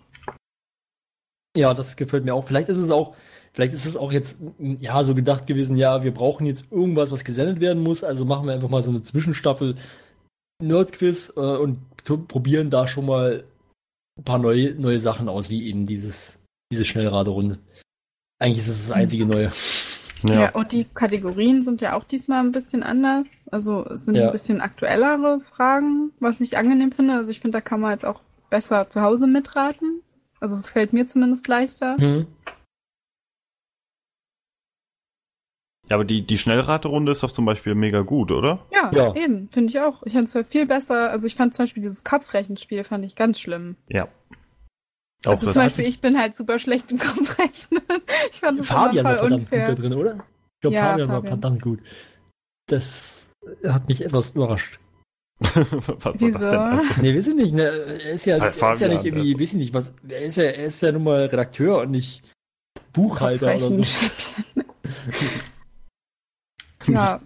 Ja, 1.56 1.74
das 1.74 1.96
gefällt 1.96 2.24
mir 2.24 2.34
auch. 2.34 2.46
Vielleicht 2.46 2.68
ist 2.68 2.78
es 2.78 2.90
auch, 2.90 3.14
vielleicht 3.52 3.74
ist 3.74 3.84
es 3.84 3.96
auch 3.96 4.12
jetzt 4.12 4.38
m, 4.58 4.78
ja 4.80 5.02
so 5.02 5.14
gedacht 5.14 5.46
gewesen, 5.46 5.76
ja, 5.76 6.02
wir 6.02 6.14
brauchen 6.14 6.46
jetzt 6.46 6.70
irgendwas, 6.70 7.10
was 7.10 7.24
gesendet 7.24 7.60
werden 7.60 7.82
muss, 7.82 8.04
also 8.04 8.24
machen 8.24 8.46
wir 8.46 8.54
einfach 8.54 8.70
mal 8.70 8.82
so 8.82 8.90
eine 8.90 9.02
Zwischenstaffel 9.02 9.76
Nerdquiz 10.62 11.32
äh, 11.36 11.40
und 11.40 11.78
probieren 12.04 12.70
da 12.70 12.86
schon 12.86 13.06
mal 13.06 13.44
ein 14.18 14.24
paar 14.24 14.38
neue, 14.38 14.74
neue 14.74 14.98
Sachen 14.98 15.28
aus, 15.28 15.50
wie 15.50 15.66
eben 15.68 15.86
dieses, 15.86 16.42
diese 16.72 16.84
Schnellraderunde. 16.84 17.58
Eigentlich 18.38 18.58
ist 18.58 18.68
es 18.68 18.88
das 18.88 18.96
einzige 18.96 19.26
Neue. 19.26 19.52
Ja. 20.24 20.34
Ja. 20.40 20.50
und 20.54 20.72
die 20.72 20.84
Kategorien 20.84 21.62
sind 21.62 21.80
ja 21.80 21.94
auch 21.94 22.04
diesmal 22.04 22.40
ein 22.44 22.52
bisschen 22.52 22.82
anders. 22.82 23.48
Also 23.50 23.84
es 23.86 24.04
sind 24.04 24.14
Ja. 24.14 24.26
ein 24.26 24.32
bisschen 24.32 24.60
aktuellere 24.60 25.40
Fragen, 25.40 26.12
was 26.20 26.40
ich 26.40 26.56
angenehm 26.58 26.92
finde. 26.92 27.14
Also 27.14 27.30
ich 27.30 27.40
finde, 27.40 27.56
da 27.58 27.60
kann 27.62 27.80
man 27.80 27.92
jetzt 27.92 28.04
auch 28.06 28.20
besser 28.50 28.88
zu 28.90 29.02
Hause 29.02 29.26
mitraten. 29.26 30.02
Also 30.40 30.58
fällt 30.58 30.92
mir 30.92 31.06
zumindest 31.06 31.48
leichter. 31.48 31.96
Mhm. 32.00 32.26
ja, 35.88 35.96
aber 35.96 36.04
die, 36.04 36.26
die 36.26 36.38
Schnellraterunde 36.38 37.12
ist 37.12 37.22
doch 37.22 37.30
zum 37.30 37.44
Beispiel 37.44 37.74
mega 37.74 38.00
gut, 38.00 38.30
oder? 38.30 38.64
Ja, 38.72 38.90
Ja. 38.94 39.14
eben, 39.14 39.48
finde 39.52 39.70
ich 39.70 39.80
auch. 39.80 40.02
Ich 40.04 40.14
fand 40.14 40.32
es 40.34 40.48
viel 40.48 40.64
besser. 40.66 41.10
Also 41.10 41.26
ich 41.26 41.34
fand 41.34 41.54
zum 41.54 41.64
Beispiel 41.64 41.82
dieses 41.82 42.02
Kopfrechenspiel 42.04 42.84
fand 42.84 43.04
ich 43.04 43.14
ganz 43.16 43.40
schlimm. 43.40 43.76
Ja. 43.88 44.08
Auch 45.26 45.32
Also 45.32 45.50
zum 45.50 45.62
Beispiel, 45.62 45.86
ich 45.86 46.00
bin 46.00 46.18
halt 46.18 46.34
super 46.36 46.58
schlecht 46.58 46.90
im 46.90 46.98
Kopfrechnen. 46.98 47.80
Ich 48.30 48.40
fand 48.40 48.58
das 48.58 48.66
Fabian 48.66 49.04
war 49.04 49.12
voll 49.18 49.28
verdammt 49.28 49.42
unfair. 49.42 49.66
gut 49.66 49.78
da 49.78 49.80
drin, 49.82 49.92
oder? 49.94 50.14
Ich 50.14 50.60
glaube, 50.62 50.76
Ja, 50.76 50.88
Fabian, 50.90 51.08
war 51.08 51.16
Fabian. 51.16 51.32
verdammt 51.40 51.62
gut. 51.62 51.80
Das 52.66 53.26
hat 53.66 53.88
mich 53.88 54.04
etwas 54.04 54.30
überrascht. 54.30 54.78
was 55.40 55.56
war 55.56 56.12
das 56.12 56.20
Wieso? 56.20 56.38
denn? 56.38 56.80
Nee, 57.00 57.16
weiß 57.16 57.26
ich 57.28 57.34
nicht. 57.34 57.52
Ne? 57.54 57.62
Er 57.62 58.12
ist 58.12 58.24
ja, 58.26 58.38
Bei 58.38 58.44
er 58.46 58.50
ist 58.52 58.60
ja 58.60 58.68
Fabian, 58.68 58.90
nicht 58.90 59.04
irgendwie, 59.04 59.34
weiß 59.34 59.48
ich 59.48 59.54
nicht, 59.54 59.74
was. 59.74 59.92
Er 60.08 60.20
ist 60.20 60.36
ja, 60.36 60.44
er 60.44 60.66
ist 60.66 60.80
ja 60.82 60.92
nun 60.92 61.02
mal 61.04 61.24
Redakteur 61.26 61.80
und 61.80 61.90
nicht 61.90 62.22
Buchhalter 62.92 63.56
oder 63.56 63.58
so. 63.58 63.82
ja, 66.86 67.20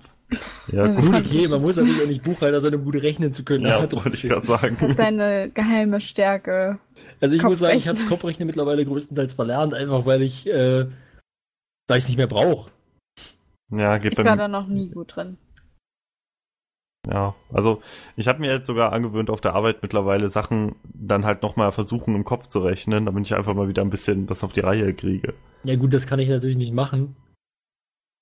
Ja, 0.73 0.83
Also 0.83 1.01
gut. 1.01 1.17
Okay, 1.27 1.49
man 1.49 1.63
muss 1.63 1.77
natürlich 1.77 2.03
auch 2.03 2.07
nicht 2.09 2.23
Buchhalter 2.23 2.61
sein, 2.61 2.75
um 2.75 2.85
gut 2.85 2.97
rechnen 2.97 3.33
zu 3.33 3.45
können. 3.45 3.65
Ja, 3.67 3.81
wollte 3.93 4.09
ich 4.15 4.23
gerade 4.23 4.47
das 4.47 4.63
hat 4.63 4.77
sagen. 4.77 4.95
seine 4.97 5.51
geheime 5.51 6.01
Stärke. 6.01 6.79
Also 7.21 7.35
ich 7.35 7.43
muss 7.43 7.59
sagen, 7.59 7.77
ich 7.77 7.89
habe 7.89 7.97
Kopfrechnen. 7.97 7.97
das 7.97 8.09
Kopfrechnen 8.09 8.47
mittlerweile 8.47 8.85
größtenteils 8.85 9.35
verlernt, 9.35 9.75
einfach 9.75 10.07
weil 10.07 10.23
ich, 10.23 10.47
äh, 10.47 10.87
weil 11.87 11.99
ich 11.99 12.05
es 12.05 12.09
nicht 12.09 12.19
mehr 12.19 12.27
brauche. 12.27 12.71
Ja, 13.71 13.99
geht 13.99 14.19
Ich 14.19 14.25
war 14.25 14.37
da 14.37 14.49
noch 14.49 14.69
nie 14.69 14.91
gut 14.91 15.17
drin. 15.17 15.39
Ja, 17.09 17.35
also 17.53 17.83
ich 18.17 18.27
habe 18.27 18.41
mir 18.41 18.53
jetzt 18.53 18.67
sogar 18.67 18.93
angewöhnt, 18.93 19.31
auf 19.31 19.41
der 19.41 19.55
Arbeit 19.55 19.81
mittlerweile 19.83 20.29
Sachen 20.29 20.75
dann 20.83 21.25
halt 21.25 21.43
nochmal 21.43 21.71
versuchen 21.71 22.17
im 22.17 22.25
Kopf 22.25 22.49
zu 22.49 22.61
rechnen, 22.61 23.07
damit 23.07 23.27
ich 23.27 23.35
einfach 23.35 23.55
mal 23.55 23.69
wieder 23.69 23.83
ein 23.83 23.91
bisschen 23.91 24.27
das 24.27 24.43
auf 24.43 24.53
die 24.53 24.61
Reihe 24.61 24.93
kriege. 24.93 25.35
Ja 25.63 25.77
gut, 25.77 25.93
das 25.93 26.07
kann 26.07 26.19
ich 26.19 26.29
natürlich 26.29 26.57
nicht 26.57 26.75
machen. 26.75 27.15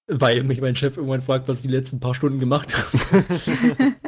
Weil 0.07 0.43
mich 0.45 0.61
mein 0.61 0.77
Chef 0.77 0.99
irgendwann 0.99 1.23
fragt, 1.23 1.49
was 1.49 1.59
ich 1.59 1.63
die 1.63 1.75
letzten 1.75 1.99
paar 1.99 2.15
Stunden 2.15 2.41
gemacht 2.41 2.75
habe. 2.77 3.95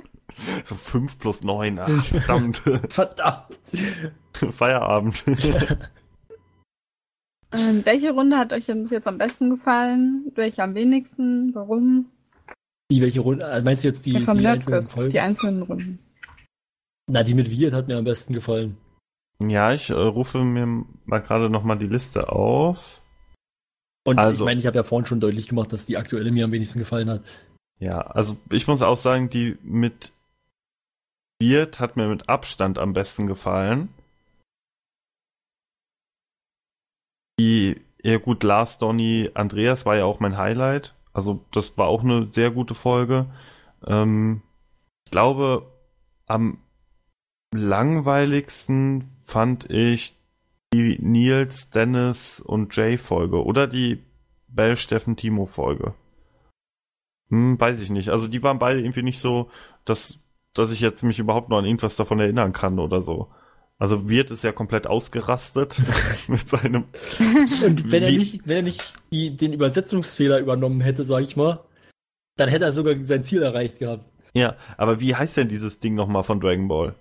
so 0.64 0.74
5 0.74 1.18
plus 1.18 1.42
9, 1.42 1.78
ach, 1.78 2.04
verdammt. 2.04 2.58
Verdammt. 2.88 3.58
Feierabend. 4.56 5.24
Ähm, 7.52 7.82
welche 7.86 8.10
Runde 8.12 8.36
hat 8.36 8.52
euch 8.52 8.66
denn 8.66 8.82
bis 8.82 8.90
jetzt 8.90 9.06
am 9.06 9.18
besten 9.18 9.50
gefallen? 9.50 10.30
Welche 10.34 10.62
am 10.64 10.74
wenigsten? 10.74 11.54
Warum? 11.54 12.06
Die 12.90 13.00
welche 13.00 13.20
Runde? 13.20 13.44
äh, 13.44 13.62
Meinst 13.62 13.84
du 13.84 13.88
jetzt 13.88 14.04
die, 14.04 14.12
Ja, 14.14 14.20
vom 14.20 14.38
die 14.38 14.46
einzelnen 14.46 14.82
Folgen? 14.82 15.10
die 15.10 15.20
einzelnen 15.20 15.62
Runden. 15.62 15.98
Na, 17.08 17.22
die 17.22 17.34
mit 17.34 17.48
Wirt 17.50 17.72
hat 17.72 17.86
mir 17.86 17.96
am 17.98 18.04
besten 18.04 18.32
gefallen. 18.34 18.76
ja, 19.40 19.72
ich 19.72 19.90
äh, 19.90 19.94
rufe 19.94 20.42
mir 20.42 20.84
mal 21.04 21.20
gerade 21.20 21.48
nochmal 21.48 21.78
die 21.78 21.86
Liste 21.86 22.30
auf. 22.30 23.00
Und 24.04 24.18
Also- 24.18 24.44
ich 24.44 24.46
meine, 24.46 24.60
ich 24.60 24.66
habe 24.66 24.76
ja 24.76 24.82
vorhin 24.82 25.06
schon 25.06 25.20
deutlich 25.20 25.46
gemacht, 25.46 25.72
dass 25.72 25.86
die 25.86 25.96
aktuelle 25.96 26.32
mir 26.32 26.44
am 26.44 26.52
wenigsten 26.52 26.80
gefallen 26.80 27.08
hat. 27.08 27.22
Ja, 27.78 28.00
also 28.00 28.36
ich 28.50 28.66
muss 28.66 28.82
auch 28.82 28.96
sagen, 28.96 29.30
die 29.30 29.56
mit 29.62 30.12
Wirt 31.40 31.80
hat 31.80 31.96
mir 31.96 32.08
mit 32.08 32.28
Abstand 32.28 32.78
am 32.78 32.92
besten 32.92 33.26
gefallen. 33.26 33.88
Die, 37.38 37.80
ja 38.02 38.18
gut, 38.18 38.42
Lars, 38.42 38.78
Donny, 38.78 39.30
Andreas 39.34 39.84
war 39.84 39.96
ja 39.96 40.04
auch 40.04 40.20
mein 40.20 40.38
Highlight. 40.38 40.94
Also 41.12 41.44
das 41.52 41.76
war 41.76 41.88
auch 41.88 42.02
eine 42.02 42.32
sehr 42.32 42.50
gute 42.50 42.74
Folge. 42.74 43.26
Ähm, 43.86 44.42
ich 45.04 45.10
glaube, 45.10 45.70
am 46.26 46.58
langweiligsten 47.54 49.10
fand 49.24 49.70
ich 49.70 50.16
die 50.72 50.98
Nils, 51.00 51.70
Dennis 51.70 52.40
und 52.40 52.74
Jay 52.74 52.98
Folge 52.98 53.44
oder 53.44 53.66
die 53.66 54.02
Bell, 54.48 54.76
Steffen, 54.76 55.16
Timo 55.16 55.46
Folge. 55.46 55.94
Hm, 57.30 57.58
weiß 57.58 57.80
ich 57.80 57.90
nicht. 57.90 58.10
Also 58.10 58.28
die 58.28 58.42
waren 58.42 58.58
beide 58.58 58.80
irgendwie 58.80 59.02
nicht 59.02 59.18
so, 59.18 59.50
dass, 59.84 60.18
dass 60.58 60.72
ich 60.72 60.80
jetzt 60.80 61.02
mich 61.02 61.18
überhaupt 61.18 61.48
noch 61.48 61.58
an 61.58 61.64
irgendwas 61.64 61.96
davon 61.96 62.20
erinnern 62.20 62.52
kann 62.52 62.78
oder 62.78 63.02
so. 63.02 63.28
Also 63.78 64.08
Wirt 64.08 64.30
ist 64.30 64.42
ja 64.44 64.52
komplett 64.52 64.86
ausgerastet 64.86 65.76
mit 66.28 66.48
seinem. 66.48 66.84
Und 67.64 67.90
wenn 67.90 68.02
er 68.02 68.10
nicht, 68.10 68.46
wenn 68.48 68.56
er 68.56 68.62
nicht 68.62 68.94
die, 69.12 69.36
den 69.36 69.52
Übersetzungsfehler 69.52 70.38
übernommen 70.40 70.80
hätte, 70.80 71.04
sag 71.04 71.22
ich 71.22 71.36
mal, 71.36 71.60
dann 72.36 72.48
hätte 72.48 72.64
er 72.64 72.72
sogar 72.72 72.94
sein 73.02 73.22
Ziel 73.24 73.42
erreicht 73.42 73.78
gehabt. 73.78 74.04
Ja, 74.32 74.56
aber 74.76 75.00
wie 75.00 75.14
heißt 75.14 75.36
denn 75.36 75.48
dieses 75.48 75.78
Ding 75.80 75.94
nochmal 75.94 76.22
von 76.22 76.40
Dragon 76.40 76.68
Ball? 76.68 76.94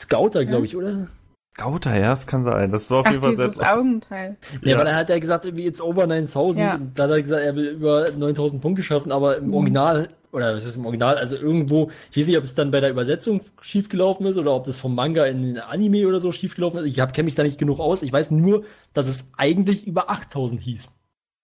Scouter, 0.00 0.44
glaube 0.44 0.66
ich, 0.66 0.76
oder? 0.76 1.08
Gauter, 1.56 1.94
ja, 1.94 2.14
das 2.14 2.26
kann 2.26 2.44
sein. 2.44 2.70
Das 2.70 2.90
war 2.90 3.00
auf 3.00 3.06
Ach, 3.06 3.10
jeden 3.12 3.22
Fall 3.24 3.36
dieses 3.36 3.56
sehr. 3.56 3.74
Augenteil. 3.76 4.36
Ja, 4.62 4.70
Ja. 4.72 4.78
weil 4.78 4.86
er 4.86 4.96
hat 4.96 5.08
ja 5.10 5.18
gesagt, 5.18 5.44
irgendwie 5.44 5.66
it's 5.66 5.80
over 5.80 6.06
9000. 6.06 6.64
Ja. 6.66 6.74
Und 6.76 6.98
da 6.98 7.02
hat 7.04 7.10
er 7.10 7.20
gesagt, 7.22 7.44
er 7.44 7.54
will 7.56 7.68
über 7.70 8.10
9000 8.16 8.62
Punkte 8.62 8.82
schaffen, 8.82 9.10
aber 9.12 9.38
im 9.38 9.48
Mhm. 9.48 9.54
Original, 9.54 10.08
oder 10.32 10.54
was 10.54 10.64
ist 10.64 10.76
im 10.76 10.84
Original, 10.86 11.18
also 11.18 11.36
irgendwo, 11.36 11.90
ich 12.10 12.18
weiß 12.18 12.26
nicht, 12.26 12.38
ob 12.38 12.44
es 12.44 12.54
dann 12.54 12.70
bei 12.70 12.80
der 12.80 12.90
Übersetzung 12.90 13.40
schiefgelaufen 13.60 14.26
ist 14.26 14.38
oder 14.38 14.54
ob 14.54 14.64
das 14.64 14.78
vom 14.78 14.94
Manga 14.94 15.24
in 15.26 15.42
den 15.42 15.58
Anime 15.58 16.06
oder 16.06 16.20
so 16.20 16.30
schiefgelaufen 16.32 16.80
ist. 16.80 16.86
Ich 16.86 16.96
kenne 16.96 17.24
mich 17.24 17.34
da 17.34 17.42
nicht 17.42 17.58
genug 17.58 17.80
aus. 17.80 18.02
Ich 18.02 18.12
weiß 18.12 18.30
nur, 18.30 18.64
dass 18.92 19.08
es 19.08 19.26
eigentlich 19.36 19.86
über 19.86 20.10
8000 20.10 20.60
hieß. 20.60 20.92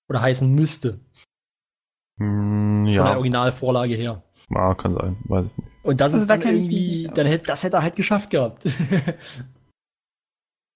Oder 0.08 0.22
heißen 0.22 0.48
müsste. 0.48 1.00
Hm, 2.18 2.84
Von 2.84 2.86
der 2.86 2.94
ja, 2.94 3.16
Originalvorlage 3.16 3.94
her. 3.96 4.22
ah, 4.54 4.74
kann 4.74 4.94
sein. 4.94 5.16
Weiß 5.24 5.46
ich 5.46 5.56
nicht. 5.56 5.68
Und 5.82 6.00
das 6.00 6.12
Also 6.12 6.22
ist 6.22 6.30
da 6.30 6.36
dann 6.36 6.48
irgendwie, 6.48 7.10
dann 7.12 7.26
hätte, 7.26 7.46
das 7.46 7.62
hätte 7.64 7.76
er 7.76 7.82
halt 7.82 7.96
geschafft 7.96 8.30
gehabt. 8.30 8.62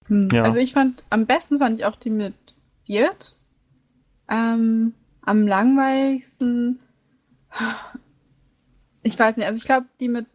Hm. 0.07 0.29
Ja. 0.33 0.43
Also 0.43 0.59
ich 0.59 0.73
fand, 0.73 1.05
am 1.11 1.27
besten 1.27 1.59
fand 1.59 1.79
ich 1.79 1.85
auch 1.85 1.95
die 1.97 2.11
mit 2.11 2.35
Wirt. 2.87 3.37
Ähm, 4.29 4.93
am 5.23 5.47
langweiligsten. 5.47 6.81
Ich 9.03 9.19
weiß 9.19 9.37
nicht, 9.37 9.47
also 9.47 9.59
ich 9.59 9.65
glaube, 9.65 9.87
die 9.99 10.09
mit 10.09 10.27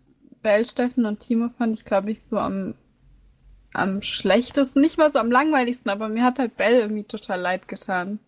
Bell, 0.42 0.66
Steffen 0.66 1.06
und 1.06 1.20
Timo 1.20 1.50
fand 1.58 1.76
ich, 1.76 1.86
glaube 1.86 2.12
ich, 2.12 2.24
so 2.24 2.38
am, 2.38 2.76
am 3.74 4.02
schlechtesten. 4.02 4.82
Nicht 4.82 4.98
mal 4.98 5.12
so 5.12 5.20
am 5.20 5.32
langweiligsten, 5.32 5.90
aber 5.92 6.10
mir 6.10 6.24
hat 6.24 6.40
halt 6.40 6.58
Bell 6.58 6.80
irgendwie 6.80 7.04
total 7.04 7.40
leid 7.42 7.68
getan. 7.68 8.20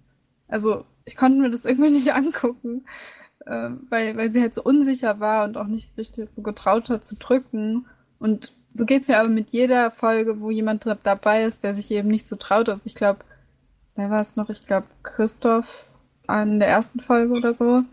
Also 0.47 0.85
ich 1.05 1.15
konnte 1.15 1.39
mir 1.41 1.49
das 1.49 1.65
irgendwie 1.65 1.89
nicht 1.97 2.13
angucken, 2.13 2.85
äh, 3.45 3.69
weil, 3.89 4.17
weil 4.17 4.29
sie 4.29 4.41
halt 4.41 4.55
so 4.55 4.63
unsicher 4.63 5.19
war 5.19 5.45
und 5.45 5.57
auch 5.57 5.67
nicht 5.67 5.89
sich 5.89 6.11
so 6.13 6.41
getraut 6.41 6.89
hat 6.89 7.05
zu 7.05 7.15
drücken. 7.15 7.85
Und 8.19 8.53
so 8.73 8.85
geht's 8.85 9.07
mir 9.07 9.19
aber 9.19 9.29
mit 9.29 9.51
jeder 9.51 9.91
Folge, 9.91 10.39
wo 10.41 10.51
jemand 10.51 10.85
da- 10.85 10.97
dabei 11.01 11.45
ist, 11.45 11.63
der 11.63 11.73
sich 11.73 11.91
eben 11.91 12.09
nicht 12.09 12.27
so 12.27 12.35
traut. 12.35 12.69
Also 12.69 12.87
ich 12.87 12.95
glaube, 12.95 13.19
wer 13.95 14.09
war 14.09 14.21
es 14.21 14.35
noch? 14.35 14.49
Ich 14.49 14.65
glaube, 14.65 14.87
Christoph 15.03 15.87
an 16.27 16.59
der 16.59 16.69
ersten 16.69 16.99
Folge 16.99 17.33
oder 17.33 17.53
so. 17.53 17.83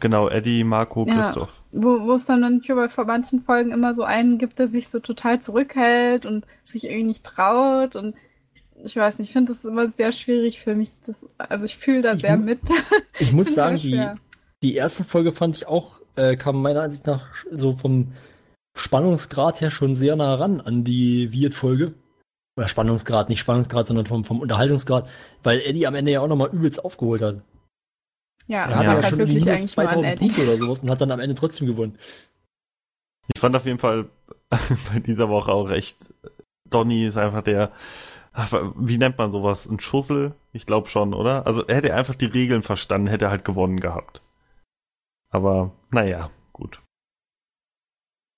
Genau, 0.00 0.28
Eddie, 0.28 0.64
Marco, 0.64 1.06
Ja. 1.06 1.14
Christoph. 1.14 1.52
Wo, 1.72 2.06
wo 2.06 2.12
es 2.12 2.24
dann 2.24 2.40
manchmal 2.40 2.76
bei 2.76 2.88
vor 2.88 3.04
manchen 3.04 3.42
Folgen 3.42 3.70
immer 3.70 3.94
so 3.94 4.02
einen 4.02 4.38
gibt, 4.38 4.58
der 4.58 4.68
sich 4.68 4.88
so 4.88 5.00
total 5.00 5.40
zurückhält 5.40 6.26
und 6.26 6.46
sich 6.64 6.84
irgendwie 6.84 7.04
nicht 7.04 7.24
traut. 7.24 7.96
Und 7.96 8.14
ich 8.84 8.96
weiß 8.96 9.18
nicht, 9.18 9.28
ich 9.28 9.32
finde 9.32 9.52
das 9.52 9.64
immer 9.64 9.88
sehr 9.88 10.12
schwierig 10.12 10.60
für 10.60 10.74
mich. 10.74 10.90
Das, 11.06 11.26
also 11.36 11.64
ich 11.64 11.76
fühle 11.76 12.02
da 12.02 12.12
Ich 12.14 12.20
sehr 12.20 12.36
mit. 12.36 12.60
Ich 13.18 13.32
muss 13.32 13.54
sagen, 13.54 13.76
die, 13.76 14.06
die 14.62 14.74
erste 14.74 15.04
Folge 15.04 15.32
fand 15.32 15.56
ich 15.56 15.66
auch, 15.66 16.00
äh, 16.16 16.36
kam 16.36 16.62
meiner 16.62 16.82
Ansicht 16.82 17.06
nach 17.06 17.26
so 17.50 17.74
vom 17.74 18.12
Spannungsgrad 18.76 19.60
her 19.60 19.70
schon 19.70 19.96
sehr 19.96 20.14
nah 20.16 20.34
ran 20.34 20.60
an 20.60 20.84
die 20.84 21.32
Wirt-Folge. 21.32 21.94
Oder 22.56 22.68
Spannungsgrad, 22.68 23.28
nicht 23.28 23.38
Spannungsgrad, 23.38 23.86
sondern 23.86 24.06
vom, 24.06 24.24
vom 24.24 24.40
Unterhaltungsgrad, 24.40 25.08
weil 25.44 25.60
Eddie 25.60 25.86
am 25.86 25.94
Ende 25.94 26.10
ja 26.10 26.20
auch 26.20 26.28
nochmal 26.28 26.50
übelst 26.52 26.84
aufgeholt 26.84 27.22
hat. 27.22 27.42
Ja, 28.48 28.64
Er 28.64 28.70
er 28.70 28.76
hatte 28.76 28.84
Ja. 28.84 28.92
ja, 28.94 29.02
hat 29.02 29.08
schon 29.10 29.18
wirklich 29.18 29.44
minus 29.44 29.48
eigentlich 29.48 29.76
nur 29.76 29.88
an 29.88 30.02
2000 30.02 30.06
Eddie. 30.06 30.18
Punkte 30.26 30.42
oder 30.42 30.62
sowas 30.62 30.82
und 30.82 30.90
hat 30.90 31.00
dann 31.00 31.10
am 31.10 31.20
Ende 31.20 31.34
trotzdem 31.34 31.66
gewonnen. 31.66 31.98
Ich 33.34 33.40
fand 33.40 33.54
auf 33.54 33.66
jeden 33.66 33.78
Fall 33.78 34.08
bei 34.92 35.00
dieser 35.00 35.28
Woche 35.28 35.52
auch 35.52 35.70
echt, 35.70 36.12
Donny 36.68 37.06
ist 37.06 37.16
einfach 37.18 37.42
der, 37.42 37.72
wie 38.76 38.98
nennt 38.98 39.18
man 39.18 39.32
sowas? 39.32 39.66
Ein 39.66 39.80
Schussel? 39.80 40.34
Ich 40.52 40.64
glaube 40.64 40.88
schon, 40.88 41.12
oder? 41.12 41.46
Also 41.46 41.66
er 41.66 41.76
hätte 41.76 41.94
einfach 41.94 42.14
die 42.14 42.26
Regeln 42.26 42.62
verstanden, 42.62 43.08
hätte 43.08 43.26
er 43.26 43.30
halt 43.30 43.44
gewonnen 43.44 43.80
gehabt. 43.80 44.22
Aber 45.30 45.72
naja, 45.90 46.30
gut. 46.52 46.80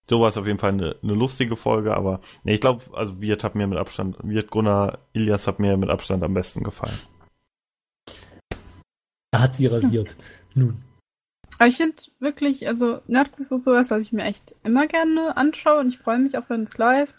So 0.09 0.21
war 0.21 0.29
es 0.31 0.37
auf 0.39 0.47
jeden 0.47 0.59
Fall 0.59 0.73
eine, 0.73 0.97
eine 1.03 1.15
lustige 1.15 1.55
Folge, 1.55 1.95
aber 1.95 2.21
nee, 2.43 2.55
ich 2.55 2.61
glaube, 2.61 2.83
also 2.97 3.21
Wirt 3.21 3.45
hat 3.45 3.55
mir 3.55 3.69
mit 3.69 3.79
Abstand, 3.79 4.17
Wirt 4.23 4.51
Gunnar, 4.51 4.99
Ilias 5.13 5.47
hat 5.47 5.61
mir 5.61 5.77
mit 5.77 5.89
Abstand 5.89 6.25
am 6.25 6.35
besten 6.35 6.65
gefallen. 6.65 6.99
Da 9.31 9.41
hat 9.41 9.57
sie 9.57 9.67
rasiert. 9.67 10.17
Nun. 10.55 10.83
Aber 11.59 11.69
ich 11.69 11.77
finde 11.77 11.97
wirklich, 12.21 12.67
also 12.69 13.01
Nerdquiz 13.07 13.51
ist 13.51 13.65
sowas, 13.65 13.91
was 13.91 14.03
ich 14.03 14.13
mir 14.13 14.25
echt 14.25 14.55
immer 14.65 14.87
gerne 14.87 15.37
anschaue 15.37 15.81
und 15.81 15.89
ich 15.89 15.99
freue 15.99 16.19
mich 16.19 16.39
auch, 16.39 16.49
wenn 16.49 16.63
es 16.63 16.79
läuft. 16.79 17.15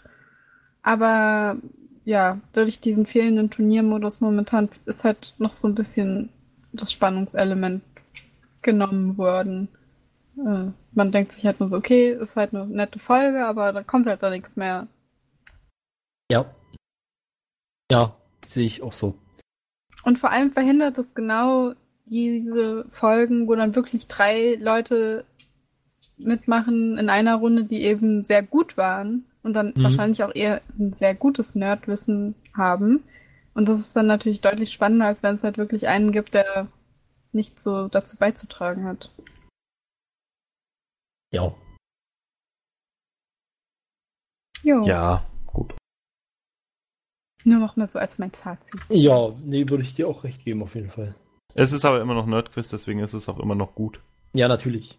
Aber 0.82 1.58
ja, 2.06 2.40
durch 2.54 2.80
diesen 2.80 3.06
fehlenden 3.06 3.50
Turniermodus 3.50 4.20
momentan 4.22 4.70
ist 4.86 5.04
halt 5.04 5.36
noch 5.38 5.54
so 5.54 5.68
ein 5.68 5.76
bisschen 5.76 6.30
das 6.74 6.92
Spannungselement 6.92 7.84
genommen 8.62 9.18
worden. 9.18 9.68
Äh, 10.38 10.72
man 10.94 11.12
denkt 11.12 11.32
sich 11.32 11.46
halt 11.46 11.60
nur 11.60 11.70
so, 11.70 11.78
okay, 11.78 12.12
ist 12.12 12.36
halt 12.36 12.54
eine 12.54 12.66
nette 12.66 13.00
Folge, 13.00 13.46
aber 13.46 13.74
da 13.74 13.84
kommt 13.84 14.08
halt 14.08 14.24
da 14.24 14.30
nichts 14.30 14.56
mehr. 14.56 14.88
Ja. 16.32 16.46
Ja, 17.92 18.16
sehe 18.50 18.66
ich 18.66 18.82
auch 18.82 18.94
so. 18.94 19.16
Und 20.04 20.18
vor 20.18 20.32
allem 20.32 20.52
verhindert 20.52 20.98
es 20.98 21.14
genau 21.14 21.74
diese 22.12 22.86
Folgen, 22.90 23.48
wo 23.48 23.56
dann 23.56 23.74
wirklich 23.76 24.08
drei 24.08 24.56
Leute 24.60 25.26
mitmachen 26.18 26.98
in 27.00 27.10
einer 27.10 27.36
Runde, 27.38 27.64
die 27.64 27.82
eben 27.82 28.24
sehr 28.24 28.44
gut 28.44 28.78
waren. 28.78 29.26
und 29.44 29.54
dann 29.54 29.74
Mhm. 29.76 29.84
wahrscheinlich 29.84 30.24
auch 30.24 30.36
eher 30.36 30.62
ein 30.78 30.94
sehr 30.94 31.16
gutes 31.16 31.56
Nerdwissen 31.56 32.36
haben. 32.56 33.04
Und 33.56 33.68
das 33.68 33.80
ist 33.80 33.96
dann 33.96 34.06
natürlich 34.06 34.40
deutlich 34.42 34.72
spannender, 34.72 35.08
als 35.08 35.24
wenn 35.24 35.34
es 35.34 35.44
halt 35.44 35.58
wirklich 35.58 35.88
einen 35.88 36.12
gibt, 36.12 36.36
der 36.36 36.68
nichts 37.32 37.64
so 37.64 37.88
dazu 37.88 38.18
beizutragen 38.18 38.84
hat. 38.84 39.10
Ja. 41.32 41.56
Jo. 44.62 44.86
Ja, 44.86 45.26
gut. 45.48 45.74
Nur 47.44 47.58
noch 47.60 47.78
mal 47.78 47.88
so 47.88 47.98
als 47.98 48.20
mein 48.20 48.30
Fazit. 48.30 48.80
Ja, 48.90 49.34
nee, 49.44 49.68
würde 49.68 49.82
ich 49.84 49.96
dir 49.96 50.08
auch 50.08 50.24
recht 50.24 50.46
geben, 50.46 50.62
auf 50.62 50.76
jeden 50.76 50.92
Fall. 50.92 51.16
Es 51.54 51.72
ist 51.72 51.86
aber 51.86 52.02
immer 52.02 52.14
noch 52.14 52.26
Nerdquiz, 52.26 52.70
deswegen 52.70 53.00
ist 53.00 53.14
es 53.14 53.30
auch 53.30 53.40
immer 53.40 53.56
noch 53.56 53.76
gut. 53.76 54.00
Ja, 54.34 54.48
natürlich. 54.48 54.98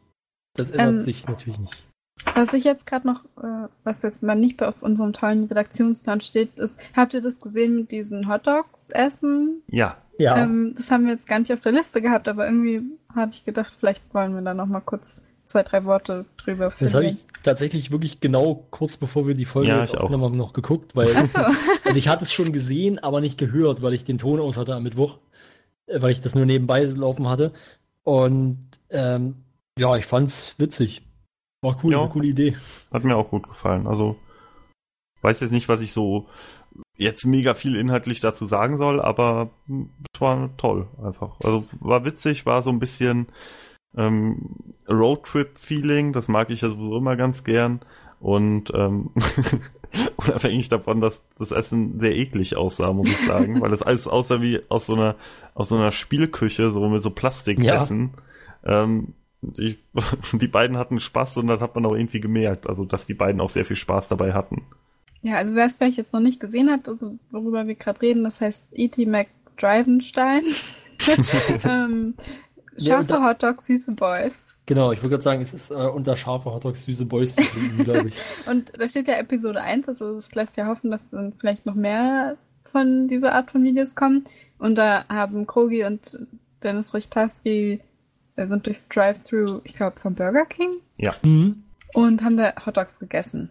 Das 0.54 0.70
ändert 0.70 0.94
Ähm, 0.94 1.02
sich 1.02 1.26
natürlich 1.26 1.58
nicht. 1.58 1.86
Was 2.34 2.52
ich 2.52 2.64
jetzt 2.64 2.86
gerade 2.86 3.06
noch, 3.06 3.24
äh, 3.42 3.68
was 3.84 4.02
jetzt 4.02 4.22
mal 4.22 4.34
nicht 4.34 4.62
auf 4.62 4.82
unserem 4.82 5.12
tollen 5.12 5.44
Redaktionsplan 5.44 6.20
steht, 6.20 6.58
ist, 6.58 6.78
habt 6.94 7.14
ihr 7.14 7.20
das 7.20 7.40
gesehen 7.40 7.76
mit 7.76 7.90
diesen 7.90 8.28
Hotdogs 8.28 8.90
essen? 8.90 9.62
Ja, 9.66 9.96
Ja. 10.18 10.42
Ähm, 10.42 10.74
das 10.76 10.90
haben 10.90 11.06
wir 11.06 11.12
jetzt 11.12 11.26
gar 11.26 11.38
nicht 11.38 11.52
auf 11.52 11.60
der 11.60 11.72
Liste 11.72 12.02
gehabt, 12.02 12.28
aber 12.28 12.46
irgendwie 12.46 12.82
hatte 13.14 13.32
ich 13.32 13.44
gedacht, 13.44 13.74
vielleicht 13.80 14.02
wollen 14.14 14.34
wir 14.34 14.42
da 14.42 14.52
noch 14.54 14.66
mal 14.66 14.80
kurz 14.80 15.24
zwei, 15.46 15.62
drei 15.62 15.84
Worte 15.84 16.24
drüber 16.38 16.72
das 16.78 16.94
habe 16.94 17.06
ich 17.06 17.26
tatsächlich 17.42 17.90
wirklich 17.90 18.20
genau 18.20 18.66
kurz 18.70 18.96
bevor 18.96 19.26
wir 19.26 19.34
die 19.34 19.44
Folge 19.44 19.68
Ja, 19.70 19.80
jetzt 19.80 19.96
aufgenommen 19.96 20.24
haben, 20.24 20.36
noch 20.36 20.52
geguckt, 20.52 20.94
weil 20.96 21.08
so. 21.08 21.18
also 21.84 21.98
ich 21.98 22.08
hatte 22.08 22.24
es 22.24 22.32
schon 22.32 22.52
gesehen, 22.52 22.98
aber 22.98 23.20
nicht 23.20 23.36
gehört, 23.38 23.82
weil 23.82 23.92
ich 23.94 24.04
den 24.04 24.18
Ton 24.18 24.40
aus 24.40 24.56
hatte 24.56 24.74
am 24.74 24.82
Mittwoch, 24.82 25.18
weil 26.00 26.10
ich 26.12 26.20
das 26.20 26.34
nur 26.34 26.46
nebenbei 26.46 26.82
laufen 26.84 27.28
hatte. 27.28 27.52
Und 28.04 28.68
ähm, 28.90 29.36
ja, 29.78 29.96
ich 29.96 30.06
fand's 30.06 30.54
witzig. 30.58 31.02
War 31.62 31.78
cool, 31.84 31.92
Ja. 31.92 32.00
eine 32.02 32.10
coole 32.10 32.26
Idee. 32.28 32.56
hat 32.92 33.04
mir 33.04 33.16
auch 33.16 33.30
gut 33.30 33.48
gefallen. 33.48 33.86
Also, 33.86 34.16
weiß 35.22 35.40
jetzt 35.40 35.52
nicht, 35.52 35.68
was 35.68 35.80
ich 35.82 35.92
so 35.92 36.28
jetzt 36.96 37.24
mega 37.26 37.54
viel 37.54 37.76
inhaltlich 37.76 38.20
dazu 38.20 38.46
sagen 38.46 38.76
soll, 38.78 39.00
aber 39.00 39.50
es 40.14 40.20
war 40.20 40.50
toll 40.56 40.88
einfach. 41.02 41.36
Also 41.44 41.64
war 41.80 42.04
witzig, 42.04 42.46
war 42.46 42.62
so 42.62 42.70
ein 42.70 42.78
bisschen 42.78 43.26
ähm, 43.96 44.56
Roadtrip-Feeling, 44.88 46.12
das 46.12 46.28
mag 46.28 46.50
ich 46.50 46.60
ja 46.62 46.70
sowieso 46.70 46.96
immer 46.96 47.16
ganz 47.16 47.44
gern. 47.44 47.80
Und 48.20 48.72
ähm, 48.74 49.10
unabhängig 50.16 50.68
davon, 50.68 51.00
dass 51.00 51.20
das 51.38 51.50
Essen 51.50 52.00
sehr 52.00 52.16
eklig 52.16 52.56
aussah, 52.56 52.92
muss 52.92 53.10
ich 53.10 53.26
sagen, 53.26 53.60
weil 53.60 53.70
das 53.70 53.82
alles 53.82 54.08
aussah 54.08 54.40
wie 54.40 54.60
aus 54.68 54.86
so 54.86 54.94
einer 54.94 55.16
aus 55.54 55.68
so 55.68 55.76
einer 55.76 55.90
Spielküche, 55.90 56.70
so 56.70 56.88
mit 56.88 57.02
so 57.02 57.10
Plastikessen. 57.10 58.12
Ähm, 58.64 59.14
die, 59.42 59.78
die 60.32 60.48
beiden 60.48 60.78
hatten 60.78 61.00
Spaß 61.00 61.36
und 61.38 61.48
das 61.48 61.60
hat 61.60 61.74
man 61.74 61.84
auch 61.86 61.94
irgendwie 61.94 62.20
gemerkt, 62.20 62.68
also 62.68 62.84
dass 62.84 63.06
die 63.06 63.14
beiden 63.14 63.40
auch 63.40 63.50
sehr 63.50 63.64
viel 63.64 63.76
Spaß 63.76 64.08
dabei 64.08 64.32
hatten. 64.32 64.62
Ja, 65.22 65.36
also 65.36 65.54
wer 65.54 65.66
es 65.66 65.74
vielleicht 65.76 65.98
jetzt 65.98 66.12
noch 66.14 66.20
nicht 66.20 66.40
gesehen 66.40 66.70
hat, 66.70 66.88
also 66.88 67.18
worüber 67.30 67.66
wir 67.66 67.74
gerade 67.74 68.00
reden, 68.02 68.24
das 68.24 68.40
heißt 68.40 68.68
E.T. 68.72 69.06
McDrivenstein. 69.06 70.44
ähm, 71.64 72.14
Ja, 72.76 72.94
scharfe 72.96 73.08
da- 73.08 73.28
Hotdogs, 73.28 73.66
süße 73.66 73.92
Boys. 73.92 74.51
Genau, 74.72 74.90
ich 74.90 75.02
würde 75.02 75.10
gerade 75.10 75.22
sagen, 75.22 75.42
es 75.42 75.52
ist 75.52 75.70
äh, 75.70 75.74
unter 75.74 76.16
scharfe 76.16 76.50
Hotdogs 76.50 76.84
süße 76.84 77.04
Boys 77.04 77.36
zu 77.36 77.42
finden, 77.42 77.84
glaube 77.84 78.08
ich. 78.08 78.14
Und 78.46 78.72
da 78.80 78.88
steht 78.88 79.06
ja 79.06 79.16
Episode 79.16 79.60
1, 79.60 79.86
also 79.86 80.16
es 80.16 80.34
lässt 80.34 80.56
ja 80.56 80.66
hoffen, 80.66 80.90
dass 80.90 81.10
dann 81.10 81.34
vielleicht 81.38 81.66
noch 81.66 81.74
mehr 81.74 82.38
von 82.70 83.06
dieser 83.06 83.34
Art 83.34 83.50
von 83.50 83.62
Videos 83.62 83.94
kommen. 83.94 84.24
Und 84.58 84.78
da 84.78 85.04
haben 85.10 85.46
Krogi 85.46 85.84
und 85.84 86.18
Dennis 86.62 86.94
Richtarski 86.94 87.82
äh, 88.36 88.46
sind 88.46 88.64
durchs 88.64 88.88
Drive-Thru, 88.88 89.60
ich 89.64 89.74
glaube, 89.74 90.00
vom 90.00 90.14
Burger 90.14 90.46
King 90.46 90.76
Mhm. 91.22 91.64
und 91.92 92.22
haben 92.22 92.38
da 92.38 92.54
Hotdogs 92.64 92.98
gegessen. 92.98 93.50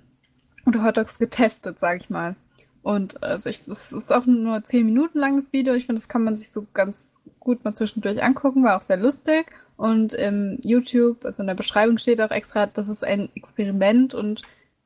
Oder 0.66 0.84
Hotdogs 0.84 1.20
getestet, 1.20 1.78
sag 1.80 2.02
ich 2.02 2.10
mal. 2.10 2.36
Und 2.82 3.22
also 3.22 3.48
ich, 3.52 3.68
es 3.68 3.92
ist 3.92 4.12
auch 4.12 4.26
nur 4.26 4.56
ein 4.56 4.66
10 4.66 4.88
Minuten 4.88 5.20
langes 5.20 5.54
Video. 5.54 5.76
Ich 5.76 5.86
finde, 5.86 6.00
das 6.00 6.10
kann 6.10 6.24
man 6.24 6.36
sich 6.36 6.50
so 6.50 6.66
ganz 6.74 7.20
gut 7.40 7.64
mal 7.64 7.76
zwischendurch 7.76 8.24
angucken, 8.24 8.64
war 8.64 8.78
auch 8.78 8.82
sehr 8.82 8.98
lustig. 8.98 9.52
Und 9.82 10.14
im 10.14 10.60
YouTube, 10.62 11.26
also 11.26 11.42
in 11.42 11.48
der 11.48 11.56
Beschreibung 11.56 11.98
steht 11.98 12.22
auch 12.22 12.30
extra, 12.30 12.68
das 12.68 12.88
ist 12.88 13.04
ein 13.04 13.30
Experiment 13.34 14.14
und 14.14 14.44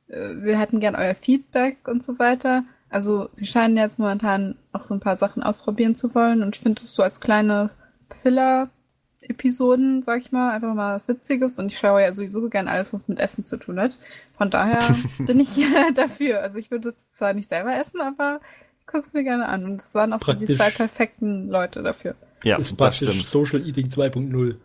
äh, 0.07 0.35
wir 0.37 0.57
hätten 0.57 0.79
gern 0.79 0.95
euer 0.95 1.15
Feedback 1.15 1.85
und 1.85 2.01
so 2.01 2.17
weiter. 2.17 2.63
Also 2.87 3.27
sie 3.33 3.45
scheinen 3.45 3.75
jetzt 3.75 3.99
momentan 3.99 4.55
auch 4.71 4.85
so 4.85 4.93
ein 4.93 5.01
paar 5.01 5.17
Sachen 5.17 5.43
ausprobieren 5.43 5.95
zu 5.95 6.15
wollen 6.15 6.41
und 6.41 6.55
ich 6.55 6.61
finde 6.61 6.81
das 6.81 6.95
so 6.95 7.03
als 7.03 7.19
kleine 7.19 7.71
Filler-Episoden, 8.09 10.01
sag 10.01 10.21
ich 10.21 10.31
mal, 10.31 10.51
einfach 10.51 10.73
mal 10.73 10.95
was 10.95 11.09
Witziges 11.09 11.59
und 11.59 11.73
ich 11.73 11.77
schaue 11.77 12.01
ja 12.01 12.13
sowieso 12.13 12.47
gern 12.47 12.69
alles, 12.69 12.93
was 12.93 13.09
mit 13.09 13.19
Essen 13.19 13.43
zu 13.43 13.57
tun 13.57 13.77
hat. 13.81 13.97
Von 14.37 14.49
daher 14.49 14.79
bin 15.19 15.41
ich 15.41 15.61
dafür. 15.93 16.39
Also 16.39 16.57
ich 16.57 16.71
würde 16.71 16.95
es 16.95 17.17
zwar 17.17 17.33
nicht 17.33 17.49
selber 17.49 17.75
essen, 17.75 17.99
aber 17.99 18.39
ich 18.79 18.85
gucke 18.87 19.05
es 19.05 19.13
mir 19.13 19.25
gerne 19.25 19.49
an. 19.49 19.65
Und 19.65 19.81
es 19.81 19.93
waren 19.93 20.13
auch 20.13 20.21
so 20.21 20.31
die 20.31 20.45
Praktisch. 20.45 20.55
zwei 20.55 20.69
perfekten 20.69 21.49
Leute 21.49 21.83
dafür. 21.83 22.15
Ja, 22.45 22.57
ist 22.57 22.77
praktisch. 22.77 23.23
Social 23.25 23.67
Eating 23.67 23.87
2.0. 23.89 24.55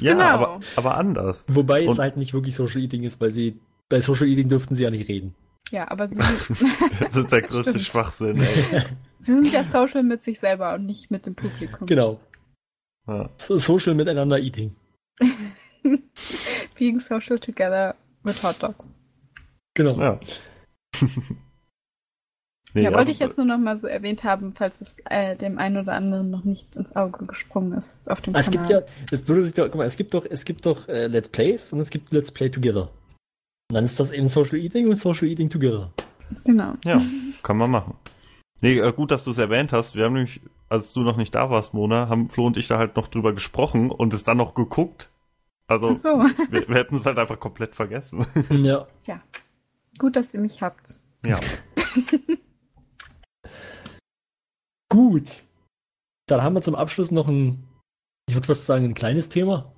Ja, 0.00 0.12
Genau. 0.12 0.24
aber, 0.24 0.60
aber 0.76 0.96
anders. 0.98 1.44
Wobei 1.48 1.82
es 1.84 1.88
Und- 1.92 1.98
halt 1.98 2.16
nicht 2.18 2.34
wirklich 2.34 2.54
Social 2.54 2.80
Eating 2.82 3.02
ist, 3.04 3.20
weil 3.20 3.30
sie 3.30 3.58
bei 3.88 4.00
Social 4.00 4.28
Eating 4.28 4.48
dürften 4.48 4.74
sie 4.74 4.84
ja 4.84 4.90
nicht 4.90 5.08
reden. 5.08 5.34
Ja, 5.70 5.90
aber 5.90 6.08
sie, 6.10 6.16
Das 6.16 7.16
ist 7.16 7.32
der 7.32 7.42
größte 7.48 7.70
Stimmt. 7.72 7.84
Schwachsinn. 7.86 8.38
Ey. 8.40 8.82
sie 9.18 9.32
sind 9.34 9.50
ja 9.52 9.64
social 9.64 10.02
mit 10.02 10.22
sich 10.22 10.38
selber 10.38 10.74
und 10.74 10.84
nicht 10.86 11.10
mit 11.10 11.24
dem 11.26 11.34
Publikum. 11.34 11.86
Genau. 11.86 12.20
Ja. 13.08 13.30
So- 13.38 13.56
Social 13.58 13.94
miteinander 13.94 14.38
Eating. 14.38 14.76
Being 16.78 17.00
social 17.00 17.38
together 17.38 17.94
with 18.22 18.42
hot 18.42 18.62
dogs. 18.62 18.98
Genau. 19.74 19.98
Ja. 20.00 20.20
Nee, 22.76 22.82
ja, 22.82 22.88
wollte 22.90 22.98
also, 23.00 23.12
ich 23.12 23.18
jetzt 23.20 23.38
nur 23.38 23.46
noch 23.46 23.58
mal 23.58 23.78
so 23.78 23.86
erwähnt 23.86 24.22
haben, 24.22 24.52
falls 24.52 24.80
es 24.80 24.96
äh, 25.06 25.34
dem 25.36 25.58
einen 25.58 25.78
oder 25.78 25.94
anderen 25.94 26.30
noch 26.30 26.44
nicht 26.44 26.76
ins 26.76 26.94
Auge 26.94 27.24
gesprungen 27.26 27.72
ist 27.72 28.10
auf 28.10 28.20
dem 28.20 28.36
Ah, 28.36 28.40
Es 28.40 28.50
Kanal. 28.50 28.60
gibt 28.68 28.70
ja, 28.70 28.82
es 29.10 29.26
würde 29.26 29.44
sich 29.46 29.54
doch, 29.54 29.64
guck 29.64 29.76
mal, 29.76 29.86
es 29.86 29.96
gibt 29.96 30.12
doch, 30.14 30.26
es 30.28 30.44
gibt 30.44 30.66
doch 30.66 30.86
äh, 30.88 31.06
Let's 31.06 31.28
Plays 31.28 31.72
und 31.72 31.80
es 31.80 31.90
gibt 31.90 32.12
Let's 32.12 32.30
Play 32.30 32.50
Together. 32.50 32.90
Und 33.70 33.74
dann 33.74 33.84
ist 33.84 33.98
das 33.98 34.12
eben 34.12 34.28
Social 34.28 34.58
Eating 34.58 34.86
und 34.88 34.96
Social 34.96 35.26
Eating 35.26 35.48
Together. 35.48 35.90
Genau. 36.44 36.74
Ja, 36.84 37.00
kann 37.42 37.56
man 37.56 37.70
machen. 37.70 37.94
Nee, 38.60 38.78
äh, 38.78 38.92
gut, 38.92 39.10
dass 39.10 39.24
du 39.24 39.30
es 39.30 39.38
erwähnt 39.38 39.72
hast. 39.72 39.96
Wir 39.96 40.04
haben 40.04 40.14
nämlich, 40.14 40.40
als 40.68 40.92
du 40.92 41.00
noch 41.00 41.16
nicht 41.16 41.34
da 41.34 41.50
warst, 41.50 41.72
Mona, 41.74 42.08
haben 42.08 42.28
Flo 42.30 42.46
und 42.46 42.56
ich 42.56 42.68
da 42.68 42.78
halt 42.78 42.96
noch 42.96 43.08
drüber 43.08 43.32
gesprochen 43.32 43.90
und 43.90 44.12
es 44.12 44.22
dann 44.24 44.36
noch 44.36 44.54
geguckt. 44.54 45.10
Also, 45.66 45.88
Ach 45.90 45.94
so, 45.96 46.08
wir, 46.50 46.68
wir 46.68 46.76
hätten 46.76 46.96
es 46.96 47.06
halt 47.06 47.18
einfach 47.18 47.40
komplett 47.40 47.74
vergessen. 47.74 48.24
Ja. 48.50 48.86
gut, 49.98 50.14
dass 50.16 50.32
ihr 50.34 50.40
mich 50.40 50.62
habt. 50.62 50.96
ja. 51.24 51.40
Gut. 55.08 55.44
Dann 56.26 56.42
haben 56.42 56.54
wir 56.54 56.62
zum 56.62 56.74
Abschluss 56.74 57.12
noch 57.12 57.28
ein, 57.28 57.62
ich 58.28 58.34
würde 58.34 58.46
fast 58.48 58.66
sagen, 58.66 58.84
ein 58.86 58.94
kleines 58.94 59.28
Thema. 59.28 59.72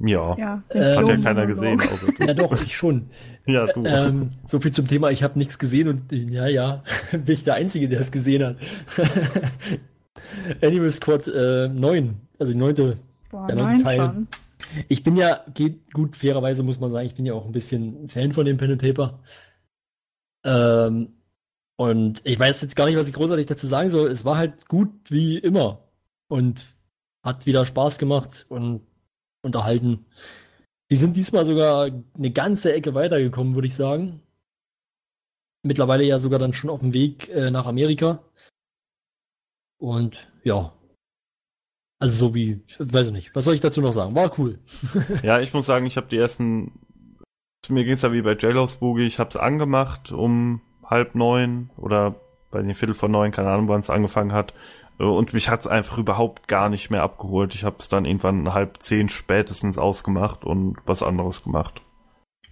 Ja. 0.00 0.36
Ja, 0.36 0.62
Äh, 0.70 0.96
Hat 0.96 1.06
ja 1.06 1.16
keiner 1.18 1.46
gesehen. 1.46 1.80
Ja 2.18 2.34
doch, 2.34 2.52
ich 2.60 2.76
schon. 2.76 3.08
Ja, 3.46 3.66
du. 3.72 3.84
Ähm, 3.84 4.30
so 4.48 4.58
viel 4.58 4.72
zum 4.72 4.88
Thema, 4.88 5.10
ich 5.12 5.22
habe 5.22 5.38
nichts 5.38 5.60
gesehen 5.60 5.86
und 5.86 6.10
ja, 6.10 6.48
ja, 6.48 6.82
bin 7.12 7.34
ich 7.34 7.44
der 7.44 7.54
Einzige, 7.54 7.88
der 7.88 8.00
es 8.00 8.10
gesehen 8.10 8.44
hat. 8.44 8.56
Animal 10.62 10.90
Squad 10.90 11.28
äh, 11.28 11.68
9, 11.68 12.16
also 12.40 12.52
die 12.52 12.58
neunte. 12.58 12.98
Boah, 13.30 13.46
der 13.46 13.54
neunte 13.56 13.74
neun 13.74 13.84
Teil. 13.84 13.98
schon. 13.98 14.28
Ich 14.88 15.04
bin 15.04 15.14
ja, 15.16 15.44
geht 15.54 15.92
gut, 15.92 16.16
fairerweise 16.16 16.64
muss 16.64 16.80
man 16.80 16.90
sagen, 16.90 17.06
ich 17.06 17.14
bin 17.14 17.26
ja 17.26 17.34
auch 17.34 17.46
ein 17.46 17.52
bisschen 17.52 18.08
Fan 18.08 18.32
von 18.32 18.44
dem 18.44 18.56
Pen 18.56 18.72
and 18.72 18.82
Paper. 18.82 19.20
Ähm, 20.44 21.12
und 21.76 22.20
ich 22.24 22.38
weiß 22.38 22.60
jetzt 22.62 22.76
gar 22.76 22.86
nicht, 22.86 22.96
was 22.96 23.08
ich 23.08 23.14
großartig 23.14 23.46
dazu 23.46 23.66
sagen 23.66 23.88
soll. 23.88 24.10
Es 24.10 24.24
war 24.24 24.36
halt 24.36 24.68
gut 24.68 24.90
wie 25.08 25.38
immer 25.38 25.82
und 26.28 26.76
hat 27.22 27.46
wieder 27.46 27.64
Spaß 27.64 27.98
gemacht 27.98 28.46
und 28.48 28.86
unterhalten. 29.42 30.06
Die 30.90 30.96
sind 30.96 31.16
diesmal 31.16 31.46
sogar 31.46 31.90
eine 32.14 32.30
ganze 32.30 32.72
Ecke 32.72 32.94
weitergekommen, 32.94 33.54
würde 33.54 33.68
ich 33.68 33.74
sagen. 33.74 34.20
Mittlerweile 35.62 36.04
ja 36.04 36.18
sogar 36.18 36.38
dann 36.38 36.52
schon 36.52 36.70
auf 36.70 36.80
dem 36.80 36.92
Weg 36.92 37.28
äh, 37.28 37.50
nach 37.50 37.66
Amerika. 37.66 38.22
Und 39.78 40.28
ja. 40.44 40.72
Also 41.98 42.16
so 42.16 42.34
wie, 42.34 42.62
weiß 42.78 43.06
ich 43.06 43.12
nicht, 43.12 43.34
was 43.34 43.44
soll 43.44 43.54
ich 43.54 43.60
dazu 43.60 43.80
noch 43.80 43.92
sagen? 43.92 44.14
War 44.14 44.36
cool. 44.38 44.58
Ja, 45.22 45.40
ich 45.40 45.52
muss 45.52 45.66
sagen, 45.66 45.86
ich 45.86 45.96
habe 45.96 46.08
die 46.08 46.16
ersten. 46.16 46.72
Mir 47.68 47.84
ging 47.84 47.94
es 47.94 48.02
ja 48.02 48.12
wie 48.12 48.22
bei 48.22 48.34
JLo's 48.34 48.76
Boogie. 48.76 49.06
Ich 49.06 49.20
habe 49.20 49.30
es 49.30 49.36
angemacht 49.36 50.10
um 50.10 50.60
halb 50.92 51.14
neun 51.14 51.70
oder 51.76 52.14
bei 52.50 52.60
den 52.62 52.74
Viertel 52.74 52.94
vor 52.94 53.08
neun, 53.08 53.32
keine 53.32 53.50
Ahnung, 53.50 53.68
wann 53.68 53.80
es 53.80 53.90
angefangen 53.90 54.32
hat. 54.32 54.52
Äh, 55.00 55.04
Und 55.04 55.32
mich 55.32 55.48
hat 55.48 55.60
es 55.60 55.66
einfach 55.66 55.98
überhaupt 55.98 56.48
gar 56.48 56.68
nicht 56.68 56.90
mehr 56.90 57.02
abgeholt. 57.02 57.54
Ich 57.54 57.64
habe 57.64 57.76
es 57.78 57.88
dann 57.88 58.04
irgendwann 58.04 58.52
halb 58.54 58.82
zehn 58.82 59.08
spätestens 59.08 59.78
ausgemacht 59.78 60.44
und 60.44 60.76
was 60.86 61.02
anderes 61.02 61.42
gemacht. 61.42 61.80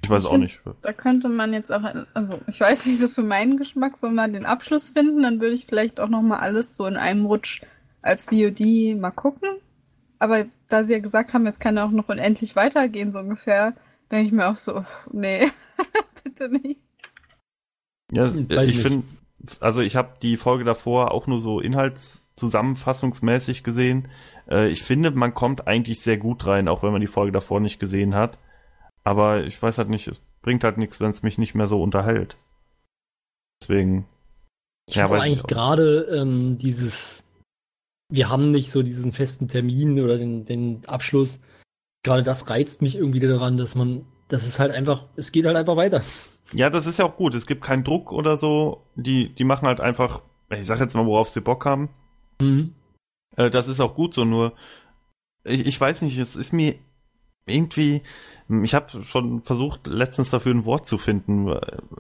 Ich 0.02 0.08
weiß 0.08 0.22
Ich 0.22 0.28
auch 0.28 0.32
find- 0.32 0.44
nicht. 0.44 0.60
Da 0.80 0.92
könnte 0.94 1.28
man 1.28 1.52
jetzt 1.52 1.70
auch, 1.70 1.82
also 2.14 2.40
ich 2.46 2.58
weiß 2.60 2.86
nicht, 2.86 2.98
so 3.00 3.08
für 3.08 3.22
meinen 3.22 3.58
Geschmack 3.58 3.98
so 3.98 4.08
mal 4.08 4.32
den 4.32 4.46
Abschluss 4.46 4.88
finden, 4.90 5.22
dann 5.22 5.40
würde 5.40 5.54
ich 5.54 5.66
vielleicht 5.66 6.00
auch 6.00 6.08
noch 6.08 6.22
mal 6.22 6.38
alles 6.38 6.74
so 6.74 6.86
in 6.86 6.96
einem 6.96 7.26
Rutsch 7.26 7.62
als 8.00 8.24
VOD 8.24 8.94
mal 8.98 9.10
gucken. 9.10 9.50
Aber 10.18 10.46
da 10.68 10.84
sie 10.84 10.94
ja 10.94 11.00
gesagt 11.00 11.34
haben, 11.34 11.44
jetzt 11.44 11.60
kann 11.60 11.76
er 11.76 11.84
auch 11.84 11.90
noch 11.90 12.08
unendlich 12.08 12.56
weitergehen, 12.56 13.12
so 13.12 13.18
ungefähr, 13.18 13.74
denke 14.10 14.26
ich 14.26 14.32
mir 14.32 14.48
auch 14.48 14.56
so, 14.56 14.84
nee, 15.12 15.48
bitte 16.24 16.48
nicht. 16.48 16.80
Ja, 18.10 18.32
Hm, 18.32 18.50
weiß 18.50 18.68
ich 18.68 18.80
finde, 18.80 19.04
also 19.60 19.80
ich 19.80 19.96
habe 19.96 20.14
die 20.22 20.36
Folge 20.36 20.64
davor 20.64 21.12
auch 21.12 21.26
nur 21.26 21.40
so 21.40 21.60
inhaltszusammenfassungsmäßig 21.60 23.64
gesehen. 23.64 24.08
Äh, 24.48 24.68
ich 24.68 24.82
finde, 24.82 25.10
man 25.10 25.34
kommt 25.34 25.66
eigentlich 25.66 26.00
sehr 26.00 26.18
gut 26.18 26.46
rein, 26.46 26.68
auch 26.68 26.82
wenn 26.82 26.92
man 26.92 27.00
die 27.00 27.06
Folge 27.06 27.32
davor 27.32 27.60
nicht 27.60 27.80
gesehen 27.80 28.14
hat. 28.14 28.38
Aber 29.02 29.44
ich 29.44 29.60
weiß 29.60 29.78
halt 29.78 29.88
nicht, 29.88 30.08
es 30.08 30.20
bringt 30.42 30.64
halt 30.64 30.78
nichts, 30.78 31.00
wenn 31.00 31.10
es 31.10 31.22
mich 31.22 31.38
nicht 31.38 31.54
mehr 31.54 31.68
so 31.68 31.82
unterhält. 31.82 32.36
Deswegen, 33.62 34.06
Ich 34.86 34.96
Ja, 34.96 35.06
ich 35.06 35.20
eigentlich 35.20 35.42
gerade 35.44 36.02
ähm, 36.12 36.58
dieses, 36.58 37.24
wir 38.10 38.28
haben 38.28 38.50
nicht 38.50 38.72
so 38.72 38.82
diesen 38.82 39.12
festen 39.12 39.48
Termin 39.48 40.00
oder 40.00 40.18
den, 40.18 40.44
den 40.44 40.82
Abschluss. 40.86 41.40
Gerade 42.02 42.22
das 42.22 42.48
reizt 42.48 42.82
mich 42.82 42.96
irgendwie 42.96 43.20
daran, 43.20 43.56
dass 43.56 43.74
man, 43.74 44.06
das 44.28 44.46
ist 44.46 44.58
halt 44.58 44.72
einfach, 44.72 45.06
es 45.16 45.32
geht 45.32 45.46
halt 45.46 45.56
einfach 45.56 45.76
weiter. 45.76 46.02
Ja, 46.52 46.70
das 46.70 46.86
ist 46.86 46.98
ja 46.98 47.05
auch 47.05 47.16
gut. 47.16 47.35
Es 47.35 47.47
gibt 47.47 47.62
keinen 47.62 47.85
Druck 47.85 48.12
oder 48.12 48.36
so. 48.36 48.82
Die, 48.97 49.35
die 49.35 49.44
machen 49.44 49.66
halt 49.68 49.81
einfach, 49.81 50.22
ich 50.51 50.66
sag 50.66 50.81
jetzt 50.81 50.94
mal, 50.94 51.06
worauf 51.06 51.28
sie 51.28 51.40
Bock 51.40 51.64
haben. 51.66 51.89
Mhm. 52.40 52.74
Äh, 53.36 53.51
das 53.51 53.68
ist 53.68 53.81
auch 53.81 53.94
gut 53.94 54.14
so, 54.14 54.24
nur 54.24 54.52
ich, 55.44 55.66
ich 55.66 55.81
weiß 55.81 56.02
nicht, 56.02 56.18
es 56.18 56.36
ist 56.36 56.52
mir 56.52 56.74
irgendwie, 57.47 58.02
ich 58.62 58.74
habe 58.74 59.02
schon 59.05 59.43
versucht, 59.43 59.86
letztens 59.86 60.31
dafür 60.31 60.52
ein 60.55 60.64
Wort 60.66 60.86
zu 60.86 60.98
finden. 60.98 61.52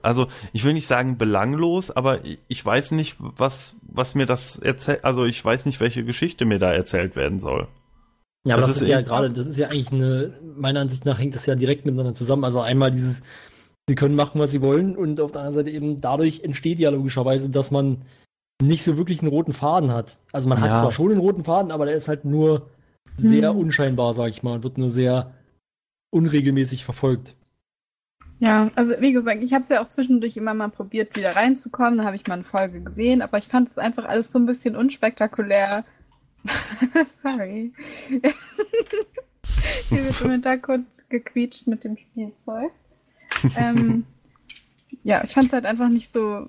Also 0.02 0.28
ich 0.52 0.64
will 0.64 0.74
nicht 0.74 0.86
sagen 0.86 1.16
belanglos, 1.18 1.90
aber 1.90 2.24
ich- 2.48 2.64
weiß 2.64 2.90
nicht, 2.92 3.16
was, 3.18 3.76
was 3.82 4.14
mir 4.14 4.26
das 4.26 4.58
erzählt, 4.58 5.04
also 5.04 5.24
ich 5.24 5.42
weiß 5.44 5.64
nicht, 5.66 5.80
welche 5.80 6.04
Geschichte 6.04 6.44
mir 6.44 6.58
da 6.58 6.72
erzählt 6.72 7.16
werden 7.16 7.38
soll. 7.38 7.66
Ja, 8.44 8.54
aber 8.54 8.60
Das 8.62 8.68
das, 8.70 8.76
ist 8.76 8.82
ist 8.82 8.88
ja 8.88 8.98
irgendwie- 8.98 9.10
gerade, 9.10 9.30
das 9.30 9.46
ist 9.46 9.56
ja 9.56 9.68
eigentlich 9.68 9.92
eine, 9.92 10.38
meiner 10.56 10.80
Ansicht 10.80 11.04
nach 11.04 11.18
hängt 11.18 11.34
das 11.34 11.46
ja 11.46 11.54
direkt 11.56 11.84
miteinander 11.86 12.14
zusammen. 12.14 12.44
Also 12.44 12.60
einmal 12.60 12.90
dieses, 12.90 13.22
sie 13.90 13.96
können 13.96 14.14
machen, 14.14 14.40
was 14.40 14.52
sie 14.52 14.62
wollen 14.62 14.96
und 14.96 15.20
auf 15.20 15.32
der 15.32 15.40
anderen 15.40 15.64
Seite 15.64 15.70
eben 15.70 16.00
dadurch 16.00 16.44
entsteht 16.44 16.78
ja 16.78 16.90
logischerweise, 16.90 17.50
dass 17.50 17.72
man 17.72 18.02
nicht 18.62 18.84
so 18.84 18.96
wirklich 18.96 19.20
einen 19.20 19.30
roten 19.30 19.52
Faden 19.52 19.90
hat. 19.92 20.18
Also 20.30 20.48
man 20.48 20.58
Ja. 20.58 20.64
hat 20.70 20.78
zwar 20.78 20.92
schon 20.92 21.10
einen 21.10 21.18
roten 21.20 21.42
Faden, 21.42 21.72
aber 21.72 21.86
der 21.86 21.96
ist 21.96 22.06
halt 22.06 22.24
nur 22.24 22.68
sehr 23.18 23.50
Hm. 23.50 23.58
unscheinbar, 23.58 24.14
sag 24.14 24.28
ich 24.28 24.44
mal, 24.44 24.54
und 24.54 24.62
wird 24.62 24.78
nur 24.78 24.90
sehr 24.90 25.34
unregelmäßig 26.10 26.84
verfolgt. 26.84 27.34
Ja, 28.38 28.70
also 28.76 28.94
wie 29.00 29.12
gesagt, 29.12 29.42
ich 29.42 29.52
habe 29.52 29.64
es 29.64 29.70
ja 29.70 29.82
auch 29.82 29.88
zwischendurch 29.88 30.36
immer 30.36 30.54
mal 30.54 30.68
probiert, 30.68 31.16
wieder 31.16 31.34
reinzukommen. 31.34 31.98
Da 31.98 32.04
habe 32.04 32.14
ich 32.16 32.26
mal 32.28 32.34
eine 32.34 32.44
Folge 32.44 32.80
gesehen, 32.80 33.22
aber 33.22 33.38
ich 33.38 33.48
fand 33.48 33.68
es 33.68 33.76
einfach 33.76 34.04
alles 34.04 34.30
so 34.30 34.38
ein 34.38 34.46
bisschen 34.46 34.76
unspektakulär. 34.76 35.84
Sorry. 37.22 37.72
Hier 39.88 40.04
wird 40.04 40.20
im 40.22 40.30
Hintergrund 40.30 40.86
gequietscht 41.08 41.66
mit 41.66 41.82
dem 41.84 41.96
Spielzeug. 41.96 42.70
Ähm, 43.56 44.04
ja, 45.02 45.22
ich 45.24 45.32
fand 45.34 45.46
es 45.46 45.52
halt 45.52 45.66
einfach 45.66 45.88
nicht 45.88 46.12
so, 46.12 46.46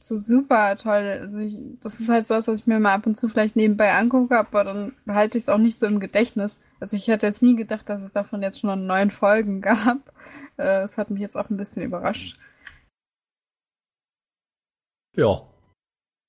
so 0.00 0.16
super 0.16 0.76
toll. 0.76 1.18
Also 1.20 1.40
ich, 1.40 1.58
das 1.82 2.00
ist 2.00 2.08
halt 2.08 2.26
so 2.26 2.34
was, 2.34 2.48
was 2.48 2.60
ich 2.60 2.66
mir 2.66 2.78
mal 2.78 2.94
ab 2.94 3.06
und 3.06 3.16
zu 3.16 3.28
vielleicht 3.28 3.56
nebenbei 3.56 3.92
angucke, 3.92 4.38
aber 4.38 4.64
dann 4.64 4.92
behalte 5.04 5.38
ich 5.38 5.44
es 5.44 5.48
auch 5.48 5.58
nicht 5.58 5.78
so 5.78 5.86
im 5.86 6.00
Gedächtnis. 6.00 6.60
Also 6.80 6.96
ich 6.96 7.08
hätte 7.08 7.26
jetzt 7.26 7.42
nie 7.42 7.56
gedacht, 7.56 7.88
dass 7.88 8.02
es 8.02 8.12
davon 8.12 8.42
jetzt 8.42 8.60
schon 8.60 8.86
neun 8.86 9.10
Folgen 9.10 9.60
gab. 9.62 9.98
Äh, 10.56 10.82
Es 10.84 10.98
hat 10.98 11.10
mich 11.10 11.20
jetzt 11.20 11.36
auch 11.36 11.50
ein 11.50 11.56
bisschen 11.56 11.82
überrascht. 11.82 12.38
Ja. 15.16 15.42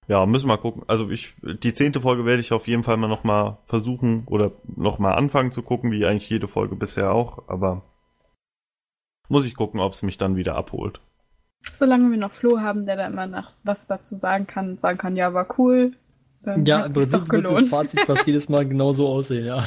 Ja, 0.07 0.25
müssen 0.25 0.45
wir 0.45 0.55
mal 0.55 0.61
gucken. 0.61 0.83
Also 0.87 1.09
ich, 1.09 1.35
die 1.41 1.73
zehnte 1.73 1.99
Folge 1.99 2.23
werde 2.23 2.39
ich 2.39 2.53
auf 2.53 2.67
jeden 2.67 2.83
Fall 2.83 2.95
mal 2.95 3.09
nochmal 3.09 3.57
versuchen 3.65 4.23
oder 4.25 4.53
nochmal 4.65 5.15
anfangen 5.15 5.51
zu 5.51 5.61
gucken, 5.61 5.91
wie 5.91 6.05
eigentlich 6.05 6.29
jede 6.29 6.47
Folge 6.47 6.77
bisher 6.77 7.11
auch, 7.11 7.49
aber 7.49 7.83
muss 9.29 9.45
ich 9.45 9.55
gucken, 9.55 9.79
ob 9.79 9.93
es 9.93 10.03
mich 10.03 10.17
dann 10.17 10.35
wieder 10.35 10.55
abholt. 10.55 10.99
Solange 11.73 12.09
wir 12.11 12.17
noch 12.17 12.31
Flo 12.31 12.59
haben, 12.59 12.85
der 12.85 12.95
da 12.95 13.07
immer 13.07 13.27
nach 13.27 13.51
was 13.63 13.87
dazu 13.87 14.15
sagen 14.15 14.47
kann 14.47 14.77
sagen 14.77 14.97
kann, 14.97 15.15
ja, 15.15 15.33
war 15.33 15.47
cool. 15.59 15.93
Dann 16.43 16.65
Ja, 16.65 16.85
im 16.85 16.93
doch 16.93 17.01
Prinzip 17.01 17.31
wird 17.31 17.45
das. 17.45 17.69
Fazit 17.69 17.99
fast 18.01 18.27
jedes 18.27 18.47
Mal 18.47 18.65
genauso 18.67 19.07
aussehen, 19.07 19.45
ja. 19.45 19.65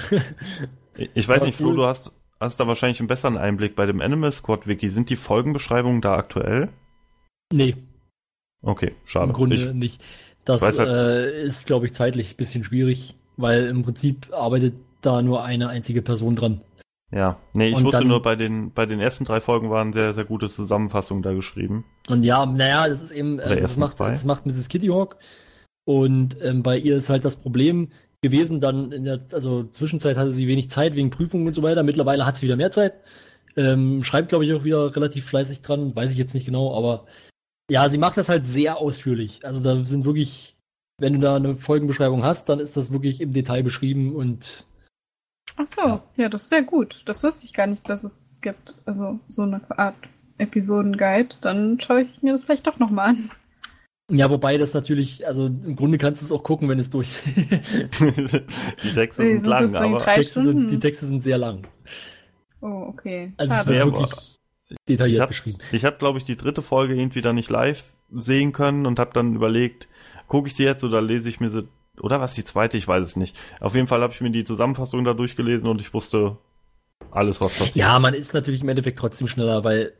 Ich 1.14 1.28
weiß 1.28 1.38
Aber 1.38 1.46
nicht, 1.46 1.56
Flo, 1.56 1.68
cool. 1.70 1.76
du 1.76 1.86
hast, 1.86 2.12
hast 2.40 2.58
da 2.60 2.66
wahrscheinlich 2.66 3.00
einen 3.00 3.08
besseren 3.08 3.36
Einblick 3.36 3.76
bei 3.76 3.86
dem 3.86 4.00
Animal 4.00 4.32
Squad 4.32 4.66
Wiki. 4.66 4.88
Sind 4.88 5.10
die 5.10 5.16
Folgenbeschreibungen 5.16 6.00
da 6.00 6.14
aktuell? 6.16 6.68
nee, 7.52 7.74
Okay, 8.62 8.94
schade. 9.04 9.26
im 9.28 9.32
Grunde 9.32 9.56
Ich, 9.56 9.72
nicht. 9.72 10.02
Das 10.44 10.62
halt- 10.62 10.78
äh, 10.78 11.42
ist, 11.44 11.66
glaube 11.66 11.86
ich, 11.86 11.94
zeitlich 11.94 12.34
ein 12.34 12.36
bisschen 12.36 12.62
schwierig, 12.64 13.16
weil 13.36 13.66
im 13.66 13.82
Prinzip 13.82 14.32
arbeitet 14.32 14.74
da 15.02 15.22
nur 15.22 15.42
eine 15.44 15.68
einzige 15.68 16.02
Person 16.02 16.36
dran. 16.36 16.60
Ja, 17.12 17.38
nee, 17.54 17.68
ich 17.68 17.76
Und 17.76 17.84
wusste 17.84 18.00
dann- 18.00 18.08
nur, 18.08 18.22
bei 18.22 18.36
den, 18.36 18.72
bei 18.72 18.86
den 18.86 19.00
ersten 19.00 19.24
drei 19.24 19.40
Folgen 19.40 19.70
waren 19.70 19.92
sehr, 19.92 20.14
sehr 20.14 20.24
gute 20.24 20.48
Zusammenfassungen 20.48 21.22
da 21.22 21.32
geschrieben. 21.32 21.84
Und 22.08 22.22
ja, 22.22 22.46
naja, 22.46 22.88
das 22.88 23.02
ist 23.02 23.12
eben, 23.12 23.40
also 23.40 23.60
das, 23.62 23.76
macht, 23.76 23.96
zwei. 23.96 24.10
das 24.10 24.24
macht 24.24 24.46
Mrs. 24.46 24.68
Kitty 24.68 24.88
Hawk. 24.88 25.16
Und 25.84 26.36
ähm, 26.42 26.62
bei 26.62 26.78
ihr 26.78 26.96
ist 26.96 27.10
halt 27.10 27.24
das 27.24 27.36
Problem 27.36 27.88
gewesen, 28.22 28.60
dann 28.60 28.92
in 28.92 29.04
der 29.04 29.20
also 29.32 29.64
Zwischenzeit 29.64 30.16
hatte 30.16 30.30
sie 30.30 30.46
wenig 30.46 30.70
Zeit 30.70 30.94
wegen 30.94 31.10
Prüfungen 31.10 31.46
und 31.46 31.52
so 31.54 31.62
weiter. 31.62 31.82
Mittlerweile 31.82 32.26
hat 32.26 32.36
sie 32.36 32.42
wieder 32.46 32.56
mehr 32.56 32.70
Zeit. 32.70 32.94
Ähm, 33.56 34.04
schreibt, 34.04 34.28
glaube 34.28 34.44
ich, 34.44 34.52
auch 34.52 34.62
wieder 34.62 34.94
relativ 34.94 35.26
fleißig 35.26 35.62
dran, 35.62 35.96
weiß 35.96 36.12
ich 36.12 36.18
jetzt 36.18 36.34
nicht 36.34 36.44
genau, 36.46 36.76
aber 36.76 37.06
ja, 37.68 37.88
sie 37.88 37.98
macht 37.98 38.16
das 38.16 38.28
halt 38.28 38.46
sehr 38.46 38.78
ausführlich. 38.78 39.44
Also 39.44 39.62
da 39.62 39.82
sind 39.84 40.04
wirklich, 40.04 40.56
wenn 40.98 41.14
du 41.14 41.18
da 41.18 41.34
eine 41.36 41.56
Folgenbeschreibung 41.56 42.22
hast, 42.22 42.48
dann 42.48 42.60
ist 42.60 42.76
das 42.76 42.92
wirklich 42.92 43.20
im 43.20 43.32
Detail 43.32 43.62
beschrieben 43.64 44.14
und 44.14 44.66
Ach 45.56 45.66
so, 45.66 46.00
ja. 46.16 46.28
das 46.28 46.42
ist 46.44 46.48
sehr 46.50 46.62
gut. 46.62 47.02
Das 47.06 47.22
wusste 47.24 47.44
ich 47.44 47.52
gar 47.54 47.66
nicht, 47.66 47.88
dass 47.88 48.04
es 48.04 48.16
das 48.16 48.40
gibt. 48.40 48.74
Also 48.86 49.18
so 49.28 49.42
eine 49.42 49.60
Art 49.78 49.96
Episodenguide. 50.38 51.36
Dann 51.40 51.78
schaue 51.80 52.02
ich 52.02 52.22
mir 52.22 52.32
das 52.32 52.44
vielleicht 52.44 52.66
doch 52.66 52.78
nochmal 52.78 53.10
an. 53.10 53.30
ja, 54.10 54.30
wobei 54.30 54.56
das 54.58 54.74
natürlich, 54.74 55.26
also 55.26 55.46
im 55.46 55.76
Grunde 55.76 55.98
kannst 55.98 56.22
du 56.22 56.26
es 56.26 56.32
auch 56.32 56.42
gucken, 56.42 56.68
wenn 56.68 56.78
es 56.78 56.90
durch. 56.90 57.10
die 58.00 58.92
Texte 58.94 59.22
sind 59.22 59.42
sind 59.42 59.44
lang, 59.46 59.74
aber 59.74 59.98
Texte 59.98 60.42
sind, 60.44 60.68
die 60.70 60.78
Texte 60.80 61.06
sind 61.06 61.22
sehr 61.22 61.38
lang. 61.38 61.66
Oh, 62.60 62.84
okay. 62.88 63.32
Also 63.36 63.54
es 63.54 63.64
Schade. 63.64 63.76
Ja, 63.76 63.82
aber- 63.82 63.92
wirklich 64.00 64.36
detailliert 64.88 65.16
Ich 65.16 65.20
hab- 65.20 65.28
beschrieben. 65.28 65.58
ich 65.72 65.84
habe, 65.84 65.96
glaube 65.98 66.18
ich, 66.18 66.24
die 66.24 66.36
dritte 66.36 66.62
Folge 66.62 66.94
irgendwie 66.94 67.20
dann 67.22 67.34
nicht 67.34 67.50
live 67.50 67.84
sehen 68.12 68.52
können 68.52 68.86
und 68.86 68.98
habe 68.98 69.12
dann 69.12 69.34
überlegt, 69.34 69.88
gucke 70.26 70.48
ich 70.48 70.54
sie 70.54 70.64
jetzt 70.64 70.84
oder 70.84 71.02
lese 71.02 71.28
ich 71.28 71.40
mir 71.40 71.50
sie, 71.50 71.66
oder 72.02 72.20
was 72.20 72.34
die 72.34 72.44
zweite, 72.44 72.76
ich 72.76 72.86
weiß 72.86 73.02
es 73.06 73.16
nicht. 73.16 73.36
Auf 73.60 73.74
jeden 73.74 73.86
Fall 73.86 74.00
habe 74.02 74.12
ich 74.12 74.20
mir 74.20 74.30
die 74.30 74.44
Zusammenfassung 74.44 75.04
da 75.04 75.14
durchgelesen 75.14 75.68
und 75.68 75.80
ich 75.80 75.92
wusste 75.94 76.38
alles, 77.10 77.40
was 77.40 77.54
passiert. 77.54 77.76
Ja, 77.76 77.98
man 77.98 78.14
ist 78.14 78.34
natürlich 78.34 78.62
im 78.62 78.68
Endeffekt 78.68 78.98
trotzdem 78.98 79.28
schneller, 79.28 79.64
weil 79.64 79.92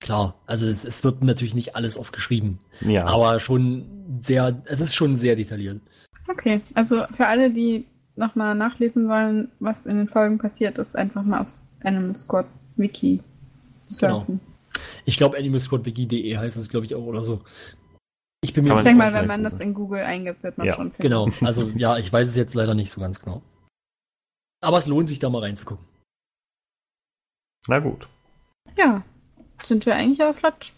klar, 0.00 0.34
also 0.46 0.66
es, 0.66 0.84
es 0.84 1.04
wird 1.04 1.22
natürlich 1.22 1.54
nicht 1.54 1.76
alles 1.76 1.96
aufgeschrieben, 1.96 2.58
ja. 2.80 3.06
aber 3.06 3.40
schon 3.40 4.20
sehr, 4.20 4.62
es 4.66 4.80
ist 4.80 4.94
schon 4.94 5.16
sehr 5.16 5.36
detailliert. 5.36 5.80
Okay, 6.28 6.60
also 6.74 7.04
für 7.14 7.26
alle, 7.26 7.50
die 7.50 7.86
nochmal 8.16 8.54
nachlesen 8.54 9.08
wollen, 9.08 9.50
was 9.60 9.86
in 9.86 9.96
den 9.96 10.08
Folgen 10.08 10.38
passiert 10.38 10.78
ist, 10.78 10.96
einfach 10.96 11.22
mal 11.22 11.40
aufs 11.40 11.68
Animal 11.82 12.16
Squad 12.18 12.46
Wiki 12.76 13.20
surfen. 13.88 14.40
Ich 15.04 15.16
glaube, 15.16 15.36
animalsquadwiki.de 15.36 16.36
heißt 16.36 16.56
es, 16.56 16.68
glaube 16.68 16.86
ich, 16.86 16.94
auch 16.94 17.04
oder 17.04 17.22
so. 17.22 17.42
Ich 18.44 18.52
bin 18.52 18.64
mir 18.64 18.76
Ich 18.76 18.82
denke 18.82 18.98
mal, 18.98 19.14
wenn 19.14 19.28
man 19.28 19.44
das 19.44 19.60
in 19.60 19.72
Google 19.72 20.02
eingibt, 20.02 20.42
wird 20.42 20.58
man 20.58 20.66
Ja, 20.66 20.74
schon 20.74 20.90
finden. 20.92 21.02
genau, 21.02 21.28
also 21.46 21.68
ja, 21.70 21.96
ich 21.96 22.12
weiß 22.12 22.28
es 22.28 22.36
jetzt 22.36 22.54
leider 22.54 22.74
nicht 22.74 22.90
so 22.90 23.00
ganz 23.00 23.20
genau. 23.20 23.40
Aber 24.60 24.78
es 24.78 24.86
lohnt 24.86 25.08
sich 25.08 25.18
da 25.20 25.30
mal 25.30 25.40
reinzugucken. 25.40 25.84
Na 27.68 27.78
gut. 27.78 28.08
Ja, 28.76 29.04
sind 29.62 29.86
wir 29.86 29.94
eigentlich 29.94 30.20
aber 30.22 30.34
flott, 30.34 30.72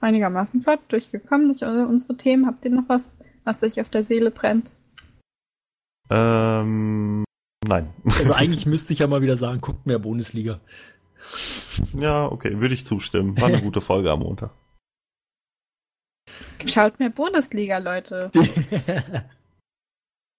einigermaßen 0.00 0.62
flott 0.62 0.80
durchgekommen 0.88 1.48
durch 1.48 1.64
alle 1.64 1.86
unsere 1.86 2.16
Themen. 2.16 2.46
Habt 2.46 2.64
ihr 2.64 2.70
noch 2.70 2.88
was, 2.88 3.20
was 3.44 3.62
euch 3.62 3.80
auf 3.80 3.88
der 3.88 4.04
Seele 4.04 4.30
brennt? 4.30 4.76
Ähm, 6.10 7.24
nein. 7.66 7.90
Also 8.04 8.32
eigentlich 8.34 8.66
müsste 8.66 8.92
ich 8.92 8.98
ja 8.98 9.06
mal 9.06 9.22
wieder 9.22 9.38
sagen, 9.38 9.62
guckt 9.62 9.86
mehr 9.86 9.98
Bundesliga. 9.98 10.60
ja, 11.94 12.26
okay, 12.30 12.60
würde 12.60 12.74
ich 12.74 12.84
zustimmen. 12.84 13.40
War 13.40 13.48
eine 13.48 13.60
gute 13.62 13.80
Folge 13.80 14.10
am 14.10 14.20
Montag. 14.20 14.50
Schaut 16.66 16.98
mehr 16.98 17.10
Bundesliga, 17.10 17.78
Leute. 17.78 18.30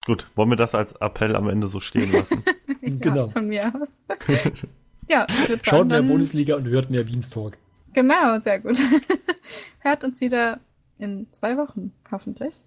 Gut, 0.06 0.28
wollen 0.36 0.50
wir 0.50 0.56
das 0.58 0.76
als 0.76 0.94
Appell 0.94 1.36
am 1.36 1.48
Ende 1.50 1.68
so 1.68 1.80
stehen 1.80 2.12
lassen? 2.12 2.44
Genau. 2.86 3.28
Ja, 3.28 3.32
von 3.32 3.48
mir 3.48 3.74
aus. 3.74 3.98
ja, 5.08 5.26
Schaut 5.48 5.62
sagen, 5.62 5.88
mehr 5.88 6.02
Bundesliga 6.02 6.58
und 6.58 6.68
hört 6.68 6.90
mehr 6.90 7.06
Beanstalk. 7.06 7.58
Genau, 7.94 8.40
sehr 8.42 8.60
gut. 8.60 8.78
Hört 9.80 10.04
uns 10.04 10.20
wieder 10.20 10.60
in 11.00 11.28
zwei 11.32 11.56
Wochen, 11.58 11.94
hoffentlich. 12.12 12.60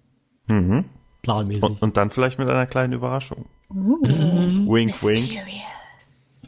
mhm. 0.47 0.85
Planmäßig. 1.21 1.63
und, 1.63 1.81
und 1.83 1.97
dann 1.97 2.09
vielleicht 2.09 2.39
mit 2.39 2.49
einer 2.49 2.65
kleinen 2.65 2.93
Überraschung. 2.93 3.45
Uh. 3.69 4.01
Wink, 4.01 4.99
wink. 5.03 5.03
mysterious. 5.03 6.47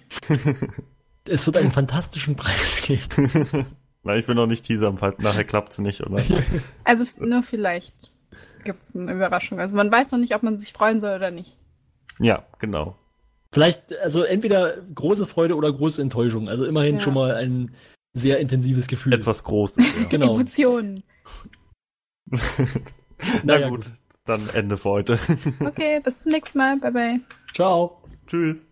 Es 1.28 1.46
wird 1.46 1.58
einen 1.58 1.72
fantastischen 1.72 2.36
Preis 2.36 2.82
geben. 2.82 3.66
Na, 4.04 4.16
ich 4.16 4.28
will 4.28 4.36
noch 4.36 4.48
nicht 4.48 4.66
teasern, 4.66 4.98
falls 4.98 5.20
nachher 5.20 5.44
klappt's 5.44 5.78
nicht, 5.78 6.02
oder? 6.06 6.22
Also 6.84 7.06
nur 7.20 7.44
vielleicht 7.44 8.12
gibt's 8.64 8.96
eine 8.96 9.12
Überraschung. 9.14 9.60
Also 9.60 9.76
man 9.76 9.92
weiß 9.92 10.12
noch 10.12 10.20
nicht, 10.20 10.36
ob 10.36 10.44
man 10.44 10.58
sich 10.58 10.74
freuen 10.74 11.02
soll 11.02 11.16
oder 11.16 11.32
nicht. 11.32 11.58
ja, 12.20 12.46
genau. 12.60 12.96
Vielleicht, 13.52 13.98
also 13.98 14.22
entweder 14.24 14.78
große 14.94 15.26
Freude 15.26 15.56
oder 15.56 15.74
große 15.74 16.02
Enttäuschung. 16.02 16.48
Also 16.50 16.66
immerhin 16.66 16.96
Ja. 16.96 17.02
schon 17.02 17.16
mal 17.16 17.34
ein 17.34 17.74
sehr 18.14 18.40
intensives 18.40 18.88
Gefühl. 18.88 19.14
Etwas 19.14 19.44
Großes. 19.44 20.02
Ja. 20.02 20.06
Genau. 20.10 20.36
Emotionen. 20.36 21.04
Na 22.30 22.40
Naja, 23.44 23.70
gut, 23.70 23.90
dann 24.26 24.48
Ende 24.54 24.78
für 24.78 24.90
heute. 24.90 25.20
Okay, 25.66 26.00
bis 26.04 26.20
zum 26.20 26.32
nächsten 26.32 26.58
Mal. 26.60 26.78
Bye 26.78 26.92
bye. 26.92 27.20
Ciao. 27.54 28.04
Tschüss. 28.28 28.66